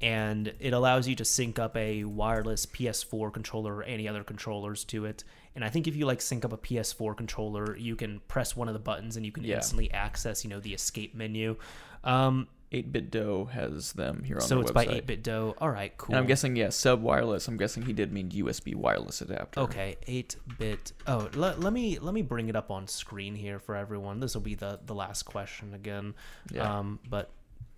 and 0.00 0.52
it 0.58 0.72
allows 0.72 1.06
you 1.06 1.14
to 1.14 1.24
sync 1.24 1.60
up 1.60 1.76
a 1.76 2.02
wireless 2.02 2.66
PS4 2.66 3.32
controller 3.32 3.76
or 3.76 3.82
any 3.84 4.08
other 4.08 4.24
controllers 4.24 4.82
to 4.86 5.04
it. 5.04 5.22
And 5.54 5.64
I 5.64 5.68
think 5.68 5.86
if 5.86 5.94
you 5.94 6.06
like 6.06 6.20
sync 6.20 6.44
up 6.44 6.52
a 6.52 6.56
PS4 6.56 7.16
controller, 7.16 7.76
you 7.76 7.94
can 7.94 8.20
press 8.26 8.56
one 8.56 8.66
of 8.66 8.74
the 8.74 8.80
buttons 8.80 9.16
and 9.16 9.24
you 9.24 9.30
can 9.30 9.44
Yeah. 9.44 9.56
instantly 9.56 9.92
access, 9.92 10.42
you 10.42 10.50
know, 10.50 10.58
the 10.58 10.74
escape 10.74 11.14
menu. 11.14 11.56
Um, 12.02 12.48
8-Bit 12.72 13.10
Do 13.10 13.44
has 13.52 13.92
them 13.92 14.22
here 14.24 14.36
on 14.36 14.42
so 14.42 14.54
their 14.56 14.62
it's 14.62 14.70
by 14.72 14.86
8BitDo. 14.86 15.54
All 15.58 15.70
right, 15.70 15.96
cool. 15.98 16.14
And 16.14 16.20
I'm 16.20 16.26
guessing, 16.26 16.56
yeah, 16.56 16.70
sub 16.70 17.02
wireless. 17.02 17.46
I'm 17.46 17.56
guessing 17.56 17.84
he 17.84 17.92
did 17.92 18.12
mean 18.12 18.30
USB 18.30 18.74
wireless 18.74 19.20
adapter. 19.20 19.60
Okay, 19.60 19.96
eight 20.06 20.36
bit. 20.58 20.92
Oh, 21.06 21.28
let, 21.34 21.60
let 21.60 21.72
me 21.72 21.98
let 21.98 22.14
me 22.14 22.22
bring 22.22 22.48
it 22.48 22.56
up 22.56 22.70
on 22.70 22.88
screen 22.88 23.34
here 23.34 23.58
for 23.58 23.76
everyone. 23.76 24.20
This 24.20 24.34
will 24.34 24.42
be 24.42 24.54
the 24.54 24.80
the 24.84 24.94
last 24.94 25.24
question 25.24 25.74
again. 25.74 26.14
Yeah. 26.50 26.78
Um, 26.78 26.98
but 27.08 27.30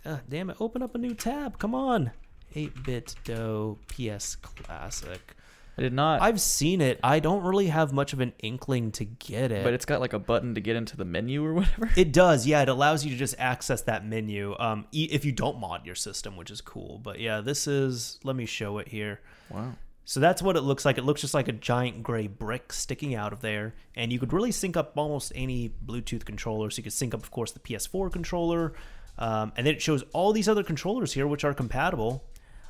uh, 0.05 0.19
damn 0.29 0.51
it, 0.51 0.57
open 0.61 0.83
up 0.83 0.95
a 0.95 0.99
new 0.99 1.15
tab. 1.15 1.59
Come 1.59 1.75
on, 1.75 2.13
eight 2.55 2.85
bit 2.85 3.15
do 3.25 3.79
PS 3.89 4.37
Classic. 4.37 5.34
I 5.77 5.83
did 5.83 5.93
not. 5.93 6.23
I've 6.23 6.41
seen 6.41 6.81
it. 6.81 7.01
I 7.03 7.19
don't 7.19 7.43
really 7.43 7.67
have 7.67 7.93
much 7.93 8.13
of 8.13 8.21
an 8.21 8.33
inkling 8.39 8.93
to 8.93 9.05
get 9.05 9.51
it. 9.51 9.65
but 9.65 9.75
it's 9.75 9.85
got 9.85 10.01
like 10.01 10.13
a 10.13 10.19
button 10.19 10.55
to 10.55 10.61
get 10.61 10.77
into 10.77 10.97
the 10.97 11.05
menu 11.05 11.45
or 11.45 11.53
whatever. 11.55 11.91
It 11.97 12.13
does, 12.13 12.47
yeah. 12.47 12.63
It 12.63 12.69
allows 12.69 13.05
you 13.05 13.11
to 13.11 13.17
just 13.17 13.35
access 13.39 13.83
that 13.83 14.07
menu 14.07 14.55
um, 14.59 14.87
e- 14.93 15.09
if 15.11 15.25
you 15.25 15.33
don't 15.33 15.59
mod 15.59 15.85
your 15.85 15.97
system, 15.97 16.37
which 16.37 16.51
is 16.51 16.61
cool. 16.61 16.99
But 17.03 17.19
yeah, 17.19 17.41
this 17.41 17.67
is. 17.67 18.21
Let 18.23 18.37
me 18.37 18.47
show 18.47 18.79
it 18.79 18.89
here. 18.89 19.21
Wow. 19.51 19.73
So 20.07 20.21
that's 20.21 20.43
what 20.43 20.55
it 20.57 20.61
looks 20.61 20.85
like. 20.85 20.99
It 20.99 21.05
looks 21.05 21.23
just 21.23 21.33
like 21.35 21.49
a 21.49 21.53
giant 21.53 22.03
gray 22.03 22.27
brick 22.27 22.73
sticking 22.73 23.15
out 23.15 23.33
of 23.33 23.41
there, 23.41 23.75
and 23.97 24.13
you 24.13 24.19
could 24.21 24.33
really 24.35 24.53
sync 24.53 24.77
up 24.77 24.93
almost 24.97 25.33
any 25.35 25.73
Bluetooth 25.85 26.25
controller. 26.27 26.69
So 26.71 26.77
you 26.79 26.83
could 26.85 26.93
sync 26.93 27.15
up, 27.15 27.23
of 27.23 27.31
course, 27.31 27.53
the 27.53 27.59
PS4 27.59 28.13
controller, 28.13 28.75
um, 29.19 29.53
and 29.57 29.67
then 29.67 29.75
it 29.75 29.81
shows 29.83 30.05
all 30.13 30.33
these 30.33 30.47
other 30.49 30.63
controllers 30.63 31.15
here 31.15 31.27
which 31.27 31.43
are 31.43 31.55
compatible. 31.55 32.23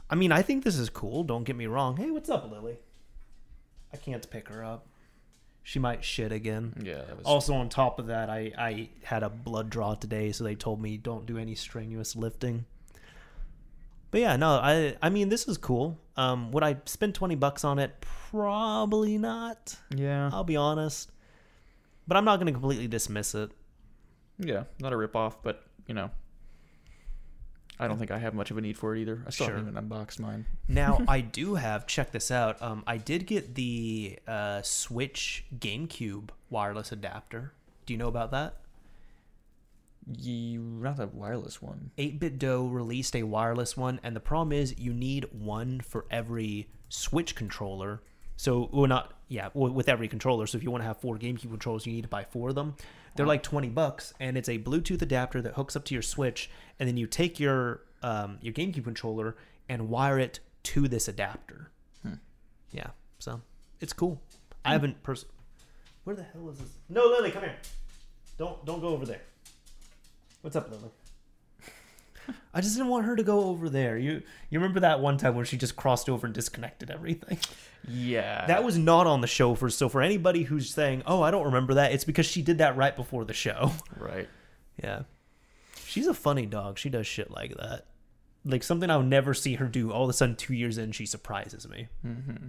I 0.08 0.14
mean, 0.14 0.30
I 0.30 0.42
think 0.42 0.62
this 0.62 0.78
is 0.78 0.88
cool. 0.90 1.24
Don't 1.24 1.42
get 1.44 1.56
me 1.56 1.66
wrong. 1.66 1.96
Hey, 1.96 2.10
what's 2.10 2.30
up, 2.30 2.48
Lily? 2.50 2.78
I 3.94 3.96
can't 3.96 4.28
pick 4.30 4.48
her 4.48 4.64
up. 4.64 4.86
She 5.62 5.78
might 5.78 6.04
shit 6.04 6.30
again. 6.32 6.74
Yeah, 6.82 6.98
that 6.98 7.16
was. 7.16 7.24
Also, 7.24 7.54
on 7.54 7.70
top 7.70 7.98
of 7.98 8.08
that, 8.08 8.28
I, 8.28 8.52
I 8.58 8.88
had 9.02 9.22
a 9.22 9.30
blood 9.30 9.70
draw 9.70 9.94
today, 9.94 10.30
so 10.32 10.44
they 10.44 10.54
told 10.54 10.82
me 10.82 10.98
don't 10.98 11.24
do 11.24 11.38
any 11.38 11.54
strenuous 11.54 12.14
lifting. 12.14 12.66
But 14.10 14.20
yeah, 14.20 14.36
no, 14.36 14.50
I 14.62 14.96
I 15.00 15.08
mean 15.10 15.28
this 15.28 15.48
is 15.48 15.56
cool. 15.56 15.98
Um, 16.16 16.52
would 16.52 16.62
I 16.62 16.76
spend 16.84 17.14
twenty 17.14 17.34
bucks 17.34 17.64
on 17.64 17.78
it? 17.78 17.94
Probably 18.30 19.16
not. 19.16 19.76
yeah. 19.94 20.28
I'll 20.32 20.44
be 20.44 20.56
honest. 20.56 21.10
But 22.06 22.18
I'm 22.18 22.24
not 22.24 22.36
going 22.36 22.46
to 22.46 22.52
completely 22.52 22.86
dismiss 22.86 23.34
it. 23.34 23.50
Yeah, 24.38 24.64
not 24.80 24.92
a 24.92 24.96
rip 24.96 25.16
off, 25.16 25.42
but 25.42 25.64
you 25.86 25.94
know, 25.94 26.10
I 27.78 27.88
don't 27.88 27.98
think 27.98 28.10
I 28.12 28.18
have 28.18 28.34
much 28.34 28.50
of 28.50 28.58
a 28.58 28.60
need 28.60 28.78
for 28.78 28.94
it 28.94 29.00
either. 29.00 29.22
I 29.26 29.30
still 29.30 29.48
Sure. 29.48 29.56
haven't 29.56 29.76
unboxed 29.76 30.20
mine. 30.20 30.46
Now 30.68 31.00
I 31.08 31.20
do 31.20 31.56
have. 31.56 31.86
Check 31.86 32.12
this 32.12 32.30
out. 32.30 32.60
Um, 32.62 32.84
I 32.86 32.98
did 32.98 33.26
get 33.26 33.54
the 33.56 34.18
uh, 34.28 34.62
Switch 34.62 35.44
GameCube 35.58 36.28
wireless 36.50 36.92
adapter. 36.92 37.52
Do 37.86 37.92
you 37.92 37.98
know 37.98 38.08
about 38.08 38.30
that? 38.30 38.56
You 40.06 40.60
not 40.60 40.98
the 40.98 41.06
wireless 41.06 41.62
one. 41.62 41.90
8-Bit 41.98 42.38
Do 42.38 42.68
released 42.68 43.16
a 43.16 43.22
wireless 43.22 43.76
one, 43.76 44.00
and 44.02 44.14
the 44.14 44.20
problem 44.20 44.52
is 44.52 44.78
you 44.78 44.92
need 44.92 45.26
one 45.32 45.80
for 45.80 46.04
every 46.10 46.68
Switch 46.90 47.34
controller. 47.34 48.02
So, 48.36 48.68
well, 48.72 48.86
not 48.86 49.14
yeah, 49.28 49.48
with 49.54 49.88
every 49.88 50.08
controller. 50.08 50.46
So, 50.46 50.58
if 50.58 50.64
you 50.64 50.70
want 50.70 50.82
to 50.82 50.86
have 50.86 50.98
four 50.98 51.16
GameCube 51.16 51.50
controllers, 51.50 51.86
you 51.86 51.92
need 51.92 52.02
to 52.02 52.08
buy 52.08 52.24
four 52.24 52.50
of 52.50 52.54
them. 52.54 52.74
They're 53.14 53.26
Wow. 53.26 53.32
like 53.32 53.42
twenty 53.42 53.68
bucks, 53.68 54.12
and 54.18 54.36
it's 54.36 54.48
a 54.48 54.58
Bluetooth 54.58 55.00
adapter 55.02 55.40
that 55.42 55.54
hooks 55.54 55.76
up 55.76 55.84
to 55.86 55.94
your 55.94 56.02
Switch, 56.02 56.50
and 56.80 56.88
then 56.88 56.96
you 56.96 57.06
take 57.06 57.38
your 57.38 57.82
um, 58.02 58.38
your 58.42 58.52
GameCube 58.52 58.84
controller 58.84 59.36
and 59.68 59.88
wire 59.88 60.18
it 60.18 60.40
to 60.64 60.88
this 60.88 61.08
adapter. 61.08 61.70
Hmm. 62.02 62.14
Yeah, 62.70 62.88
so 63.18 63.40
it's 63.80 63.92
cool. 63.92 64.20
I 64.64 64.72
haven't 64.72 65.02
pers- 65.02 65.26
Where 66.04 66.16
the 66.16 66.22
hell 66.24 66.48
is 66.50 66.58
this? 66.58 66.68
No, 66.88 67.04
Lily, 67.06 67.30
come 67.30 67.42
here. 67.42 67.56
Don't 68.38 68.64
don't 68.66 68.80
go 68.80 68.88
over 68.88 69.06
there. 69.06 69.22
What's 70.42 70.56
up, 70.56 70.70
Lily? 70.70 70.90
I 72.54 72.60
just 72.60 72.76
didn't 72.76 72.90
want 72.90 73.06
her 73.06 73.16
to 73.16 73.22
go 73.22 73.44
over 73.44 73.68
there. 73.68 73.98
You 73.98 74.22
you 74.50 74.58
remember 74.58 74.80
that 74.80 75.00
one 75.00 75.18
time 75.18 75.34
when 75.34 75.44
she 75.44 75.56
just 75.56 75.76
crossed 75.76 76.08
over 76.08 76.26
and 76.26 76.34
disconnected 76.34 76.90
everything? 76.90 77.38
Yeah. 77.86 78.46
That 78.46 78.64
was 78.64 78.78
not 78.78 79.06
on 79.06 79.20
the 79.20 79.26
show 79.26 79.54
for 79.54 79.68
so 79.70 79.88
for 79.88 80.00
anybody 80.00 80.44
who's 80.44 80.72
saying, 80.72 81.02
"Oh, 81.06 81.20
I 81.22 81.30
don't 81.30 81.44
remember 81.44 81.74
that," 81.74 81.92
it's 81.92 82.04
because 82.04 82.26
she 82.26 82.40
did 82.42 82.58
that 82.58 82.76
right 82.76 82.94
before 82.96 83.24
the 83.24 83.34
show. 83.34 83.72
right. 83.98 84.28
Yeah. 84.82 85.02
She's 85.84 86.06
a 86.06 86.14
funny 86.14 86.46
dog. 86.46 86.78
She 86.78 86.88
does 86.88 87.06
shit 87.06 87.30
like 87.30 87.56
that. 87.56 87.86
Like 88.44 88.62
something 88.62 88.90
I'll 88.90 89.02
never 89.02 89.34
see 89.34 89.54
her 89.54 89.66
do. 89.66 89.92
All 89.92 90.04
of 90.04 90.10
a 90.10 90.12
sudden 90.12 90.34
2 90.36 90.54
years 90.54 90.78
in 90.78 90.92
she 90.92 91.06
surprises 91.06 91.68
me. 91.68 91.88
hmm 92.02 92.48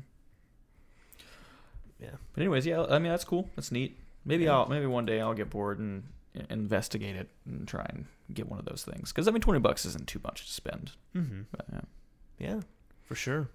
Yeah. 2.00 2.12
But 2.34 2.42
anyways, 2.42 2.66
yeah. 2.66 2.86
I 2.90 3.00
mean, 3.00 3.12
that's 3.12 3.24
cool. 3.26 3.50
That's 3.56 3.72
neat. 3.72 4.00
Maybe 4.26 4.46
Yeah. 4.46 4.54
I'll 4.60 4.68
maybe 4.68 4.86
one 4.86 5.06
day 5.06 5.22
I'll 5.22 5.34
get 5.34 5.50
bored 5.50 5.80
and 5.80 6.04
investigate 6.50 7.16
it 7.16 7.30
and 7.46 7.68
try 7.68 7.86
and 7.90 8.06
get 8.34 8.48
one 8.50 8.60
of 8.60 8.66
those 8.66 8.84
things. 8.84 9.12
Because 9.12 9.28
I 9.28 9.32
mean, 9.32 9.42
twenty 9.42 9.60
bucks 9.60 9.86
isn't 9.86 10.08
too 10.08 10.20
much 10.24 10.46
to 10.46 10.52
spend. 10.52 10.92
Mhm. 11.16 11.46
But, 11.52 11.66
yeah. 11.72 11.82
Yeah. 12.40 12.60
For 13.04 13.16
sure. 13.16 13.50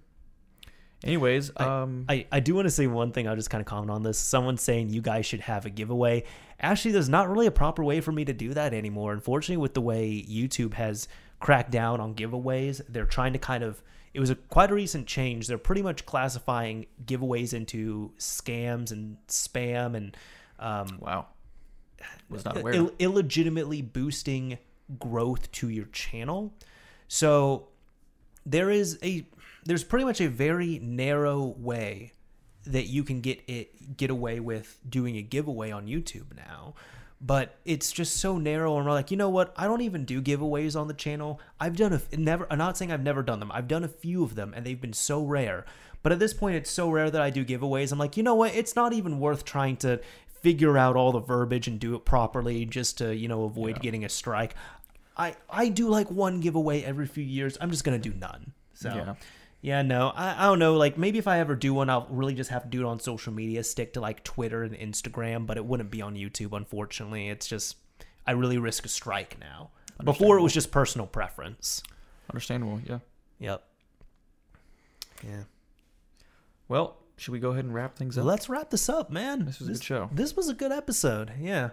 Anyways, 1.02 1.50
I- 1.56 1.64
um, 1.82 2.04
I, 2.08 2.26
I 2.30 2.40
do 2.40 2.54
want 2.54 2.66
to 2.66 2.70
say 2.70 2.86
one 2.86 3.10
thing. 3.12 3.26
I'll 3.26 3.36
just 3.36 3.48
kind 3.50 3.60
of 3.62 3.66
comment 3.66 3.90
on 3.90 4.02
this. 4.02 4.18
Someone 4.18 4.58
saying 4.58 4.90
you 4.90 5.00
guys 5.00 5.24
should 5.24 5.40
have 5.40 5.64
a 5.64 5.70
giveaway. 5.70 6.24
Actually, 6.60 6.92
there's 6.92 7.08
not 7.08 7.30
really 7.30 7.46
a 7.46 7.50
proper 7.50 7.82
way 7.82 8.02
for 8.02 8.12
me 8.12 8.24
to 8.26 8.34
do 8.34 8.52
that 8.52 8.74
anymore. 8.74 9.12
Unfortunately, 9.14 9.56
with 9.56 9.72
the 9.72 9.80
way 9.80 10.22
YouTube 10.28 10.74
has 10.74 11.08
cracked 11.40 11.70
down 11.70 12.00
on 12.00 12.14
giveaways, 12.14 12.82
they're 12.88 13.06
trying 13.06 13.32
to 13.32 13.38
kind 13.38 13.64
of. 13.64 13.82
It 14.12 14.20
was 14.20 14.28
a 14.28 14.34
quite 14.34 14.70
a 14.70 14.74
recent 14.74 15.06
change. 15.06 15.46
They're 15.46 15.56
pretty 15.56 15.82
much 15.82 16.04
classifying 16.04 16.84
giveaways 17.06 17.54
into 17.54 18.12
scams 18.18 18.90
and 18.92 19.16
spam 19.28 19.94
and 19.94 20.16
um, 20.58 20.98
wow, 21.00 21.28
was 22.28 22.44
not 22.44 22.56
aware. 22.56 22.74
Ill- 22.74 22.92
illegitimately 22.98 23.82
boosting 23.82 24.58
growth 24.98 25.50
to 25.52 25.68
your 25.68 25.86
channel. 25.86 26.52
So 27.08 27.68
there 28.46 28.70
is 28.70 28.98
a 29.02 29.26
there's 29.64 29.84
pretty 29.84 30.04
much 30.04 30.20
a 30.20 30.28
very 30.28 30.78
narrow 30.78 31.54
way 31.58 32.12
that 32.64 32.86
you 32.86 33.02
can 33.02 33.20
get 33.20 33.42
it 33.46 33.96
get 33.96 34.10
away 34.10 34.40
with 34.40 34.78
doing 34.88 35.16
a 35.16 35.22
giveaway 35.22 35.70
on 35.70 35.86
YouTube 35.86 36.36
now. 36.36 36.74
But 37.22 37.58
it's 37.66 37.92
just 37.92 38.16
so 38.16 38.38
narrow, 38.38 38.78
and 38.78 38.86
we're 38.86 38.92
like, 38.92 39.10
you 39.10 39.16
know 39.18 39.28
what? 39.28 39.52
I 39.54 39.66
don't 39.66 39.82
even 39.82 40.06
do 40.06 40.22
giveaways 40.22 40.78
on 40.78 40.88
the 40.88 40.94
channel. 40.94 41.38
I've 41.60 41.76
done 41.76 41.92
a 41.92 42.16
never. 42.16 42.46
I'm 42.50 42.56
not 42.56 42.78
saying 42.78 42.90
I've 42.90 43.02
never 43.02 43.22
done 43.22 43.40
them. 43.40 43.52
I've 43.52 43.68
done 43.68 43.84
a 43.84 43.88
few 43.88 44.24
of 44.24 44.36
them, 44.36 44.54
and 44.56 44.64
they've 44.64 44.80
been 44.80 44.94
so 44.94 45.22
rare. 45.22 45.66
But 46.02 46.12
at 46.12 46.18
this 46.18 46.32
point, 46.32 46.56
it's 46.56 46.70
so 46.70 46.88
rare 46.88 47.10
that 47.10 47.20
I 47.20 47.28
do 47.28 47.44
giveaways. 47.44 47.92
I'm 47.92 47.98
like, 47.98 48.16
you 48.16 48.22
know 48.22 48.36
what? 48.36 48.54
It's 48.54 48.74
not 48.74 48.94
even 48.94 49.20
worth 49.20 49.44
trying 49.44 49.76
to 49.78 50.00
figure 50.40 50.76
out 50.78 50.96
all 50.96 51.12
the 51.12 51.20
verbiage 51.20 51.68
and 51.68 51.78
do 51.78 51.94
it 51.94 52.04
properly 52.04 52.64
just 52.64 52.98
to 52.98 53.14
you 53.14 53.28
know 53.28 53.44
avoid 53.44 53.76
Yeah. 53.76 53.82
getting 53.82 54.04
a 54.04 54.08
strike. 54.08 54.54
I 55.16 55.36
I 55.48 55.68
do 55.68 55.88
like 55.88 56.10
one 56.10 56.40
giveaway 56.40 56.82
every 56.82 57.06
few 57.06 57.24
years. 57.24 57.56
I'm 57.60 57.70
just 57.70 57.84
gonna 57.84 57.98
do 57.98 58.12
none. 58.14 58.52
So 58.74 58.88
Yeah. 58.88 59.14
yeah, 59.60 59.82
no, 59.82 60.08
I, 60.14 60.44
I 60.44 60.46
don't 60.48 60.58
know. 60.58 60.76
Like 60.76 60.96
maybe 60.96 61.18
if 61.18 61.26
I 61.28 61.38
ever 61.40 61.54
do 61.54 61.74
one, 61.74 61.90
I'll 61.90 62.06
really 62.10 62.34
just 62.34 62.50
have 62.50 62.62
to 62.62 62.68
do 62.68 62.80
it 62.80 62.86
on 62.86 63.00
social 63.00 63.32
media, 63.32 63.62
stick 63.64 63.92
to 63.94 64.00
like 64.00 64.24
Twitter 64.24 64.62
and 64.62 64.74
Instagram, 64.74 65.46
but 65.46 65.56
it 65.58 65.64
wouldn't 65.64 65.90
be 65.90 66.00
on 66.00 66.14
YouTube. 66.14 66.56
Unfortunately, 66.56 67.28
it's 67.28 67.46
just 67.46 67.76
I 68.26 68.32
really 68.32 68.58
risk 68.58 68.84
a 68.86 68.88
strike 68.88 69.38
now. 69.40 69.70
Before 70.02 70.38
it 70.38 70.42
was 70.42 70.54
just 70.54 70.70
personal 70.70 71.06
preference. 71.06 71.82
Understandable. 72.30 72.80
Yeah. 72.86 73.00
Yep. 73.40 73.62
Yeah. 75.22 75.42
Well, 76.68 76.96
should 77.20 77.32
we 77.32 77.38
go 77.38 77.50
ahead 77.50 77.64
and 77.66 77.74
wrap 77.74 77.96
things 77.96 78.16
up? 78.16 78.24
Let's 78.24 78.48
wrap 78.48 78.70
this 78.70 78.88
up, 78.88 79.10
man. 79.10 79.44
This 79.44 79.58
was 79.58 79.68
a 79.68 79.72
good 79.72 79.84
show. 79.84 80.08
This 80.12 80.34
was 80.34 80.48
a 80.48 80.54
good 80.54 80.72
episode. 80.72 81.32
Yeah, 81.38 81.70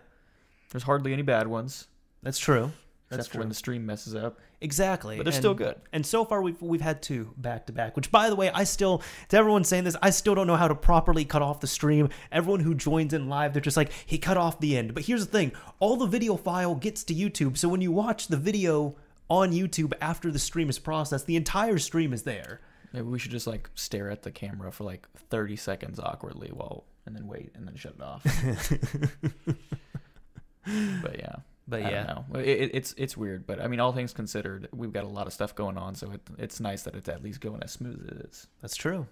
There's 0.72 0.84
hardly 0.84 1.14
any 1.14 1.22
bad 1.22 1.48
ones, 1.48 1.88
that's 2.22 2.38
true. 2.40 2.72
That's 3.10 3.19
except 3.22 3.32
true. 3.36 3.40
when 3.40 3.48
the 3.48 3.56
stream 3.56 3.86
messes 3.86 4.14
up. 4.15 4.38
Exactly. 4.60 5.15
But 5.15 5.24
they're 5.24 5.32
And- 5.34 5.41
still 5.41 5.53
good. 5.53 5.76
And 5.94 6.06
so 6.06 6.26
far, 6.26 6.41
we've 6.41 6.61
we've 6.61 6.82
had 6.82 7.02
two 7.02 7.34
back 7.38 7.68
to 7.68 7.72
back. 7.72 7.95
Which, 7.95 8.11
by 8.11 8.30
the 8.30 8.36
way, 8.36 8.49
I 8.49 8.65
still 8.65 9.02
to 9.30 9.38
everyone 9.38 9.64
saying 9.64 9.86
this, 9.86 9.95
I 10.02 10.10
still 10.10 10.36
don't 10.36 10.45
know 10.48 10.57
how 10.57 10.68
to 10.68 10.76
properly 10.76 11.24
cut 11.24 11.41
off 11.41 11.61
the 11.61 11.68
stream. 11.68 12.10
Everyone 12.34 12.60
who 12.60 12.76
joins 12.76 13.14
in 13.14 13.30
live, 13.30 13.53
they're 13.53 13.61
just 13.61 13.78
like, 13.78 13.94
he 14.06 14.18
cut 14.18 14.36
off 14.36 14.60
the 14.60 14.76
end. 14.78 14.94
But 14.94 15.03
here's 15.06 15.26
the 15.26 15.32
thing: 15.32 15.53
all 15.80 15.95
the 15.95 16.06
video 16.06 16.36
file 16.36 16.76
gets 16.76 17.06
to 17.06 17.14
YouTube. 17.14 17.57
So 17.57 17.69
when 17.69 17.80
you 17.80 17.94
watch 17.94 18.28
the 18.28 18.36
video 18.36 18.98
on 19.30 19.53
YouTube 19.53 19.94
after 20.02 20.30
the 20.30 20.40
stream 20.40 20.68
is 20.69 20.78
processed, 20.80 21.28
the 21.28 21.38
entire 21.38 21.78
stream 21.78 22.11
is 22.11 22.24
there. 22.24 22.60
Maybe 22.94 23.06
we 23.08 23.20
should 23.20 23.32
just 23.32 23.48
like 23.48 23.70
stare 23.76 24.10
at 24.10 24.24
the 24.24 24.32
camera 24.32 24.72
for 24.72 24.84
like 24.86 25.08
30 25.30 25.56
seconds 25.56 26.00
awkwardly 26.00 26.50
while 26.50 26.86
and 27.06 27.16
then 27.16 27.28
wait 27.28 27.52
and 27.56 27.68
then 27.68 27.76
shut 27.76 27.94
it 27.98 28.02
off. 28.02 28.24
but 31.02 31.18
yeah. 31.20 31.36
But 31.70 31.84
I 31.84 31.90
yeah, 31.92 32.04
don't 32.06 32.34
know. 32.34 32.40
It, 32.40 32.48
it- 32.48 32.72
it's 32.76 32.94
it's 32.98 33.18
weird, 33.18 33.46
but 33.46 33.62
I 33.62 33.68
mean, 33.68 33.82
all 33.82 33.92
things 33.92 34.14
considered, 34.14 34.70
we've 34.74 34.94
got 34.94 35.04
a 35.04 35.08
lot 35.10 35.28
of 35.28 35.34
stuff 35.34 35.54
going 35.54 35.78
on, 35.78 35.96
so 35.96 36.12
it, 36.12 36.22
it's 36.38 36.62
nice 36.62 36.84
that 36.84 36.96
it's 36.96 37.10
at 37.10 37.22
least 37.22 37.42
going 37.42 37.62
as 37.62 37.74
smooth 37.74 38.08
as 38.10 38.18
it 38.20 38.26
is. 38.30 38.48
that's 38.62 38.76
true. 38.78 39.06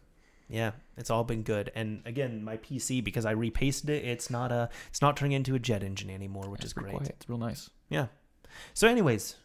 Yeah, 0.48 0.72
it's 0.96 1.10
all 1.10 1.24
been 1.26 1.42
good. 1.44 1.70
And 1.76 2.02
again, 2.06 2.44
my 2.46 2.56
PC 2.58 3.04
because 3.04 3.26
I 3.26 3.32
repasted 3.32 3.90
it, 3.90 4.06
it's 4.06 4.30
not 4.30 4.52
a 4.54 4.70
it's 4.90 5.02
not 5.02 5.18
turning 5.18 5.34
into 5.34 5.54
a 5.56 5.60
jet 5.60 5.84
engine 5.84 6.10
anymore, 6.10 6.50
which 6.50 6.62
It's 6.62 6.68
is 6.68 6.74
great. 6.74 6.96
quiet. 6.96 7.10
It's 7.18 7.28
real 7.28 7.40
nice. 7.40 7.70
Yeah. 7.90 8.08
So, 8.74 8.88
anyways, 8.88 9.36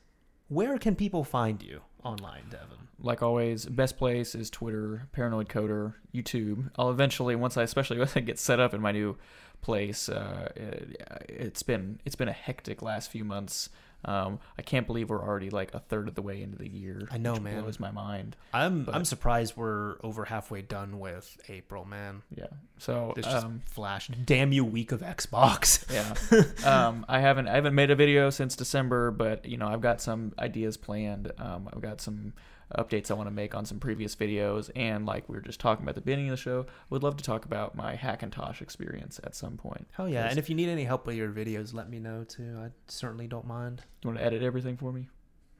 where 0.48 0.78
can 0.78 0.94
people 0.94 1.24
find 1.24 1.60
you 1.62 1.80
online, 2.04 2.44
Devin? 2.50 2.88
Like 2.98 3.22
always, 3.22 3.66
best 3.66 3.96
place 3.96 4.34
is 4.34 4.50
Twitter, 4.50 5.08
Paranoid 5.12 5.48
Coder, 5.48 5.94
YouTube. 6.14 6.70
I'll 6.76 6.90
eventually, 6.90 7.34
once 7.34 7.56
I, 7.56 7.62
especially 7.62 7.98
once 8.00 8.16
I 8.16 8.20
get 8.20 8.38
set 8.38 8.60
up 8.60 8.74
in 8.74 8.80
my 8.80 8.92
new 8.92 9.16
place, 9.62 10.08
uh, 10.08 10.50
it, 10.56 11.06
it's 11.28 11.62
been 11.62 12.00
it's 12.04 12.16
been 12.16 12.28
a 12.28 12.32
hectic 12.32 12.82
last 12.82 13.10
few 13.10 13.24
months. 13.24 13.70
Um, 14.04 14.40
I 14.58 14.62
can't 14.62 14.86
believe 14.86 15.10
we're 15.10 15.22
already 15.22 15.50
like 15.50 15.74
a 15.74 15.78
third 15.78 16.08
of 16.08 16.14
the 16.14 16.22
way 16.22 16.42
into 16.42 16.56
the 16.58 16.68
year. 16.68 17.08
I 17.10 17.18
know, 17.18 17.36
man. 17.36 17.62
Blows 17.62 17.78
my 17.78 17.90
mind. 17.90 18.36
I'm 18.52 18.84
But- 18.84 18.94
I'm 18.94 19.04
surprised 19.04 19.56
we're 19.56 19.96
over 20.02 20.24
halfway 20.24 20.62
done 20.62 20.98
with 20.98 21.38
April, 21.48 21.84
man. 21.84 22.22
Yeah. 22.34 22.46
So 22.78 23.12
This 23.14 23.26
just 23.26 23.44
um, 23.44 23.62
flashed. 23.66 24.24
Damn 24.24 24.52
you, 24.52 24.64
week 24.64 24.92
of 24.92 25.00
Xbox. 25.02 25.84
yeah. 26.64 26.66
um, 26.88 27.04
I 27.08 27.20
haven't 27.20 27.48
I 27.48 27.54
haven't 27.54 27.74
made 27.74 27.90
a 27.90 27.96
video 27.96 28.30
since 28.30 28.56
December, 28.56 29.10
but 29.10 29.44
you 29.44 29.56
know 29.56 29.68
I've 29.68 29.82
got 29.82 30.00
some 30.00 30.32
ideas 30.38 30.76
planned. 30.76 31.32
Um, 31.38 31.68
I've 31.72 31.82
got 31.82 32.00
some 32.00 32.32
updates 32.78 33.10
I 33.10 33.14
want 33.14 33.26
to 33.28 33.34
make 33.34 33.54
on 33.54 33.64
some 33.64 33.78
previous 33.80 34.14
videos, 34.16 34.70
and 34.76 35.06
like 35.06 35.28
we 35.28 35.34
were 35.36 35.40
just 35.42 35.60
talking 35.60 35.82
about 35.84 35.90
at 35.90 35.94
the 35.96 36.00
beginning 36.02 36.28
of 36.28 36.32
the 36.32 36.42
show, 36.42 36.66
would 36.90 37.02
love 37.02 37.16
to 37.16 37.24
talk 37.24 37.44
about 37.44 37.74
my 37.74 37.96
Hackintosh 37.96 38.60
experience 38.62 39.20
at 39.24 39.34
some 39.34 39.56
point. 39.56 39.86
Hell 39.92 40.08
yeah! 40.08 40.26
And 40.28 40.38
if 40.38 40.48
you 40.48 40.54
need 40.54 40.68
any 40.68 40.84
help 40.84 41.06
with 41.06 41.16
your 41.16 41.30
videos, 41.30 41.74
let 41.74 41.88
me 41.90 41.98
know 41.98 42.24
too. 42.24 42.56
I 42.58 42.70
certainly 42.88 43.26
don't 43.26 43.46
mind. 43.46 43.82
You 44.02 44.08
want 44.08 44.18
to 44.20 44.24
edit 44.24 44.42
everything 44.42 44.76
for 44.76 44.92
me? 44.92 45.08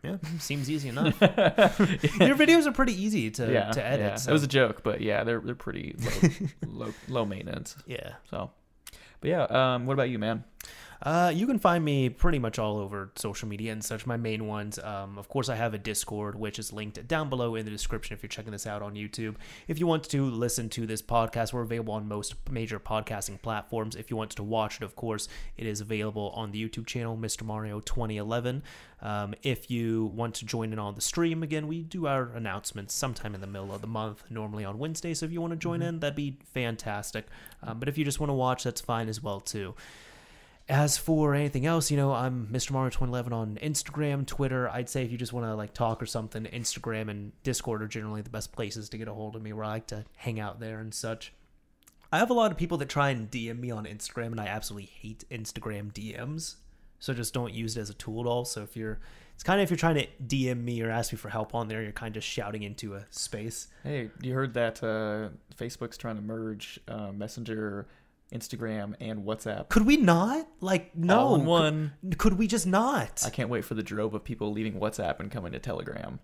Yeah, 0.03 0.17
seems 0.39 0.71
easy 0.71 0.89
enough. 0.89 1.21
Your 1.21 2.35
videos 2.35 2.65
are 2.67 2.73
pretty 2.73 2.95
easy 3.01 3.31
to 3.33 3.53
yeah, 3.53 3.71
to 3.73 3.85
edit. 3.85 4.01
yeah. 4.01 4.15
so- 4.15 4.31
It 4.31 4.33
was 4.33 4.43
a 4.43 4.47
joke, 4.49 4.83
but 4.83 5.01
yeah, 5.03 5.25
they're 5.25 5.41
they're 5.41 5.55
pretty 5.55 5.95
low, 6.67 6.87
low, 6.87 6.95
low 7.09 7.25
maintenance. 7.27 7.77
yeah. 7.87 8.15
So, 8.31 8.51
but 9.21 9.29
yeah, 9.29 9.43
um, 9.45 9.85
what 9.87 9.93
about 9.93 10.09
you, 10.09 10.19
man? 10.19 10.45
Uh, 11.03 11.33
you 11.35 11.47
can 11.47 11.59
find 11.59 11.83
me 11.83 12.11
pretty 12.11 12.39
much 12.39 12.59
all 12.59 12.77
over 12.77 13.11
social 13.17 13.49
media 13.49 13.73
and 13.73 13.83
such. 13.83 14.07
My 14.07 14.19
main 14.19 14.47
ones, 14.47 14.79
um, 14.79 15.17
of 15.17 15.29
course, 15.29 15.49
I 15.49 15.57
have 15.57 15.73
a 15.73 15.79
Discord, 15.79 16.35
which 16.35 16.59
is 16.59 16.75
linked 16.75 17.09
down 17.09 17.31
below 17.31 17.55
in 17.55 17.65
the 17.65 17.71
description 17.71 18.15
if 18.15 18.23
you're 18.23 18.29
checking 18.29 18.53
this 18.53 18.67
out 18.67 18.83
on 18.83 18.95
YouTube. 18.95 19.37
If 19.67 19.79
you 19.79 19.87
want 19.87 20.05
to 20.11 20.31
listen 20.31 20.69
to 20.71 20.87
this 20.87 21.01
podcast, 21.01 21.55
we're 21.55 21.63
available 21.63 21.95
on 21.95 22.07
most 22.07 22.35
major 22.51 22.79
podcasting 22.79 23.41
platforms. 23.41 23.97
If 23.97 24.11
you 24.11 24.17
want 24.17 24.33
to 24.33 24.43
watch 24.43 24.77
it, 24.77 24.83
of 24.83 24.95
course, 24.95 25.27
it 25.57 25.67
is 25.67 25.81
available 25.81 26.33
on 26.37 26.51
the 26.51 26.69
YouTube 26.69 26.87
channel, 26.87 27.17
Mr. 27.17 27.45
Mario 27.45 27.81
2011. 27.81 28.63
Um, 29.01 29.35
if 29.43 29.71
you 29.71 30.13
want 30.15 30.35
to 30.37 30.45
join 30.45 30.75
in 30.75 30.79
on 30.79 30.95
the 30.95 31.01
stream, 31.01 31.43
again, 31.43 31.67
we 31.67 31.83
do 31.83 32.07
our 32.07 32.31
announcements 32.35 32.95
sometime 32.95 33.35
in 33.35 33.41
the 33.41 33.47
middle 33.47 33.73
of 33.73 33.81
the 33.81 33.87
month, 33.87 34.25
normally 34.29 34.67
on 34.67 34.79
Wednesday. 34.79 35.15
So 35.15 35.25
if 35.25 35.33
you 35.33 35.41
want 35.41 35.53
to 35.53 35.57
join 35.57 35.81
in, 35.81 36.01
that'd 36.01 36.15
be 36.15 36.37
fantastic. 36.53 37.27
Um, 37.63 37.79
but 37.79 37.89
if 37.89 37.97
you 37.97 38.05
just 38.05 38.21
want 38.21 38.29
to 38.29 38.35
watch, 38.35 38.65
that's 38.65 38.83
fine 38.83 39.09
as 39.09 39.23
well 39.23 39.41
too. 39.41 39.75
As 40.71 40.97
for 40.97 41.35
anything 41.35 41.67
else, 41.67 41.91
you 41.91 41.97
know, 41.97 42.13
I'm 42.13 42.47
Mr. 42.47 42.71
Mario 42.71 42.91
2011 42.91 43.33
on 43.33 43.59
Instagram, 43.61 44.25
Twitter. 44.25 44.69
I'd 44.69 44.89
say 44.89 45.03
if 45.03 45.11
you 45.11 45.19
just 45.19 45.33
want 45.33 45.45
to 45.45 45.57
like 45.57 45.75
talk 45.75 46.01
or 46.01 46.07
something, 46.07 46.45
Instagram 46.45 47.11
and 47.11 47.33
Discord 47.43 47.83
are 47.83 47.89
generally 47.89 48.23
the 48.23 48.31
best 48.31 48.53
places 48.53 48.89
to 48.91 48.97
get 48.97 49.09
a 49.09 49.13
hold 49.13 49.35
of 49.35 49.43
me 49.43 49.53
where 49.53 49.65
I 49.65 49.71
like 49.71 49.89
to 49.89 50.05
hang 50.15 50.39
out 50.39 50.61
there 50.61 50.79
and 50.79 50.95
such. 50.95 51.33
I 52.13 52.19
have 52.19 52.31
a 52.31 52.35
lot 52.35 52.53
of 52.53 52.57
people 52.57 52.79
that 52.79 52.89
try 52.89 53.11
and 53.11 53.29
DM 53.29 53.59
me 53.59 53.73
on 53.73 53.85
Instagram 53.85 54.27
and 54.27 54.41
I 54.41 54.47
absolutely 54.47 54.91
hate 54.95 55.25
Instagram 55.29 55.93
DMs. 55.93 56.55
So 57.01 57.15
just 57.15 57.35
don't 57.35 57.53
use 57.53 57.77
it 57.77 57.81
as 57.81 57.91
a 57.91 57.95
tool 57.95 58.21
at 58.21 58.29
all. 58.29 58.45
So 58.45 58.63
if 58.63 58.77
you're 58.77 59.01
it's 59.35 59.43
kind 59.43 59.59
of 59.59 59.65
if 59.65 59.71
you're 59.71 59.77
trying 59.77 59.97
to 59.97 60.07
DM 60.25 60.63
me 60.63 60.81
or 60.83 60.91
ask 60.91 61.13
me 61.13 61.19
for 61.19 61.31
help 61.31 61.53
on 61.53 61.67
there, 61.67 61.83
you're 61.83 61.91
kind 61.91 62.17
of 62.17 62.23
shouting 62.23 62.63
into 62.63 62.95
a 62.95 63.07
space. 63.11 63.67
Hey, 63.83 64.11
you 64.23 64.35
heard 64.35 64.55
that 64.55 64.85
uh, 64.85 65.31
Facebook's 65.59 65.97
trying 65.97 66.17
to 66.17 66.23
merge 66.23 66.79
uh, 66.87 67.11
Messenger, 67.11 67.89
Instagram, 68.33 68.95
and 69.01 69.25
WhatsApp 69.25 69.69
Could 69.69 69.87
we 69.87 69.97
not? 69.97 70.47
Like 70.61 70.97
no. 70.97 71.19
all 71.19 71.35
in 71.35 71.45
one. 71.45 71.93
Could, 72.19 72.39
we 72.39 72.47
just 72.47 72.67
not? 72.67 73.23
I 73.27 73.31
can't 73.31 73.49
wait 73.51 73.65
for 73.65 73.75
the 73.75 73.83
drove 73.83 74.15
of 74.15 74.25
people 74.25 74.53
leaving 74.53 74.75
WhatsApp 74.75 75.21
and 75.21 75.31
coming 75.31 75.53
to 75.53 75.59
Telegram. 75.59 76.21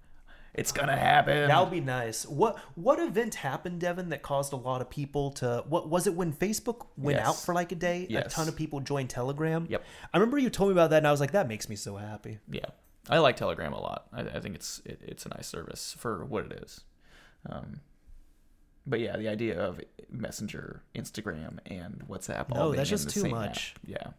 It's 0.54 0.72
gonna 0.72 0.96
happen. 0.96 1.48
That 1.48 1.60
would 1.60 1.70
be 1.70 1.82
nice. 1.82 2.24
What 2.24 2.58
what 2.76 2.98
event 2.98 3.34
happened, 3.34 3.78
Devin, 3.80 4.08
that 4.08 4.22
caused 4.22 4.54
a 4.54 4.56
lot 4.56 4.80
of 4.80 4.88
people 4.88 5.32
to? 5.32 5.62
What 5.68 5.90
was 5.90 6.06
it 6.06 6.14
when 6.14 6.32
Facebook 6.32 6.86
went 6.96 7.18
Yes. 7.18 7.28
out 7.28 7.36
for 7.36 7.54
like 7.54 7.72
a 7.72 7.74
day? 7.74 8.06
A 8.06 8.26
ton 8.28 8.48
of 8.48 8.56
people 8.56 8.80
joined 8.80 9.10
Telegram. 9.10 9.66
Yep. 9.68 9.84
I 10.14 10.16
remember 10.16 10.38
you 10.38 10.48
told 10.48 10.70
me 10.70 10.72
about 10.72 10.88
that, 10.90 10.98
and 10.98 11.06
I 11.06 11.10
was 11.10 11.20
like, 11.20 11.32
that 11.32 11.46
makes 11.46 11.68
me 11.68 11.76
so 11.76 11.96
happy. 11.96 12.38
Yeah, 12.50 12.64
I 13.10 13.18
like 13.18 13.36
Telegram 13.36 13.74
a 13.74 13.80
lot. 13.80 14.06
I, 14.14 14.20
I 14.22 14.40
think 14.40 14.54
it's 14.54 14.80
it, 14.86 15.02
it's 15.04 15.26
a 15.26 15.28
nice 15.28 15.46
service 15.46 15.94
for 15.98 16.24
what 16.24 16.46
it 16.46 16.52
is. 16.62 16.80
Um, 17.50 17.80
but 18.86 19.00
yeah, 19.00 19.16
the 19.16 19.28
idea 19.28 19.58
of 19.58 19.80
Messenger, 20.10 20.82
Instagram, 20.94 21.58
and 21.66 22.04
WhatsApp 22.08 22.46
all 22.50 22.56
No, 22.56 22.64
being 22.68 22.76
that's 22.76 22.90
just 22.90 23.10
too 23.10 23.28
much. 23.28 23.74
app. 23.76 24.14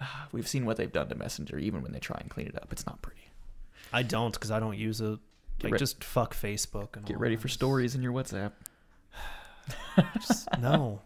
Yeah, 0.00 0.06
we've 0.32 0.48
seen 0.48 0.64
what 0.66 0.76
they've 0.76 0.92
done 0.92 1.08
to 1.08 1.14
Messenger. 1.14 1.58
Even 1.58 1.82
when 1.82 1.92
they 1.92 1.98
try 2.00 2.18
and 2.20 2.30
clean 2.30 2.46
it 2.46 2.56
up, 2.56 2.72
it's 2.72 2.86
not 2.86 3.02
pretty. 3.02 3.20
I 3.92 4.02
don't 4.02 4.32
because 4.32 4.50
I 4.50 4.60
don't 4.60 4.76
use 4.76 5.00
it. 5.00 5.18
Like 5.62 5.72
re- 5.72 5.78
just 5.78 6.04
fuck 6.04 6.34
Facebook 6.34 6.96
and 6.96 7.04
Get 7.04 7.16
all 7.16 7.22
ready 7.22 7.36
for 7.36 7.48
stories 7.48 7.94
in 7.94 8.02
your 8.02 8.12
WhatsApp. 8.12 8.52
Just- 10.20 10.48
no, 10.60 11.00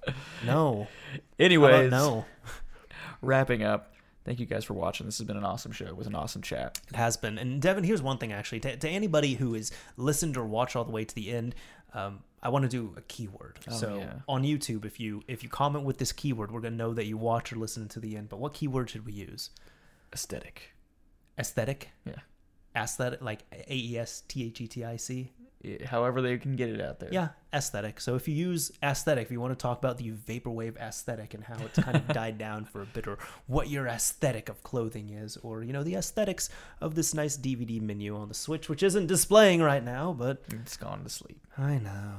no. 0.44 0.86
Anyways, 1.38 1.90
no. 1.90 2.24
wrapping 3.22 3.62
up. 3.62 3.94
Thank 4.24 4.38
you 4.38 4.46
guys 4.46 4.64
for 4.64 4.74
watching. 4.74 5.06
This 5.06 5.18
has 5.18 5.26
been 5.26 5.36
an 5.36 5.44
awesome 5.44 5.72
show. 5.72 5.86
It 5.86 5.96
was 5.96 6.06
an 6.06 6.14
awesome 6.14 6.42
chat. 6.42 6.78
It 6.88 6.96
has 6.96 7.16
been. 7.16 7.38
And 7.38 7.60
Devin, 7.60 7.82
here's 7.82 8.02
one 8.02 8.18
thing 8.18 8.32
actually. 8.32 8.60
To, 8.60 8.76
to 8.76 8.88
anybody 8.88 9.34
who 9.34 9.54
has 9.54 9.72
listened 9.96 10.36
or 10.36 10.44
watched 10.46 10.76
all 10.76 10.84
the 10.84 10.92
way 10.92 11.04
to 11.04 11.14
the 11.14 11.32
end, 11.32 11.54
um, 11.94 12.20
I 12.42 12.48
want 12.48 12.64
to 12.64 12.68
do 12.68 12.92
a 12.96 13.02
keyword. 13.02 13.60
Oh, 13.70 13.72
so 13.72 13.98
yeah. 13.98 14.14
on 14.28 14.42
YouTube, 14.42 14.84
if 14.84 14.98
you 14.98 15.22
if 15.28 15.42
you 15.42 15.48
comment 15.48 15.84
with 15.84 15.98
this 15.98 16.12
keyword, 16.12 16.50
we're 16.50 16.60
gonna 16.60 16.76
know 16.76 16.92
that 16.94 17.06
you 17.06 17.16
watch 17.16 17.52
or 17.52 17.56
listen 17.56 17.88
to 17.88 18.00
the 18.00 18.16
end. 18.16 18.28
But 18.28 18.40
what 18.40 18.54
keyword 18.54 18.90
should 18.90 19.06
we 19.06 19.12
use? 19.12 19.50
Aesthetic. 20.12 20.72
Aesthetic. 21.38 21.90
Yeah. 22.04 22.16
Aesthetic, 22.76 23.22
like 23.22 23.40
A 23.52 23.74
E 23.74 23.98
S 23.98 24.22
T 24.26 24.44
H 24.46 24.60
E 24.60 24.66
T 24.66 24.84
I 24.84 24.96
C. 24.96 25.32
Eh, 25.64 25.86
However 25.86 26.20
they 26.22 26.38
can 26.38 26.56
get 26.56 26.68
it 26.70 26.80
out 26.80 26.98
there. 27.00 27.10
Yeah, 27.12 27.28
aesthetic. 27.52 28.00
So 28.00 28.14
if 28.16 28.26
you 28.26 28.34
use 28.34 28.72
aesthetic, 28.82 29.26
if 29.26 29.30
you 29.30 29.40
want 29.40 29.52
to 29.56 29.62
talk 29.62 29.78
about 29.78 29.98
the 29.98 30.10
vaporwave 30.10 30.76
aesthetic 30.78 31.34
and 31.34 31.44
how 31.44 31.56
it's 31.64 31.78
kind 31.78 31.96
of 31.96 32.06
died 32.14 32.38
down 32.38 32.64
for 32.64 32.82
a 32.82 32.86
bit, 32.86 33.06
or 33.06 33.18
what 33.46 33.68
your 33.68 33.86
aesthetic 33.86 34.48
of 34.48 34.62
clothing 34.62 35.10
is, 35.10 35.36
or 35.38 35.62
you 35.62 35.72
know 35.72 35.82
the 35.84 35.94
aesthetics 35.94 36.48
of 36.80 36.94
this 36.94 37.14
nice 37.14 37.36
DVD 37.36 37.80
menu 37.80 38.16
on 38.16 38.28
the 38.28 38.34
Switch, 38.34 38.68
which 38.68 38.82
isn't 38.82 39.06
displaying 39.06 39.62
right 39.62 39.84
now, 39.84 40.12
but 40.12 40.42
It's 40.52 40.76
gone 40.76 41.04
to 41.04 41.08
sleep. 41.10 41.40
I 41.56 41.78
know, 41.78 42.14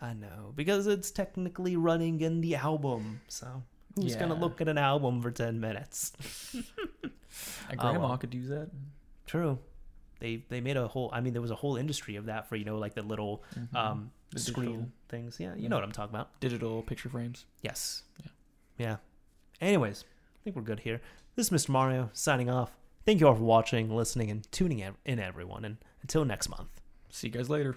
I 0.00 0.14
know, 0.14 0.52
because 0.54 0.86
it's 0.86 1.10
technically 1.10 1.76
running 1.76 2.20
in 2.20 2.40
the 2.40 2.54
album. 2.56 3.20
So 3.28 3.62
who's 3.96 4.16
gonna 4.16 4.34
look 4.34 4.60
at 4.60 4.68
an 4.68 4.78
album 4.78 5.20
for 5.22 5.30
ten 5.30 5.60
minutes? 5.60 6.12
Oh, 7.72 7.74
grandma 7.76 8.08
well. 8.08 8.16
could 8.18 8.32
use 8.32 8.48
that. 8.48 8.70
True. 9.26 9.58
They 10.24 10.42
they 10.48 10.60
made 10.62 10.76
a 10.78 10.88
whole. 10.88 11.10
I 11.12 11.20
mean, 11.20 11.32
there 11.34 11.42
was 11.42 11.50
a 11.50 11.54
whole 11.62 11.76
industry 11.76 12.16
of 12.16 12.24
that 12.26 12.48
for 12.48 12.56
you 12.56 12.64
know 12.64 12.78
like 12.78 12.94
the 12.94 13.02
little 13.02 13.42
Mhm. 13.54 13.74
um 13.76 14.10
The 14.30 14.40
screen 14.40 14.66
digital- 14.70 14.92
things. 15.08 15.38
Yeah, 15.38 15.54
you 15.54 15.68
know 15.68 15.76
what 15.76 15.84
I'm 15.84 15.92
talking 15.92 16.14
about. 16.14 16.28
digital 16.40 16.82
picture 16.82 17.08
frames. 17.10 17.44
Yes. 17.62 18.02
Yeah. 18.22 18.30
Yeah. 18.78 18.96
Anyways, 19.60 20.04
I 20.06 20.38
think 20.42 20.56
we're 20.56 20.62
good 20.62 20.80
here. 20.80 21.00
This 21.36 21.52
is 21.52 21.52
Mr. 21.66 21.68
Mario 21.68 22.08
signing 22.12 22.48
off. 22.48 22.70
Thank 23.04 23.20
you 23.20 23.28
all 23.28 23.34
for 23.34 23.42
watching, 23.44 23.94
listening, 23.94 24.30
and 24.30 24.50
tuning 24.50 24.78
in, 25.04 25.18
everyone. 25.18 25.64
And 25.64 25.76
until 26.00 26.24
next 26.24 26.48
month. 26.48 26.70
See 27.10 27.26
you 27.28 27.32
guys 27.34 27.50
later. 27.50 27.76